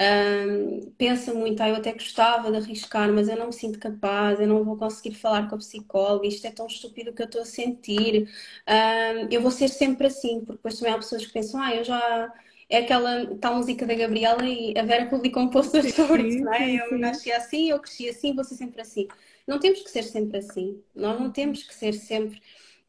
um, 0.00 0.90
pensa 0.96 1.34
muito, 1.34 1.60
ah, 1.62 1.68
eu 1.68 1.76
até 1.76 1.92
gostava 1.92 2.50
de 2.50 2.58
arriscar, 2.58 3.12
mas 3.12 3.28
eu 3.28 3.36
não 3.36 3.46
me 3.46 3.52
sinto 3.52 3.78
capaz, 3.78 4.38
eu 4.40 4.46
não 4.46 4.64
vou 4.64 4.76
conseguir 4.76 5.14
falar 5.14 5.48
com 5.48 5.56
a 5.56 5.58
psicóloga, 5.58 6.26
isto 6.26 6.46
é 6.46 6.50
tão 6.50 6.66
estúpido 6.66 7.12
que 7.12 7.22
eu 7.22 7.26
estou 7.26 7.42
a 7.42 7.44
sentir, 7.44 8.28
um, 8.68 9.28
eu 9.30 9.40
vou 9.42 9.50
ser 9.50 9.68
sempre 9.68 10.06
assim, 10.06 10.40
porque 10.40 10.52
depois 10.52 10.78
também 10.78 10.94
há 10.94 10.98
pessoas 10.98 11.26
que 11.26 11.32
pensam, 11.32 11.60
ah, 11.60 11.74
eu 11.74 11.84
já 11.84 12.32
é 12.70 12.78
aquela 12.78 13.26
tal 13.36 13.56
música 13.56 13.86
da 13.86 13.94
Gabriela 13.94 14.44
e 14.46 14.76
a 14.78 14.82
Vera 14.82 15.06
publicou 15.06 15.42
um 15.42 15.48
post 15.50 15.70
sobre 15.92 16.28
isso, 16.28 16.44
não 16.44 16.52
é? 16.52 16.76
Eu 16.76 16.98
nasci 16.98 17.32
assim, 17.32 17.70
eu 17.70 17.80
cresci 17.80 18.08
assim, 18.08 18.34
vou 18.34 18.44
ser 18.44 18.56
sempre 18.56 18.82
assim. 18.82 19.08
Não 19.46 19.58
temos 19.58 19.80
que 19.80 19.90
ser 19.90 20.02
sempre 20.02 20.38
assim. 20.38 20.82
Nós 20.94 21.18
não 21.18 21.30
temos 21.30 21.62
que 21.62 21.74
ser 21.74 21.94
sempre 21.94 22.40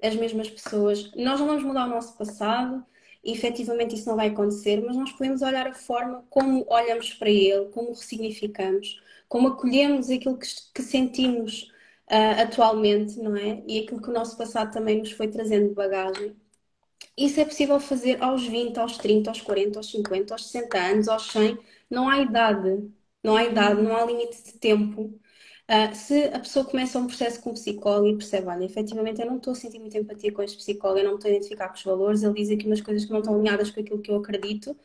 as 0.04 0.16
mesmas 0.16 0.50
pessoas. 0.50 1.12
Nós 1.16 1.40
não 1.40 1.48
vamos 1.48 1.64
mudar 1.64 1.86
o 1.86 1.90
nosso 1.90 2.18
passado 2.18 2.86
e 3.24 3.32
efetivamente 3.34 3.96
isso 3.96 4.08
não 4.10 4.16
vai 4.16 4.30
acontecer, 4.30 4.82
mas 4.86 4.96
nós 4.96 5.12
podemos 5.12 5.42
olhar 5.42 5.68
a 5.68 5.74
forma 5.74 6.26
como 6.30 6.66
olhamos 6.70 7.14
para 7.14 7.30
ele, 7.30 7.66
como 7.72 7.90
ressignificamos, 7.90 9.02
como 9.28 9.50
acolhemos 9.50 10.10
aquilo 10.10 10.38
que, 10.38 10.48
que 10.74 10.82
sentimos 10.82 11.64
uh, 12.10 12.42
atualmente, 12.42 13.20
não 13.20 13.36
é? 13.36 13.64
E 13.68 13.80
aquilo 13.80 14.02
que 14.02 14.10
o 14.10 14.14
nosso 14.14 14.38
passado 14.38 14.72
também 14.74 15.00
nos 15.00 15.12
foi 15.12 15.28
trazendo 15.28 15.70
de 15.70 15.76
bagagem. 15.76 16.36
Isso 17.18 17.40
é 17.40 17.46
possível 17.46 17.80
fazer 17.80 18.22
aos 18.24 18.46
20, 18.48 18.78
aos 18.80 18.98
30, 18.98 19.30
aos 19.30 19.42
40, 19.42 19.80
aos 19.80 19.92
50, 19.92 20.34
aos 20.34 20.46
60 20.50 20.78
anos, 20.78 21.08
aos 21.08 21.32
100. 21.32 21.58
Não 21.90 22.10
há 22.10 22.20
idade. 22.22 22.92
Não 23.24 23.36
há 23.36 23.44
idade, 23.46 23.82
não 23.82 23.96
há 23.96 24.06
limite 24.06 24.42
de 24.44 24.54
tempo. 24.54 25.20
Uh, 25.70 25.94
se 25.94 26.24
a 26.34 26.40
pessoa 26.40 26.66
começa 26.66 26.98
um 26.98 27.06
processo 27.06 27.40
com 27.42 27.52
um 27.52 27.54
psicólogo 27.54 28.08
e 28.08 28.18
percebe, 28.18 28.48
olha, 28.48 28.66
efetivamente 28.66 29.22
eu 29.22 29.28
não 29.28 29.38
estou 29.38 29.54
a 29.54 29.56
sentir 29.56 29.78
muita 29.78 30.00
empatia 30.00 30.32
com 30.32 30.42
este 30.42 30.58
psicólogo, 30.58 31.00
eu 31.00 31.06
não 31.06 31.16
estou 31.16 31.30
a 31.30 31.34
identificar 31.36 31.68
com 31.70 31.76
os 31.76 31.84
valores, 31.84 32.24
ele 32.24 32.34
diz 32.34 32.50
aqui 32.50 32.66
umas 32.66 32.82
coisas 32.82 33.06
que 33.06 33.12
não 33.12 33.20
estão 33.20 33.36
alinhadas 33.36 33.70
com 33.70 33.80
aquilo 33.80 34.02
que 34.02 34.10
eu 34.10 34.16
acredito, 34.18 34.76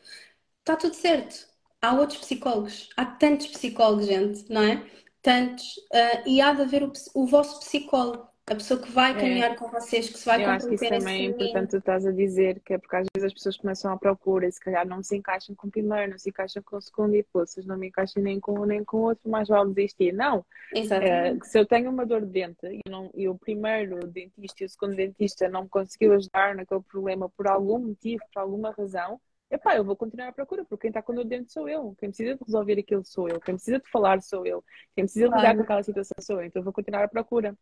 está 0.59 0.75
tudo 0.75 0.95
certo. 0.95 1.47
Há 1.81 1.95
outros 1.99 2.19
psicólogos, 2.19 2.89
há 2.97 3.05
tantos 3.05 3.47
psicólogos, 3.47 4.05
gente, 4.07 4.51
não 4.51 4.61
é? 4.61 4.85
Tantos, 5.23 5.77
uh, 5.91 6.27
e 6.27 6.39
há 6.41 6.53
de 6.53 6.61
haver 6.61 6.83
o, 6.83 6.91
o 7.15 7.25
vosso 7.27 7.59
psicólogo 7.61 8.27
a 8.47 8.53
pessoa 8.53 8.79
que 8.79 8.91
vai 8.91 9.11
é. 9.11 9.15
caminhar 9.15 9.51
é. 9.51 9.55
com 9.55 9.67
vocês, 9.69 10.07
que 10.07 10.19
se 10.19 10.25
vai 10.25 10.43
Eu 10.43 10.49
acho 10.51 10.67
que 10.67 10.75
isso 10.75 10.87
também 10.87 11.25
é 11.25 11.29
importante 11.29 11.71
tu 11.71 11.77
estás 11.77 12.05
a 12.05 12.11
dizer, 12.11 12.59
que 12.59 12.73
é 12.73 12.77
porque 12.77 12.95
às 12.95 13.07
vezes 13.15 13.25
as 13.25 13.33
pessoas 13.33 13.57
começam 13.57 13.91
à 13.91 13.97
procura 13.97 14.45
e 14.45 14.51
se 14.51 14.59
calhar 14.59 14.87
não 14.87 15.01
se 15.01 15.17
encaixam 15.17 15.55
com 15.55 15.67
o 15.67 15.71
primeiro, 15.71 16.11
não 16.11 16.19
se 16.19 16.29
encaixam 16.29 16.61
com 16.61 16.77
o 16.77 16.81
segundo 16.81 17.15
e 17.15 17.25
se 17.47 17.65
não 17.65 17.75
me 17.75 17.87
encaixam 17.87 18.21
nem 18.21 18.39
com 18.39 18.59
um 18.59 18.65
nem 18.65 18.83
com 18.83 18.97
o 18.97 19.01
outro, 19.01 19.29
mais 19.31 19.47
vale 19.47 19.73
desistir. 19.73 20.13
Não. 20.13 20.45
Exatamente. 20.73 21.43
É, 21.43 21.49
se 21.49 21.57
eu 21.57 21.65
tenho 21.65 21.89
uma 21.89 22.05
dor 22.05 22.21
de 22.21 22.27
dente 22.27 22.67
e, 22.67 22.81
não, 22.87 23.09
e 23.15 23.27
o 23.27 23.35
primeiro 23.35 24.05
dentista 24.07 24.63
e 24.63 24.65
o 24.67 24.69
segundo 24.69 24.95
dentista 24.95 25.49
não 25.49 25.63
me 25.63 25.69
conseguiu 25.69 26.13
ajudar 26.13 26.53
naquele 26.53 26.81
problema 26.81 27.27
por 27.29 27.47
algum 27.47 27.79
motivo, 27.79 28.21
por 28.31 28.41
alguma 28.41 28.71
razão, 28.77 29.19
epá, 29.49 29.75
eu 29.75 29.83
vou 29.83 29.95
continuar 29.95 30.27
à 30.27 30.31
procura, 30.31 30.63
porque 30.63 30.83
quem 30.83 30.89
está 30.89 31.01
com 31.01 31.15
dor 31.15 31.23
de 31.23 31.31
dente 31.31 31.51
sou 31.51 31.67
eu, 31.67 31.95
quem 31.99 32.09
precisa 32.09 32.35
de 32.35 32.43
resolver 32.45 32.77
aquilo 32.77 33.03
sou 33.03 33.27
eu, 33.27 33.39
quem 33.39 33.55
precisa 33.55 33.79
de 33.79 33.89
falar 33.89 34.21
sou 34.21 34.45
eu, 34.45 34.63
quem 34.95 35.05
precisa 35.05 35.29
de 35.29 35.35
lidar 35.35 35.55
com 35.55 35.63
aquela 35.63 35.81
situação 35.81 36.15
sou 36.19 36.41
eu, 36.41 36.45
então 36.45 36.59
eu 36.59 36.63
vou 36.63 36.73
continuar 36.73 37.03
à 37.03 37.07
procura. 37.07 37.57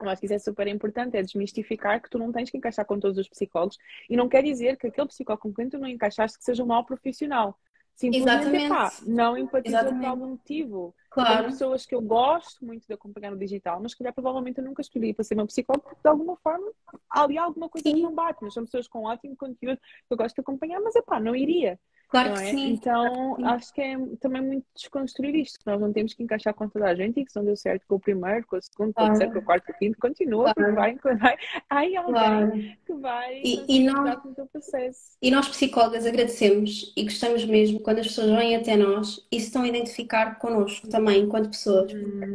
Eu 0.00 0.08
acho 0.08 0.20
que 0.20 0.26
isso 0.26 0.34
é 0.34 0.38
super 0.38 0.66
importante, 0.68 1.16
é 1.16 1.22
desmistificar 1.22 2.00
que 2.00 2.08
tu 2.08 2.18
não 2.18 2.30
tens 2.30 2.50
que 2.50 2.56
encaixar 2.56 2.84
com 2.84 3.00
todos 3.00 3.18
os 3.18 3.28
psicólogos 3.28 3.76
e 4.08 4.16
não 4.16 4.28
quer 4.28 4.42
dizer 4.42 4.76
que 4.76 4.86
aquele 4.86 5.08
psicólogo 5.08 5.42
com 5.42 5.52
quem 5.52 5.68
tu 5.68 5.78
não 5.78 5.88
encaixaste 5.88 6.38
que 6.38 6.44
seja 6.44 6.62
um 6.62 6.66
mau 6.66 6.84
profissional. 6.84 7.58
Simplesmente, 7.98 8.64
Exatamente. 8.64 9.10
não 9.10 9.36
empatiza 9.36 9.92
por 9.92 10.04
algum 10.04 10.28
motivo. 10.28 10.94
Claro. 11.10 11.38
Tem 11.38 11.50
pessoas 11.50 11.84
que 11.84 11.96
eu 11.96 12.00
gosto 12.00 12.64
muito 12.64 12.86
de 12.86 12.92
acompanhar 12.92 13.32
no 13.32 13.36
digital, 13.36 13.80
mas 13.82 13.92
que 13.92 13.98
calhar 13.98 14.14
provavelmente 14.14 14.58
eu 14.58 14.64
nunca 14.64 14.80
escolhi 14.80 15.12
para 15.12 15.24
ser 15.24 15.34
meu 15.34 15.46
psicólogo 15.46 15.82
porque 15.82 16.00
de 16.00 16.08
alguma 16.08 16.36
forma 16.36 16.70
há 17.10 17.24
ali 17.24 17.36
alguma 17.36 17.68
coisa 17.68 17.88
Sim. 17.88 17.96
que 17.96 18.02
não 18.02 18.14
bate. 18.14 18.38
Mas 18.40 18.54
são 18.54 18.64
pessoas 18.64 18.86
com 18.86 19.02
ótimo 19.02 19.36
conteúdo 19.36 19.78
que 19.78 20.12
eu 20.12 20.16
gosto 20.16 20.36
de 20.36 20.40
acompanhar, 20.40 20.80
mas 20.80 20.94
é 20.94 21.02
pá, 21.02 21.18
não 21.18 21.34
iria. 21.34 21.76
Claro 22.08 22.32
que 22.34 22.40
é? 22.40 22.50
sim. 22.52 22.72
Então 22.72 23.36
acho 23.44 23.72
que 23.74 23.80
é 23.82 23.96
também 24.18 24.40
muito 24.42 24.64
desconstruir 24.74 25.34
isto, 25.36 25.58
que 25.58 25.66
nós 25.66 25.78
não 25.80 25.92
temos 25.92 26.14
que 26.14 26.22
encaixar 26.22 26.54
com 26.54 26.66
toda 26.68 26.86
a 26.86 26.94
gente 26.94 27.20
e 27.20 27.24
que 27.24 27.30
se 27.30 27.36
não 27.38 27.44
deu 27.44 27.54
certo 27.56 27.84
com 27.86 27.96
o 27.96 28.00
primeiro, 28.00 28.46
com 28.46 28.56
o 28.56 28.62
segundo, 28.62 28.94
com 28.94 29.02
o 29.02 29.06
terceiro, 29.08 29.32
com 29.32 29.38
o 29.40 29.42
quarto, 29.42 29.66
com 29.66 29.72
o 29.72 29.76
quinto, 29.76 29.98
continua, 29.98 30.54
Claro. 30.54 30.54
porque 30.54 30.72
vai, 30.74 31.16
vai. 31.16 31.36
Aí 31.68 31.96
alguém 31.96 32.14
Claro. 32.14 32.52
que 32.86 32.92
vai 32.94 33.34
E- 33.42 33.52
e 33.54 33.56
conseguir 33.58 33.78
não- 33.84 33.94
ajudar 34.02 34.16
com 34.22 34.28
o 34.30 34.34
teu 34.34 34.46
processo. 34.46 35.00
E 35.20 35.30
nós, 35.30 35.48
psicólogas, 35.48 36.06
agradecemos 36.06 36.92
e 36.96 37.02
gostamos 37.04 37.44
mesmo 37.44 37.80
quando 37.80 37.98
as 37.98 38.06
pessoas 38.06 38.30
vêm 38.38 38.56
até 38.56 38.76
nós 38.76 39.26
e 39.30 39.38
se 39.38 39.46
estão 39.48 39.62
a 39.62 39.68
identificar 39.68 40.38
connosco 40.38 40.88
também, 40.88 41.22
enquanto 41.24 41.50
pessoas. 41.50 41.92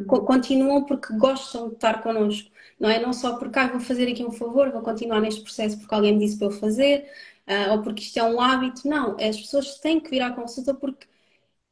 Co- 0.08 0.22
Continuam 0.24 0.84
porque 0.86 1.14
gostam 1.18 1.70
de 1.70 1.76
estar 1.76 2.02
connosco, 2.04 2.50
não 2.80 2.90
é? 2.90 3.00
Não 3.00 3.12
só 3.12 3.38
porque, 3.38 3.58
ah, 3.58 3.68
vou 3.68 3.80
fazer 3.80 4.08
aqui 4.08 4.24
um 4.24 4.32
favor, 4.32 4.72
vou 4.72 4.82
continuar 4.82 5.20
neste 5.20 5.42
processo 5.42 5.80
porque 5.80 5.94
alguém 5.96 6.14
me 6.14 6.20
disse 6.20 6.38
para 6.38 6.48
eu 6.48 6.52
fazer, 6.52 7.06
ah, 7.48 7.74
ou 7.74 7.82
porque 7.82 8.02
isto 8.04 8.18
é 8.20 8.24
um 8.24 8.40
hábito. 8.42 8.88
Não, 8.88 9.16
as 9.20 9.38
pessoas 9.40 9.80
têm 9.80 10.00
que 10.00 10.10
vir 10.10 10.22
à 10.22 10.32
consulta 10.34 10.74
porque, 10.74 11.08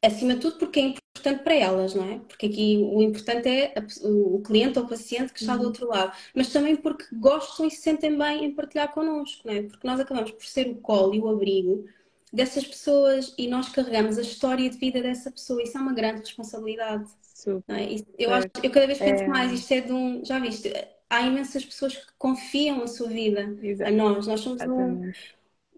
acima 0.04 0.34
de 0.34 0.40
tudo, 0.40 0.58
porque 0.58 0.80
é 0.80 0.82
importante 0.84 1.42
para 1.44 1.54
elas, 1.54 1.94
não 1.94 2.04
é? 2.04 2.18
Porque 2.20 2.46
aqui 2.46 2.78
o 2.78 3.02
importante 3.02 3.48
é 3.48 3.74
a 3.78 3.82
o 4.08 4.40
cliente 4.42 4.78
ou 4.78 4.84
o 4.84 4.88
paciente 4.88 5.32
que 5.32 5.40
está 5.40 5.56
do 5.56 5.64
outro 5.66 5.88
lado, 5.88 6.12
mas 6.34 6.52
também 6.52 6.76
porque 6.76 7.04
gostam 7.14 7.66
e 7.66 7.70
se 7.70 7.82
sentem 7.82 8.16
bem 8.18 8.44
em 8.46 8.54
partilhar 8.54 8.92
connosco, 8.92 9.46
não 9.46 9.54
é? 9.54 9.62
Porque 9.62 9.86
nós 9.86 10.00
acabamos 10.00 10.30
por 10.32 10.44
ser 10.44 10.68
o 10.68 10.76
colo 10.76 11.14
e 11.14 11.20
o 11.20 11.28
abrigo 11.28 11.86
dessas 12.32 12.64
pessoas 12.66 13.34
e 13.38 13.46
nós 13.46 13.68
carregamos 13.68 14.18
a 14.18 14.22
história 14.22 14.68
de 14.68 14.78
vida 14.78 15.02
dessa 15.02 15.30
pessoa. 15.30 15.62
Isso 15.62 15.76
é 15.76 15.80
uma 15.80 15.92
grande 15.94 16.20
responsabilidade. 16.20 17.04
É? 17.68 17.84
Isso- 17.92 18.06
Eu 18.18 18.32
acho, 18.32 18.48
eu 18.62 18.70
cada 18.70 18.86
vez 18.86 18.98
penso 18.98 19.22
É. 19.24 19.28
mais, 19.28 19.52
isto 19.52 19.70
é 19.72 19.80
de 19.80 19.92
um, 19.92 20.24
já 20.24 20.38
viste, 20.38 20.72
há 21.10 21.22
imensas 21.22 21.64
pessoas 21.64 21.96
que 21.96 22.12
confiam 22.18 22.82
a 22.82 22.86
sua 22.86 23.08
vida 23.08 23.42
a 23.86 23.90
nós. 23.90 24.26
Nós 24.26 24.40
somos 24.40 24.62
um-. 24.62 25.12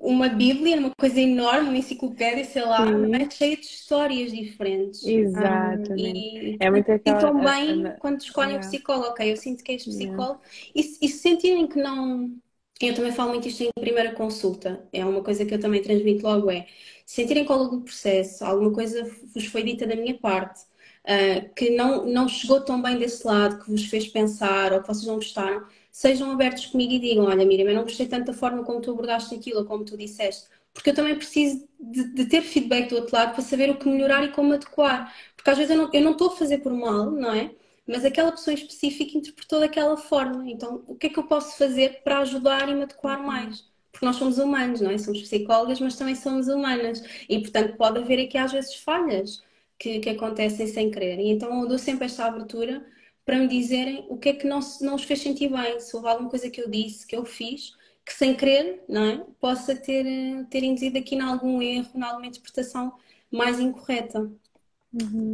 Uma 0.04 0.28
bíblia, 0.28 0.76
uma 0.78 0.90
coisa 0.98 1.20
enorme, 1.20 1.68
uma 1.70 1.78
enciclopédia, 1.78 2.44
sei 2.44 2.62
lá, 2.64 2.84
é? 3.20 3.30
cheia 3.30 3.56
de 3.56 3.62
histórias 3.66 4.32
diferentes. 4.32 5.00
Exatamente. 5.02 5.34
Ah, 5.34 5.76
e, 5.96 6.58
É 6.60 6.70
muito 6.70 6.90
e 7.04 7.14
aquela- 7.14 7.30
a- 7.36 7.54
bem 7.58 7.84
a- 7.88 7.98
quando 7.98 8.20
escolhem 8.20 8.56
Yeah. 8.56 8.58
o 8.58 8.60
psicólogo, 8.60 9.08
ok, 9.08 9.32
eu 9.32 9.36
sinto 9.36 9.62
que 9.64 9.72
és 9.72 9.86
Yeah. 9.86 9.96
psicólogo, 9.96 10.40
e, 10.74 10.82
se- 10.82 10.98
e 11.04 11.08
se 11.08 11.18
sentirem 11.18 11.66
que 11.68 11.78
não. 11.80 12.36
Eu 12.80 12.94
também 12.94 13.12
falo 13.12 13.30
muito 13.30 13.46
isto 13.48 13.62
em 13.62 13.70
primeira 13.80 14.12
consulta, 14.14 14.88
é 14.92 15.04
uma 15.04 15.22
coisa 15.22 15.44
que 15.46 15.54
eu 15.54 15.60
também 15.60 15.82
transmito 15.82 16.24
logo: 16.26 16.50
é 16.50 16.66
se 17.06 17.16
sentirem 17.22 17.44
que 17.44 17.52
ao 17.52 17.58
longo 17.58 17.76
do 17.76 17.82
processo 17.84 18.44
alguma 18.44 18.72
coisa 18.72 19.04
vos 19.34 19.46
foi 19.46 19.62
dita 19.62 19.86
da 19.86 19.94
minha 19.96 20.18
parte, 20.18 20.64
ah, 21.04 21.40
que 21.56 21.70
não, 21.70 22.06
não 22.06 22.28
chegou 22.28 22.60
tão 22.64 22.80
bem 22.82 22.98
desse 22.98 23.26
lado, 23.26 23.62
que 23.64 23.70
vos 23.70 23.84
fez 23.86 24.06
pensar 24.08 24.72
ou 24.72 24.80
que 24.82 24.88
vocês 24.88 25.06
não 25.06 25.16
gostaram, 25.16 25.66
sejam 25.94 26.32
abertos 26.32 26.66
comigo 26.66 26.92
e 26.92 26.98
digam: 26.98 27.26
Olha, 27.26 27.46
Miriam, 27.46 27.68
eu 27.68 27.76
não 27.76 27.84
gostei 27.84 28.06
tanto 28.08 28.26
da 28.26 28.32
forma 28.34 28.64
como 28.64 28.80
tu 28.80 28.90
abordaste 28.90 29.34
aquilo 29.34 29.60
ou 29.60 29.64
como 29.64 29.84
tu 29.84 29.96
disseste, 29.96 30.48
porque 30.72 30.90
eu 30.90 30.94
também 30.94 31.14
preciso 31.14 31.68
de, 31.80 32.12
de 32.14 32.26
ter 32.26 32.42
feedback 32.42 32.88
do 32.90 32.96
outro 32.96 33.16
lado 33.16 33.32
para 33.32 33.42
saber 33.44 33.70
o 33.70 33.78
que 33.78 33.88
melhorar 33.88 34.24
e 34.24 34.32
como 34.32 34.54
adequar. 34.54 35.14
Porque 35.36 35.50
às 35.50 35.56
vezes 35.56 35.70
eu 35.70 35.76
não, 36.02 36.12
estou 36.12 36.28
a 36.28 36.36
fazer 36.36 36.58
por 36.58 36.72
mal, 36.72 37.10
não 37.12 37.32
é? 37.32 37.54
Mas 37.86 38.04
aquela 38.04 38.32
pessoa 38.32 38.52
em 38.54 38.56
específico 38.56 39.16
interpretou 39.18 39.60
daquela 39.60 39.96
forma. 39.96 40.50
Então, 40.50 40.82
o 40.88 40.96
que 40.96 41.06
é 41.06 41.10
que 41.10 41.18
eu 41.18 41.24
posso 41.24 41.56
fazer 41.56 42.02
para 42.02 42.18
ajudar 42.20 42.68
e 42.68 42.74
me 42.74 42.82
adequar 42.82 43.22
mais? 43.22 43.64
Porque 43.92 44.04
nós 44.06 44.16
somos 44.16 44.38
humanos, 44.38 44.80
não 44.80 44.90
é? 44.90 44.98
Somos 44.98 45.22
psicólogas, 45.22 45.80
mas 45.80 45.96
também 45.96 46.16
somos 46.16 46.48
humanas. 46.48 47.02
E, 47.28 47.38
portanto, 47.40 47.76
pode 47.76 47.98
haver 47.98 48.24
aqui 48.24 48.36
às 48.38 48.50
vezes 48.52 48.74
falhas 48.74 49.42
que, 49.78 50.00
que 50.00 50.10
acontecem 50.10 50.66
sem 50.66 50.90
querer. 50.90 51.20
E 51.20 51.28
então 51.30 51.62
eu 51.62 51.68
dou 51.68 51.78
sempre 51.78 52.06
esta 52.06 52.24
abertura 52.26 52.84
para 53.24 53.38
me 53.38 53.48
dizerem 53.48 54.06
o 54.10 54.18
que 54.18 54.30
é 54.30 54.32
que 54.34 54.46
não, 54.46 54.60
não 54.80 54.94
os 54.96 55.04
fez 55.04 55.20
sentir 55.22 55.48
bem, 55.50 55.80
se 55.80 55.94
houve 55.96 56.08
alguma 56.08 56.28
coisa 56.30 56.50
que 56.50 56.60
eu 56.60 56.70
disse, 56.70 57.06
que 57.06 57.16
eu 57.16 57.24
fiz, 57.24 57.74
que 58.04 58.12
sem 58.12 58.36
querer, 58.36 58.84
não 58.88 59.02
é? 59.04 59.18
Possa 59.40 59.74
ter, 59.76 60.06
eh, 60.06 60.44
ter 60.50 60.62
induzido 60.62 60.98
aqui 60.98 61.14
em 61.16 61.20
algum 61.20 61.60
erro, 61.62 61.88
em 61.94 62.02
alguma 62.02 62.26
interpretação 62.26 62.92
mais 63.30 63.58
incorreta. 63.60 64.30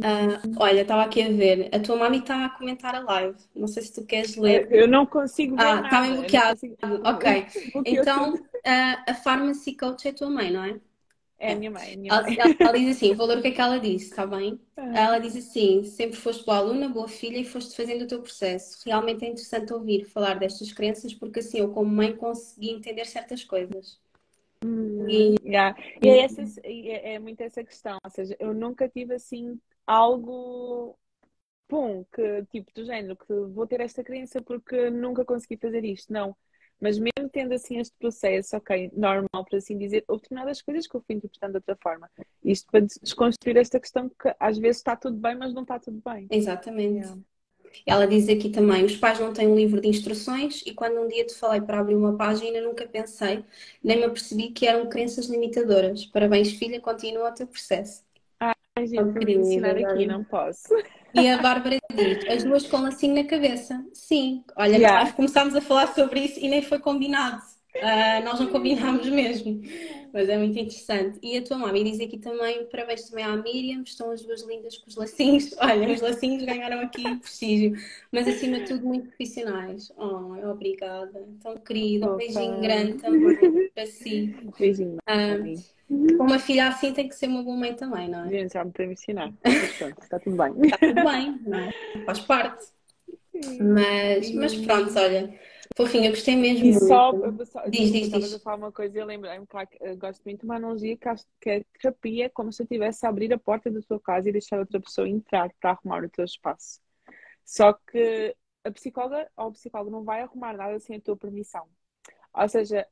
Ah, 0.03 0.41
olha, 0.57 0.81
estava 0.81 1.03
aqui 1.03 1.21
a 1.21 1.29
ver, 1.29 1.69
a 1.73 1.79
tua 1.79 1.95
mami 1.95 2.19
está 2.19 2.45
a 2.45 2.49
comentar 2.49 2.95
a 2.95 2.99
live. 3.01 3.37
Não 3.55 3.67
sei 3.67 3.83
se 3.83 3.93
tu 3.93 4.05
queres 4.05 4.35
ler. 4.35 4.67
Eu 4.71 4.87
não 4.87 5.05
consigo 5.05 5.55
ver 5.55 5.63
Ah, 5.63 5.81
está 5.81 6.01
bem 6.01 6.13
bloqueado. 6.15 6.59
consigo- 6.59 6.77
Ok. 7.05 7.45
Então, 7.85 8.33
a, 8.65 9.11
a 9.11 9.13
Pharmacy 9.13 9.75
Coach 9.75 10.07
é 10.07 10.11
a 10.11 10.13
tua 10.13 10.29
mãe, 10.29 10.51
não 10.51 10.63
é? 10.63 10.79
É 11.47 11.51
a 11.53 11.55
minha 11.55 11.71
mãe, 11.71 11.89
é 11.91 11.93
a 11.95 11.97
minha 11.97 12.13
Ela, 12.13 12.21
mãe. 12.23 12.37
ela- 12.37 12.55
ela 12.63 12.77
diz 12.79 12.97
assim, 12.97 13.13
vou 13.15 13.25
ler 13.27 13.37
o 13.39 13.41
que 13.41 13.47
é 13.49 13.51
que 13.51 13.61
ela 13.61 13.79
disse, 13.79 14.05
está 14.05 14.25
bem? 14.25 14.59
Ah. 14.77 14.93
Ela 14.93 15.19
diz 15.19 15.35
assim, 15.35 15.83
sempre 15.83 16.17
foste 16.17 16.45
boa 16.45 16.57
aluna, 16.57 16.89
boa 16.89 17.07
filha 17.07 17.37
e 17.37 17.45
foste 17.45 17.75
fazendo 17.75 18.03
o 18.03 18.07
teu 18.07 18.21
processo. 18.21 18.77
Realmente 18.85 19.23
é 19.25 19.29
interessante 19.29 19.73
ouvir 19.73 20.05
falar 20.05 20.37
destas 20.37 20.71
crenças 20.73 21.13
porque 21.13 21.39
assim 21.39 21.59
eu 21.59 21.71
como 21.73 21.89
mãe 21.89 22.15
consegui 22.15 22.69
entender 22.71 23.05
certas 23.05 23.43
coisas. 23.43 23.99
E 24.63 25.35
Yeah. 25.43 25.75
E 26.01 26.09
é, 26.09 26.19
essa, 26.19 26.41
é, 26.63 27.13
é 27.15 27.19
muito 27.19 27.41
essa 27.41 27.63
questão, 27.63 27.97
ou 28.03 28.09
seja, 28.11 28.35
eu 28.39 28.53
nunca 28.53 28.87
tive 28.87 29.15
assim 29.15 29.59
algo, 29.85 30.97
pum, 31.67 32.05
que 32.13 32.45
tipo 32.47 32.71
do 32.73 32.85
género, 32.85 33.17
que 33.17 33.33
vou 33.53 33.67
ter 33.67 33.81
esta 33.81 34.03
crença 34.03 34.41
porque 34.41 34.89
nunca 34.89 35.25
consegui 35.25 35.57
fazer 35.57 35.83
isto, 35.85 36.13
não. 36.13 36.35
Mas 36.81 36.97
mesmo 36.99 37.29
tendo 37.31 37.53
assim 37.53 37.79
este 37.79 37.95
processo, 37.99 38.57
ok, 38.57 38.91
normal, 38.93 39.45
por 39.49 39.55
assim 39.57 39.77
dizer, 39.77 40.03
houve 40.07 40.23
determinadas 40.23 40.61
coisas 40.61 40.87
que 40.87 40.95
eu 40.95 41.01
fui 41.01 41.15
interpretando 41.15 41.51
de 41.53 41.57
outra 41.59 41.77
forma. 41.81 42.09
Isto 42.43 42.67
para 42.71 42.81
des- 42.81 42.99
desconstruir 43.01 43.57
esta 43.57 43.79
questão 43.79 44.09
que 44.09 44.35
às 44.39 44.57
vezes 44.57 44.77
está 44.77 44.95
tudo 44.95 45.17
bem, 45.17 45.35
mas 45.37 45.53
não 45.53 45.61
está 45.63 45.79
tudo 45.79 46.01
bem. 46.03 46.31
exatamente. 46.31 47.07
Yeah. 47.07 47.15
Ela 47.87 48.07
diz 48.07 48.29
aqui 48.29 48.49
também, 48.51 48.85
os 48.85 48.97
pais 48.97 49.19
não 49.19 49.33
têm 49.33 49.47
um 49.47 49.55
livro 49.55 49.81
de 49.81 49.87
instruções 49.89 50.61
e 50.65 50.73
quando 50.73 51.01
um 51.01 51.07
dia 51.07 51.25
te 51.25 51.35
falei 51.35 51.61
para 51.61 51.79
abrir 51.79 51.95
uma 51.95 52.17
página 52.17 52.61
nunca 52.61 52.87
pensei, 52.87 53.45
nem 53.83 53.97
me 53.99 54.05
apercebi 54.05 54.51
que 54.51 54.67
eram 54.67 54.89
crenças 54.89 55.27
limitadoras. 55.27 56.05
Parabéns, 56.07 56.53
filha, 56.53 56.79
continua 56.81 57.29
o 57.31 57.33
teu 57.33 57.47
processo. 57.47 58.03
Ai, 58.81 58.87
gente, 58.87 59.13
vou 59.13 59.13
querida, 59.13 59.41
ensinar 59.41 59.77
aqui, 59.77 59.81
Bárbara. 59.81 60.05
não 60.05 60.23
posso. 60.23 60.69
E 61.13 61.27
a 61.29 61.37
Bárbara 61.41 61.77
diz, 61.93 62.25
as 62.27 62.43
duas 62.43 62.67
com 62.67 62.77
lacinho 62.81 63.15
na 63.15 63.25
cabeça. 63.29 63.85
Sim, 63.93 64.43
olha, 64.55 64.77
Yeah. 64.77 64.99
nós 64.99 65.11
começámos 65.11 65.55
a 65.55 65.61
falar 65.61 65.87
sobre 65.93 66.21
isso 66.25 66.39
e 66.39 66.47
nem 66.49 66.61
foi 66.61 66.79
combinado. 66.79 67.41
Ah, 67.81 68.21
nós 68.21 68.39
não 68.39 68.47
combinámos 68.47 69.07
mesmo, 69.09 69.61
mas 70.13 70.27
é 70.27 70.37
muito 70.37 70.57
interessante. 70.59 71.19
E 71.21 71.37
a 71.37 71.41
tua 71.41 71.57
mãe 71.57 71.83
diz 71.83 71.99
aqui 71.99 72.17
também, 72.17 72.65
parabéns 72.65 73.09
também 73.09 73.23
à 73.23 73.35
Miriam, 73.37 73.81
estão 73.83 74.11
as 74.11 74.21
duas 74.21 74.43
lindas 74.43 74.77
com 74.77 74.89
os 74.89 74.95
lacinhos. 74.95 75.55
Olha, 75.59 75.91
os 75.91 76.01
lacinhos 76.01 76.43
ganharam 76.43 76.81
aqui 76.81 77.03
prestígio, 77.17 77.73
mas 78.11 78.27
acima 78.27 78.59
de 78.59 78.65
tudo 78.65 78.85
muito 78.85 79.07
profissionais. 79.07 79.91
Oh, 79.97 80.49
obrigada, 80.49 81.25
tão 81.41 81.55
querida, 81.57 82.11
um 82.11 82.17
beijinho 82.17 82.59
grande 82.61 82.93
também 82.95 83.69
para 83.73 83.85
si. 83.85 84.35
Beijinho. 84.59 84.97
Com 86.17 86.23
uma 86.23 86.39
filha 86.39 86.67
assim 86.67 86.93
tem 86.93 87.07
que 87.07 87.15
ser 87.15 87.27
uma 87.27 87.43
boa 87.43 87.57
mãe 87.57 87.73
também, 87.73 88.07
não 88.07 88.25
é? 88.25 88.29
Gente, 88.29 88.53
já 88.53 88.63
me 88.63 88.71
me 88.79 88.93
ensinar. 88.93 89.33
Está 90.01 90.19
tudo 90.19 90.37
bem. 90.37 90.65
Está 90.65 90.77
tudo 90.77 91.03
bem, 91.03 91.39
não 91.45 91.59
é? 91.59 91.71
Faz 92.05 92.19
parte. 92.19 92.65
Mas, 93.59 94.31
mas 94.31 94.55
pronto, 94.55 94.97
olha, 94.97 95.33
fofinho, 95.85 96.05
eu 96.05 96.11
gostei 96.11 96.35
mesmo 96.35 96.67
E 96.67 96.73
só, 96.73 97.11
eu 97.13 97.45
só 97.45 97.61
Diz, 97.67 97.91
diz, 97.91 98.33
a 98.33 98.39
falar 98.39 98.57
uma 98.57 98.71
coisa 98.71 98.97
e 98.97 99.01
eu 99.01 99.05
lembrei-me, 99.05 99.47
claro, 99.47 99.67
que 99.67 99.95
gosto 99.95 100.23
muito 100.23 100.39
de 100.41 100.45
uma 100.45 100.55
analogia 100.55 100.97
que 100.97 101.07
acho 101.07 101.25
que 101.39 101.49
é 101.49 101.63
terapia, 101.79 102.29
como 102.29 102.51
se 102.51 102.61
eu 102.61 102.65
estivesse 102.65 103.05
a 103.05 103.09
abrir 103.09 103.33
a 103.33 103.37
porta 103.39 103.69
da 103.71 103.81
tua 103.81 103.99
casa 103.99 104.29
e 104.29 104.31
deixar 104.31 104.59
outra 104.59 104.79
pessoa 104.79 105.07
entrar 105.07 105.51
para 105.59 105.71
arrumar 105.71 106.03
o 106.03 106.09
teu 106.09 106.25
espaço. 106.25 106.79
Só 107.45 107.73
que 107.73 108.35
a 108.63 108.71
psicóloga 108.71 109.29
ou 109.37 109.47
o 109.49 109.53
psicólogo 109.53 109.91
não 109.91 110.03
vai 110.03 110.21
arrumar 110.21 110.55
nada 110.55 110.79
sem 110.79 110.97
a 110.97 111.01
tua 111.01 111.17
permissão. 111.17 111.67
Ou 112.33 112.49
seja, 112.49 112.87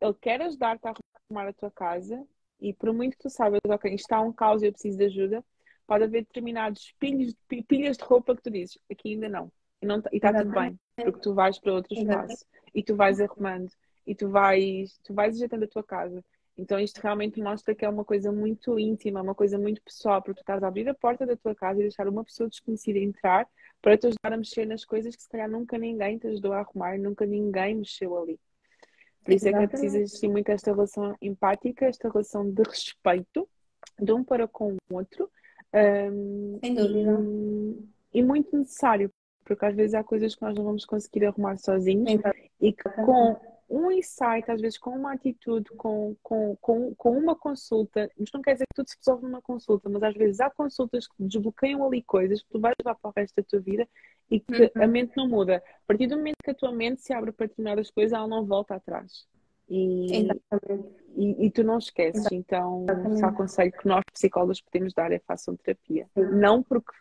ele 0.00 0.14
quer 0.14 0.40
ajudar-te 0.42 0.86
a 0.86 0.94
arrumar 1.30 1.48
a 1.48 1.52
tua 1.52 1.70
casa 1.70 2.26
e 2.60 2.72
por 2.72 2.92
muito 2.92 3.16
que 3.16 3.22
tu 3.24 3.30
saibas, 3.30 3.60
ok, 3.66 3.92
isto 3.94 4.04
está 4.04 4.20
um 4.20 4.32
caos 4.32 4.62
e 4.62 4.66
eu 4.66 4.72
preciso 4.72 4.98
de 4.98 5.04
ajuda, 5.04 5.44
pode 5.86 6.04
haver 6.04 6.22
determinados 6.24 6.94
pilhas, 6.98 7.34
pi- 7.48 7.62
pilhas 7.64 7.96
de 7.96 8.04
roupa 8.04 8.36
que 8.36 8.42
tu 8.42 8.50
dizes, 8.50 8.78
aqui 8.90 9.10
ainda 9.14 9.28
não. 9.28 9.52
E 9.80 9.86
não- 9.86 10.02
e 10.12 10.16
está 10.16 10.32
tudo 10.32 10.52
bem, 10.52 10.78
porque 11.04 11.20
tu 11.20 11.34
vais 11.34 11.58
para 11.58 11.72
outro 11.72 11.94
espaço 11.94 12.46
e 12.74 12.82
tu 12.82 12.96
vais 12.96 13.20
arrumando 13.20 13.70
e 14.06 14.14
tu 14.14 14.28
vais, 14.28 14.98
tu 15.04 15.14
vais 15.14 15.36
ajeitando 15.36 15.64
a 15.64 15.68
tua 15.68 15.82
casa. 15.82 16.24
Então 16.56 16.78
isto 16.78 16.98
realmente 16.98 17.40
mostra 17.40 17.74
que 17.74 17.84
é 17.84 17.88
uma 17.88 18.04
coisa 18.04 18.30
muito 18.30 18.78
íntima, 18.78 19.22
uma 19.22 19.34
coisa 19.34 19.58
muito 19.58 19.80
pessoal, 19.82 20.20
porque 20.20 20.40
tu 20.40 20.42
estás 20.42 20.62
a 20.62 20.68
abrir 20.68 20.88
a 20.88 20.94
porta 20.94 21.24
da 21.24 21.36
tua 21.36 21.54
casa 21.54 21.80
e 21.80 21.84
deixar 21.84 22.06
uma 22.06 22.24
pessoa 22.24 22.48
desconhecida 22.48 22.98
entrar 22.98 23.48
para 23.80 23.96
te 23.96 24.06
ajudar 24.06 24.32
a 24.34 24.36
mexer 24.36 24.66
nas 24.66 24.84
coisas 24.84 25.16
que 25.16 25.22
se 25.22 25.28
calhar 25.28 25.50
nunca 25.50 25.78
ninguém 25.78 26.18
te 26.18 26.26
ajudou 26.28 26.52
a 26.52 26.60
arrumar, 26.60 26.98
nunca 26.98 27.24
ninguém 27.24 27.76
mexeu 27.76 28.16
ali. 28.18 28.38
Por 29.24 29.32
isso 29.32 29.48
é 29.48 29.52
que 29.52 29.58
é 29.58 29.66
preciso 29.66 29.96
existir 29.98 30.28
muito 30.28 30.48
esta 30.50 30.72
relação 30.72 31.16
empática, 31.22 31.86
esta 31.86 32.08
relação 32.10 32.50
de 32.50 32.62
respeito 32.62 33.48
de 33.98 34.12
um 34.12 34.22
para 34.24 34.46
com 34.48 34.72
o 34.72 34.94
outro. 34.94 35.30
hum, 35.72 36.58
Sem 36.60 36.74
dúvida. 36.74 37.18
e, 38.12 38.18
e 38.18 38.22
muito 38.22 38.56
necessário, 38.56 39.10
porque 39.44 39.64
às 39.64 39.74
vezes 39.74 39.94
há 39.94 40.04
coisas 40.04 40.34
que 40.34 40.42
nós 40.42 40.54
não 40.54 40.64
vamos 40.64 40.84
conseguir 40.84 41.26
arrumar 41.26 41.56
sozinhos 41.58 42.10
Exato. 42.10 42.38
e 42.60 42.72
que 42.72 42.88
com 43.04 43.36
um 43.68 43.90
insight, 43.90 44.50
às 44.50 44.60
vezes 44.60 44.78
com 44.78 44.90
uma 44.90 45.14
atitude, 45.14 45.70
com, 45.70 46.14
com, 46.22 46.54
com, 46.60 46.94
com 46.94 47.16
uma 47.16 47.34
consulta, 47.34 48.10
isto 48.18 48.34
não 48.34 48.42
quer 48.42 48.52
dizer 48.52 48.66
que 48.66 48.74
tudo 48.74 48.88
se 48.88 48.96
resolve 48.98 49.24
numa 49.24 49.40
consulta, 49.40 49.88
mas 49.88 50.02
às 50.02 50.14
vezes 50.14 50.40
há 50.40 50.50
consultas 50.50 51.08
que 51.08 51.14
desbloqueiam 51.24 51.84
ali 51.86 52.02
coisas 52.02 52.42
que 52.42 52.50
tu 52.50 52.60
vais 52.60 52.74
levar 52.78 52.96
para 52.96 53.10
o 53.10 53.12
resto 53.16 53.34
da 53.36 53.42
tua 53.42 53.60
vida 53.60 53.88
e 54.30 54.40
que 54.40 54.62
Uhum. 54.76 54.82
a 54.82 54.86
mente 54.86 55.16
não 55.16 55.26
muda. 55.26 55.56
A 55.56 55.86
partir 55.86 56.06
do 56.06 56.16
momento 56.16 56.36
que 56.44 56.50
a 56.50 56.54
tua 56.54 56.70
mente 56.70 57.00
se 57.00 57.14
abre 57.14 57.32
para 57.32 57.46
determinadas 57.46 57.90
coisas, 57.90 58.12
ela 58.12 58.28
não 58.28 58.44
volta 58.44 58.74
atrás. 58.74 59.26
E, 59.68 60.28
e, 61.16 61.46
e, 61.46 61.50
tu 61.50 61.64
não 61.64 61.78
esqueces. 61.78 62.26
Então, 62.30 62.84
só 63.18 63.26
aconselho 63.26 63.72
que 63.72 63.88
nós, 63.88 64.02
psicólogos, 64.12 64.60
podemos 64.60 64.92
dar 64.92 65.12
é 65.12 65.18
façam 65.20 65.56
terapia. 65.56 66.06
Não 66.14 66.62
porque, 66.62 66.92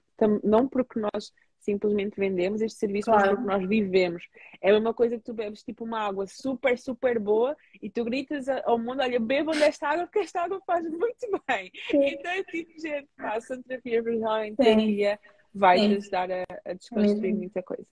não 0.41 0.67
porque 0.69 0.99
nós 0.99 1.33
simplesmente 1.61 2.19
vendemos 2.19 2.61
este 2.61 2.77
serviço, 2.79 3.05
claro. 3.05 3.21
mas 3.21 3.35
porque 3.35 3.51
nós 3.51 3.69
vivemos. 3.69 4.23
É 4.61 4.69
a 4.69 4.73
mesma 4.73 4.93
coisa 4.93 5.17
que 5.17 5.23
tu 5.23 5.33
bebes 5.33 5.63
tipo 5.63 5.83
uma 5.83 5.99
água 5.99 6.27
super, 6.27 6.77
super 6.77 7.19
boa 7.19 7.55
e 7.81 7.89
tu 7.89 8.03
gritas 8.03 8.47
ao 8.49 8.77
mundo, 8.77 9.01
olha, 9.01 9.19
bebam 9.19 9.57
desta 9.57 9.87
água 9.87 10.05
porque 10.05 10.19
esta 10.19 10.41
água 10.41 10.61
faz 10.65 10.83
muito 10.89 11.43
bem. 11.47 11.71
Sim. 11.89 12.05
Então 12.05 12.31
é 12.31 12.43
tipo, 12.43 12.79
gente, 12.79 13.07
façam 13.17 13.61
terapia, 13.61 13.99
em 14.45 14.55
terapia 14.55 15.19
vai 15.53 15.79
ajudar 15.85 16.29
a, 16.31 16.43
a 16.65 16.73
desconstruir 16.73 17.33
muita 17.33 17.61
coisa. 17.61 17.85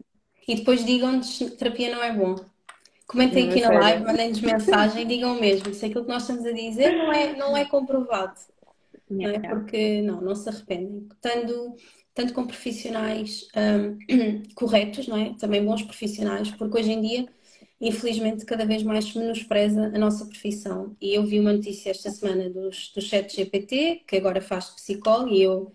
E 0.47 0.55
depois 0.55 0.83
digam-nos 0.83 1.37
terapia 1.57 1.95
não 1.95 2.03
é 2.03 2.11
bom. 2.11 2.35
Comentem 3.05 3.49
aqui 3.49 3.61
na 3.61 3.71
live, 3.71 4.03
mandem-nos 4.03 4.41
mensagem 4.41 5.01
e 5.01 5.05
digam 5.05 5.39
mesmo 5.39 5.73
se 5.73 5.85
aquilo 5.85 6.03
que 6.03 6.11
nós 6.11 6.23
estamos 6.23 6.45
a 6.45 6.51
dizer 6.51 6.91
não 6.91 7.11
é, 7.11 7.35
não 7.35 7.57
é 7.57 7.65
comprovado. 7.65 8.39
Não 9.09 9.27
é? 9.27 9.39
Porque 9.39 10.01
não, 10.03 10.21
não 10.21 10.35
se 10.35 10.47
arrependem. 10.47 11.09
Tanto, 11.19 11.75
tanto 12.19 12.33
com 12.33 12.45
profissionais 12.45 13.47
um, 13.55 14.43
corretos, 14.53 15.07
não 15.07 15.15
é? 15.15 15.33
Também 15.39 15.63
bons 15.63 15.83
profissionais, 15.83 16.51
porque 16.51 16.77
hoje 16.77 16.91
em 16.91 16.99
dia, 17.01 17.25
infelizmente, 17.79 18.43
cada 18.43 18.65
vez 18.65 18.83
mais 18.83 19.05
se 19.05 19.17
menospreza 19.17 19.85
a 19.85 19.97
nossa 19.97 20.25
profissão. 20.25 20.97
E 20.99 21.13
eu 21.15 21.23
vi 21.25 21.39
uma 21.39 21.53
notícia 21.53 21.91
esta 21.91 22.11
semana 22.11 22.49
dos, 22.49 22.91
do 22.93 23.01
chat 23.01 23.33
GPT, 23.33 24.03
que 24.05 24.17
agora 24.17 24.41
faz 24.41 24.65
psicólogo, 24.65 25.33
e 25.33 25.41
eu 25.41 25.71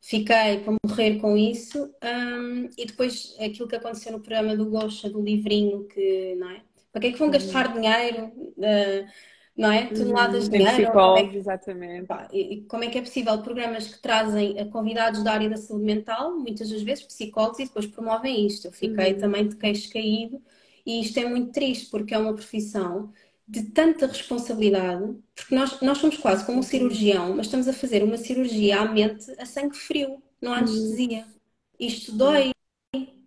fiquei 0.00 0.58
para 0.64 0.76
morrer 0.84 1.20
com 1.20 1.36
isso. 1.36 1.88
Um, 2.02 2.68
e 2.76 2.86
depois 2.86 3.36
aquilo 3.38 3.68
que 3.68 3.76
aconteceu 3.76 4.10
no 4.10 4.18
programa 4.18 4.56
do 4.56 4.66
Gosha, 4.66 5.08
do 5.08 5.22
livrinho, 5.22 5.84
que, 5.84 6.34
não 6.34 6.50
é? 6.50 6.60
Para 6.90 7.02
que 7.02 7.06
é 7.06 7.12
que 7.12 7.18
vão 7.20 7.30
gastar 7.30 7.68
uhum. 7.68 7.80
dinheiro? 7.80 8.32
Uh, 8.58 9.06
não 9.56 9.70
é? 9.70 9.86
Toneladas 9.86 10.48
de 10.48 10.58
dinheiro. 10.58 10.92
Como 10.92 11.18
é 11.18 11.28
que, 11.28 11.36
exatamente. 11.36 12.06
Pá, 12.06 12.28
e, 12.32 12.62
como 12.62 12.84
é 12.84 12.88
que 12.88 12.98
é 12.98 13.02
possível 13.02 13.38
programas 13.42 13.86
que 13.86 14.00
trazem 14.00 14.58
eh, 14.58 14.64
convidados 14.64 15.22
da 15.22 15.32
área 15.32 15.48
da 15.48 15.56
saúde 15.56 15.84
mental, 15.84 16.36
muitas 16.36 16.68
das 16.70 16.82
vezes 16.82 17.04
psicólogos, 17.04 17.60
e 17.60 17.64
depois 17.64 17.86
promovem 17.86 18.46
isto? 18.46 18.66
Eu 18.66 18.72
fiquei 18.72 19.12
uhum. 19.12 19.20
também 19.20 19.48
de 19.48 19.56
queixo 19.56 19.92
caído 19.92 20.42
e 20.84 21.00
isto 21.00 21.18
é 21.18 21.28
muito 21.28 21.52
triste 21.52 21.90
porque 21.90 22.12
é 22.14 22.18
uma 22.18 22.34
profissão 22.34 23.12
de 23.46 23.62
tanta 23.70 24.06
responsabilidade, 24.06 25.14
porque 25.34 25.54
nós, 25.54 25.80
nós 25.80 25.98
somos 25.98 26.16
quase 26.16 26.44
como 26.46 26.58
um 26.58 26.62
cirurgião, 26.62 27.36
mas 27.36 27.46
estamos 27.46 27.68
a 27.68 27.72
fazer 27.74 28.02
uma 28.02 28.16
cirurgia 28.16 28.80
à 28.80 28.90
mente 28.90 29.30
a 29.38 29.44
sangue 29.44 29.76
frio, 29.76 30.22
não 30.40 30.52
há 30.52 30.56
uhum. 30.56 30.62
anestesia. 30.62 31.26
Isto 31.78 32.12
dói, 32.12 32.53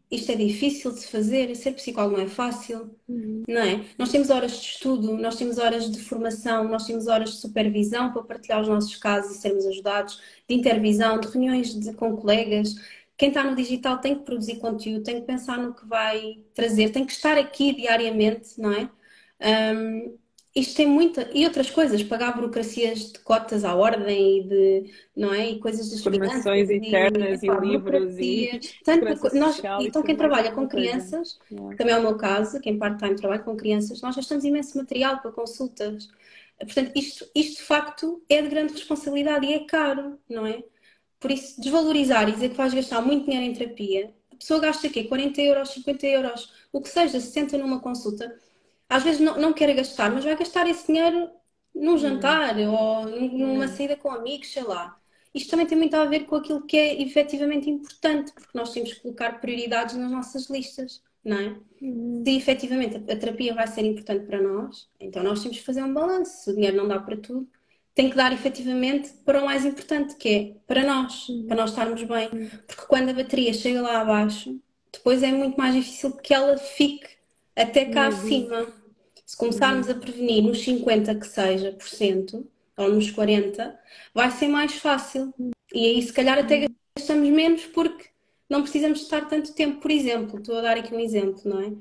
isto 0.09 0.31
é 0.31 0.35
difícil 0.35 0.91
de 0.91 1.01
se 1.01 1.07
fazer, 1.07 1.53
ser 1.55 1.73
psicólogo 1.73 2.15
não 2.15 2.23
é 2.23 2.27
fácil, 2.29 2.95
uhum. 3.07 3.43
não 3.47 3.61
é? 3.61 3.85
Nós 3.97 4.09
temos 4.09 4.29
horas 4.29 4.51
de 4.51 4.65
estudo, 4.65 5.17
nós 5.17 5.35
temos 5.35 5.57
horas 5.57 5.91
de 5.91 5.99
formação, 5.99 6.63
nós 6.65 6.85
temos 6.85 7.07
horas 7.07 7.31
de 7.31 7.37
supervisão 7.37 8.13
para 8.13 8.23
partilhar 8.23 8.61
os 8.61 8.69
nossos 8.69 8.95
casos 8.95 9.35
e 9.35 9.41
sermos 9.41 9.65
ajudados, 9.65 10.21
de 10.47 10.55
intervisão, 10.55 11.19
de 11.19 11.27
reuniões 11.27 11.77
de, 11.77 11.93
com 11.93 12.15
colegas. 12.15 12.75
Quem 13.17 13.29
está 13.29 13.43
no 13.43 13.55
digital 13.55 13.99
tem 13.99 14.15
que 14.15 14.23
produzir 14.23 14.57
conteúdo, 14.59 15.03
tem 15.03 15.19
que 15.19 15.27
pensar 15.27 15.57
no 15.57 15.73
que 15.73 15.85
vai 15.85 16.41
trazer, 16.53 16.91
tem 16.91 17.05
que 17.05 17.11
estar 17.11 17.37
aqui 17.37 17.75
diariamente, 17.75 18.59
não 18.59 18.71
é? 18.71 18.89
Um, 19.75 20.17
isto 20.59 20.75
tem 20.75 20.87
muita. 20.87 21.29
E 21.33 21.45
outras 21.45 21.69
coisas, 21.69 22.01
pagar 22.01 22.35
burocracias 22.35 23.11
de 23.11 23.19
cotas 23.19 23.63
à 23.63 23.75
ordem 23.75 24.39
e 24.39 24.43
de. 24.43 24.93
não 25.15 25.33
é? 25.33 25.51
E 25.51 25.59
coisas 25.59 25.89
das 25.89 26.01
Formações 26.01 26.69
internas 26.69 27.43
e, 27.43 27.47
e, 27.47 27.59
livros 27.59 28.17
e. 28.17 28.59
Tanto, 28.83 29.05
nós, 29.37 29.61
então, 29.81 30.01
quem 30.01 30.15
trabalha 30.15 30.51
com 30.51 30.67
crianças, 30.67 31.39
que 31.47 31.75
também 31.75 31.93
é 31.93 31.99
o 31.99 32.01
meu 32.01 32.17
caso, 32.17 32.59
quem 32.59 32.77
part-time 32.77 33.15
trabalha 33.15 33.41
com 33.41 33.55
crianças, 33.55 34.01
nós 34.01 34.15
gastamos 34.15 34.43
imenso 34.43 34.77
material 34.77 35.19
para 35.19 35.31
consultas. 35.31 36.09
Portanto, 36.59 36.91
isto, 36.95 37.25
isto 37.35 37.57
de 37.57 37.63
facto 37.63 38.23
é 38.27 38.41
de 38.41 38.47
grande 38.49 38.73
responsabilidade 38.73 39.45
e 39.45 39.53
é 39.53 39.59
caro, 39.59 40.17
não 40.27 40.45
é? 40.45 40.63
Por 41.19 41.29
isso, 41.29 41.61
desvalorizar 41.61 42.27
e 42.27 42.31
dizer 42.31 42.49
que 42.49 42.57
vais 42.57 42.73
gastar 42.73 43.01
muito 43.01 43.25
dinheiro 43.25 43.45
em 43.45 43.53
terapia, 43.53 44.11
a 44.31 44.35
pessoa 44.35 44.59
gasta 44.59 44.87
aqui 44.87 45.03
40 45.03 45.41
euros, 45.41 45.69
50 45.69 46.07
euros, 46.07 46.53
o 46.71 46.81
que 46.81 46.89
seja, 46.89 47.19
60 47.19 47.57
numa 47.59 47.79
consulta 47.79 48.35
às 48.89 49.03
vezes 49.03 49.19
não, 49.19 49.37
não 49.37 49.53
quer 49.53 49.73
gastar, 49.73 50.11
mas 50.11 50.23
vai 50.23 50.35
gastar 50.35 50.67
esse 50.67 50.87
dinheiro 50.87 51.29
num 51.73 51.93
hum. 51.93 51.97
jantar 51.97 52.57
ou 52.57 53.05
numa 53.05 53.65
hum. 53.65 53.67
saída 53.67 53.95
com 53.95 54.11
amigos, 54.11 54.51
sei 54.51 54.63
lá. 54.63 54.97
Isto 55.33 55.51
também 55.51 55.67
tem 55.67 55.77
muito 55.77 55.93
a 55.95 56.05
ver 56.05 56.21
com 56.21 56.35
aquilo 56.35 56.65
que 56.65 56.75
é 56.77 57.01
efetivamente 57.01 57.69
importante, 57.69 58.31
porque 58.33 58.57
nós 58.57 58.71
temos 58.73 58.93
que 58.93 59.01
colocar 59.01 59.39
prioridades 59.39 59.95
nas 59.95 60.11
nossas 60.11 60.49
listas, 60.49 61.03
não 61.23 61.37
é? 61.37 61.55
Uhum. 61.81 62.23
Se 62.25 62.35
efetivamente 62.35 62.95
a 62.95 63.15
terapia 63.15 63.53
vai 63.53 63.67
ser 63.67 63.85
importante 63.85 64.25
para 64.25 64.41
nós, 64.41 64.87
então 64.99 65.23
nós 65.23 65.43
temos 65.43 65.57
que 65.59 65.63
fazer 65.63 65.83
um 65.83 65.93
balanço. 65.93 66.43
Se 66.43 66.49
o 66.49 66.55
dinheiro 66.55 66.77
não 66.77 66.87
dá 66.87 66.99
para 66.99 67.17
tudo, 67.17 67.47
tem 67.93 68.09
que 68.09 68.15
dar 68.15 68.31
efetivamente 68.31 69.09
para 69.25 69.41
o 69.41 69.45
mais 69.45 69.65
importante, 69.65 70.15
que 70.15 70.29
é 70.29 70.55
para 70.65 70.83
nós, 70.83 71.29
uhum. 71.29 71.45
para 71.45 71.57
nós 71.57 71.69
estarmos 71.69 72.01
bem. 72.03 72.29
Porque 72.65 72.85
quando 72.87 73.09
a 73.09 73.13
bateria 73.13 73.53
chega 73.53 73.81
lá 73.81 74.01
abaixo, 74.01 74.59
depois 74.91 75.21
é 75.21 75.31
muito 75.31 75.57
mais 75.57 75.75
difícil 75.75 76.15
que 76.17 76.33
ela 76.33 76.57
fique 76.57 77.09
até 77.55 77.85
cá 77.85 78.09
uhum. 78.09 78.15
acima. 78.15 78.67
Se 79.27 79.35
começarmos 79.35 79.87
uhum. 79.87 79.93
a 79.93 79.99
prevenir 79.99 80.41
nos 80.41 80.63
50 80.63 81.13
que 81.15 81.27
seja 81.27 81.73
por 81.73 81.85
cento, 81.85 82.49
ou 82.77 82.93
nos 82.93 83.11
40, 83.11 83.77
vai 84.13 84.31
ser 84.31 84.47
mais 84.47 84.77
fácil. 84.77 85.33
E 85.73 85.85
aí 85.85 86.01
se 86.01 86.13
calhar 86.13 86.39
até 86.39 86.61
uhum. 86.61 86.75
gastamos 86.97 87.29
menos 87.29 87.65
porque 87.65 88.05
não 88.49 88.61
precisamos 88.61 89.01
estar 89.01 89.27
tanto 89.27 89.53
tempo, 89.53 89.81
por 89.81 89.91
exemplo. 89.91 90.39
Estou 90.39 90.57
a 90.57 90.61
dar 90.61 90.77
aqui 90.77 90.95
um 90.95 90.99
exemplo, 90.99 91.41
não 91.43 91.59
é? 91.59 91.73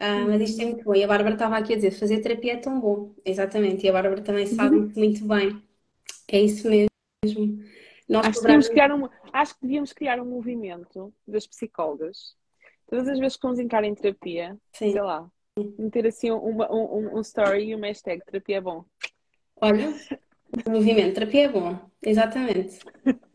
Ah, 0.00 0.24
mas 0.26 0.48
isto 0.48 0.62
é 0.62 0.64
muito 0.64 0.82
bom. 0.82 0.94
E 0.94 1.04
a 1.04 1.06
Bárbara 1.06 1.34
estava 1.34 1.58
aqui 1.58 1.74
a 1.74 1.76
dizer, 1.76 1.90
fazer 1.90 2.22
terapia 2.22 2.54
é 2.54 2.56
tão 2.56 2.80
bom. 2.80 3.12
Exatamente. 3.22 3.84
E 3.84 3.90
a 3.90 3.92
Bárbara 3.92 4.22
também 4.22 4.46
sabe 4.46 4.76
uhum. 4.76 4.90
muito 4.96 5.22
bem. 5.26 5.62
É 6.26 6.40
isso 6.40 6.70
mesmo. 6.70 6.88
Nós 8.08 8.26
acho, 8.26 8.38
cobramos... 8.38 8.66
que 8.66 8.72
criar 8.72 8.94
um, 8.94 9.06
acho 9.30 9.54
que 9.56 9.60
devíamos 9.60 9.92
criar 9.92 10.18
um 10.20 10.24
movimento 10.24 11.12
das 11.26 11.46
psicólogas 11.46 12.34
todas 12.88 13.06
as 13.08 13.18
vezes 13.18 13.36
que 13.36 13.42
vamos 13.42 13.58
entrar 13.58 13.84
em 13.84 13.94
terapia, 13.94 14.56
Sim. 14.72 14.92
sei 14.92 15.02
lá, 15.02 15.30
meter 15.78 16.06
assim 16.06 16.30
uma, 16.30 16.70
um, 16.72 17.16
um 17.16 17.20
story 17.20 17.68
e 17.68 17.74
uma 17.74 17.86
hashtag 17.86 18.22
terapia 18.24 18.56
é 18.56 18.60
bom. 18.60 18.84
Olha, 19.60 19.94
o 20.66 20.70
movimento 20.70 21.14
terapia 21.14 21.44
é 21.44 21.48
bom, 21.48 21.78
exatamente. 22.02 22.78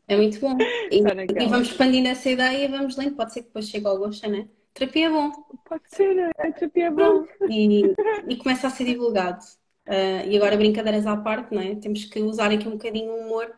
É 0.08 0.18
muito 0.18 0.40
bom. 0.40 0.58
E, 0.92 1.00
e, 1.00 1.48
vamos 1.48 1.70
expandindo 1.70 2.10
essa 2.10 2.30
ideia 2.30 2.66
e 2.66 2.68
vamos 2.68 2.98
lendo. 2.98 3.16
Pode 3.16 3.34
ser 3.34 3.42
que 3.42 3.48
depois 3.48 3.70
chegue 3.70 3.88
ao 3.88 3.98
gosto, 3.98 4.30
né? 4.30 4.48
Terapia 4.74 5.08
é 5.08 5.10
bom. 5.10 5.32
Pode 5.66 5.84
ser, 5.88 6.14
né? 6.14 6.32
terapia 6.58 6.88
é 6.88 6.92
bom. 6.92 7.26
E, 7.50 7.94
e 8.28 8.36
começa 8.38 8.68
a 8.68 8.70
ser 8.70 8.86
divulgado. 8.86 9.44
Uh, 9.88 10.28
e 10.28 10.38
agora, 10.38 10.58
brincadeiras 10.58 11.06
à 11.06 11.16
parte, 11.16 11.54
não 11.54 11.62
é? 11.62 11.76
Temos 11.76 12.06
que 12.06 12.20
usar 12.22 12.52
aqui 12.52 12.68
um 12.68 12.72
bocadinho 12.72 13.12
o 13.12 13.26
humor 13.26 13.54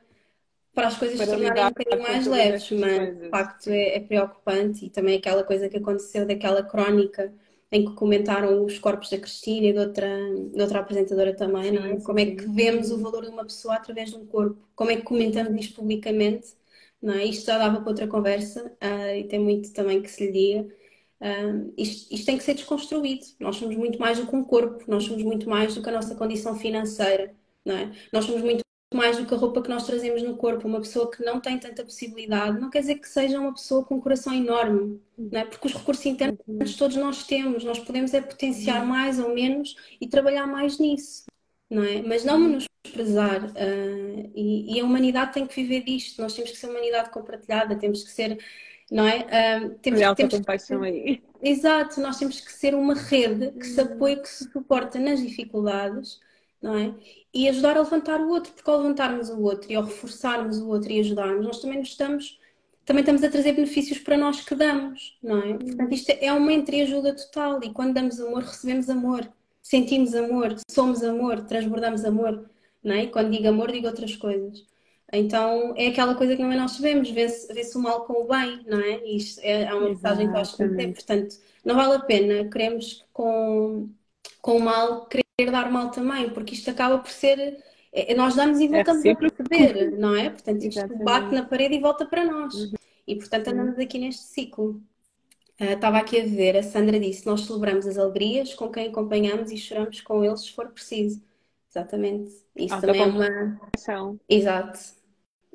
para 0.75 0.87
as 0.87 0.97
coisas 0.97 1.15
para 1.15 1.25
se 1.25 1.31
tornarem 1.31 1.63
um 1.63 1.69
bocadinho 1.69 2.03
mais 2.03 2.27
leves, 2.27 2.71
mas 2.71 3.17
de 3.17 3.29
facto 3.29 3.69
é, 3.69 3.95
é, 3.95 3.99
preocupante 4.01 4.85
e 4.85 4.89
também 4.89 5.17
aquela 5.17 5.43
coisa 5.43 5.69
que 5.69 5.77
aconteceu 5.77 6.27
daquela 6.27 6.61
crónica 6.61 7.33
em 7.71 7.85
que 7.85 7.93
comentaram 7.93 8.63
os 8.63 8.79
corpos 8.79 9.09
da 9.09 9.17
Cristina 9.17 9.67
e 9.67 9.73
de 9.73 9.79
outra, 9.79 10.07
de 10.53 10.61
outra 10.61 10.79
apresentadora 10.79 11.35
também, 11.35 11.71
não 11.71 11.83
é? 11.85 11.99
Como 12.01 12.19
é 12.19 12.25
que 12.27 12.47
vemos 12.47 12.91
o 12.91 12.97
valor 13.01 13.23
de 13.25 13.31
uma 13.31 13.43
pessoa 13.43 13.75
através 13.75 14.11
de 14.11 14.17
um 14.17 14.25
corpo, 14.25 14.57
como 14.75 14.91
é 14.91 14.97
que 14.97 15.03
comentamos 15.03 15.53
isto 15.59 15.75
publicamente, 15.75 16.55
não 17.01 17.13
é? 17.13 17.25
Isto 17.25 17.47
já 17.47 17.57
dava 17.57 17.79
para 17.81 17.89
outra 17.89 18.07
conversa 18.07 18.65
uh, 18.81 19.15
e 19.17 19.25
tem 19.25 19.39
muito 19.39 19.73
também 19.73 20.01
que 20.01 20.09
se 20.09 20.25
lhe 20.25 20.31
diga. 20.31 20.75
Uh, 21.21 21.73
isto, 21.77 22.13
isto, 22.13 22.25
tem 22.25 22.37
que 22.37 22.43
ser 22.43 22.55
desconstruído. 22.55 23.25
Nós 23.39 23.55
somos 23.57 23.75
muito 23.75 23.99
mais 23.99 24.19
do 24.19 24.27
que 24.27 24.35
um 24.35 24.43
corpo, 24.43 24.83
nós 24.87 25.03
somos 25.03 25.23
muito 25.23 25.49
mais 25.49 25.75
do 25.75 25.81
que 25.81 25.89
a 25.89 25.93
nossa 25.93 26.15
condição 26.15 26.57
financeira, 26.57 27.33
não 27.63 27.75
é? 27.75 27.91
Nós 28.11 28.25
somos 28.25 28.41
muito 28.41 28.64
mais 28.95 29.17
do 29.17 29.26
que 29.26 29.34
a 29.34 29.38
roupa 29.38 29.61
que 29.61 29.69
nós 29.69 29.85
trazemos 29.85 30.23
no 30.23 30.35
corpo. 30.38 30.67
Uma 30.67 30.80
pessoa 30.80 31.09
que 31.11 31.23
não 31.23 31.39
tem 31.39 31.57
tanta 31.57 31.84
possibilidade 31.84 32.59
não 32.59 32.69
quer 32.69 32.80
dizer 32.80 32.95
que 32.95 33.07
seja 33.07 33.39
uma 33.39 33.53
pessoa 33.53 33.84
com 33.84 33.95
um 33.95 34.01
coração 34.01 34.34
enorme, 34.34 35.01
não 35.17 35.39
é? 35.39 35.45
porque 35.45 35.67
os 35.67 35.73
recursos 35.73 36.05
internos 36.05 36.76
todos 36.77 36.95
nós 36.97 37.23
temos, 37.26 37.63
nós 37.63 37.80
podemos 37.80 38.13
é 38.13 38.22
potenciar 38.22 38.85
mais 38.85 39.19
ou 39.19 39.34
menos 39.34 39.76
e 39.99 40.07
trabalhar 40.07 40.47
mais 40.47 40.80
nisso, 40.80 41.26
não 41.69 41.84
é? 41.84 42.01
Mas 42.01 42.23
não 42.23 42.39
menosprezar. 42.39 43.45
Uh, 43.45 44.31
e, 44.34 44.76
e, 44.76 44.80
a 44.80 44.85
humanidade 44.85 45.34
tem 45.34 45.45
que 45.45 45.55
viver 45.55 45.84
disto, 45.84 46.22
nós 46.22 46.34
temos 46.34 46.51
que 46.51 46.57
ser 46.57 46.67
uma 46.67 46.76
humanidade 46.76 47.09
compartilhada, 47.09 47.76
temos 47.76 48.03
que 48.03 48.11
ser. 48.11 48.38
Não 48.91 49.07
é? 49.07 49.19
Uh, 49.19 49.69
temos, 49.80 49.99
temos 50.15 50.35
compaixão 50.35 50.84
aí. 50.84 51.22
Exato, 51.41 51.99
nós 51.99 52.17
temos 52.17 52.39
que 52.39 52.51
ser 52.51 52.76
uma 52.76 52.93
rede 52.93 53.51
que 53.51 53.65
se 53.65 53.81
apoia, 53.81 54.17
que 54.17 54.30
se 54.30 54.49
suporta 54.51 54.99
nas 54.99 55.22
dificuldades, 55.22 56.19
não 56.61 56.77
é? 56.77 56.94
e 57.36 57.49
ajudar 57.49 57.76
a 57.76 57.82
levantar 57.82 58.22
o 58.22 58.30
outro, 58.30 58.53
porque 58.53 58.69
ao 58.69 58.77
levantarmos 58.77 59.30
o 59.30 59.41
outro 59.41 59.69
e 59.69 59.76
ao 59.76 59.84
reforçarmos 59.84 60.57
o 60.57 60.69
outro 60.69 60.90
e 60.90 61.02
ajudarmos, 61.02 61.45
nós 61.45 61.60
também 61.60 61.80
nos 61.80 61.90
estamos, 61.90 62.40
também 62.86 63.02
estamos 63.02 63.23
a 63.23 63.30
trazer 63.30 63.52
benefícios 63.52 63.99
para 63.99 64.18
nós 64.18 64.40
que 64.40 64.56
damos, 64.56 65.18
não 65.22 65.40
é? 65.40 65.53
Portanto, 65.57 65.94
isto 65.94 66.11
é 66.11 66.32
uma 66.32 66.53
entreajuda 66.53 67.14
total 67.14 67.60
e 67.61 67.72
quando 67.72 67.94
damos 67.94 68.22
amor, 68.22 68.41
recebemos 68.44 68.90
amor, 68.90 69.30
sentimos 69.61 70.15
amor, 70.15 70.56
somos 70.72 71.03
amor, 71.03 71.41
transbordamos 71.41 72.06
amor, 72.06 72.49
não 72.82 72.95
é? 72.95 73.03
E 73.03 73.07
quando 73.07 73.32
digo 73.32 73.49
amor, 73.49 73.69
digo 73.69 73.88
outras 73.88 74.15
coisas. 74.15 74.65
Então 75.11 75.73
é 75.76 75.88
aquela 75.88 76.15
coisa 76.15 76.36
que 76.36 76.41
também 76.41 76.57
nós 76.57 76.72
sabemos, 76.72 77.10
vê-se 77.10 77.53
vê 77.53 77.61
o 77.76 77.80
mal 77.80 78.06
com 78.06 78.23
o 78.23 78.27
bem, 78.27 78.64
não 78.65 78.80
é? 78.80 79.06
E 79.06 79.18
isto 79.18 79.40
é, 79.41 79.64
é 79.64 79.73
uma 79.73 79.90
mensagem 79.90 80.30
que 80.30 80.36
eu 80.36 80.40
acho 80.40 80.56
que 80.56 80.68
portanto, 80.94 81.36
não 81.65 81.76
vale 81.76 81.95
a 81.95 81.99
pena, 81.99 82.49
queremos 82.49 83.06
com 83.11 83.90
com 84.45 84.59
mal 84.59 85.07
querer 85.07 85.51
dar 85.51 85.72
mal 85.72 85.89
também, 85.89 86.30
porque 86.30 86.53
isto 86.53 86.69
acaba 86.69 86.99
por 86.99 87.09
ser. 87.09 87.63
é- 87.91 88.13
Nós 88.13 88.35
damos 88.35 88.59
e 88.59 88.65
É 88.65 88.67
voltamos 88.67 89.07
a 89.07 89.13
recíproco. 89.13 89.43
receber, 89.49 89.91
não 89.97 90.15
é? 90.15 90.30
Portanto, 90.30 90.63
isto 90.63 90.88
bate 91.03 91.30
Exatamente. 91.30 91.35
na 91.35 91.45
parede 91.45 91.76
e 91.76 91.80
volta 91.80 92.05
para 92.05 92.23
nós. 92.26 92.53
E 93.07 93.15
portanto 93.15 93.47
andamos 93.47 93.80
aqui 93.80 93.97
neste 93.97 94.23
ciclo. 94.23 94.81
Ah, 95.59 95.73
Estava 95.73 95.97
aqui 95.97 96.19
a 96.22 96.26
ver, 96.26 96.57
a 96.57 96.63
Sandra 96.63 96.99
disse: 96.99 97.26
Nós 97.26 97.41
celebramos 97.41 97.88
as 97.88 97.97
alegrias 97.97 98.53
com 98.53 98.69
quem 98.69 98.88
acompanhamos 98.88 99.51
e 99.51 99.57
choramos 99.57 100.01
com 100.01 100.23
eles 100.23 100.41
se 100.41 100.51
for 100.53 100.67
preciso. 100.69 101.22
Exatamente. 101.72 102.31
Isso 102.55 102.80
também 102.81 103.01
é 103.01 103.05
uma. 103.05 103.59
Exato. 104.30 104.80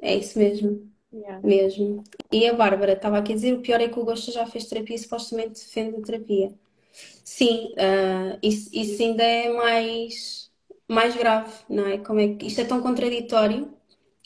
É 0.02 0.16
isso 0.16 0.38
mesmo. 0.38 0.90
Yeah. 1.12 1.40
Mesmo. 1.46 2.04
E 2.32 2.46
a 2.48 2.54
Bárbara 2.54 2.92
estava 2.94 3.18
aqui 3.18 3.32
a 3.32 3.34
dizer: 3.36 3.54
o 3.54 3.62
pior 3.62 3.80
é 3.80 3.88
que 3.88 3.98
o 3.98 4.04
Gosta 4.04 4.32
já 4.32 4.46
fez 4.46 4.66
terapia 4.66 4.96
e 4.96 4.98
supostamente 4.98 5.60
defende 5.60 5.96
a 5.96 6.02
terapia. 6.02 6.54
Sim, 7.24 7.72
ah, 7.78 8.38
isso, 8.42 8.70
isso 8.72 9.02
ainda 9.02 9.22
é 9.22 9.52
mais, 9.52 10.50
mais 10.88 11.16
grave, 11.16 11.52
não 11.68 11.86
é? 11.86 11.98
Como 11.98 12.20
é 12.20 12.34
que 12.34 12.46
isto 12.46 12.60
é 12.60 12.64
tão 12.64 12.80
contraditório? 12.82 13.72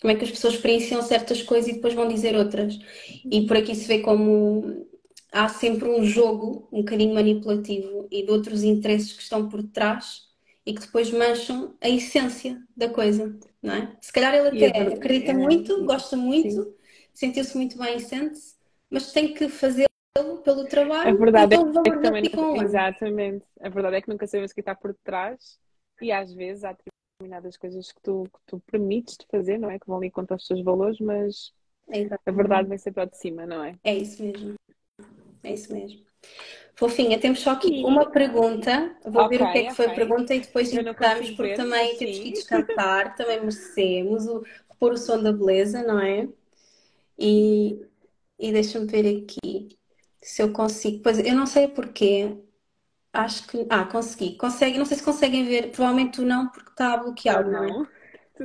Como 0.00 0.12
é 0.12 0.16
que 0.16 0.24
as 0.24 0.30
pessoas 0.30 0.54
experienciam 0.54 1.02
certas 1.02 1.42
coisas 1.42 1.70
e 1.70 1.74
depois 1.74 1.94
vão 1.94 2.08
dizer 2.08 2.36
outras? 2.36 2.78
E 3.30 3.46
por 3.46 3.56
aqui 3.56 3.74
se 3.74 3.86
vê 3.86 4.00
como 4.00 4.86
há 5.32 5.48
sempre 5.48 5.88
um 5.88 6.04
jogo 6.04 6.68
um 6.72 6.78
bocadinho 6.78 7.14
manipulativo 7.14 8.06
e 8.10 8.24
de 8.24 8.30
outros 8.30 8.62
interesses 8.62 9.12
que 9.12 9.22
estão 9.22 9.48
por 9.48 9.62
trás 9.62 10.22
e 10.64 10.72
que 10.72 10.80
depois 10.80 11.10
mancham 11.10 11.74
a 11.80 11.88
essência 11.88 12.62
da 12.76 12.88
coisa, 12.88 13.36
não 13.62 13.74
é? 13.74 13.96
Se 14.00 14.12
calhar 14.12 14.34
ele 14.34 14.48
até 14.48 14.94
acredita 14.94 15.32
é, 15.32 15.34
muito, 15.34 15.84
gosta 15.84 16.16
muito, 16.16 16.74
sentiu-se 17.12 17.56
muito 17.56 17.76
bem 17.76 17.96
e 17.96 18.00
sente-se, 18.00 18.54
mas 18.88 19.12
tem 19.12 19.34
que 19.34 19.48
fazê-lo 19.48 19.93
pelo 20.44 20.62
A 20.62 20.66
trabalho 20.68 21.16
e 21.16 21.18
verdade 21.18 21.56
pelos 21.56 21.76
é 21.76 21.92
que 21.92 22.00
também, 22.00 22.22
exatamente, 22.62 23.44
a 23.60 23.68
verdade 23.68 23.96
é 23.96 24.00
que 24.00 24.08
nunca 24.08 24.26
sabemos 24.28 24.52
o 24.52 24.54
que 24.54 24.60
está 24.60 24.72
por 24.72 24.94
trás 25.02 25.58
e 26.00 26.12
às 26.12 26.32
vezes 26.32 26.62
há 26.62 26.72
determinadas 26.72 27.56
coisas 27.56 27.90
que 27.90 28.00
tu, 28.00 28.24
que 28.24 28.38
tu 28.46 28.60
permites 28.60 29.16
de 29.16 29.26
fazer, 29.26 29.58
não 29.58 29.68
é? 29.70 29.78
Que 29.78 29.86
vão 29.88 29.96
ali 29.96 30.12
contra 30.12 30.36
os 30.36 30.46
teus 30.46 30.62
valores, 30.62 31.00
mas 31.00 31.52
É 31.90 31.98
a 31.98 32.00
exatamente. 32.02 32.36
verdade 32.36 32.68
vem 32.68 32.78
sempre 32.78 33.00
ao 33.00 33.08
de 33.08 33.18
cima, 33.18 33.44
não 33.44 33.64
é? 33.64 33.76
É 33.82 33.94
isso 33.96 34.22
mesmo. 34.22 34.54
É 35.42 35.52
isso 35.52 35.72
mesmo. 35.72 36.04
Fofinha, 36.76 37.18
temos 37.18 37.40
só 37.40 37.50
aqui 37.50 37.68
E, 37.72 37.84
uma 37.84 38.10
pergunta. 38.10 38.96
Vou 39.04 39.28
ver 39.28 39.42
o 39.42 39.52
que 39.52 39.58
é 39.58 39.64
que 39.64 39.74
foi 39.74 39.86
a 39.86 39.94
pergunta 39.94 40.34
e 40.34 40.40
depois 40.40 40.70
consigo 40.70 41.36
porque 41.36 41.42
ver, 41.42 41.56
também 41.56 41.88
mas 41.88 41.98
temos 41.98 42.18
que 42.18 42.22
ir 42.22 42.32
sim. 42.32 42.32
descansar, 42.32 43.16
também 43.16 43.40
merecemos 43.40 44.26
o, 44.26 44.44
repor 44.70 44.92
o 44.92 44.96
som 44.96 45.20
da 45.22 45.32
beleza, 45.32 45.82
não 45.82 45.98
é? 46.00 46.28
E, 47.18 47.80
e 48.38 48.52
deixa-me 48.52 48.86
ver 48.86 49.24
aqui 49.24 49.76
se 50.24 50.42
eu 50.42 50.52
consigo. 50.52 51.02
Pois 51.02 51.18
eu 51.18 51.34
não 51.34 51.46
sei 51.46 51.68
porquê. 51.68 52.36
Acho 53.12 53.46
que. 53.48 53.66
Ah, 53.70 53.84
consegui. 53.86 54.36
Consegue, 54.36 54.78
não 54.78 54.84
sei 54.86 54.96
se 54.98 55.02
conseguem 55.04 55.44
ver, 55.46 55.70
provavelmente 55.70 56.16
tu 56.16 56.22
não, 56.24 56.48
porque 56.48 56.70
está 56.70 56.96
bloqueado, 56.96 57.50
não 57.50 57.64
é? 57.64 57.68
não. 57.68 57.84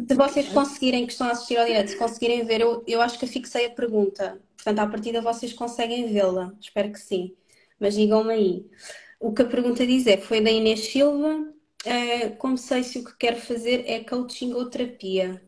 Se 0.08 0.16
Tudo 0.16 0.16
vocês 0.16 0.50
conseguirem, 0.50 1.06
que 1.06 1.12
estão 1.14 1.28
a 1.28 1.32
assistir 1.32 1.58
ao 1.58 1.66
direto, 1.66 1.90
se 1.90 1.98
conseguirem 1.98 2.46
ver, 2.46 2.62
eu, 2.62 2.84
eu 2.88 3.02
acho 3.02 3.20
que 3.20 3.28
fixei 3.28 3.66
a 3.68 3.72
pergunta. 3.72 4.42
Portanto, 4.58 4.80
à 4.80 4.88
partida 4.88 5.22
vocês 5.22 5.54
conseguem 5.54 6.12
vê-la. 6.14 6.54
Espero 6.60 6.92
que 6.92 7.00
sim. 7.00 7.36
Mas 7.80 7.96
digam-me 7.96 8.34
aí. 8.34 8.72
O 9.20 9.34
que 9.34 9.42
a 9.44 9.46
pergunta 9.48 9.86
diz 9.88 10.08
é: 10.08 10.18
foi 10.18 10.42
da 10.42 10.52
Inês 10.52 10.82
Silva. 10.82 11.54
eh, 11.86 12.30
como 12.32 12.58
sei 12.58 12.84
se 12.84 13.00
o 13.00 13.04
que 13.06 13.18
quero 13.18 13.38
fazer 13.42 13.84
é 13.88 14.04
coaching 14.04 14.54
ou 14.54 14.70
terapia? 14.70 15.42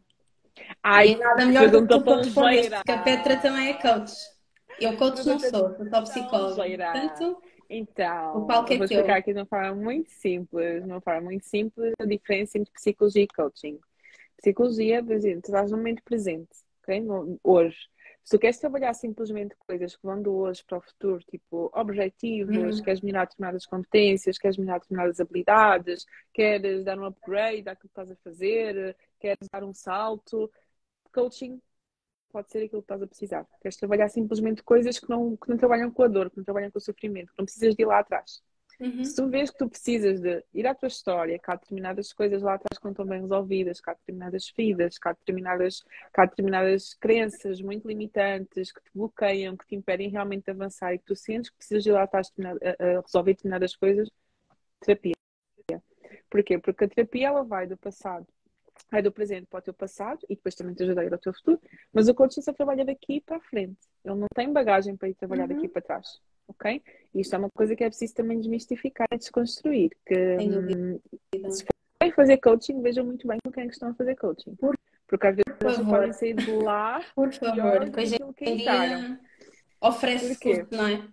E 0.94 0.98
Ai, 0.98 1.14
é 1.14 1.18
nada 1.18 1.46
melhor 1.46 1.70
do 1.72 1.82
que 1.82 1.88
pergunta 1.88 2.00
tu 2.00 2.04
para 2.04 2.18
respondeste, 2.18 2.72
pongeira! 2.72 2.78
porque 2.78 2.92
a 2.92 3.02
Petra 3.04 3.38
também 3.38 3.70
é 3.70 3.74
coach. 3.76 4.14
Eu 4.82 4.98
coach 4.98 5.26
não 5.26 5.40
sou, 5.40 5.76
sou 5.78 5.86
só 5.90 6.02
psicóloga. 6.02 6.56
pongeira! 6.56 6.92
Portanto, 6.92 7.38
o 7.38 7.68
Então, 7.70 8.48
palco 8.48 8.72
eu 8.72 8.76
é 8.76 8.78
vou 8.78 8.86
explicar 8.86 9.18
aqui 9.18 9.34
de 9.34 9.40
uma 9.40 9.46
forma 9.46 9.76
muito 9.76 10.10
simples, 10.10 10.84
de 10.84 10.90
uma 10.90 11.02
forma 11.02 11.22
muito 11.22 11.46
simples, 11.46 11.94
a 12.00 12.06
diferença 12.06 12.58
entre 12.58 12.72
psicologia 12.74 13.24
e 13.24 13.28
coaching. 13.28 13.80
Psicologia, 14.38 15.04
por 15.04 15.14
exemplo, 15.14 15.42
tu 15.42 15.46
estás 15.48 15.72
no 15.72 15.78
momento 15.78 16.04
presente, 16.04 16.50
ok? 16.84 17.04
Hoje. 17.44 17.78
Se 18.24 18.38
tu 18.38 18.40
queres 18.40 18.60
trabalhar 18.60 18.94
simplesmente 18.94 19.56
coisas 19.68 19.96
que 19.96 20.04
vão 20.04 20.22
do 20.22 20.32
hoje 20.36 20.64
para 20.64 20.78
o 20.78 20.82
futuro, 20.82 21.24
tipo 21.30 21.72
objetivos, 21.74 22.78
Uhum. 22.78 22.84
queres 22.84 23.02
melhorar 23.02 23.26
determinadas 23.26 23.66
competências, 23.66 24.38
queres 24.38 24.58
melhorar 24.58 24.80
determinadas 24.80 25.20
habilidades, 25.20 26.06
queres 26.32 26.84
dar 26.84 27.00
um 27.00 27.06
upgrade 27.06 27.68
àquilo 27.68 27.80
que 27.80 27.88
estás 27.88 28.12
a 28.12 28.16
fazer, 28.18 28.96
queres 29.20 29.48
dar 29.52 29.64
um 29.64 29.74
salto, 29.74 30.52
coaching 31.14 31.60
pode 32.32 32.52
ser 32.52 32.64
aquilo 32.64 32.82
que 32.82 32.86
estás 32.86 33.02
a 33.02 33.08
precisar. 33.08 33.48
Queres 33.62 33.78
trabalhar 33.78 34.10
simplesmente 34.10 34.64
coisas 34.64 35.00
que 35.00 35.10
não, 35.10 35.36
que 35.36 35.50
não 35.50 35.58
trabalham 35.58 35.92
com 35.92 36.04
a 36.04 36.08
dor, 36.08 36.30
que 36.30 36.38
não 36.38 36.44
trabalham 36.44 36.72
com 36.72 36.78
o 36.78 36.82
sofrimento, 36.82 37.32
que 37.32 37.40
não 37.40 37.46
precisas 37.46 37.76
de 37.76 37.84
ir 37.84 37.86
lá 37.86 38.00
atrás. 38.00 38.42
Uhum. 38.80 39.04
Se 39.04 39.16
tu 39.16 39.30
vês 39.30 39.52
que 39.52 39.58
tu 39.60 39.70
precisas 39.70 40.20
de 40.20 40.44
ir 40.56 40.66
à 40.66 40.74
tua 40.74 40.88
história, 40.88 41.38
que 41.38 41.52
há 41.52 41.56
determinadas 41.56 42.12
coisas 42.12 42.42
lá 42.42 42.56
atrás 42.56 42.80
que 42.80 42.84
não 42.84 42.92
estão 42.92 43.06
bem 43.06 43.22
resolvidas, 43.22 43.80
que 43.80 43.90
há 43.90 43.94
determinadas 43.94 44.50
feridas, 44.50 44.98
que 44.98 45.08
há 45.08 45.14
determinadas, 45.14 45.84
que 45.84 46.20
há 46.22 46.26
determinadas 46.26 46.96
crenças 46.96 47.62
muito 47.62 47.88
limitantes 47.88 48.72
que 48.72 48.82
te 48.82 48.90
bloqueiam, 48.96 49.56
que 49.56 49.68
te 49.68 49.76
impedem 49.76 50.10
realmente 50.10 50.46
de 50.46 50.52
avançar 50.52 50.96
e 50.96 50.98
que 50.98 51.06
tu 51.06 51.16
sentes 51.16 51.52
que 51.52 51.58
precisas 51.58 51.84
de 51.84 51.90
ir 51.90 51.94
lá 51.94 52.04
atrás 52.04 52.32
a 52.40 53.02
resolver 53.02 53.34
determinadas 53.34 53.76
coisas, 53.76 54.10
terapia. 54.80 55.14
Porquê? 56.28 56.58
Porque 56.58 56.86
a 56.86 56.88
terapia 56.88 57.28
ela 57.28 57.44
vai 57.44 57.68
do 57.68 57.78
passado, 57.78 58.26
vai 58.90 59.02
do 59.02 59.12
presente 59.12 59.48
para 59.48 59.60
o 59.60 59.62
teu 59.62 59.74
passado 59.74 60.20
e 60.30 60.36
depois 60.36 60.56
também 60.56 60.74
te 60.74 60.84
ajuda 60.84 61.02
a 61.02 61.06
ir 61.06 61.14
ao 61.14 61.20
teu 61.20 61.34
futuro, 61.34 61.60
mas 61.94 62.08
o 62.08 62.14
coaching 62.14 62.42
só 62.42 62.54
trabalha 62.54 62.84
daqui 62.86 63.22
para 63.22 63.38
a 63.38 63.42
frente. 63.42 63.78
Ele 64.04 64.16
não 64.16 64.28
tem 64.34 64.52
bagagem 64.52 64.96
para 64.96 65.10
ir 65.10 65.14
trabalhar 65.16 65.48
daqui 65.48 65.68
Uhum. 65.68 65.70
para 65.70 65.82
trás. 65.82 66.08
Ok? 66.48 66.82
E 67.14 67.22
isto 67.22 67.34
é 67.36 67.38
uma 67.38 67.50
coisa 67.56 67.76
que 67.76 67.84
é 67.84 67.88
preciso 67.88 68.14
também 68.14 68.38
desmistificar 68.40 69.08
e 69.14 69.18
desconstruir. 69.18 69.92
Que 70.06 70.38
hum, 70.38 71.00
se 71.50 71.64
forem 72.00 72.14
fazer 72.14 72.38
coaching, 72.38 72.82
vejam 72.82 73.06
muito 73.06 73.26
bem 73.28 73.38
com 73.44 73.52
quem 73.52 73.64
é 73.64 73.68
que 73.68 73.74
estão 73.74 73.90
a 73.90 73.94
fazer 73.94 74.16
coaching. 74.16 74.58
Porque 75.08 75.28
às 75.28 75.36
vezes 75.36 75.58
Por 75.60 75.68
eles 75.68 75.86
podem 75.88 76.14
sair 76.14 76.34
de 76.36 76.52
lá 76.52 77.00
Por 77.16 77.32
favor, 77.34 77.86
do 77.86 78.34
que 78.34 78.50
entraram. 78.50 79.20
oferece 79.82 80.34
Porquê? 80.36 80.64
tudo, 80.64 80.78
não 80.78 80.88
é? 80.88 81.08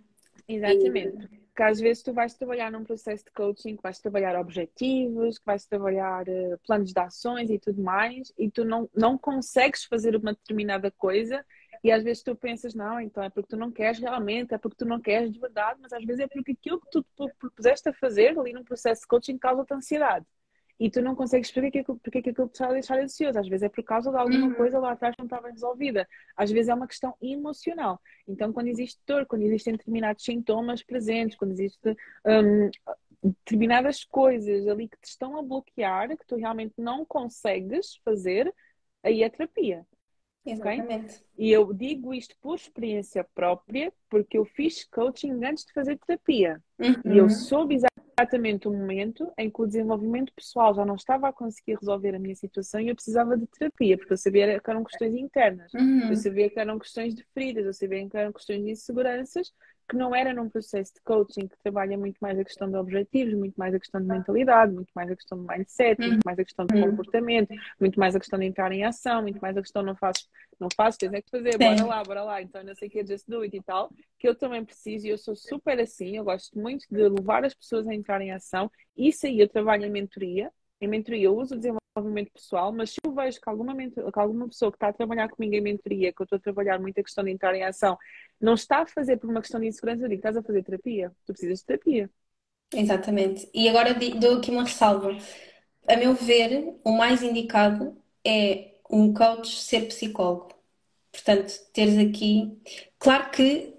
Exatamente. 0.49 1.48
Porque 1.59 1.73
às 1.73 1.81
vezes 1.81 2.05
tu 2.05 2.13
vais 2.13 2.35
trabalhar 2.35 2.71
num 2.71 2.85
processo 2.85 3.25
de 3.25 3.33
coaching, 3.33 3.75
que 3.75 3.83
vais 3.83 3.99
trabalhar 3.99 4.39
objetivos, 4.39 5.41
que 5.41 5.45
vais 5.45 5.67
trabalhar 5.67 6.29
eh, 6.29 6.57
planos 6.65 6.93
de 6.93 7.01
ações 7.01 7.51
e 7.51 7.59
tudo 7.59 7.83
mais, 7.83 8.33
e 8.39 8.49
tu 8.49 8.65
não, 8.65 8.89
não 8.95 9.19
consegues 9.19 9.83
fazer 9.85 10.15
uma 10.15 10.35
determinada 10.35 10.89
coisa, 10.93 11.45
e 11.83 11.91
às 11.91 12.05
vezes 12.05 12.23
tu 12.23 12.37
pensas, 12.37 12.75
não, 12.75 13.01
então 13.01 13.25
é 13.25 13.29
porque 13.29 13.49
tu 13.49 13.57
não 13.57 13.73
queres 13.73 13.99
realmente, 13.99 14.55
é 14.55 14.59
porque 14.59 14.77
tu 14.77 14.87
não 14.87 15.01
queres 15.01 15.33
de 15.33 15.41
verdade, 15.41 15.81
mas 15.83 15.93
às 15.93 16.05
vezes 16.05 16.21
é 16.21 16.29
porque 16.29 16.53
aquilo 16.53 16.81
que 16.81 16.91
tu 16.93 17.03
te 17.03 17.35
propuseste 17.41 17.89
a 17.89 17.93
fazer 17.93 18.39
ali 18.39 18.53
num 18.53 18.63
processo 18.63 19.01
de 19.01 19.09
coaching 19.09 19.37
causa-te 19.37 19.75
ansiedade. 19.75 20.25
E 20.81 20.89
tu 20.91 21.03
não 21.03 21.15
consegues 21.15 21.51
perceber 21.51 21.85
porque 21.85 22.19
é 22.19 22.23
que 22.23 22.31
aquilo 22.31 22.49
te 22.49 22.53
está 22.53 22.69
a 22.69 22.73
deixar 22.73 22.99
ansioso. 23.01 23.39
Às 23.39 23.49
vezes 23.49 23.65
é 23.65 23.69
por 23.69 23.83
causa 23.83 24.11
de 24.11 24.17
alguma 24.17 24.47
Uhum. 24.47 24.55
coisa 24.55 24.79
lá 24.79 24.93
atrás 24.93 25.15
que 25.15 25.21
não 25.21 25.27
estava 25.27 25.51
resolvida. 25.51 26.09
Às 26.37 26.51
vezes 26.51 26.69
é 26.69 26.75
uma 26.75 26.87
questão 26.87 27.15
emocional. 27.21 28.01
Então, 28.29 28.53
quando 28.53 28.69
existe 28.69 29.01
dor, 29.07 29.27
quando 29.27 29.43
existem 29.43 29.73
determinados 29.75 30.25
sintomas 30.25 30.83
presentes, 30.83 31.37
quando 31.37 31.51
existem 31.53 31.97
hum, 32.25 32.71
determinadas 33.23 34.05
coisas 34.05 34.69
ali 34.69 34.89
que 34.89 34.97
te 35.01 35.09
estão 35.09 35.37
a 35.37 35.43
bloquear, 35.43 36.17
que 36.17 36.27
tu 36.27 36.37
realmente 36.37 36.75
não 36.79 37.05
consegues 37.05 37.97
fazer, 38.05 38.53
aí 39.03 39.23
é 39.23 39.29
terapia. 39.29 39.85
Exatamente. 40.45 41.23
E 41.37 41.51
eu 41.51 41.73
digo 41.73 42.15
isto 42.15 42.37
por 42.41 42.57
experiência 42.57 43.25
própria, 43.35 43.93
porque 44.09 44.39
eu 44.39 44.45
fiz 44.45 44.85
coaching 44.85 45.45
antes 45.45 45.65
de 45.65 45.73
fazer 45.73 45.99
terapia. 45.99 46.63
E 47.05 47.17
eu 47.17 47.25
Uhum. 47.25 47.29
soube 47.29 47.75
exatamente 47.75 48.08
o 48.69 48.73
momento 48.73 49.33
em 49.39 49.51
que 49.51 49.63
o 49.63 49.67
desenvolvimento 49.67 50.33
pessoal 50.35 50.75
já 50.75 50.85
não 50.85 50.97
estava 50.97 51.29
a 51.29 51.33
conseguir 51.33 51.77
resolver 51.79 52.15
a 52.15 52.19
minha 52.19 52.35
situação 52.35 52.81
e 52.81 52.89
eu 52.89 52.95
precisava 52.95 53.37
de 53.37 53.47
terapia, 53.47 53.97
porque 53.97 54.13
eu 54.13 54.17
sabia 54.17 54.61
que 54.61 54.71
eram 54.71 54.85
questões 54.85 55.15
internas. 55.15 55.73
Uhum. 55.75 56.11
Eu 56.11 56.17
sabia 56.17 56.51
que 56.51 56.59
eram 56.59 56.79
questões 56.79 57.15
de 57.15 57.25
feridas, 57.33 57.67
eu 57.67 57.73
sabia 57.73 58.09
que 58.09 58.17
eram 58.17 58.33
questões 58.33 58.65
de 58.65 58.71
inseguranças, 58.71 59.53
que 59.89 59.97
não 59.97 60.15
era 60.15 60.35
num 60.35 60.49
processo 60.51 60.93
de 60.95 61.01
coaching 61.03 61.49
que 61.49 61.57
trabalha 61.63 61.97
muito 61.97 62.19
mais 62.21 62.39
a 62.39 62.45
questão 62.45 62.71
de 62.71 62.77
objetivos, 62.77 63.35
muito 63.35 63.55
mais 63.57 63.75
a 63.75 63.79
questão 63.81 64.01
de 64.01 64.07
mentalidade, 64.07 64.73
muito 64.73 64.91
mais 64.95 65.11
a 65.11 65.17
questão 65.17 65.39
de 65.41 65.47
mindset, 65.47 66.01
muito 66.05 66.23
mais 66.25 66.39
a 66.39 66.45
questão 66.45 66.67
de 66.67 66.75
Uhum. 66.75 66.81
comportamento, 66.81 67.49
muito 67.81 67.99
mais 67.99 68.15
a 68.15 68.21
questão 68.21 68.39
de 68.39 68.47
entrar 68.47 68.71
em 68.73 68.85
ação, 68.85 69.23
muito 69.23 69.39
mais 69.41 69.57
a 69.57 69.63
questão 69.63 69.83
não 69.83 69.97
fazes, 69.97 70.29
não 70.61 70.69
fazes, 70.77 70.99
tens 70.99 71.13
é 71.13 71.23
que 71.23 71.31
fazer, 71.31 71.53
Sim. 71.53 71.59
bora 71.59 71.85
lá, 71.87 72.05
bora 72.05 72.23
lá, 72.25 72.43
então 72.43 72.63
não 72.63 72.75
sei 72.75 72.89
o 72.89 72.91
que, 72.91 73.07
just 73.07 73.27
do 73.29 73.41
it 73.43 73.57
e 73.57 73.63
tal, 73.63 73.91
que 74.19 74.29
eu 74.29 74.35
também 74.35 74.65
preciso 74.65 75.07
e 75.07 75.11
eu 75.11 75.19
sou 75.19 75.35
super 75.35 75.81
assim, 75.81 76.17
eu 76.17 76.25
gosto 76.25 76.59
muito 76.59 76.87
de 76.91 77.09
levar 77.09 77.45
as 77.45 77.55
pessoas 77.55 77.87
a 77.89 77.95
entrar 77.95 78.21
em 78.21 78.33
ação, 78.33 78.71
isso 78.97 79.27
aí 79.27 79.41
eu 79.41 79.49
trabalho 79.49 79.85
em 79.87 79.91
mentoria, 79.91 80.53
em 80.81 80.89
mentoria 80.89 81.25
eu 81.25 81.37
uso 81.37 81.55
o 81.55 81.59
desenvolvimento 81.59 82.31
pessoal, 82.33 82.73
mas 82.73 82.91
se 82.91 82.97
eu 83.05 83.13
vejo 83.13 83.41
que 83.41 83.49
alguma, 83.49 83.75
que 83.75 84.19
alguma 84.19 84.49
pessoa 84.49 84.71
que 84.71 84.77
está 84.77 84.89
a 84.89 84.93
trabalhar 84.93 85.29
comigo 85.29 85.55
em 85.55 85.61
mentoria, 85.61 86.13
que 86.13 86.23
eu 86.23 86.25
estou 86.25 86.37
a 86.37 86.41
trabalhar 86.41 86.81
muito 86.81 86.99
a 87.01 87.03
questão 87.03 87.25
de 87.25 87.31
entrar 87.31 87.55
em 87.55 87.65
ação, 87.65 87.99
não 88.41 88.55
está 88.55 88.83
a 88.83 88.87
fazer 88.87 89.17
por 89.17 89.29
uma 89.29 89.41
questão 89.41 89.61
de 89.61 89.67
insegurança, 89.67 90.05
eu 90.05 90.09
digo, 90.09 90.21
estás 90.21 90.37
a 90.37 90.43
fazer 90.43 90.63
terapia? 90.63 91.13
Tu 91.27 91.33
precisas 91.33 91.59
de 91.61 91.65
terapia. 91.67 92.11
Exatamente. 92.73 93.49
E 93.53 93.69
agora 93.69 93.95
dou 93.95 94.39
aqui 94.39 94.51
uma 94.51 94.65
ressalva. 94.65 95.17
A 95.87 95.97
meu 95.97 96.15
ver, 96.15 96.79
o 96.85 96.93
mais 96.93 97.23
indicado 97.23 97.97
é 98.25 98.75
um 98.91 99.13
coach 99.13 99.61
ser 99.61 99.89
psicólogo. 99.89 100.55
Portanto, 101.11 101.53
teres 101.73 101.99
aqui. 101.99 102.61
Claro 102.99 103.31
que 103.31 103.78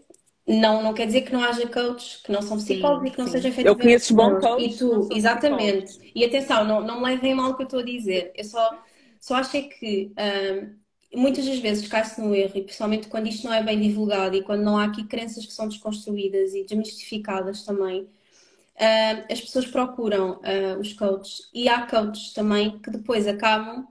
não, 0.49 0.81
não 0.81 0.93
quer 0.95 1.05
dizer 1.05 1.21
que 1.21 1.31
não 1.31 1.43
haja 1.43 1.67
coaches 1.67 2.21
que 2.23 2.31
não 2.31 2.41
são 2.41 2.57
psicólogos 2.57 3.03
sim, 3.03 3.07
e 3.07 3.11
que 3.11 3.19
não 3.19 3.26
sim. 3.27 3.34
sejam 3.34 3.51
efetivamente. 3.51 3.80
Eu 3.80 3.85
conheço 3.85 4.15
bons 4.15 4.39
coaches. 4.39 4.76
E 4.76 4.77
tu, 4.80 5.09
exatamente. 5.11 6.11
E 6.15 6.26
atenção, 6.26 6.65
não, 6.65 6.81
não 6.81 7.01
me 7.01 7.05
levem 7.05 7.35
mal 7.35 7.51
o 7.51 7.55
que 7.55 7.61
eu 7.61 7.65
estou 7.65 7.80
a 7.81 7.84
dizer. 7.84 8.31
Eu 8.35 8.43
só, 8.43 8.84
só 9.19 9.35
acho 9.35 9.57
é 9.57 9.61
que 9.61 10.11
um, 11.13 11.21
muitas 11.21 11.45
das 11.45 11.59
vezes 11.59 11.88
cai-se 11.88 12.19
no 12.19 12.34
erro, 12.34 12.53
e 12.55 12.63
principalmente 12.63 13.07
quando 13.09 13.27
isto 13.27 13.45
não 13.45 13.53
é 13.53 13.61
bem 13.61 13.80
divulgado 13.80 14.35
e 14.35 14.41
quando 14.41 14.63
não 14.63 14.76
há 14.76 14.85
aqui 14.85 15.03
crenças 15.03 15.45
que 15.45 15.53
são 15.53 15.67
desconstruídas 15.67 16.55
e 16.55 16.63
desmistificadas 16.63 17.63
também, 17.63 18.01
uh, 18.01 19.26
as 19.31 19.39
pessoas 19.39 19.67
procuram 19.67 20.39
uh, 20.39 20.80
os 20.80 20.93
coaches 20.93 21.49
e 21.53 21.69
há 21.69 21.85
coaches 21.85 22.34
também 22.34 22.80
que 22.80 22.89
depois 22.89 23.27
acabam 23.27 23.88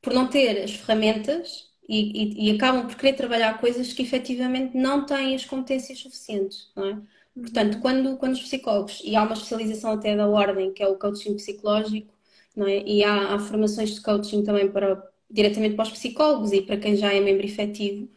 por 0.00 0.14
não 0.14 0.26
ter 0.26 0.62
as 0.62 0.72
ferramentas 0.72 1.67
e, 1.88 2.46
e, 2.46 2.50
e, 2.50 2.56
acabam 2.56 2.86
por 2.86 2.96
querer 2.96 3.14
trabalhar 3.14 3.58
coisas 3.60 3.92
que 3.92 4.02
efetivamente 4.02 4.76
não 4.76 5.06
têm 5.06 5.34
as 5.34 5.44
competências 5.44 5.98
suficientes, 5.98 6.70
não 6.76 6.84
é? 6.86 6.98
Portanto, 7.34 7.80
quando, 7.80 8.16
quando 8.18 8.34
os 8.34 8.40
psicólogos, 8.42 9.00
e 9.04 9.16
há 9.16 9.22
uma 9.22 9.32
especialização 9.34 9.92
até 9.92 10.16
da 10.16 10.28
ordem, 10.28 10.72
que 10.72 10.82
é 10.82 10.88
o 10.88 10.96
coaching 10.98 11.34
psicológico, 11.34 12.12
não 12.56 12.66
é? 12.66 12.82
e 12.84 13.04
há, 13.04 13.34
há 13.34 13.38
formações 13.38 13.94
de 13.94 14.02
coaching 14.02 14.42
também 14.44 14.70
para, 14.70 15.02
diretamente 15.30 15.76
para 15.76 15.84
os 15.84 15.90
psicólogos 15.92 16.52
e 16.52 16.62
para 16.62 16.76
quem 16.76 16.96
já 16.96 17.12
é 17.12 17.20
membro 17.20 17.46
efetivo, 17.46 18.08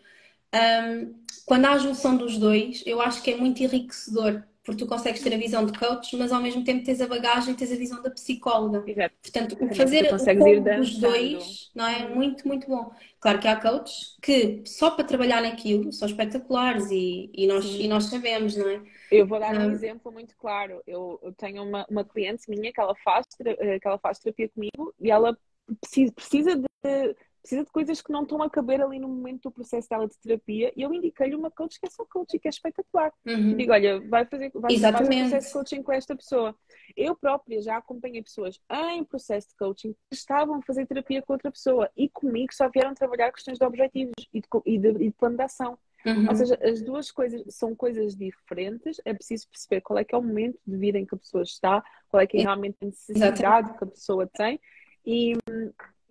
um, 0.54 1.14
quando 1.46 1.66
há 1.66 1.72
a 1.72 1.78
junção 1.78 2.18
dos 2.18 2.38
dois, 2.38 2.84
eu 2.86 3.02
acho 3.02 3.22
que 3.24 3.32
é 3.32 3.38
muito 3.38 3.62
enriquecedor, 3.64 4.44
porque 4.64 4.84
tu 4.84 4.88
consegues 4.88 5.22
ter 5.22 5.34
a 5.34 5.38
visão 5.38 5.66
de 5.66 5.78
coach, 5.78 6.16
mas 6.16 6.32
ao 6.32 6.42
mesmo 6.42 6.64
tempo 6.64 6.84
tens 6.84 7.02
a 7.02 7.08
bagagem, 7.08 7.56
tens 7.56 7.72
a 7.72 7.76
visão 7.76 8.02
da 8.02 8.12
psicóloga. 8.12 8.84
Exato. 8.86 9.16
Portanto, 9.22 9.58
o 9.60 9.76
fazer 9.76 10.14
o 10.14 10.78
dos 10.78 10.98
dois 10.98 11.72
não 11.74 11.88
é 11.88 12.08
muito, 12.08 12.48
muito 12.48 12.68
bom. 12.68 12.92
Claro 13.20 13.40
que 13.40 13.48
há 13.48 13.56
coaches 13.56 14.18
que 14.22 14.62
só 14.66 14.92
para 14.92 15.04
trabalhar 15.04 15.42
naquilo 15.42 15.92
são 15.92 16.08
espetaculares 16.08 16.90
e, 16.92 17.32
e, 17.34 17.48
nós, 17.48 17.66
e 17.66 17.88
nós 17.88 18.06
sabemos, 18.06 18.56
não 18.56 18.70
é? 18.70 18.82
Eu 19.12 19.26
vou 19.26 19.40
dar 19.40 19.56
um, 19.58 19.66
um 19.66 19.72
exemplo 19.72 20.12
muito 20.12 20.36
claro. 20.38 20.82
Eu, 20.86 21.20
eu 21.24 21.34
tenho 21.34 21.64
uma, 21.64 21.86
uma 21.90 22.06
cliente 22.06 22.50
minha 22.50 22.72
que 22.72 22.80
ela, 22.80 22.96
faz, 23.04 23.26
eh, 23.44 23.80
que 23.80 23.88
ela 23.88 23.98
faz 23.98 24.20
terapia 24.20 24.50
comigo 24.50 24.94
e 25.00 25.10
ela 25.10 25.36
precisa, 25.82 26.12
precisa 26.14 26.56
de 26.56 27.16
precisa 27.42 27.64
de 27.64 27.72
coisas 27.72 28.02
que 28.02 28.12
não 28.12 28.24
estão 28.24 28.42
a 28.42 28.50
caber 28.50 28.82
ali 28.82 29.00
no 29.00 29.08
momento 29.08 29.44
do 29.44 29.52
processo 29.52 29.90
dela 29.90 30.08
de 30.08 30.18
terapia 30.20 30.72
e 30.76 30.82
eu 30.82 30.94
indiquei-lhe 30.94 31.36
uma 31.36 31.50
coach 31.50 31.80
que 31.80 31.88
é 31.88 31.90
só 31.90 32.06
coaching, 32.06 32.40
que 32.40 32.48
é 32.48 32.50
espetacular. 32.50 33.12
Uhum. 33.26 33.56
Digo, 33.56 33.72
olha, 33.72 34.00
vai 34.08 34.26
fazer, 34.26 34.52
vai 34.54 34.78
fazer 34.78 35.14
um 35.14 35.30
processo 35.30 35.48
de 35.48 35.54
coaching 35.54 35.84
com 35.84 35.92
esta 35.92 36.16
pessoa. 36.16 36.56
Eu 36.96 37.16
própria 37.16 37.62
já 37.62 37.78
acompanhei 37.78 38.22
pessoas 38.22 38.60
em 38.94 39.04
processo 39.04 39.50
de 39.50 39.56
coaching 39.56 39.94
que 39.94 40.16
estavam 40.16 40.56
a 40.56 40.62
fazer 40.62 40.86
terapia 40.86 41.22
com 41.22 41.34
outra 41.34 41.52
pessoa 41.52 41.90
e 41.98 42.08
comigo 42.10 42.54
só 42.54 42.70
vieram 42.70 42.94
trabalhar 42.94 43.32
questões 43.32 43.58
de 43.58 43.66
objetivos 43.66 44.14
e 44.34 44.40
de, 44.40 44.48
e 44.66 44.78
de, 44.78 44.88
e 44.90 45.08
de 45.10 45.12
plano 45.12 45.38
de 45.38 45.44
ação. 45.44 45.78
Uhum. 46.06 46.30
Ou 46.30 46.36
seja, 46.36 46.58
as 46.64 46.82
duas 46.82 47.12
coisas 47.12 47.44
são 47.54 47.76
coisas 47.76 48.16
diferentes, 48.16 49.00
é 49.06 49.14
preciso 49.14 49.48
perceber 49.50 49.82
qual 49.82 50.00
é 50.00 50.04
que 50.04 50.16
é 50.16 50.18
o 50.18 50.24
momento 50.24 50.60
de 50.66 50.78
vida 50.78 50.98
em 50.98 51.06
que 51.06 51.14
a 51.14 51.18
pessoa 51.18 51.44
está, 51.44 51.84
qual 52.10 52.22
é 52.22 52.28
que 52.28 52.38
é 52.38 52.42
realmente 52.42 52.78
a 52.82 52.86
necessidade 52.86 53.40
Exatamente. 53.40 53.78
que 53.78 53.84
a 53.84 53.88
pessoa 53.88 54.28
tem 54.28 54.60
e, 55.06 55.34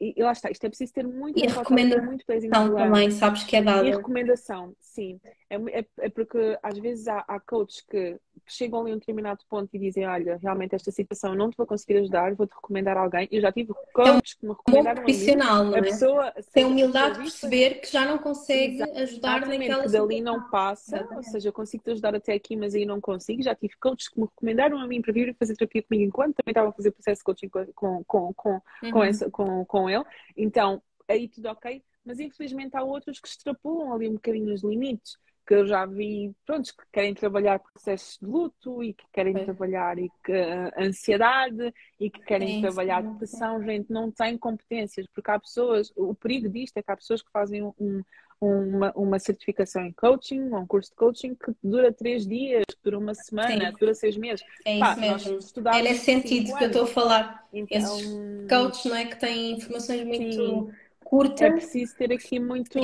e, 0.01 0.23
lá 0.23 0.33
está, 0.33 0.51
isto 0.51 0.65
é 0.65 0.69
preciso 0.69 0.95
ter 0.95 1.07
muito 1.07 1.39
e 1.39 1.47
a 1.47 1.51
recomendação 1.53 2.07
muito 2.07 2.25
também, 2.25 3.11
sabes 3.11 3.45
que 3.45 3.57
é 3.57 3.63
dada. 3.63 3.87
E 3.87 3.93
a 3.93 3.97
recomendação, 3.97 4.75
sim. 4.81 5.21
É, 5.51 5.57
é, 5.81 5.87
é 5.99 6.09
porque 6.09 6.59
às 6.63 6.79
vezes 6.79 7.07
há, 7.07 7.19
há 7.29 7.39
coaches 7.39 7.83
que 7.83 8.19
chegam 8.53 8.81
ali 8.81 8.93
a 8.93 8.95
um 8.95 8.99
determinado 8.99 9.45
ponto 9.49 9.69
e 9.73 9.79
dizem: 9.79 10.07
Olha, 10.07 10.39
realmente 10.41 10.75
esta 10.75 10.91
situação 10.91 11.35
não 11.35 11.51
te 11.51 11.57
vou 11.57 11.67
conseguir 11.67 11.99
ajudar, 11.99 12.35
vou-te 12.35 12.55
recomendar 12.55 12.97
alguém. 12.97 13.29
Eu 13.31 13.41
já 13.41 13.53
tive 13.53 13.73
coaches 13.93 14.35
que 14.35 14.47
me 14.47 14.53
recomendaram. 14.53 15.03
Um 15.03 15.05
profissional, 15.05 15.65
não 15.65 15.75
é? 15.77 15.79
A 15.79 15.83
pessoa 15.83 16.33
tem 16.53 16.65
humildade 16.65 17.15
de 17.15 17.21
perceber 17.21 17.81
que 17.81 17.91
já 17.91 18.05
não 18.05 18.19
consegue 18.19 18.83
ajudar 18.83 19.47
naquela 19.47 19.85
que 19.85 19.93
dali 19.93 20.21
não 20.21 20.49
passa, 20.51 20.97
Exatamente. 20.97 21.27
ou 21.27 21.33
seja, 21.33 21.49
eu 21.49 21.53
consigo 21.53 21.85
te 21.85 21.91
ajudar 21.91 22.15
até 22.15 22.33
aqui, 22.33 22.57
mas 22.57 22.75
aí 22.75 22.85
não 22.85 23.01
consigo. 23.01 23.43
Já 23.43 23.55
tive 23.55 23.75
coaches 23.81 24.09
que 24.09 24.19
me 24.21 24.27
recomendaram 24.27 24.79
a 24.79 24.87
mim 24.87 25.01
para 25.01 25.13
vir 25.13 25.35
fazer 25.39 25.57
terapia 25.57 25.83
comigo 25.83 26.05
enquanto 26.05 26.37
também 26.37 26.53
estava 26.53 26.69
a 26.69 26.73
fazer 26.73 26.91
processo 26.91 27.21
de 27.21 27.25
coaching 27.25 27.49
com, 27.49 27.67
com, 27.75 28.05
com, 28.05 28.35
com, 28.35 28.61
uhum. 28.83 28.91
com, 28.91 29.05
essa, 29.05 29.31
com, 29.31 29.65
com 29.65 29.91
ele. 29.91 30.05
Então, 30.37 30.83
aí 31.09 31.29
tudo 31.29 31.47
ok, 31.49 31.83
mas 32.05 32.21
infelizmente 32.21 32.77
há 32.77 32.83
outros 32.83 33.21
que 33.21 33.29
extrapolam 33.29 33.93
ali 33.93 34.09
um 34.09 34.15
bocadinho 34.15 34.53
os 34.53 34.63
limites 34.63 35.17
que 35.51 35.55
eu 35.57 35.67
já 35.67 35.85
vi, 35.85 36.33
pronto, 36.47 36.73
que 36.73 36.85
querem 36.93 37.13
trabalhar 37.13 37.59
processos 37.59 38.17
de 38.23 38.25
luto 38.25 38.85
e 38.85 38.95
que 38.95 39.03
querem 39.13 39.37
é. 39.37 39.45
trabalhar 39.45 39.99
e 39.99 40.09
que, 40.25 40.31
uh, 40.31 40.71
ansiedade 40.79 41.75
e 41.99 42.09
que 42.09 42.21
querem 42.21 42.59
é, 42.59 42.61
trabalhar 42.61 43.03
depressão, 43.03 43.61
gente, 43.61 43.91
não 43.91 44.13
tem 44.13 44.39
competências, 44.39 45.09
porque 45.13 45.29
há 45.29 45.41
pessoas, 45.41 45.93
o 45.97 46.15
perigo 46.15 46.49
disto 46.49 46.77
é 46.77 46.83
que 46.85 46.93
há 46.93 46.97
pessoas 46.97 47.21
que 47.21 47.33
fazem 47.33 47.65
um, 47.65 48.01
uma, 48.41 48.93
uma 48.95 49.19
certificação 49.19 49.85
em 49.85 49.91
coaching, 49.91 50.41
um 50.41 50.65
curso 50.65 50.91
de 50.91 50.95
coaching 50.95 51.35
que 51.35 51.53
dura 51.65 51.93
três 51.93 52.25
dias, 52.25 52.63
que 52.69 52.85
dura 52.85 53.01
uma 53.01 53.15
semana, 53.15 53.67
Sim. 53.67 53.73
que 53.73 53.81
dura 53.81 53.95
seis 53.95 54.17
meses. 54.17 54.45
É 54.65 54.79
Pá, 54.79 54.93
isso 54.93 55.01
mesmo. 55.01 55.69
É 55.69 55.83
nesse 55.83 56.05
sentido 56.05 56.57
que 56.57 56.63
eu 56.63 56.69
estou 56.69 56.85
a 56.85 56.87
falar. 56.87 57.49
Então... 57.53 57.77
Esses 57.77 58.49
coaches, 58.49 58.85
não 58.85 58.97
é, 58.97 59.05
que 59.05 59.19
têm 59.19 59.51
informações 59.55 60.05
muito 60.05 60.33
Sim. 60.33 60.71
curtas. 61.03 61.43
É 61.43 61.51
preciso 61.51 61.97
ter 61.97 62.13
aqui 62.13 62.39
muito, 62.39 62.79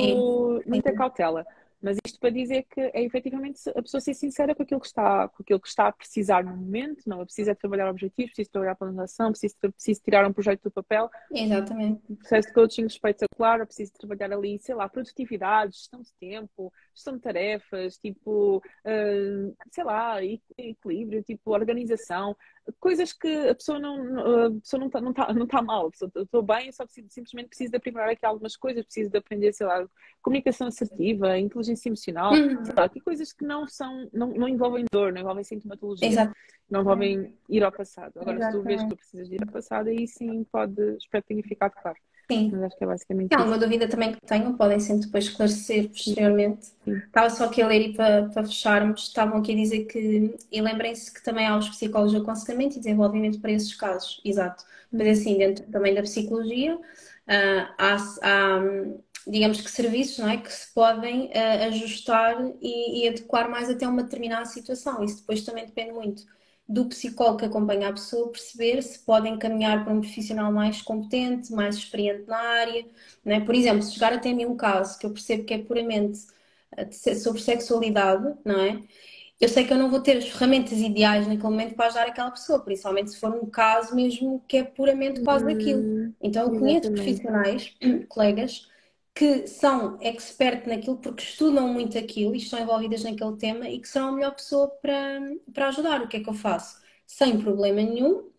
muita 0.65 0.91
cautela. 0.91 1.47
Mas 1.81 1.97
isto 2.05 2.19
para 2.19 2.31
dizer 2.31 2.63
que 2.63 2.81
é 2.81 3.03
efetivamente 3.03 3.59
a 3.69 3.81
pessoa 3.81 4.01
ser 4.01 4.13
sincera 4.13 4.55
com 4.55 4.63
aquilo 4.63 4.79
que 4.79 4.87
está, 4.87 5.27
com 5.27 5.43
aquilo 5.43 5.59
que 5.59 5.67
está 5.67 5.87
a 5.87 5.91
precisar 5.91 6.43
no 6.43 6.55
momento, 6.55 7.03
não 7.05 7.21
é 7.21 7.25
preciso 7.25 7.51
é 7.51 7.55
trabalhar 7.55 7.89
objetivos, 7.89 8.31
preciso 8.31 8.51
trabalhar 8.51 8.75
planificação, 8.75 9.31
preciso, 9.31 9.55
preciso 9.59 10.01
tirar 10.01 10.27
um 10.27 10.33
projeto 10.33 10.63
do 10.63 10.71
papel. 10.71 11.09
Exatamente. 11.31 12.01
Um 12.09 12.15
processo 12.15 12.47
de 12.47 12.53
coaching 12.53 12.85
espetacular, 12.85 13.65
preciso 13.65 13.93
trabalhar 13.93 14.35
ali, 14.35 14.57
sei 14.59 14.73
lá, 14.73 14.89
produtividade, 14.89 15.75
gestão 15.75 16.01
de 16.01 16.11
tempo, 16.19 16.73
gestão 16.97 17.15
de 17.15 17.21
tarefas, 17.21 17.97
tipo, 17.97 18.57
uh, 18.57 19.55
sei 19.71 19.83
lá, 19.83 20.17
equilíbrio, 20.57 21.23
tipo, 21.23 21.51
organização, 21.51 22.35
coisas 22.79 23.13
que 23.13 23.27
a 23.47 23.55
pessoa 23.55 23.79
não, 23.79 24.47
a 24.47 24.51
pessoa 24.59 24.79
não 24.79 24.87
está 24.87 25.01
não 25.01 25.13
tá, 25.13 25.33
não 25.33 25.47
tá 25.47 25.61
mal, 25.61 25.91
eu 26.01 26.23
estou 26.23 26.41
bem, 26.41 26.71
só 26.71 26.83
preciso, 26.83 27.07
simplesmente 27.09 27.49
preciso 27.49 27.71
de 27.71 27.77
aprimorar 27.77 28.09
aqui 28.09 28.25
algumas 28.25 28.57
coisas, 28.57 28.83
preciso 28.83 29.09
de 29.09 29.17
aprender, 29.17 29.53
sei 29.53 29.67
lá, 29.67 29.87
comunicação 30.21 30.67
assertiva, 30.67 31.37
inteligência 31.37 31.89
emocional, 31.89 32.33
uhum. 32.33 32.65
sei 32.65 32.73
lá, 32.75 32.83
aqui 32.85 32.99
coisas 32.99 33.31
que 33.31 33.45
não 33.45 33.67
são, 33.67 34.09
não, 34.11 34.33
não 34.33 34.47
envolvem 34.47 34.85
dor, 34.91 35.13
não 35.13 35.21
envolvem 35.21 35.43
sintomatologia, 35.43 36.07
Exato. 36.07 36.33
não 36.69 36.81
envolvem 36.81 37.37
ir 37.47 37.63
ao 37.63 37.71
passado. 37.71 38.19
Agora, 38.19 38.37
Exatamente. 38.37 38.51
se 38.51 38.59
tu 38.59 38.67
vês 38.67 38.83
que 38.83 38.89
tu 38.89 38.97
precisas 38.97 39.29
de 39.29 39.35
ir 39.35 39.43
ao 39.43 39.53
passado, 39.53 39.87
aí 39.89 40.07
sim 40.07 40.43
pode, 40.45 40.97
espero 40.97 41.23
que 41.23 41.29
tenha 41.29 41.43
ficado 41.43 41.73
claro. 41.73 41.97
Sim. 42.29 42.49
Mas 42.51 42.63
acho 42.63 42.77
que 42.77 42.83
é 42.83 42.87
basicamente 42.87 43.33
Há 43.33 43.43
uma 43.43 43.57
dúvida 43.57 43.87
também 43.87 44.13
que 44.13 44.21
tenho, 44.21 44.53
podem 44.57 44.79
sempre 44.79 45.05
depois 45.05 45.25
esclarecer 45.25 45.87
posteriormente. 45.89 46.65
Sim. 46.83 46.97
Estava 46.97 47.29
só 47.29 47.45
aqui 47.45 47.61
a 47.61 47.67
ler 47.67 47.89
e 47.89 47.93
para, 47.93 48.27
para 48.29 48.43
fecharmos, 48.43 49.03
estavam 49.03 49.39
aqui 49.39 49.53
a 49.53 49.55
dizer 49.55 49.85
que, 49.85 50.35
e 50.51 50.61
lembrem-se 50.61 51.13
que 51.13 51.23
também 51.23 51.47
há 51.47 51.57
os 51.57 51.69
psicólogos 51.69 52.11
de 52.11 52.17
aconselhamento 52.19 52.75
e 52.75 52.79
desenvolvimento 52.79 53.39
para 53.39 53.51
esses 53.51 53.73
casos, 53.73 54.21
exato. 54.25 54.65
Mas 54.91 55.19
assim, 55.19 55.37
dentro 55.37 55.65
também 55.71 55.93
da 55.93 56.01
psicologia, 56.01 56.75
uh, 56.75 57.73
há, 57.77 57.95
há, 58.21 58.61
digamos 59.25 59.61
que 59.61 59.71
serviços 59.71 60.19
não 60.19 60.29
é, 60.29 60.37
que 60.37 60.51
se 60.51 60.73
podem 60.73 61.27
uh, 61.27 61.67
ajustar 61.67 62.35
e, 62.61 63.03
e 63.03 63.07
adequar 63.07 63.49
mais 63.49 63.69
até 63.69 63.87
uma 63.87 64.03
determinada 64.03 64.45
situação. 64.45 65.01
Isso 65.03 65.21
depois 65.21 65.43
também 65.43 65.65
depende 65.65 65.93
muito 65.93 66.23
do 66.67 66.85
psicólogo 66.85 67.37
que 67.37 67.45
acompanha 67.45 67.89
a 67.89 67.93
pessoa 67.93 68.29
perceber 68.29 68.81
se 68.81 68.99
pode 68.99 69.27
encaminhar 69.29 69.83
para 69.83 69.93
um 69.93 70.01
profissional 70.01 70.51
mais 70.51 70.81
competente, 70.81 71.53
mais 71.53 71.75
experiente 71.77 72.27
na 72.27 72.37
área. 72.37 72.85
Né? 73.23 73.39
Por 73.39 73.55
exemplo, 73.55 73.83
se 73.83 73.93
chegar 73.93 74.13
até 74.13 74.31
a 74.31 74.35
mim 74.35 74.45
um 74.45 74.57
caso 74.57 74.99
que 74.99 75.05
eu 75.05 75.11
percebo 75.11 75.45
que 75.45 75.53
é 75.53 75.59
puramente 75.59 76.27
eh, 76.75 77.15
sobre 77.15 77.41
sexualidade, 77.41 78.35
não 78.43 78.59
é? 78.59 78.83
Eu 79.39 79.47
sei 79.47 79.65
que 79.65 79.71
eu 79.71 79.77
não 79.77 79.89
vou 79.89 80.01
ter 80.01 80.17
as 80.17 80.27
ferramentas 80.27 80.79
ideais 80.79 81.27
naquele 81.27 81.43
momento 81.43 81.75
para 81.75 81.85
ajudar 81.85 82.07
aquela 82.07 82.31
pessoa, 82.31 82.59
principalmente 82.59 83.11
se 83.11 83.19
for 83.19 83.31
um 83.31 83.45
caso 83.45 83.95
mesmo 83.95 84.43
que 84.47 84.57
é 84.57 84.63
puramente 84.63 85.21
quase 85.21 85.45
hum, 85.45 85.47
daquilo. 85.47 86.13
Então 86.21 86.51
eu 86.51 86.59
conheço 86.59 86.91
profissionais, 86.91 87.75
colegas, 88.09 88.67
que 89.17 89.47
são 89.47 89.97
expert 89.99 90.67
naquilo 90.67 90.97
porque 90.97 91.23
estudam 91.23 91.73
muito 91.73 91.97
aquilo 91.97 92.35
e 92.35 92.37
estão 92.37 92.59
envolvidas 92.59 93.03
naquele 93.03 93.35
tema 93.35 93.67
e 93.67 93.79
que 93.79 93.89
serão 93.89 94.09
a 94.09 94.11
melhor 94.11 94.35
pessoa 94.35 94.67
para, 94.79 95.19
para 95.51 95.69
ajudar. 95.69 96.01
O 96.03 96.07
que 96.07 96.17
é 96.17 96.19
que 96.19 96.29
eu 96.29 96.35
faço? 96.35 96.79
Sem 97.07 97.39
problema 97.39 97.81
nenhum. 97.81 98.29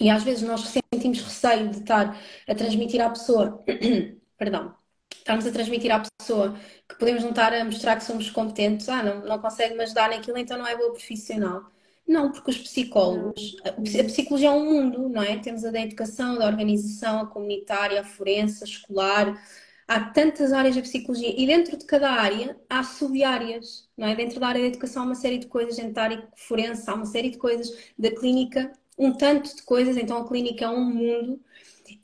E 0.00 0.10
às 0.10 0.24
vezes 0.24 0.42
nós 0.42 0.62
sentimos 0.92 1.20
receio 1.22 1.68
de 1.70 1.78
estar 1.78 2.20
a 2.48 2.54
transmitir 2.54 3.00
à 3.00 3.10
pessoa, 3.10 3.62
perdão, 4.36 4.74
estarmos 5.14 5.46
a 5.46 5.52
transmitir 5.52 5.92
à 5.92 6.02
pessoa 6.18 6.58
que 6.88 6.96
podemos 6.98 7.22
não 7.22 7.30
estar 7.30 7.52
a 7.54 7.64
mostrar 7.64 7.94
que 7.96 8.02
somos 8.02 8.28
competentes, 8.28 8.88
ah, 8.88 9.04
não, 9.04 9.24
não 9.24 9.38
consegue 9.38 9.76
me 9.76 9.84
ajudar 9.84 10.10
naquilo, 10.10 10.36
então 10.36 10.58
não 10.58 10.66
é 10.66 10.76
boa 10.76 10.90
profissional. 10.92 11.62
Não, 12.06 12.32
porque 12.32 12.50
os 12.50 12.58
psicólogos, 12.58 13.56
a 13.64 14.04
psicologia 14.04 14.48
é 14.48 14.50
um 14.50 14.64
mundo, 14.64 15.08
não 15.08 15.22
é? 15.22 15.38
Temos 15.38 15.64
a 15.64 15.70
da 15.70 15.80
educação, 15.80 16.36
da 16.36 16.46
organização, 16.46 17.20
a 17.20 17.26
comunitária, 17.26 18.00
a 18.00 18.04
forense, 18.04 18.64
a 18.64 18.66
escolar, 18.66 19.40
há 19.88 20.00
tantas 20.00 20.52
áreas 20.52 20.76
da 20.76 20.82
psicologia 20.82 21.34
e 21.36 21.46
dentro 21.46 21.76
de 21.76 21.84
cada 21.84 22.10
área 22.10 22.58
há 22.68 22.82
sub-áreas, 22.82 23.88
não 23.96 24.06
é? 24.08 24.14
Dentro 24.16 24.40
da 24.40 24.48
área 24.48 24.62
da 24.62 24.68
educação 24.68 25.02
há 25.02 25.06
uma 25.06 25.14
série 25.14 25.38
de 25.38 25.46
coisas, 25.46 25.76
dentro 25.76 25.92
da 25.94 26.02
área 26.02 26.28
forense 26.36 26.88
há 26.88 26.94
uma 26.94 27.06
série 27.06 27.30
de 27.30 27.38
coisas, 27.38 27.70
da 27.98 28.10
clínica 28.10 28.72
um 28.98 29.12
tanto 29.12 29.54
de 29.54 29.62
coisas, 29.62 29.96
então 29.96 30.18
a 30.18 30.28
clínica 30.28 30.64
é 30.66 30.68
um 30.68 30.84
mundo 30.84 31.40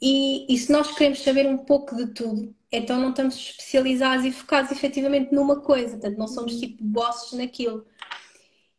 e, 0.00 0.52
e 0.52 0.58
se 0.58 0.70
nós 0.72 0.92
queremos 0.92 1.22
saber 1.22 1.46
um 1.46 1.58
pouco 1.58 1.96
de 1.96 2.08
tudo, 2.08 2.54
então 2.70 3.00
não 3.00 3.10
estamos 3.10 3.34
especializados 3.36 4.24
e 4.26 4.32
focados 4.32 4.70
efetivamente 4.72 5.32
numa 5.34 5.60
coisa, 5.60 5.90
portanto 5.90 6.18
não 6.18 6.28
somos 6.28 6.58
tipo 6.58 6.82
bosses 6.84 7.32
naquilo. 7.38 7.86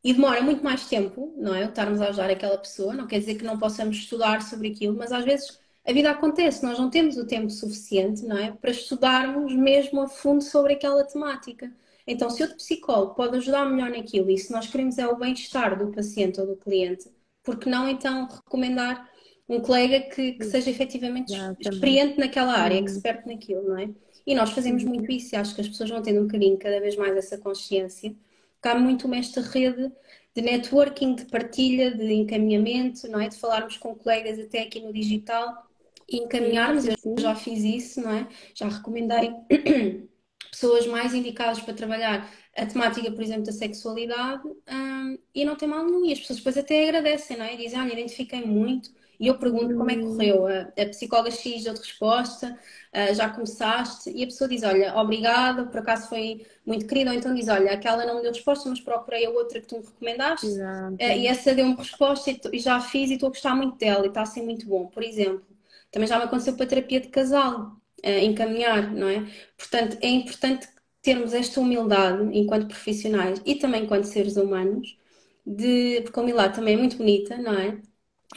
e 0.04 0.14
demora 0.14 0.42
muito 0.42 0.64
mais 0.64 0.88
tempo, 0.88 1.34
não 1.38 1.54
é? 1.56 1.66
Estarmos 1.66 2.02
a 2.02 2.10
ajudar 2.10 2.30
aquela 2.30 2.58
pessoa, 2.58 2.94
não 2.94 3.08
quer 3.08 3.20
dizer 3.20 3.36
que 3.36 3.44
não 3.44 3.60
possamos 3.60 3.98
estudar 3.98 4.42
sobre 4.42 4.70
aquilo, 4.70 4.98
mas 4.98 5.12
às 5.12 5.24
vezes 5.24 5.60
a 5.86 5.92
vida 5.94 6.12
acontece, 6.12 6.64
nós 6.64 6.78
não 6.78 6.90
temos 6.90 7.18
o 7.18 7.26
tempo 7.26 7.50
suficiente, 7.50 8.24
não 8.24 8.38
é? 8.38 8.52
Para 8.52 8.72
estudarmos 8.72 9.54
mesmo 9.56 10.02
a 10.02 10.08
fundo 10.08 10.44
sobre 10.44 10.74
aquela 10.74 11.04
temática. 11.04 11.72
Então, 12.06 12.30
se 12.30 12.42
outro 12.44 12.58
psicólogo 12.58 13.16
pode 13.16 13.38
ajudar 13.38 13.66
melhor 13.66 13.90
naquilo 13.90 14.30
e 14.30 14.38
se 14.38 14.52
nós 14.52 14.68
queremos 14.68 14.98
é 14.98 15.08
o 15.08 15.18
bem-estar 15.18 15.78
do 15.78 15.92
paciente 15.92 16.40
ou 16.40 16.48
do 16.48 16.56
cliente, 16.56 17.10
por 17.44 17.58
que 17.58 17.70
não 17.70 17.90
então 17.90 18.28
recomendar 18.28 19.10
um 19.50 19.60
colega 19.60 20.02
que, 20.02 20.34
que 20.34 20.46
seja 20.46 20.70
efetivamente 20.70 21.34
experiente 21.60 22.18
naquela 22.18 22.54
área, 22.54 22.78
uhum. 22.78 22.86
expert 22.86 23.26
naquilo, 23.26 23.64
não 23.64 23.80
é? 23.80 23.90
E 24.26 24.36
nós 24.36 24.52
fazemos 24.52 24.84
muito 24.84 25.10
uhum. 25.10 25.16
isso 25.16 25.34
e 25.34 25.38
acho 25.38 25.56
que 25.56 25.62
as 25.62 25.68
pessoas 25.68 25.90
vão 25.90 26.02
tendo 26.02 26.22
um 26.22 26.26
bocadinho 26.26 26.58
cada 26.58 26.80
vez 26.80 26.96
mais 26.96 27.16
essa 27.18 27.38
consciência. 27.38 28.16
Há 28.62 28.76
muito 28.76 29.12
esta 29.16 29.42
rede 29.42 29.92
de 30.36 30.42
networking, 30.42 31.16
de 31.16 31.26
partilha, 31.26 31.92
de 31.92 32.14
encaminhamento, 32.14 33.10
não 33.10 33.20
é? 33.20 33.28
De 33.28 33.36
falarmos 33.36 33.78
com 33.78 33.96
colegas 33.96 34.40
até 34.40 34.62
aqui 34.62 34.80
no 34.80 34.94
digital 34.94 35.71
encaminharmos. 36.18 36.86
Eu 36.86 36.96
já 37.18 37.36
fiz 37.36 37.64
isso, 37.64 38.02
não 38.02 38.12
é? 38.12 38.28
Já 38.54 38.68
recomendei 38.68 39.32
pessoas 40.52 40.86
mais 40.88 41.14
indicadas 41.14 41.60
para 41.60 41.74
trabalhar 41.74 42.30
a 42.56 42.66
temática, 42.66 43.12
por 43.12 43.22
exemplo, 43.22 43.44
da 43.44 43.52
sexualidade 43.52 44.48
um, 44.48 45.18
e 45.34 45.46
não 45.46 45.56
tem 45.56 45.68
mal 45.68 45.86
nenhum. 45.86 46.06
E 46.06 46.14
as 46.14 46.20
pessoas 46.20 46.40
depois 46.40 46.58
até 46.58 46.84
agradecem, 46.90 47.38
não 47.38 47.46
é? 47.46 47.56
Dizem, 47.56 47.80
olha, 47.80 47.94
identifiquei 47.94 48.46
muito 48.46 48.92
e 49.22 49.28
eu 49.28 49.38
pergunto 49.38 49.76
como 49.76 49.92
é 49.92 49.96
que 49.96 50.02
correu. 50.02 50.48
A, 50.48 50.62
a 50.62 50.86
psicóloga 50.88 51.30
X 51.30 51.64
deu-te 51.64 51.82
resposta, 51.82 52.58
uh, 52.92 53.14
já 53.14 53.30
começaste, 53.30 54.10
e 54.10 54.24
a 54.24 54.26
pessoa 54.26 54.50
diz: 54.50 54.64
Olha, 54.64 54.98
obrigada, 54.98 55.64
por 55.68 55.80
acaso 55.80 56.10
foi 56.10 56.44
muito 56.66 56.88
querida. 56.88 57.12
Ou 57.12 57.16
então 57.16 57.32
diz: 57.32 57.48
Olha, 57.48 57.72
aquela 57.72 58.04
não 58.04 58.16
me 58.16 58.24
deu 58.24 58.32
resposta, 58.32 58.68
mas 58.68 58.80
procurei 58.80 59.28
a 59.28 59.30
outra 59.30 59.62
que 59.62 59.68
tu 59.68 59.78
me 59.78 59.86
recomendaste, 59.86 60.48
uh, 60.48 60.96
e 61.00 61.28
essa 61.28 61.54
deu-me 61.54 61.76
resposta 61.76 62.32
e, 62.32 62.42
e, 62.52 62.58
já 62.58 62.82
fiz 62.82 63.12
e 63.12 63.14
estou 63.14 63.28
a 63.28 63.30
gostar 63.30 63.56
muito 63.56 63.78
dela 63.78 64.04
e 64.06 64.10
está 64.10 64.24
a 64.24 64.26
ser 64.26 64.42
muito 64.42 64.66
bom. 64.66 64.88
Por 64.88 65.04
exemplo, 65.04 65.46
também 65.92 66.08
já 66.08 66.18
me 66.18 66.26
aconteceu 66.26 66.56
para 66.56 66.66
terapia 66.66 67.00
de 67.02 67.10
casal, 67.10 67.78
uh, 68.06 68.10
encaminhar, 68.24 68.92
não 68.94 69.08
é? 69.10 69.28
Portanto, 69.58 69.98
é 70.02 70.08
importante 70.10 70.68
termos 71.02 71.34
esta 71.34 71.60
humildade 71.60 72.30
enquanto 72.38 72.68
profissionais 72.68 73.42
e 73.46 73.56
também 73.56 73.84
enquanto 73.84 74.06
seres 74.06 74.38
humanos, 74.38 74.98
de, 75.46 76.02
porque 76.04 76.20
a 76.20 76.24
humildade 76.24 76.56
também 76.56 76.76
é 76.76 76.78
muito 76.78 76.98
bonita, 76.98 77.38
não 77.38 77.54
é? 77.54 77.82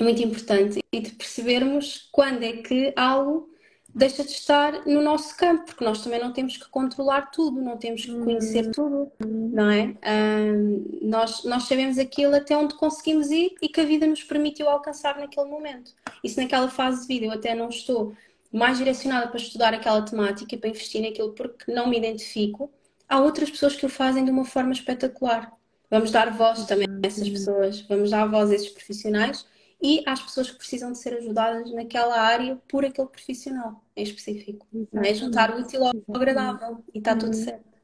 é 0.01 0.03
muito 0.03 0.23
importante 0.23 0.81
e 0.93 1.01
de 1.01 1.13
percebermos 1.13 2.09
quando 2.13 2.43
é 2.43 2.53
que 2.55 2.93
algo 2.97 3.54
deixa 3.95 4.25
de 4.25 4.31
estar 4.31 4.85
no 4.87 5.01
nosso 5.01 5.37
campo, 5.37 5.67
porque 5.67 5.85
nós 5.85 6.03
também 6.03 6.21
não 6.21 6.33
temos 6.33 6.57
que 6.57 6.69
controlar 6.69 7.31
tudo, 7.31 7.63
não 7.63 7.77
temos 7.77 8.05
que 8.05 8.13
conhecer 8.13 8.73
tudo, 8.73 9.13
não 9.25 9.71
é? 9.71 9.95
Um, 10.05 10.85
nós, 11.03 11.45
nós 11.45 11.63
sabemos 11.65 11.97
aquilo 11.97 12.35
até 12.35 12.57
onde 12.57 12.75
conseguimos 12.75 13.31
ir 13.31 13.55
e 13.63 13.69
que 13.69 13.81
a 13.81 13.85
vida 13.85 14.07
nos 14.07 14.25
permitiu 14.25 14.69
alcançar 14.69 15.17
naquele 15.19 15.49
momento. 15.49 15.93
E 16.25 16.29
se 16.29 16.41
naquela 16.43 16.69
fase 16.69 17.03
de 17.03 17.07
vida 17.07 17.27
eu 17.27 17.33
até 17.33 17.55
não 17.55 17.69
estou 17.69 18.13
mais 18.53 18.79
direcionada 18.79 19.29
para 19.29 19.39
estudar 19.39 19.73
aquela 19.73 20.03
temática, 20.03 20.57
para 20.57 20.71
investir 20.71 21.01
naquilo 21.01 21.33
porque 21.33 21.73
não 21.73 21.89
me 21.89 21.97
identifico, 21.97 22.71
há 23.09 23.21
outras 23.21 23.49
pessoas 23.49 23.77
que 23.77 23.87
o 23.87 23.89
fazem 23.89 24.25
de 24.25 24.31
uma 24.31 24.45
forma 24.45 24.73
espetacular. 24.73 25.53
Vamos 25.89 26.11
dar 26.11 26.33
voz 26.33 26.65
também 26.67 26.89
a 26.89 27.07
essas 27.07 27.29
pessoas, 27.29 27.81
vamos 27.83 28.11
dar 28.11 28.27
voz 28.27 28.51
a 28.51 28.55
esses 28.55 28.71
profissionais 28.71 29.47
e 29.85 30.03
às 30.07 30.23
pessoas 30.23 30.51
que 30.51 30.57
precisam 30.57 30.93
de 30.93 30.99
ser 30.99 31.13
ajudadas 31.13 31.71
naquela 31.71 32.19
área 32.19 32.59
por 32.67 32.87
aquele 32.87 33.07
profissional 33.07 33.85
em 33.95 34.03
específico. 34.03 34.67
É? 34.95 35.13
Juntar 35.13 35.55
o 35.55 35.61
útil 35.61 35.85
ao 35.85 35.93
agradável 36.17 36.83
e 36.95 36.99
está 36.99 37.15
tudo 37.15 37.37
uhum. 37.37 37.45
certo. 37.45 37.75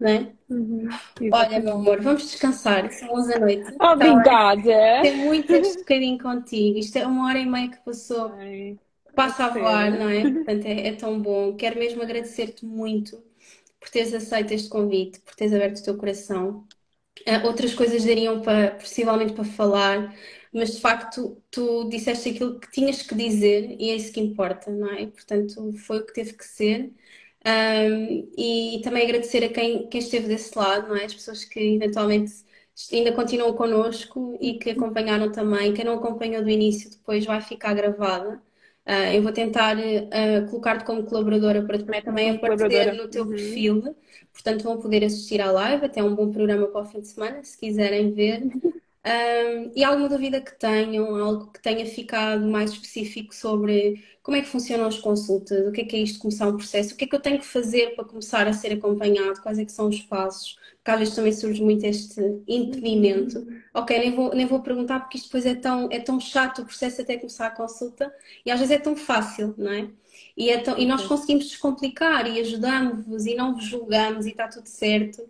Não 0.00 0.08
é? 0.08 0.32
Uhum. 0.48 0.88
Olha, 1.30 1.60
meu 1.60 1.74
amor, 1.74 2.00
vamos 2.00 2.22
descansar, 2.22 2.90
são 2.90 3.12
11 3.12 3.28
da 3.34 3.38
noite. 3.40 3.72
Tá 3.76 3.92
Obrigada! 3.92 5.02
Tem 5.02 5.16
muito 5.18 5.52
este 5.52 5.80
bocadinho 5.80 6.18
contigo. 6.18 6.78
Isto 6.78 6.96
é 6.96 7.06
uma 7.06 7.28
hora 7.28 7.38
e 7.38 7.44
meia 7.44 7.68
que 7.68 7.84
passou. 7.84 8.32
Ai, 8.38 8.78
Passa 9.14 9.44
a 9.44 9.48
voar, 9.50 9.90
não 9.90 10.08
é? 10.08 10.22
Portanto, 10.32 10.64
é, 10.64 10.88
é 10.88 10.92
tão 10.94 11.20
bom. 11.20 11.54
Quero 11.56 11.78
mesmo 11.78 12.00
agradecer-te 12.00 12.64
muito 12.64 13.22
por 13.78 13.90
teres 13.90 14.14
aceito 14.14 14.52
este 14.54 14.70
convite, 14.70 15.20
por 15.20 15.34
teres 15.34 15.52
aberto 15.52 15.80
o 15.80 15.84
teu 15.84 15.98
coração. 15.98 16.66
Uh, 17.28 17.46
outras 17.46 17.74
coisas 17.74 18.02
dariam 18.02 18.40
para, 18.40 18.70
possivelmente 18.70 19.34
para 19.34 19.44
falar, 19.44 20.14
mas 20.52 20.72
de 20.72 20.80
facto 20.80 21.40
tu 21.50 21.88
disseste 21.88 22.30
aquilo 22.30 22.58
que 22.58 22.70
tinhas 22.70 23.02
que 23.02 23.14
dizer 23.14 23.76
e 23.78 23.90
é 23.90 23.96
isso 23.96 24.12
que 24.12 24.20
importa, 24.20 24.70
não 24.70 24.90
é? 24.92 25.06
Portanto, 25.06 25.72
foi 25.78 25.98
o 25.98 26.06
que 26.06 26.12
teve 26.12 26.32
que 26.34 26.44
ser. 26.44 26.92
Um, 27.46 28.30
e 28.36 28.80
também 28.84 29.04
agradecer 29.04 29.42
a 29.44 29.48
quem, 29.48 29.88
quem 29.88 30.00
esteve 30.00 30.28
desse 30.28 30.56
lado, 30.58 30.88
não 30.88 30.96
é? 30.96 31.04
As 31.04 31.14
pessoas 31.14 31.44
que 31.44 31.58
eventualmente 31.58 32.32
ainda 32.92 33.12
continuam 33.12 33.54
connosco 33.54 34.36
e 34.40 34.54
que 34.58 34.70
acompanharam 34.70 35.30
também. 35.32 35.72
Quem 35.74 35.84
não 35.84 35.94
acompanhou 35.94 36.42
do 36.42 36.50
início, 36.50 36.90
depois 36.90 37.24
vai 37.24 37.40
ficar 37.40 37.74
gravada. 37.74 38.42
Uh, 38.86 39.14
eu 39.14 39.22
vou 39.22 39.32
tentar 39.32 39.76
uh, 39.78 40.46
colocar-te 40.48 40.84
como 40.84 41.04
colaboradora 41.04 41.62
para 41.62 41.78
também, 41.78 42.02
também 42.02 42.30
aparecer 42.30 42.94
no 42.94 43.08
teu 43.08 43.24
uhum. 43.24 43.30
perfil. 43.30 43.96
Portanto, 44.32 44.62
vão 44.64 44.80
poder 44.80 45.04
assistir 45.04 45.40
à 45.40 45.50
live. 45.50 45.84
Até 45.86 46.02
um 46.02 46.14
bom 46.14 46.30
programa 46.32 46.66
para 46.68 46.82
o 46.82 46.84
fim 46.84 47.00
de 47.00 47.08
semana, 47.08 47.42
se 47.44 47.58
quiserem 47.58 48.12
ver. 48.12 48.42
Um, 49.02 49.72
e 49.74 49.82
alguma 49.82 50.10
dúvida 50.10 50.42
que 50.42 50.58
tenham, 50.58 51.16
algo 51.16 51.50
que 51.50 51.62
tenha 51.62 51.86
ficado 51.86 52.46
mais 52.46 52.70
específico 52.72 53.34
sobre 53.34 54.04
como 54.22 54.36
é 54.36 54.42
que 54.42 54.48
funcionam 54.48 54.86
as 54.86 54.98
consultas, 54.98 55.66
o 55.66 55.72
que 55.72 55.80
é 55.80 55.84
que 55.84 55.96
é 55.96 56.00
isto 56.00 56.18
começar 56.18 56.46
um 56.48 56.56
processo, 56.56 56.92
o 56.92 56.96
que 56.98 57.04
é 57.04 57.08
que 57.08 57.16
eu 57.16 57.20
tenho 57.20 57.38
que 57.38 57.46
fazer 57.46 57.94
para 57.94 58.04
começar 58.04 58.46
a 58.46 58.52
ser 58.52 58.72
acompanhado, 58.74 59.40
quais 59.40 59.58
é 59.58 59.64
que 59.64 59.72
são 59.72 59.88
os 59.88 60.00
passos, 60.02 60.58
porque 60.76 60.90
às 60.90 60.98
vezes 60.98 61.14
também 61.14 61.32
surge 61.32 61.62
muito 61.62 61.84
este 61.84 62.20
impedimento. 62.46 63.38
Uhum. 63.38 63.60
Ok, 63.72 63.98
nem 63.98 64.14
vou, 64.14 64.34
nem 64.34 64.46
vou 64.46 64.60
perguntar 64.60 65.00
porque 65.00 65.16
isto 65.16 65.26
depois 65.28 65.46
é 65.46 65.54
tão, 65.54 65.88
é 65.90 65.98
tão 65.98 66.20
chato 66.20 66.60
o 66.60 66.66
processo 66.66 67.00
até 67.00 67.16
começar 67.16 67.46
a 67.46 67.50
consulta 67.50 68.12
e 68.44 68.50
às 68.50 68.58
vezes 68.60 68.74
é 68.74 68.78
tão 68.78 68.94
fácil, 68.94 69.54
não 69.56 69.72
é? 69.72 69.88
E, 70.36 70.50
é 70.50 70.58
tão, 70.58 70.78
e 70.78 70.84
nós 70.86 71.06
conseguimos 71.06 71.46
descomplicar 71.46 72.26
e 72.26 72.38
ajudamos-vos 72.40 73.24
e 73.26 73.34
não 73.34 73.54
vos 73.54 73.64
julgamos 73.64 74.26
e 74.26 74.30
está 74.30 74.46
tudo 74.48 74.66
certo. 74.66 75.26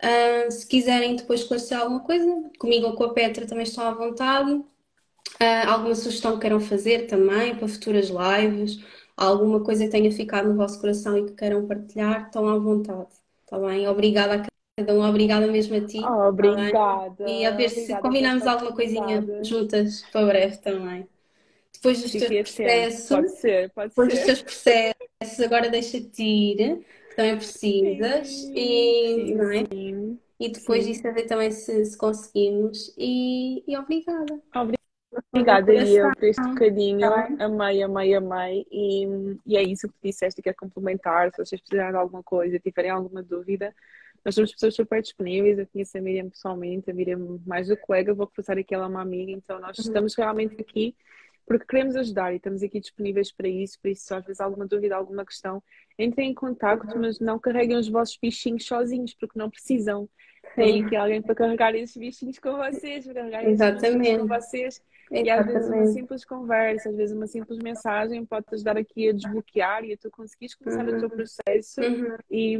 Uh, 0.00 0.50
se 0.50 0.66
quiserem 0.66 1.16
depois 1.16 1.40
esclarecer 1.40 1.78
alguma 1.78 2.00
coisa, 2.00 2.24
comigo 2.58 2.86
ou 2.86 2.94
com 2.94 3.04
a 3.04 3.12
Petra 3.12 3.46
também 3.46 3.64
estão 3.64 3.84
à 3.84 3.92
vontade. 3.92 4.52
Uh, 4.52 5.68
alguma 5.68 5.94
sugestão 5.94 6.34
que 6.34 6.40
queiram 6.42 6.60
fazer 6.60 7.06
também 7.06 7.54
para 7.54 7.68
futuras 7.68 8.08
lives, 8.08 8.78
alguma 9.16 9.62
coisa 9.62 9.84
que 9.84 9.90
tenha 9.90 10.10
ficado 10.12 10.48
no 10.48 10.56
vosso 10.56 10.80
coração 10.80 11.18
e 11.18 11.26
que 11.26 11.32
queiram 11.32 11.66
partilhar, 11.66 12.26
estão 12.26 12.48
à 12.48 12.58
vontade. 12.58 13.08
Está 13.42 13.58
bem? 13.58 13.88
Obrigada 13.88 14.34
a 14.34 14.46
cada 14.78 14.94
um, 14.94 15.02
obrigada 15.02 15.46
mesmo 15.48 15.76
a 15.76 15.80
ti. 15.80 15.98
Oh, 15.98 16.28
obrigada. 16.28 16.70
Tá 16.70 17.28
e 17.28 17.44
a 17.44 17.50
ver 17.50 17.66
obrigada 17.66 17.68
se 17.68 18.00
combinamos 18.00 18.46
alguma 18.46 18.72
coisinha 18.72 19.24
juntas 19.42 20.04
para 20.12 20.26
breve 20.26 20.56
também. 20.58 21.08
Depois 21.72 22.00
dos 22.00 22.12
teus 22.12 22.26
processos. 22.26 23.08
Pode 23.08 23.28
ser, 23.30 23.70
pode 23.70 23.88
depois 23.88 24.12
ser. 24.12 24.16
dos 24.16 24.26
teus 24.26 24.42
processos, 24.42 25.40
agora 25.44 25.68
deixa-te 25.68 26.22
ir 26.22 26.86
também 27.18 27.36
precisas 27.36 28.28
sim, 28.28 28.52
e, 28.54 29.26
sim, 29.26 29.34
não 29.34 29.50
é? 29.50 29.64
Sim, 29.64 30.20
e 30.38 30.48
depois 30.52 30.86
disso 30.86 31.08
a 31.08 31.10
ver 31.10 31.24
também 31.24 31.50
se, 31.50 31.84
se 31.84 31.98
conseguimos 31.98 32.94
e, 32.96 33.64
e 33.66 33.76
obrigada. 33.76 34.40
Obrigada 35.32 35.74
e 35.74 35.96
eu 35.96 36.12
por 36.12 36.22
este 36.22 36.42
bocadinho, 36.42 37.00
tá 37.00 37.28
amei, 37.40 37.82
amei, 37.82 38.14
amei. 38.14 38.66
E, 38.70 39.36
e 39.44 39.56
é 39.56 39.62
isso 39.64 39.88
que 39.88 39.94
tu 39.94 40.00
disseste 40.04 40.40
que 40.40 40.48
é 40.48 40.52
complementar, 40.52 41.32
se 41.32 41.44
vocês 41.44 41.60
precisarem 41.60 41.90
de 41.90 41.98
alguma 41.98 42.22
coisa, 42.22 42.56
tiverem 42.60 42.92
alguma 42.92 43.20
dúvida, 43.20 43.74
nós 44.24 44.36
somos 44.36 44.52
pessoas 44.52 44.76
super 44.76 45.02
disponíveis, 45.02 45.58
eu 45.58 45.66
conheço 45.66 45.98
a 45.98 46.00
Miriam 46.00 46.30
pessoalmente, 46.30 46.88
a 46.88 46.94
Miriam 46.94 47.40
mais 47.44 47.66
do 47.66 47.76
colega, 47.76 48.14
vou 48.14 48.28
passar 48.28 48.56
aqui 48.56 48.72
ela 48.72 48.84
é 48.84 48.88
uma 48.88 49.02
amiga, 49.02 49.32
então 49.32 49.58
nós 49.58 49.76
uhum. 49.76 49.84
estamos 49.84 50.14
realmente 50.14 50.60
aqui 50.60 50.94
porque 51.48 51.64
queremos 51.64 51.96
ajudar 51.96 52.32
e 52.32 52.36
estamos 52.36 52.62
aqui 52.62 52.78
disponíveis 52.78 53.32
para 53.32 53.48
isso, 53.48 53.80
por 53.80 53.88
isso 53.88 54.04
se 54.04 54.14
às 54.14 54.24
vezes 54.24 54.40
alguma 54.40 54.66
dúvida, 54.66 54.94
alguma 54.94 55.24
questão, 55.24 55.62
entrem 55.98 56.30
em 56.30 56.34
contato, 56.34 56.86
uhum. 56.94 57.00
mas 57.00 57.18
não 57.18 57.38
carreguem 57.38 57.76
os 57.76 57.88
vossos 57.88 58.18
bichinhos 58.20 58.66
sozinhos, 58.66 59.14
porque 59.14 59.38
não 59.38 59.48
precisam. 59.48 60.08
Tem 60.54 60.84
aqui 60.84 60.94
alguém 60.94 61.22
para 61.22 61.34
carregar 61.34 61.74
esses 61.74 61.96
bichinhos 61.96 62.38
com 62.38 62.56
vocês, 62.56 63.04
para 63.04 63.14
carregar 63.14 63.48
Exatamente. 63.48 64.18
com 64.18 64.26
vocês. 64.26 64.82
Exatamente. 65.10 65.26
E 65.26 65.30
às 65.30 65.46
vezes 65.46 65.70
uma 65.70 65.86
simples 65.86 66.24
conversa, 66.24 66.90
às 66.90 66.96
vezes 66.96 67.16
uma 67.16 67.26
simples 67.26 67.58
mensagem 67.58 68.26
pode 68.26 68.46
te 68.46 68.54
ajudar 68.54 68.76
aqui 68.76 69.08
a 69.08 69.12
desbloquear 69.12 69.84
e 69.84 69.94
a 69.94 69.96
tu 69.96 70.10
conseguires 70.10 70.54
começar 70.54 70.86
uhum. 70.86 70.96
o 70.96 71.00
teu 71.00 71.10
processo 71.10 71.80
uhum. 71.80 72.16
e, 72.30 72.58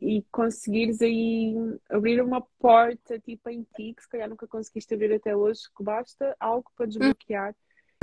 e 0.00 0.22
conseguires 0.32 1.00
aí 1.00 1.54
abrir 1.88 2.20
uma 2.20 2.40
porta 2.58 3.20
tipo 3.20 3.48
em 3.50 3.62
ti 3.62 3.94
que 3.94 4.02
se 4.02 4.08
calhar 4.08 4.28
nunca 4.28 4.48
conseguiste 4.48 4.94
abrir 4.94 5.12
até 5.14 5.36
hoje, 5.36 5.62
que 5.76 5.84
basta 5.84 6.36
algo 6.40 6.68
para 6.76 6.86
desbloquear 6.86 7.50
uhum. 7.50 7.54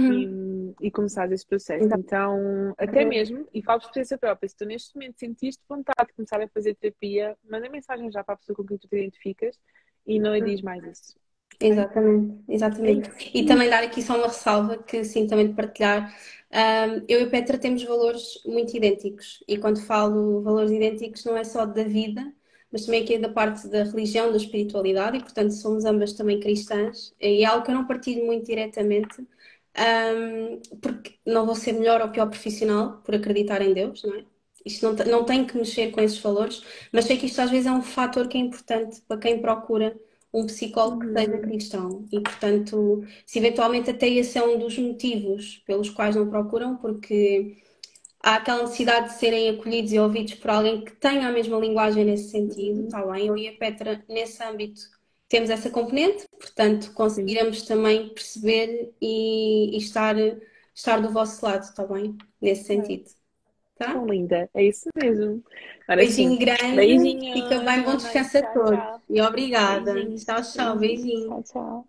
E, 0.02 0.88
e 0.88 0.92
começar 0.92 1.32
esse 1.32 1.46
processo. 1.46 1.86
Então, 1.86 2.74
até 2.78 3.06
mesmo, 3.06 3.48
e 3.54 3.62
falo 3.62 3.80
por 3.80 3.88
experiência 3.88 4.18
própria, 4.18 4.48
se 4.50 4.56
tu 4.56 4.66
neste 4.66 4.96
momento 4.96 5.20
sentiste 5.20 5.62
vontade 5.68 6.08
de 6.08 6.14
começar 6.14 6.42
a 6.42 6.48
fazer 6.48 6.76
terapia, 6.76 7.38
manda 7.50 7.70
mensagem 7.70 8.12
já 8.12 8.24
para 8.24 8.36
a 8.36 8.38
pessoa 8.38 8.56
com 8.56 8.66
quem 8.66 8.78
tu 8.78 8.88
te 8.88 8.96
identificas 8.96 9.60
e 10.06 10.20
não 10.20 10.36
lhe 10.36 10.42
diz 10.42 10.62
mais 10.62 10.84
isso. 10.84 11.16
Exatamente, 11.60 12.44
exatamente. 12.50 13.32
E 13.34 13.46
também 13.46 13.70
dar 13.70 13.84
aqui 13.84 14.02
só 14.02 14.18
uma 14.18 14.28
ressalva 14.28 14.78
que 14.78 15.04
sim, 15.04 15.28
também 15.28 15.48
de 15.48 15.54
partilhar. 15.54 16.12
Um, 16.52 17.06
eu 17.08 17.20
e 17.20 17.24
a 17.24 17.30
Petra 17.30 17.58
temos 17.58 17.84
valores 17.84 18.42
muito 18.46 18.76
idênticos 18.76 19.44
e 19.48 19.58
quando 19.58 19.80
falo 19.82 20.42
valores 20.42 20.72
idênticos 20.72 21.24
não 21.24 21.38
é 21.38 21.44
só 21.44 21.66
da 21.66 21.84
vida, 21.84 22.34
mas 22.72 22.86
também 22.86 23.04
aqui 23.04 23.18
da 23.18 23.30
parte 23.30 23.68
da 23.68 23.84
religião, 23.84 24.32
da 24.32 24.38
espiritualidade, 24.38 25.18
e 25.18 25.20
portanto 25.20 25.52
somos 25.52 25.86
ambas 25.86 26.14
também 26.14 26.40
cristãs, 26.40 27.14
e 27.20 27.44
é 27.44 27.46
algo 27.46 27.66
que 27.66 27.72
eu 27.72 27.76
não 27.76 27.86
partilho 27.86 28.26
muito 28.26 28.46
diretamente, 28.46 29.28
um, 29.78 30.62
porque 30.82 31.16
não 31.26 31.46
vou 31.46 31.56
ser 31.56 31.74
melhor 31.74 32.02
ou 32.02 32.10
pior 32.10 32.30
profissional 32.30 33.02
por 33.04 33.16
acreditar 33.16 33.62
em 33.62 33.74
Deus, 33.74 34.04
não 34.04 34.16
é? 34.16 34.26
Isto 34.66 34.86
não, 34.86 35.06
não 35.06 35.26
tem 35.26 35.46
que 35.46 35.58
mexer 35.58 35.92
com 35.92 36.02
esses 36.02 36.20
valores, 36.20 36.64
mas 36.92 37.06
sei 37.06 37.18
que 37.18 37.26
isto 37.26 37.40
às 37.42 37.50
vezes 37.50 37.66
é 37.66 37.72
um 37.72 37.82
fator 37.82 38.28
que 38.28 38.38
é 38.38 38.42
importante 38.42 39.02
para 39.08 39.18
quem 39.18 39.42
procura 39.42 40.00
um 40.34 40.46
psicólogo 40.46 41.02
que 41.02 41.14
seja 41.14 41.32
uhum. 41.32 41.42
cristão. 41.42 42.06
E, 42.12 42.20
portanto, 42.20 43.04
se 43.26 43.40
eventualmente 43.40 43.90
até 43.90 44.08
esse 44.08 44.38
é 44.38 44.44
um 44.44 44.58
dos 44.58 44.78
motivos 44.78 45.62
pelos 45.66 45.90
quais 45.90 46.16
não 46.16 46.30
procuram, 46.30 46.78
porque 46.78 47.58
há 48.24 48.36
aquela 48.36 48.64
necessidade 48.64 49.10
de 49.10 49.20
serem 49.20 49.50
acolhidos 49.50 49.92
e 49.92 50.00
ouvidos 50.00 50.36
por 50.36 50.52
alguém 50.52 50.84
que 50.86 50.94
tenha 50.94 51.28
a 51.28 51.32
mesma 51.32 51.58
linguagem 51.58 52.06
nesse 52.06 52.30
sentido, 52.30 52.86
está 52.86 53.06
bem? 53.06 53.28
Eu 53.28 53.38
e 53.38 53.48
a 53.50 53.54
Petra, 53.54 54.04
nesse 54.08 54.42
âmbito, 54.44 54.82
temos 55.32 55.50
essa 55.50 55.70
componente, 55.70 56.28
portanto, 56.38 56.92
conseguiremos 56.92 57.62
também 57.62 58.10
perceber 58.10 58.94
e, 59.02 59.74
e 59.74 59.78
estar, 59.78 60.14
estar 60.76 61.02
do 61.02 61.10
vosso 61.10 61.44
lado, 61.46 61.64
está 61.64 61.88
bem? 61.88 62.18
Nesse 62.42 62.66
sentido. 62.66 63.10
Tá? 63.80 63.94
Tão 63.94 64.06
linda, 64.06 64.50
é 64.54 64.64
isso 64.66 64.90
mesmo. 64.94 65.42
Agora, 65.88 66.02
beijinho 66.02 66.32
sim. 66.32 66.38
grande, 66.38 66.76
beijinho. 66.76 67.34
fica 67.34 67.60
bem, 67.60 67.82
bom 67.82 67.96
descanso 67.96 68.38
a 68.40 68.42
todos. 68.42 69.02
E 69.10 69.22
obrigada. 69.22 69.94
Beijinho. 69.94 70.18
Tchau, 70.18 70.42
tchau, 70.42 70.78
beijinho. 70.78 71.28
Tchau, 71.30 71.44
tchau. 71.44 71.88